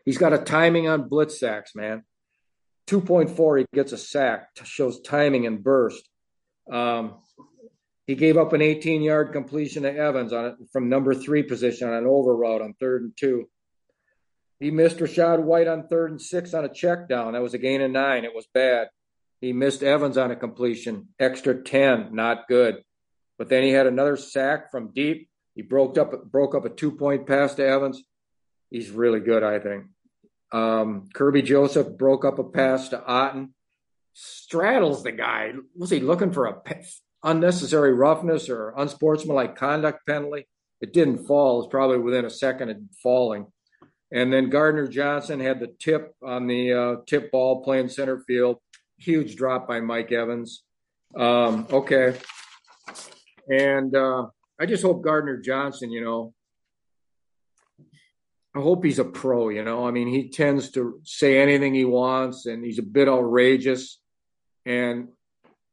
He's 0.05 0.17
got 0.17 0.33
a 0.33 0.37
timing 0.37 0.87
on 0.87 1.07
blitz 1.07 1.39
sacks, 1.39 1.75
man. 1.75 2.03
2.4, 2.87 3.59
he 3.59 3.65
gets 3.73 3.91
a 3.91 3.97
sack, 3.97 4.47
shows 4.63 4.99
timing 5.01 5.45
and 5.45 5.63
burst. 5.63 6.09
Um, 6.71 7.19
he 8.07 8.15
gave 8.15 8.37
up 8.37 8.53
an 8.53 8.61
18 8.63 9.03
yard 9.03 9.31
completion 9.33 9.83
to 9.83 9.95
Evans 9.95 10.33
on 10.33 10.45
it 10.45 10.55
from 10.73 10.89
number 10.89 11.13
three 11.13 11.43
position 11.43 11.87
on 11.87 11.93
an 11.93 12.07
over 12.07 12.35
route 12.35 12.63
on 12.63 12.73
third 12.73 13.03
and 13.03 13.13
two. 13.15 13.47
He 14.59 14.71
missed 14.71 14.97
Rachaad 14.97 15.43
White 15.43 15.67
on 15.67 15.87
third 15.87 16.09
and 16.09 16.21
six 16.21 16.55
on 16.55 16.65
a 16.65 16.73
check 16.73 17.07
down. 17.07 17.33
That 17.33 17.43
was 17.43 17.53
a 17.53 17.59
gain 17.59 17.81
of 17.81 17.91
nine. 17.91 18.25
It 18.25 18.33
was 18.33 18.47
bad. 18.51 18.87
He 19.41 19.53
missed 19.53 19.83
Evans 19.83 20.17
on 20.17 20.31
a 20.31 20.35
completion, 20.35 21.09
extra 21.19 21.61
10, 21.61 22.13
not 22.13 22.47
good. 22.47 22.83
But 23.37 23.49
then 23.49 23.63
he 23.63 23.69
had 23.69 23.87
another 23.87 24.17
sack 24.17 24.69
from 24.69 24.91
deep. 24.93 25.29
He 25.55 25.61
broke 25.61 25.97
up 25.97 26.11
broke 26.31 26.55
up 26.55 26.65
a 26.65 26.69
two 26.69 26.91
point 26.91 27.25
pass 27.25 27.55
to 27.55 27.65
Evans. 27.65 28.03
He's 28.69 28.91
really 28.91 29.21
good, 29.21 29.43
I 29.43 29.59
think. 29.59 29.85
Um, 30.51 31.09
Kerby 31.13 31.43
Joseph 31.43 31.97
broke 31.97 32.25
up 32.25 32.39
a 32.39 32.43
pass 32.43 32.89
to 32.89 32.97
Otton. 32.97 33.49
Straddles 34.13 35.03
the 35.03 35.11
guy. 35.11 35.53
Was 35.75 35.89
he 35.89 35.99
looking 35.99 36.33
for 36.33 36.47
a 36.47 36.61
unnecessary 37.23 37.93
roughness 37.93 38.49
or 38.49 38.73
unsportsmanlike 38.77 39.55
conduct 39.55 40.05
penalty? 40.05 40.47
It 40.81 40.93
didn't 40.93 41.25
fall. 41.25 41.55
It 41.55 41.63
was 41.63 41.67
probably 41.67 41.99
within 41.99 42.25
a 42.25 42.29
second 42.29 42.69
of 42.69 42.77
falling. 43.01 43.47
And 44.11 44.33
then 44.33 44.49
Gardner 44.49 44.87
Johnson 44.87 45.39
had 45.39 45.59
the 45.59 45.67
tip 45.79 46.15
on 46.23 46.47
the 46.47 46.73
uh, 46.73 46.95
tip 47.05 47.31
ball 47.31 47.63
playing 47.63 47.89
center 47.89 48.19
field. 48.21 48.57
Huge 48.99 49.35
drop 49.35 49.67
by 49.67 49.79
Mike 49.79 50.11
Evans. 50.11 50.63
Um, 51.15 51.67
okay. 51.71 52.17
And 53.49 53.95
uh, 53.95 54.27
I 54.59 54.65
just 54.65 54.83
hope 54.83 55.03
Gardner 55.03 55.37
Johnson, 55.37 55.91
you 55.91 56.03
know, 56.03 56.33
I 58.55 58.59
hope 58.61 58.83
he's 58.83 58.99
a 58.99 59.05
pro, 59.05 59.49
you 59.49 59.63
know. 59.63 59.87
I 59.87 59.91
mean, 59.91 60.07
he 60.07 60.29
tends 60.29 60.71
to 60.71 60.99
say 61.03 61.39
anything 61.39 61.73
he 61.73 61.85
wants 61.85 62.45
and 62.45 62.63
he's 62.63 62.79
a 62.79 62.83
bit 62.83 63.07
outrageous. 63.07 63.99
And, 64.65 65.09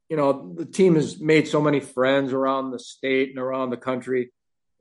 you 0.09 0.17
know, 0.17 0.55
the 0.57 0.67
team 0.67 0.95
has 0.95 1.19
made 1.21 1.49
so 1.49 1.61
many 1.61 1.81
friends 1.81 2.33
around 2.33 2.71
the 2.71 2.79
state 2.79 3.31
and 3.31 3.39
around 3.39 3.71
the 3.71 3.77
country. 3.77 4.31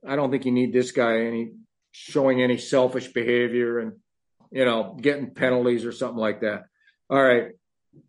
I 0.08 0.16
don't 0.16 0.30
think 0.30 0.46
you 0.46 0.52
need 0.52 0.72
this 0.72 0.92
guy 0.92 1.22
any 1.22 1.52
showing 1.94 2.42
any 2.42 2.58
selfish 2.58 3.08
behavior 3.08 3.80
and, 3.80 3.94
you 4.52 4.66
know, 4.66 4.98
getting 5.02 5.34
penalties 5.34 5.86
or 5.86 5.92
something 5.92 6.20
like 6.20 6.42
that. 6.42 6.66
All 7.10 7.22
right. 7.22 7.54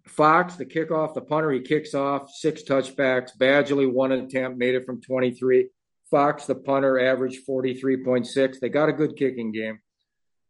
Fox, 0.06 0.56
the 0.56 0.64
kickoff, 0.64 1.14
the 1.14 1.20
punter, 1.20 1.50
he 1.50 1.60
kicks 1.60 1.94
off, 1.94 2.30
six 2.30 2.62
touchbacks. 2.62 3.36
Badgley, 3.36 3.90
one 3.90 4.12
attempt, 4.12 4.58
made 4.58 4.74
it 4.74 4.84
from 4.84 5.00
23. 5.00 5.68
Fox, 6.10 6.46
the 6.46 6.54
punter, 6.54 6.98
averaged 6.98 7.46
43.6. 7.46 8.60
They 8.60 8.68
got 8.68 8.88
a 8.88 8.92
good 8.92 9.16
kicking 9.16 9.52
game. 9.52 9.80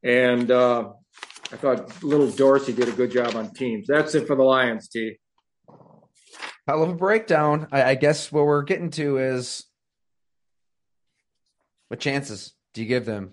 And 0.02 0.50
uh, 0.50 0.90
I 1.52 1.56
thought 1.56 2.02
little 2.02 2.30
Dorsey 2.30 2.72
did 2.72 2.88
a 2.88 2.92
good 2.92 3.10
job 3.10 3.34
on 3.34 3.52
teams. 3.54 3.86
That's 3.88 4.14
it 4.14 4.26
for 4.26 4.36
the 4.36 4.42
Lions, 4.42 4.88
T. 4.88 5.18
Hell 6.66 6.82
of 6.82 6.90
a 6.90 6.94
breakdown. 6.94 7.68
I, 7.72 7.82
I 7.90 7.94
guess 7.94 8.30
what 8.30 8.44
we're 8.44 8.62
getting 8.62 8.90
to 8.90 9.18
is 9.18 9.64
what 11.88 12.00
chances 12.00 12.52
do 12.74 12.82
you 12.82 12.88
give 12.88 13.06
them 13.06 13.32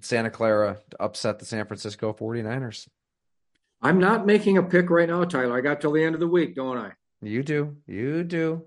Santa 0.00 0.30
Clara 0.30 0.78
to 0.90 1.02
upset 1.02 1.38
the 1.38 1.44
San 1.44 1.66
Francisco 1.66 2.12
49ers? 2.12 2.88
I'm 3.84 3.98
not 3.98 4.24
making 4.24 4.56
a 4.56 4.62
pick 4.62 4.88
right 4.88 5.08
now, 5.08 5.24
Tyler. 5.24 5.58
I 5.58 5.60
got 5.60 5.82
till 5.82 5.92
the 5.92 6.02
end 6.02 6.14
of 6.14 6.20
the 6.20 6.26
week, 6.26 6.56
don't 6.56 6.78
I? 6.78 6.92
You 7.20 7.42
do. 7.42 7.76
You 7.86 8.24
do. 8.24 8.64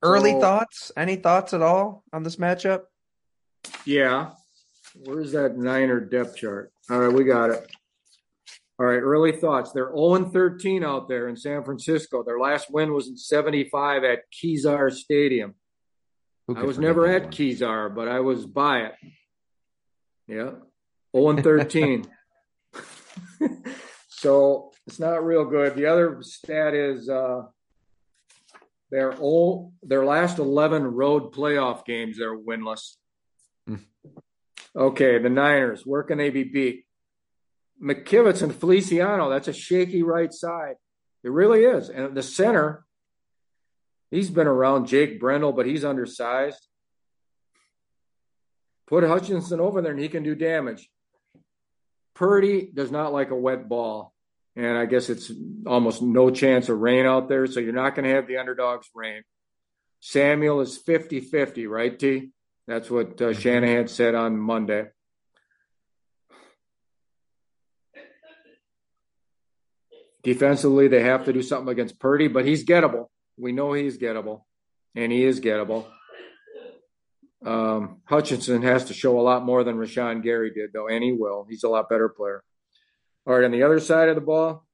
Early 0.00 0.30
so, 0.30 0.40
thoughts? 0.40 0.92
Any 0.96 1.16
thoughts 1.16 1.52
at 1.54 1.60
all 1.60 2.04
on 2.12 2.22
this 2.22 2.36
matchup? 2.36 2.82
Yeah. 3.84 4.30
Where's 4.94 5.32
that 5.32 5.56
Niner 5.56 5.98
depth 5.98 6.36
chart? 6.36 6.72
All 6.88 7.00
right, 7.00 7.12
we 7.12 7.24
got 7.24 7.50
it. 7.50 7.68
All 8.78 8.86
right, 8.86 9.00
early 9.00 9.32
thoughts. 9.32 9.72
They're 9.72 9.92
0 9.92 10.30
13 10.30 10.84
out 10.84 11.08
there 11.08 11.28
in 11.28 11.36
San 11.36 11.64
Francisco. 11.64 12.22
Their 12.22 12.38
last 12.38 12.70
win 12.70 12.92
was 12.92 13.08
in 13.08 13.16
75 13.16 14.04
at 14.04 14.20
Kezar 14.30 14.92
Stadium. 14.92 15.54
I 16.54 16.62
was 16.62 16.78
never 16.78 17.06
at 17.08 17.22
one? 17.24 17.32
Kezar, 17.32 17.92
but 17.92 18.06
I 18.06 18.20
was 18.20 18.46
by 18.46 18.82
it. 18.82 18.94
Yeah. 20.28 20.50
0 21.16 21.42
13. 21.42 22.06
so 24.24 24.72
it's 24.86 24.98
not 24.98 25.22
real 25.22 25.44
good. 25.44 25.74
The 25.74 25.84
other 25.84 26.22
stat 26.22 26.72
is 26.72 27.10
uh, 27.10 27.42
their 28.90 29.14
all 29.18 29.74
their 29.82 30.06
last 30.06 30.38
eleven 30.38 30.82
road 30.82 31.34
playoff 31.34 31.84
games 31.84 32.16
they're 32.16 32.34
winless. 32.34 32.96
Mm. 33.68 33.80
Okay, 34.74 35.18
the 35.18 35.28
Niners. 35.28 35.82
Where 35.84 36.02
can 36.04 36.16
they 36.16 36.30
be 36.30 36.42
beat? 36.42 36.86
McKivitz 37.82 38.40
and 38.40 38.54
Feliciano. 38.54 39.28
That's 39.28 39.48
a 39.48 39.52
shaky 39.52 40.02
right 40.02 40.32
side. 40.32 40.76
It 41.22 41.30
really 41.30 41.64
is. 41.64 41.90
And 41.90 42.16
the 42.16 42.22
center, 42.22 42.86
he's 44.10 44.30
been 44.30 44.46
around 44.46 44.86
Jake 44.86 45.20
Brendel, 45.20 45.52
but 45.52 45.66
he's 45.66 45.84
undersized. 45.84 46.66
Put 48.86 49.04
Hutchinson 49.04 49.60
over 49.60 49.82
there 49.82 49.92
and 49.92 50.00
he 50.00 50.08
can 50.08 50.22
do 50.22 50.34
damage. 50.34 50.88
Purdy 52.14 52.70
does 52.72 52.90
not 52.90 53.12
like 53.12 53.30
a 53.30 53.36
wet 53.36 53.68
ball 53.68 54.13
and 54.56 54.78
I 54.78 54.86
guess 54.86 55.10
it's 55.10 55.32
almost 55.66 56.02
no 56.02 56.30
chance 56.30 56.68
of 56.68 56.78
rain 56.78 57.06
out 57.06 57.28
there, 57.28 57.46
so 57.46 57.60
you're 57.60 57.72
not 57.72 57.94
going 57.94 58.08
to 58.08 58.14
have 58.14 58.26
the 58.26 58.36
underdogs 58.36 58.88
rain. 58.94 59.22
Samuel 60.00 60.60
is 60.60 60.76
50 60.76 61.20
50, 61.20 61.66
right, 61.66 61.98
T? 61.98 62.30
That's 62.66 62.90
what 62.90 63.20
uh, 63.20 63.26
mm-hmm. 63.26 63.40
Shanahan 63.40 63.88
said 63.88 64.14
on 64.14 64.36
Monday. 64.36 64.86
Defensively, 70.22 70.88
they 70.88 71.02
have 71.02 71.26
to 71.26 71.32
do 71.32 71.42
something 71.42 71.70
against 71.70 71.98
Purdy, 71.98 72.28
but 72.28 72.46
he's 72.46 72.64
gettable. 72.64 73.06
We 73.36 73.52
know 73.52 73.74
he's 73.74 73.98
gettable, 73.98 74.42
and 74.94 75.12
he 75.12 75.22
is 75.24 75.40
gettable. 75.40 75.86
Um, 77.44 78.00
Hutchinson 78.06 78.62
has 78.62 78.86
to 78.86 78.94
show 78.94 79.20
a 79.20 79.22
lot 79.22 79.44
more 79.44 79.64
than 79.64 79.76
Rashan 79.76 80.22
Gary 80.22 80.50
did, 80.50 80.72
though, 80.72 80.88
and 80.88 81.04
he 81.04 81.12
will. 81.12 81.46
He's 81.48 81.64
a 81.64 81.68
lot 81.68 81.90
better 81.90 82.08
player. 82.08 82.42
All 83.26 83.34
right, 83.34 83.44
on 83.44 83.52
the 83.52 83.62
other 83.62 83.80
side 83.80 84.08
of 84.10 84.16
the 84.16 84.20
ball, 84.20 84.66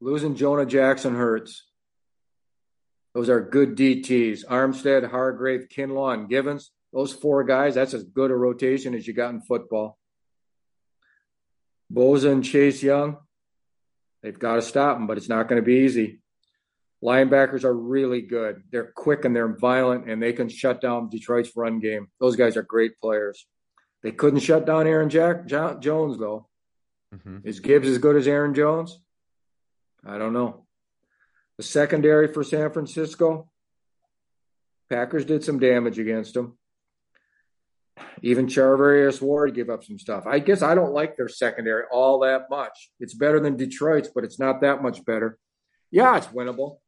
losing 0.00 0.34
Jonah 0.34 0.66
Jackson 0.66 1.14
hurts. 1.14 1.64
Those 3.14 3.28
are 3.28 3.40
good 3.40 3.76
DTs. 3.76 4.44
Armstead, 4.44 5.08
Hargrave, 5.08 5.68
Kinlaw, 5.68 6.14
and 6.14 6.28
Givens. 6.28 6.70
Those 6.92 7.12
four 7.12 7.44
guys, 7.44 7.76
that's 7.76 7.94
as 7.94 8.02
good 8.02 8.30
a 8.30 8.36
rotation 8.36 8.94
as 8.94 9.06
you 9.06 9.14
got 9.14 9.30
in 9.30 9.40
football. 9.40 9.98
Bosa 11.92 12.32
and 12.32 12.44
Chase 12.44 12.82
Young, 12.82 13.18
they've 14.22 14.38
got 14.38 14.56
to 14.56 14.62
stop 14.62 14.96
them, 14.96 15.06
but 15.06 15.16
it's 15.16 15.28
not 15.28 15.48
going 15.48 15.60
to 15.60 15.66
be 15.66 15.84
easy. 15.84 16.20
Linebackers 17.02 17.64
are 17.64 17.74
really 17.74 18.20
good. 18.20 18.62
They're 18.70 18.92
quick 18.94 19.24
and 19.24 19.34
they're 19.34 19.56
violent, 19.56 20.08
and 20.08 20.22
they 20.22 20.32
can 20.32 20.48
shut 20.48 20.80
down 20.80 21.08
Detroit's 21.08 21.56
run 21.56 21.78
game. 21.78 22.08
Those 22.20 22.36
guys 22.36 22.56
are 22.56 22.62
great 22.62 22.98
players. 23.00 23.46
They 24.02 24.12
couldn't 24.12 24.40
shut 24.40 24.66
down 24.66 24.86
Aaron 24.86 25.10
Jack 25.10 25.46
Jones 25.46 26.18
though. 26.18 26.48
Mm-hmm. 27.14 27.38
Is 27.44 27.60
Gibbs 27.60 27.88
as 27.88 27.98
good 27.98 28.16
as 28.16 28.26
Aaron 28.26 28.54
Jones? 28.54 28.98
I 30.04 30.16
don't 30.16 30.32
know. 30.32 30.64
The 31.56 31.62
secondary 31.62 32.32
for 32.32 32.42
San 32.42 32.72
Francisco, 32.72 33.50
Packers 34.88 35.24
did 35.24 35.44
some 35.44 35.58
damage 35.58 35.98
against 35.98 36.34
them. 36.34 36.56
Even 38.22 38.46
Charvarius 38.46 39.20
Ward 39.20 39.54
gave 39.54 39.68
up 39.68 39.84
some 39.84 39.98
stuff. 39.98 40.24
I 40.26 40.38
guess 40.38 40.62
I 40.62 40.74
don't 40.74 40.94
like 40.94 41.16
their 41.16 41.28
secondary 41.28 41.84
all 41.92 42.20
that 42.20 42.48
much. 42.48 42.90
It's 42.98 43.12
better 43.12 43.40
than 43.40 43.58
Detroit's, 43.58 44.08
but 44.14 44.24
it's 44.24 44.38
not 44.38 44.62
that 44.62 44.82
much 44.82 45.04
better. 45.04 45.38
Yeah, 45.90 46.16
it's 46.16 46.28
winnable, 46.28 46.78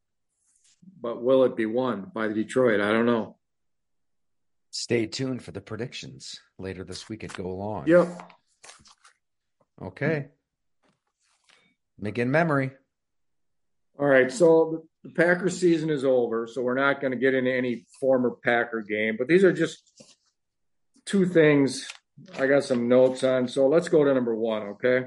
but 1.01 1.23
will 1.23 1.45
it 1.45 1.55
be 1.57 1.67
won 1.67 2.11
by 2.15 2.29
Detroit? 2.29 2.81
I 2.81 2.93
don't 2.93 3.07
know. 3.07 3.37
Stay 4.73 5.07
tuned 5.07 5.43
for 5.43 5.53
the 5.53 5.61
predictions 5.61 6.40
later 6.59 6.82
this 6.82 7.07
week 7.07 7.23
at 7.24 7.35
Go 7.35 7.55
Long. 7.55 7.86
Yep. 7.86 8.32
Okay. 9.82 10.28
Making 11.99 12.31
memory. 12.31 12.70
All 14.01 14.07
right. 14.07 14.32
So 14.32 14.85
the 15.05 15.11
Packer 15.11 15.51
season 15.51 15.90
is 15.90 16.07
over. 16.07 16.47
So 16.47 16.62
we're 16.62 16.74
not 16.74 17.03
going 17.03 17.11
to 17.11 17.19
get 17.19 17.35
into 17.35 17.53
any 17.53 17.85
former 18.01 18.31
Packer 18.43 18.81
game, 18.81 19.16
but 19.19 19.28
these 19.28 19.44
are 19.44 19.53
just 19.53 19.82
two 21.05 21.27
things 21.27 21.86
I 22.39 22.47
got 22.47 22.65
some 22.65 22.89
notes 22.89 23.23
on. 23.24 23.49
So 23.49 23.69
let's 23.69 23.90
go 23.90 24.03
to 24.05 24.15
number 24.15 24.35
one. 24.35 24.62
Okay. 24.62 25.05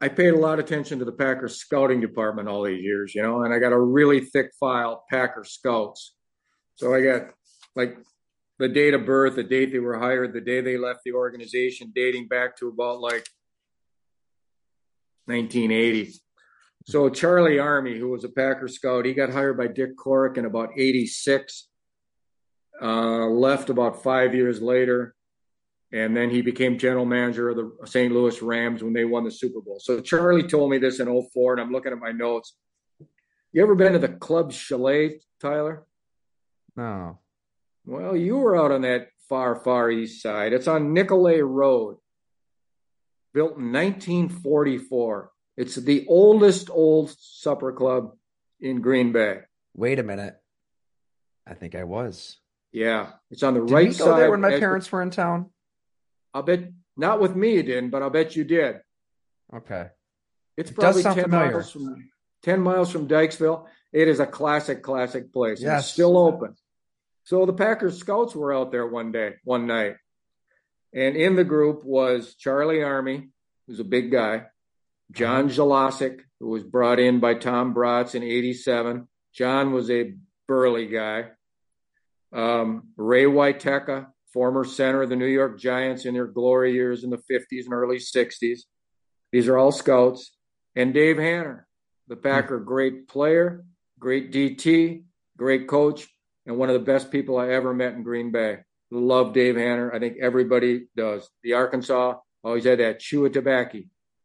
I 0.00 0.08
paid 0.08 0.34
a 0.34 0.38
lot 0.38 0.58
of 0.58 0.64
attention 0.64 0.98
to 0.98 1.04
the 1.04 1.12
Packers 1.12 1.58
scouting 1.58 2.00
department 2.00 2.48
all 2.48 2.64
these 2.64 2.82
years, 2.82 3.14
you 3.14 3.22
know, 3.22 3.44
and 3.44 3.54
I 3.54 3.60
got 3.60 3.72
a 3.72 3.80
really 3.80 4.20
thick 4.20 4.50
file, 4.58 5.04
Packer 5.08 5.44
scouts. 5.44 6.16
So 6.74 6.92
I 6.92 7.00
got 7.00 7.28
like 7.76 7.96
the 8.58 8.68
date 8.68 8.94
of 8.94 9.04
birth, 9.04 9.36
the 9.36 9.42
date 9.42 9.72
they 9.72 9.78
were 9.78 9.98
hired, 9.98 10.32
the 10.32 10.40
day 10.40 10.60
they 10.60 10.76
left 10.76 11.00
the 11.04 11.12
organization, 11.12 11.92
dating 11.94 12.28
back 12.28 12.56
to 12.58 12.68
about 12.68 13.00
like 13.00 13.26
1980. 15.26 16.12
So 16.86 17.08
Charlie 17.08 17.56
Armey, 17.56 17.98
who 17.98 18.10
was 18.10 18.24
a 18.24 18.28
Packer 18.28 18.68
scout, 18.68 19.06
he 19.06 19.14
got 19.14 19.30
hired 19.30 19.56
by 19.56 19.68
Dick 19.68 19.96
Corrick 19.96 20.36
in 20.36 20.44
about 20.44 20.70
86, 20.76 21.68
uh, 22.80 23.26
left 23.26 23.70
about 23.70 24.02
five 24.02 24.34
years 24.34 24.60
later, 24.60 25.14
and 25.92 26.14
then 26.16 26.28
he 26.28 26.42
became 26.42 26.76
general 26.76 27.06
manager 27.06 27.48
of 27.48 27.56
the 27.56 27.86
St. 27.86 28.12
Louis 28.12 28.40
Rams 28.42 28.82
when 28.84 28.92
they 28.92 29.04
won 29.04 29.24
the 29.24 29.30
Super 29.30 29.60
Bowl. 29.60 29.78
So 29.80 30.00
Charlie 30.00 30.46
told 30.46 30.70
me 30.70 30.78
this 30.78 31.00
in 31.00 31.06
04, 31.32 31.54
and 31.54 31.62
I'm 31.62 31.72
looking 31.72 31.92
at 31.92 31.98
my 31.98 32.12
notes. 32.12 32.54
You 33.52 33.62
ever 33.62 33.74
been 33.74 33.94
to 33.94 33.98
the 33.98 34.08
Club 34.08 34.52
Chalet, 34.52 35.20
Tyler? 35.40 35.86
No. 36.76 37.20
Well, 37.86 38.16
you 38.16 38.36
were 38.36 38.56
out 38.56 38.72
on 38.72 38.82
that 38.82 39.08
far, 39.28 39.56
far 39.56 39.90
east 39.90 40.22
side. 40.22 40.52
It's 40.52 40.68
on 40.68 40.92
Nicolay 40.94 41.40
Road, 41.42 41.96
built 43.32 43.56
in 43.58 43.72
1944. 43.72 45.30
It's 45.56 45.76
the 45.76 46.06
oldest 46.08 46.70
old 46.70 47.14
supper 47.18 47.72
club 47.72 48.12
in 48.60 48.80
Green 48.80 49.12
Bay. 49.12 49.40
Wait 49.74 49.98
a 49.98 50.02
minute. 50.02 50.36
I 51.46 51.54
think 51.54 51.74
I 51.74 51.84
was. 51.84 52.38
Yeah, 52.72 53.10
it's 53.30 53.42
on 53.42 53.54
the 53.54 53.60
Did 53.60 53.70
right 53.70 53.88
we 53.88 53.94
go 53.94 54.06
side. 54.06 54.18
there 54.20 54.30
when 54.30 54.40
my 54.40 54.58
parents 54.58 54.90
were 54.90 55.02
in 55.02 55.10
town? 55.10 55.50
I'll 56.32 56.42
bet 56.42 56.70
not 56.96 57.20
with 57.20 57.36
me 57.36 57.54
you 57.54 57.62
didn't, 57.62 57.90
but 57.90 58.02
I'll 58.02 58.10
bet 58.10 58.34
you 58.34 58.44
did. 58.44 58.76
Okay. 59.54 59.88
It's 60.56 60.70
It 60.70 60.74
probably 60.74 61.02
ten 61.02 61.14
familiar. 61.24 61.52
miles 61.52 61.70
from 61.70 62.08
ten 62.42 62.60
miles 62.60 62.90
from 62.90 63.06
Dyckesville. 63.06 63.66
It 63.92 64.08
is 64.08 64.18
a 64.18 64.26
classic, 64.26 64.82
classic 64.82 65.32
place. 65.32 65.60
Yes. 65.62 65.82
It's 65.84 65.92
still 65.92 66.16
open. 66.16 66.56
So 67.24 67.46
the 67.46 67.52
Packers 67.52 67.98
scouts 67.98 68.34
were 68.34 68.52
out 68.52 68.70
there 68.70 68.86
one 68.86 69.12
day, 69.12 69.34
one 69.44 69.66
night, 69.66 69.96
and 70.92 71.16
in 71.16 71.36
the 71.36 71.44
group 71.44 71.84
was 71.84 72.34
Charlie 72.34 72.78
Armey, 72.78 73.30
who's 73.66 73.80
a 73.80 73.84
big 73.84 74.12
guy, 74.12 74.44
John 75.10 75.48
Jelacic, 75.48 76.20
who 76.38 76.48
was 76.48 76.62
brought 76.62 76.98
in 76.98 77.20
by 77.20 77.34
Tom 77.34 77.74
Braatz 77.74 78.14
in 78.14 78.22
'87. 78.22 79.08
John 79.32 79.72
was 79.72 79.90
a 79.90 80.14
burly 80.46 80.86
guy. 80.86 81.30
Um, 82.32 82.88
Ray 82.96 83.24
Wietecha, 83.24 84.08
former 84.32 84.64
center 84.64 85.02
of 85.02 85.08
the 85.08 85.16
New 85.16 85.26
York 85.26 85.58
Giants 85.58 86.04
in 86.04 86.14
their 86.14 86.26
glory 86.26 86.72
years 86.72 87.04
in 87.04 87.10
the 87.10 87.22
50s 87.30 87.64
and 87.64 87.72
early 87.72 87.98
60s. 87.98 88.60
These 89.32 89.48
are 89.48 89.56
all 89.56 89.72
scouts. 89.72 90.36
And 90.76 90.92
Dave 90.92 91.18
Hanner, 91.18 91.66
the 92.08 92.16
Packer, 92.16 92.58
great 92.58 93.06
player, 93.06 93.64
great 93.98 94.32
DT, 94.32 95.04
great 95.36 95.68
coach, 95.68 96.08
and 96.46 96.58
one 96.58 96.68
of 96.68 96.74
the 96.74 96.84
best 96.84 97.10
people 97.10 97.38
I 97.38 97.50
ever 97.50 97.72
met 97.72 97.94
in 97.94 98.02
Green 98.02 98.30
Bay. 98.30 98.58
Love 98.90 99.32
Dave 99.32 99.56
Hanner. 99.56 99.92
I 99.92 99.98
think 99.98 100.18
everybody 100.20 100.86
does. 100.96 101.28
The 101.42 101.54
Arkansas 101.54 102.18
always 102.42 102.64
had 102.64 102.80
that 102.80 103.00
chew 103.00 103.26
of 103.26 103.32
tobacco. 103.32 103.80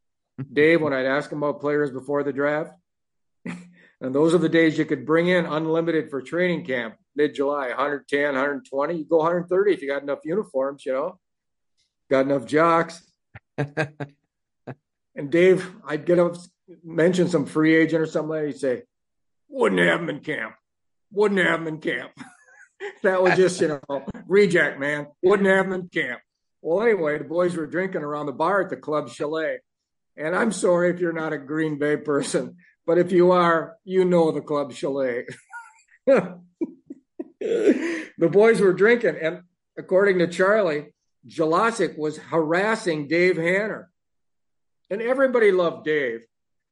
Dave, 0.53 0.81
when 0.81 0.93
I'd 0.93 1.05
ask 1.05 1.31
him 1.31 1.39
about 1.39 1.61
players 1.61 1.91
before 1.91 2.23
the 2.23 2.33
draft, 2.33 2.73
and 3.45 4.13
those 4.13 4.33
are 4.33 4.39
the 4.39 4.49
days 4.49 4.77
you 4.77 4.85
could 4.85 5.05
bring 5.05 5.27
in 5.27 5.45
unlimited 5.45 6.09
for 6.09 6.21
training 6.21 6.65
camp, 6.65 6.95
mid 7.15 7.33
July, 7.33 7.69
110, 7.69 8.23
120. 8.33 8.95
You 8.95 9.05
go 9.05 9.17
130 9.17 9.73
if 9.73 9.81
you 9.81 9.89
got 9.89 10.03
enough 10.03 10.19
uniforms, 10.23 10.85
you 10.85 10.93
know, 10.93 11.19
got 12.09 12.25
enough 12.25 12.45
jocks. 12.45 13.01
And 15.19 15.29
Dave, 15.29 15.69
I'd 15.85 16.05
get 16.05 16.17
up, 16.17 16.37
mention 16.81 17.27
some 17.27 17.45
free 17.45 17.75
agent 17.75 18.01
or 18.01 18.05
something 18.05 18.29
like. 18.29 18.45
He'd 18.45 18.57
say, 18.57 18.83
wouldn't 19.49 19.81
have 19.81 19.99
him 19.99 20.09
in 20.09 20.21
camp. 20.21 20.55
Wouldn't 21.11 21.45
have 21.45 21.61
him 21.61 21.67
in 21.67 21.79
camp. 21.79 22.11
that 23.03 23.21
was 23.21 23.35
just, 23.35 23.59
you 23.61 23.67
know, 23.67 24.05
reject, 24.27 24.79
man. 24.79 25.07
Wouldn't 25.21 25.47
have 25.47 25.65
him 25.67 25.73
in 25.73 25.89
camp. 25.89 26.21
Well, 26.61 26.81
anyway, 26.81 27.17
the 27.17 27.23
boys 27.23 27.55
were 27.55 27.67
drinking 27.67 28.01
around 28.01 28.25
the 28.25 28.33
bar 28.33 28.61
at 28.61 28.69
the 28.69 28.77
Club 28.77 29.09
Chalet. 29.09 29.59
And 30.17 30.35
I'm 30.35 30.51
sorry 30.51 30.89
if 30.89 30.99
you're 30.99 31.13
not 31.13 31.33
a 31.33 31.37
Green 31.37 31.79
Bay 31.79 31.95
person, 31.95 32.57
but 32.85 32.97
if 32.97 33.11
you 33.11 33.31
are, 33.31 33.77
you 33.85 34.03
know 34.03 34.31
the 34.31 34.41
Club 34.41 34.73
Chalet. 34.73 35.25
the 36.05 36.41
boys 38.19 38.59
were 38.59 38.73
drinking, 38.73 39.15
and 39.21 39.43
according 39.77 40.19
to 40.19 40.27
Charlie, 40.27 40.93
Jelacic 41.27 41.97
was 41.97 42.17
harassing 42.17 43.07
Dave 43.07 43.37
Hanner. 43.37 43.89
And 44.89 45.01
everybody 45.01 45.51
loved 45.51 45.85
Dave. 45.85 46.25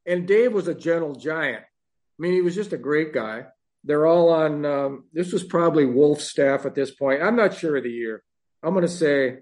And 0.05 0.27
Dave 0.27 0.53
was 0.53 0.67
a 0.67 0.75
gentle 0.75 1.15
giant. 1.15 1.63
I 1.63 2.21
mean, 2.21 2.33
he 2.33 2.41
was 2.41 2.55
just 2.55 2.73
a 2.73 2.77
great 2.77 3.13
guy. 3.13 3.45
They're 3.83 4.05
all 4.05 4.29
on, 4.29 4.65
um, 4.65 5.03
this 5.13 5.31
was 5.31 5.43
probably 5.43 5.85
Wolf's 5.85 6.25
staff 6.25 6.65
at 6.65 6.75
this 6.75 6.91
point. 6.91 7.21
I'm 7.21 7.35
not 7.35 7.55
sure 7.55 7.77
of 7.77 7.83
the 7.83 7.89
year. 7.89 8.23
I'm 8.61 8.73
going 8.73 8.81
to 8.81 8.89
say 8.89 9.37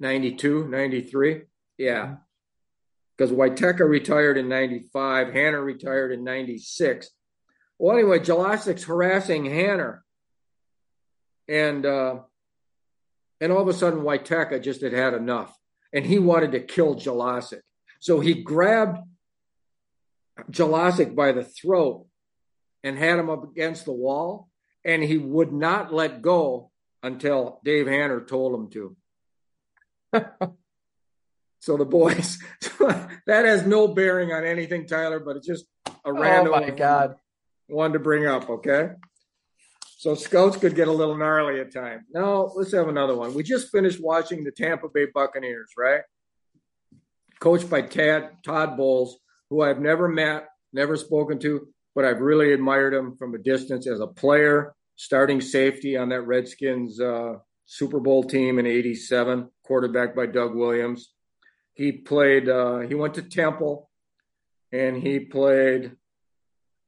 92, 0.00 0.68
93. 0.68 1.42
Yeah. 1.78 2.16
Because 3.16 3.32
Wietecha 3.32 3.88
retired 3.88 4.38
in 4.38 4.48
95, 4.48 5.32
Hanner 5.32 5.62
retired 5.62 6.12
in 6.12 6.24
96. 6.24 7.10
Well, 7.78 7.96
anyway, 7.96 8.18
Jelacic's 8.18 8.84
harassing 8.84 9.44
Hanner. 9.44 10.04
And, 11.48 11.84
uh, 11.84 12.20
and 13.40 13.52
all 13.52 13.60
of 13.60 13.68
a 13.68 13.74
sudden, 13.74 14.00
Wietecha 14.00 14.62
just 14.62 14.82
had 14.82 14.92
had 14.92 15.14
enough 15.14 15.56
and 15.92 16.06
he 16.06 16.18
wanted 16.18 16.52
to 16.52 16.60
kill 16.60 16.96
Jelacic. 16.96 17.60
So 18.00 18.20
he 18.20 18.42
grabbed 18.42 18.98
Jelacic 20.50 21.14
by 21.14 21.32
the 21.32 21.44
throat 21.44 22.06
and 22.84 22.98
had 22.98 23.18
him 23.18 23.30
up 23.30 23.44
against 23.44 23.84
the 23.84 23.92
wall, 23.92 24.48
and 24.84 25.02
he 25.02 25.18
would 25.18 25.52
not 25.52 25.92
let 25.92 26.22
go 26.22 26.70
until 27.02 27.60
Dave 27.64 27.86
Hanner 27.86 28.20
told 28.20 28.54
him 28.54 28.70
to. 28.70 28.96
so 31.60 31.76
the 31.76 31.84
boys, 31.84 32.38
that 32.78 33.44
has 33.44 33.66
no 33.66 33.88
bearing 33.88 34.32
on 34.32 34.44
anything, 34.44 34.86
Tyler, 34.86 35.20
but 35.20 35.36
it's 35.36 35.46
just 35.46 35.66
a 35.86 35.92
oh, 36.06 36.12
random 36.12 36.54
oh 36.54 36.60
my 36.60 36.70
God. 36.70 37.16
one 37.68 37.92
to 37.92 37.98
bring 37.98 38.26
up, 38.26 38.48
okay? 38.48 38.90
So 39.98 40.16
scouts 40.16 40.56
could 40.56 40.74
get 40.74 40.88
a 40.88 40.92
little 40.92 41.16
gnarly 41.16 41.60
at 41.60 41.72
times. 41.72 42.02
Now 42.12 42.50
let's 42.56 42.72
have 42.72 42.88
another 42.88 43.16
one. 43.16 43.34
We 43.34 43.44
just 43.44 43.70
finished 43.70 44.02
watching 44.02 44.42
the 44.42 44.50
Tampa 44.50 44.88
Bay 44.88 45.06
Buccaneers, 45.12 45.70
right? 45.78 46.00
Coached 47.38 47.70
by 47.70 47.82
Tad, 47.82 48.30
Todd 48.44 48.76
Bowles, 48.76 49.18
who 49.48 49.62
I've 49.62 49.80
never 49.80 50.08
met, 50.08 50.48
never 50.72 50.96
spoken 50.96 51.38
to, 51.40 51.68
but 51.94 52.04
I've 52.04 52.20
really 52.20 52.52
admired 52.52 52.94
him 52.94 53.16
from 53.16 53.34
a 53.34 53.38
distance 53.38 53.86
as 53.86 54.00
a 54.00 54.06
player, 54.06 54.74
starting 54.96 55.40
safety 55.40 55.96
on 55.96 56.08
that 56.10 56.22
Redskins 56.22 57.00
uh, 57.00 57.34
Super 57.66 58.00
Bowl 58.00 58.24
team 58.24 58.58
in 58.58 58.66
'87, 58.66 59.48
quarterback 59.64 60.14
by 60.14 60.26
Doug 60.26 60.54
Williams. 60.54 61.12
He 61.74 61.92
played. 61.92 62.48
Uh, 62.48 62.80
he 62.80 62.94
went 62.94 63.14
to 63.14 63.22
Temple, 63.22 63.90
and 64.72 64.96
he 64.96 65.20
played 65.20 65.92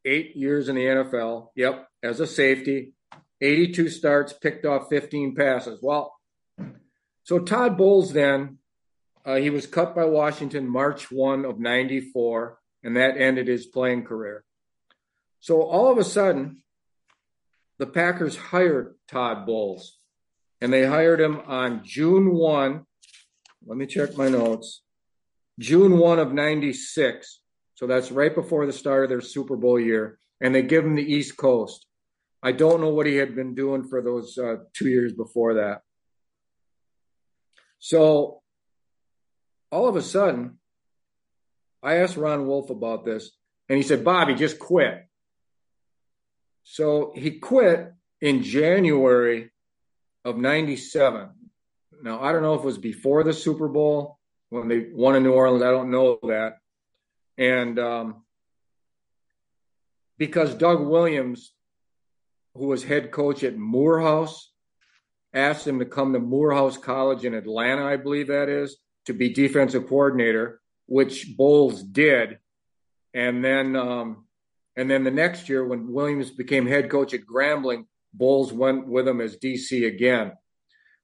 eight 0.04 0.36
years 0.36 0.68
in 0.68 0.76
the 0.76 0.84
NFL. 0.84 1.48
Yep, 1.56 1.88
as 2.02 2.20
a 2.20 2.26
safety. 2.26 2.92
82 3.40 3.90
starts, 3.90 4.32
picked 4.32 4.64
off 4.64 4.88
15 4.88 5.34
passes. 5.34 5.78
Well, 5.82 6.14
so 7.24 7.38
Todd 7.38 7.76
Bowles 7.76 8.12
then, 8.12 8.58
uh, 9.24 9.36
he 9.36 9.50
was 9.50 9.66
cut 9.66 9.94
by 9.94 10.04
Washington 10.04 10.68
March 10.68 11.10
1 11.10 11.44
of 11.44 11.58
94, 11.58 12.58
and 12.82 12.96
that 12.96 13.16
ended 13.18 13.48
his 13.48 13.66
playing 13.66 14.04
career. 14.04 14.44
So 15.44 15.60
all 15.60 15.92
of 15.92 15.98
a 15.98 16.04
sudden, 16.04 16.62
the 17.78 17.84
Packers 17.84 18.34
hired 18.34 18.94
Todd 19.08 19.44
Bowles, 19.44 19.98
and 20.62 20.72
they 20.72 20.86
hired 20.86 21.20
him 21.20 21.38
on 21.46 21.82
June 21.84 22.32
1. 22.32 22.86
Let 23.66 23.76
me 23.76 23.84
check 23.84 24.16
my 24.16 24.30
notes. 24.30 24.80
June 25.58 25.98
1 25.98 26.18
of 26.18 26.32
96. 26.32 27.40
So 27.74 27.86
that's 27.86 28.10
right 28.10 28.34
before 28.34 28.64
the 28.64 28.72
start 28.72 29.04
of 29.04 29.10
their 29.10 29.20
Super 29.20 29.54
Bowl 29.58 29.78
year. 29.78 30.18
And 30.40 30.54
they 30.54 30.62
give 30.62 30.82
him 30.82 30.94
the 30.94 31.02
East 31.02 31.36
Coast. 31.36 31.84
I 32.42 32.52
don't 32.52 32.80
know 32.80 32.88
what 32.88 33.04
he 33.04 33.16
had 33.16 33.36
been 33.36 33.54
doing 33.54 33.86
for 33.86 34.00
those 34.00 34.38
uh, 34.38 34.56
two 34.72 34.88
years 34.88 35.12
before 35.12 35.56
that. 35.56 35.82
So 37.80 38.40
all 39.70 39.88
of 39.88 39.96
a 39.96 40.02
sudden, 40.02 40.58
I 41.82 41.96
asked 41.96 42.16
Ron 42.16 42.46
Wolf 42.46 42.70
about 42.70 43.04
this, 43.04 43.30
and 43.68 43.76
he 43.76 43.82
said, 43.82 44.06
Bobby, 44.06 44.34
just 44.34 44.58
quit. 44.58 45.06
So 46.74 47.12
he 47.14 47.38
quit 47.38 47.92
in 48.20 48.42
January 48.42 49.52
of 50.24 50.36
97. 50.36 51.30
Now, 52.02 52.20
I 52.20 52.32
don't 52.32 52.42
know 52.42 52.54
if 52.54 52.62
it 52.62 52.66
was 52.66 52.78
before 52.78 53.22
the 53.22 53.32
Super 53.32 53.68
Bowl 53.68 54.18
when 54.48 54.66
they 54.66 54.88
won 54.92 55.14
in 55.14 55.22
New 55.22 55.34
Orleans. 55.34 55.62
I 55.62 55.70
don't 55.70 55.92
know 55.92 56.18
that. 56.24 56.56
And 57.38 57.78
um, 57.78 58.24
because 60.18 60.52
Doug 60.56 60.84
Williams, 60.84 61.54
who 62.56 62.66
was 62.66 62.82
head 62.82 63.12
coach 63.12 63.44
at 63.44 63.56
Morehouse, 63.56 64.50
asked 65.32 65.68
him 65.68 65.78
to 65.78 65.84
come 65.84 66.12
to 66.12 66.18
Morehouse 66.18 66.76
College 66.76 67.24
in 67.24 67.34
Atlanta, 67.34 67.86
I 67.86 67.98
believe 67.98 68.26
that 68.26 68.48
is, 68.48 68.78
to 69.06 69.12
be 69.12 69.28
defensive 69.28 69.86
coordinator, 69.86 70.60
which 70.86 71.36
Bowles 71.36 71.84
did. 71.84 72.40
And 73.14 73.44
then, 73.44 73.76
um, 73.76 74.23
and 74.76 74.90
then 74.90 75.04
the 75.04 75.10
next 75.10 75.48
year, 75.48 75.64
when 75.64 75.92
Williams 75.92 76.30
became 76.30 76.66
head 76.66 76.90
coach 76.90 77.14
at 77.14 77.26
Grambling, 77.26 77.86
Bowles 78.12 78.52
went 78.52 78.86
with 78.86 79.06
him 79.06 79.20
as 79.20 79.36
DC 79.36 79.86
again. 79.86 80.32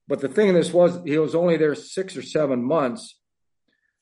But 0.07 0.19
the 0.19 0.29
thing 0.29 0.53
this 0.53 0.73
was, 0.73 0.99
he 1.05 1.17
was 1.17 1.35
only 1.35 1.57
there 1.57 1.75
six 1.75 2.17
or 2.17 2.21
seven 2.21 2.63
months. 2.63 3.17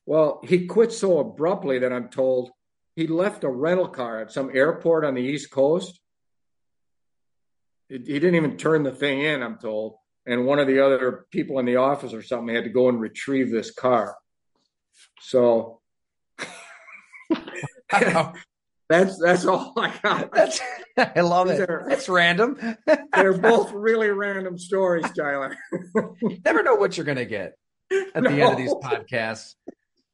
Well, 0.05 0.41
he 0.43 0.65
quit 0.65 0.91
so 0.91 1.19
abruptly 1.19 1.79
that 1.79 1.93
I'm 1.93 2.09
told 2.09 2.51
he 2.95 3.07
left 3.07 3.43
a 3.43 3.49
rental 3.49 3.87
car 3.87 4.21
at 4.21 4.31
some 4.31 4.49
airport 4.53 5.05
on 5.05 5.13
the 5.13 5.21
East 5.21 5.51
Coast. 5.51 5.99
He 7.87 7.97
didn't 7.97 8.35
even 8.35 8.57
turn 8.57 8.83
the 8.83 8.91
thing 8.91 9.21
in, 9.21 9.41
I'm 9.43 9.57
told. 9.57 9.95
And 10.25 10.45
one 10.45 10.59
of 10.59 10.67
the 10.67 10.83
other 10.83 11.25
people 11.31 11.59
in 11.59 11.65
the 11.65 11.77
office 11.77 12.13
or 12.13 12.21
something 12.21 12.53
had 12.53 12.65
to 12.65 12.69
go 12.69 12.89
and 12.89 12.99
retrieve 12.99 13.51
this 13.51 13.71
car. 13.71 14.15
So 15.21 15.81
that's 18.89 19.19
that's 19.19 19.45
all 19.45 19.73
I 19.77 19.93
got. 20.01 20.31
That's, 20.33 20.59
I 20.97 21.21
love 21.21 21.47
These 21.47 21.59
it. 21.59 21.69
Are, 21.69 21.89
it's 21.89 22.09
random. 22.09 22.57
they're 23.13 23.37
both 23.37 23.71
really 23.71 24.09
random 24.09 24.57
stories, 24.57 25.05
Tyler. 25.15 25.55
Never 26.43 26.63
know 26.63 26.75
what 26.75 26.97
you're 26.97 27.05
going 27.05 27.17
to 27.17 27.25
get 27.25 27.53
at 27.91 28.23
no. 28.23 28.31
the 28.31 28.41
end 28.41 28.51
of 28.51 28.57
these 28.57 28.73
podcasts, 28.73 29.53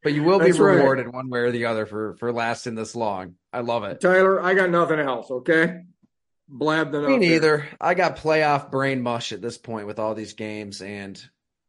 but 0.04 0.14
you 0.14 0.24
will 0.24 0.40
be 0.40 0.48
that's 0.48 0.60
rewarded 0.60 1.06
right. 1.06 1.16
one 1.16 1.30
way 1.30 1.40
or 1.40 1.52
the 1.52 1.66
other 1.66 1.86
for 1.86 2.16
for 2.18 2.34
lasting 2.34 2.76
this 2.76 2.96
long. 2.96 3.36
I 3.54 3.62
love 3.62 3.86
it, 3.86 4.02
Tyler. 4.02 4.44
I 4.44 4.54
got 4.54 4.70
nothing 4.70 5.00
else. 5.00 5.32
Okay, 5.32 5.82
blabbed 6.50 6.94
it. 6.94 7.08
Me 7.08 7.18
neither. 7.18 7.58
There. 7.58 7.70
I 7.80 7.94
got 7.94 8.18
playoff 8.18 8.72
brain 8.72 9.02
mush 9.02 9.32
at 9.32 9.42
this 9.42 9.58
point 9.58 9.88
with 9.88 10.00
all 10.00 10.16
these 10.16 10.34
games, 10.34 10.82
and 10.82 11.20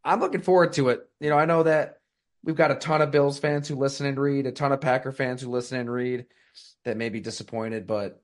I'm 0.04 0.18
looking 0.18 0.42
forward 0.42 0.72
to 0.74 0.88
it. 0.88 1.08
You 1.20 1.30
know, 1.30 1.38
I 1.38 1.44
know 1.44 1.62
that 1.62 1.98
we've 2.42 2.56
got 2.56 2.72
a 2.72 2.76
ton 2.76 3.00
of 3.00 3.12
Bills 3.12 3.38
fans 3.38 3.68
who 3.68 3.76
listen 3.76 4.06
and 4.06 4.18
read, 4.18 4.46
a 4.46 4.52
ton 4.52 4.72
of 4.72 4.80
Packer 4.80 5.12
fans 5.12 5.40
who 5.40 5.50
listen 5.50 5.78
and 5.78 5.90
read 5.90 6.26
that 6.86 6.96
may 6.96 7.10
be 7.10 7.20
disappointed, 7.20 7.86
but 7.86 8.22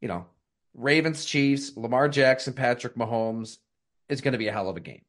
you 0.00 0.08
know, 0.08 0.26
Ravens, 0.74 1.24
Chiefs, 1.24 1.76
Lamar 1.76 2.08
Jackson, 2.08 2.54
Patrick 2.54 2.94
Mahomes 2.94 3.58
is 4.08 4.20
going 4.20 4.32
to 4.32 4.38
be 4.38 4.48
a 4.48 4.52
hell 4.52 4.68
of 4.68 4.76
a 4.76 4.80
game. 4.80 5.02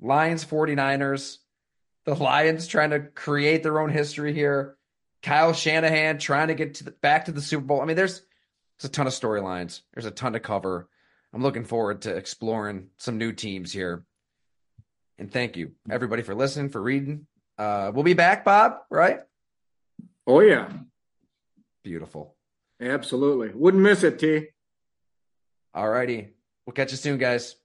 Lions, 0.00 0.44
49ers, 0.44 1.38
the 2.04 2.14
Lions 2.14 2.66
trying 2.66 2.90
to 2.90 3.00
create 3.00 3.62
their 3.62 3.80
own 3.80 3.90
history 3.90 4.34
here. 4.34 4.76
Kyle 5.22 5.52
Shanahan 5.52 6.18
trying 6.18 6.48
to 6.48 6.54
get 6.54 6.74
to 6.74 6.84
the, 6.84 6.90
back 6.90 7.26
to 7.26 7.32
the 7.32 7.42
Super 7.42 7.64
Bowl. 7.64 7.82
I 7.82 7.84
mean, 7.84 7.96
there's, 7.96 8.22
there's 8.78 8.88
a 8.88 8.92
ton 8.92 9.06
of 9.06 9.12
storylines. 9.12 9.82
There's 9.92 10.06
a 10.06 10.10
ton 10.10 10.32
to 10.32 10.40
cover. 10.40 10.88
I'm 11.32 11.42
looking 11.42 11.64
forward 11.64 12.02
to 12.02 12.16
exploring 12.16 12.88
some 12.96 13.18
new 13.18 13.32
teams 13.32 13.72
here. 13.72 14.04
And 15.18 15.30
thank 15.30 15.56
you, 15.58 15.72
everybody, 15.90 16.22
for 16.22 16.34
listening, 16.34 16.70
for 16.70 16.80
reading. 16.80 17.26
Uh, 17.58 17.92
we'll 17.94 18.04
be 18.04 18.14
back, 18.14 18.44
Bob, 18.44 18.78
right? 18.90 19.20
Oh, 20.26 20.40
yeah. 20.40 20.70
Beautiful. 21.82 22.34
Absolutely. 22.80 23.50
Wouldn't 23.54 23.82
miss 23.82 24.02
it, 24.02 24.18
T. 24.18 24.48
All 25.74 25.88
righty. 25.88 26.28
We'll 26.66 26.74
catch 26.74 26.90
you 26.90 26.96
soon, 26.96 27.18
guys. 27.18 27.56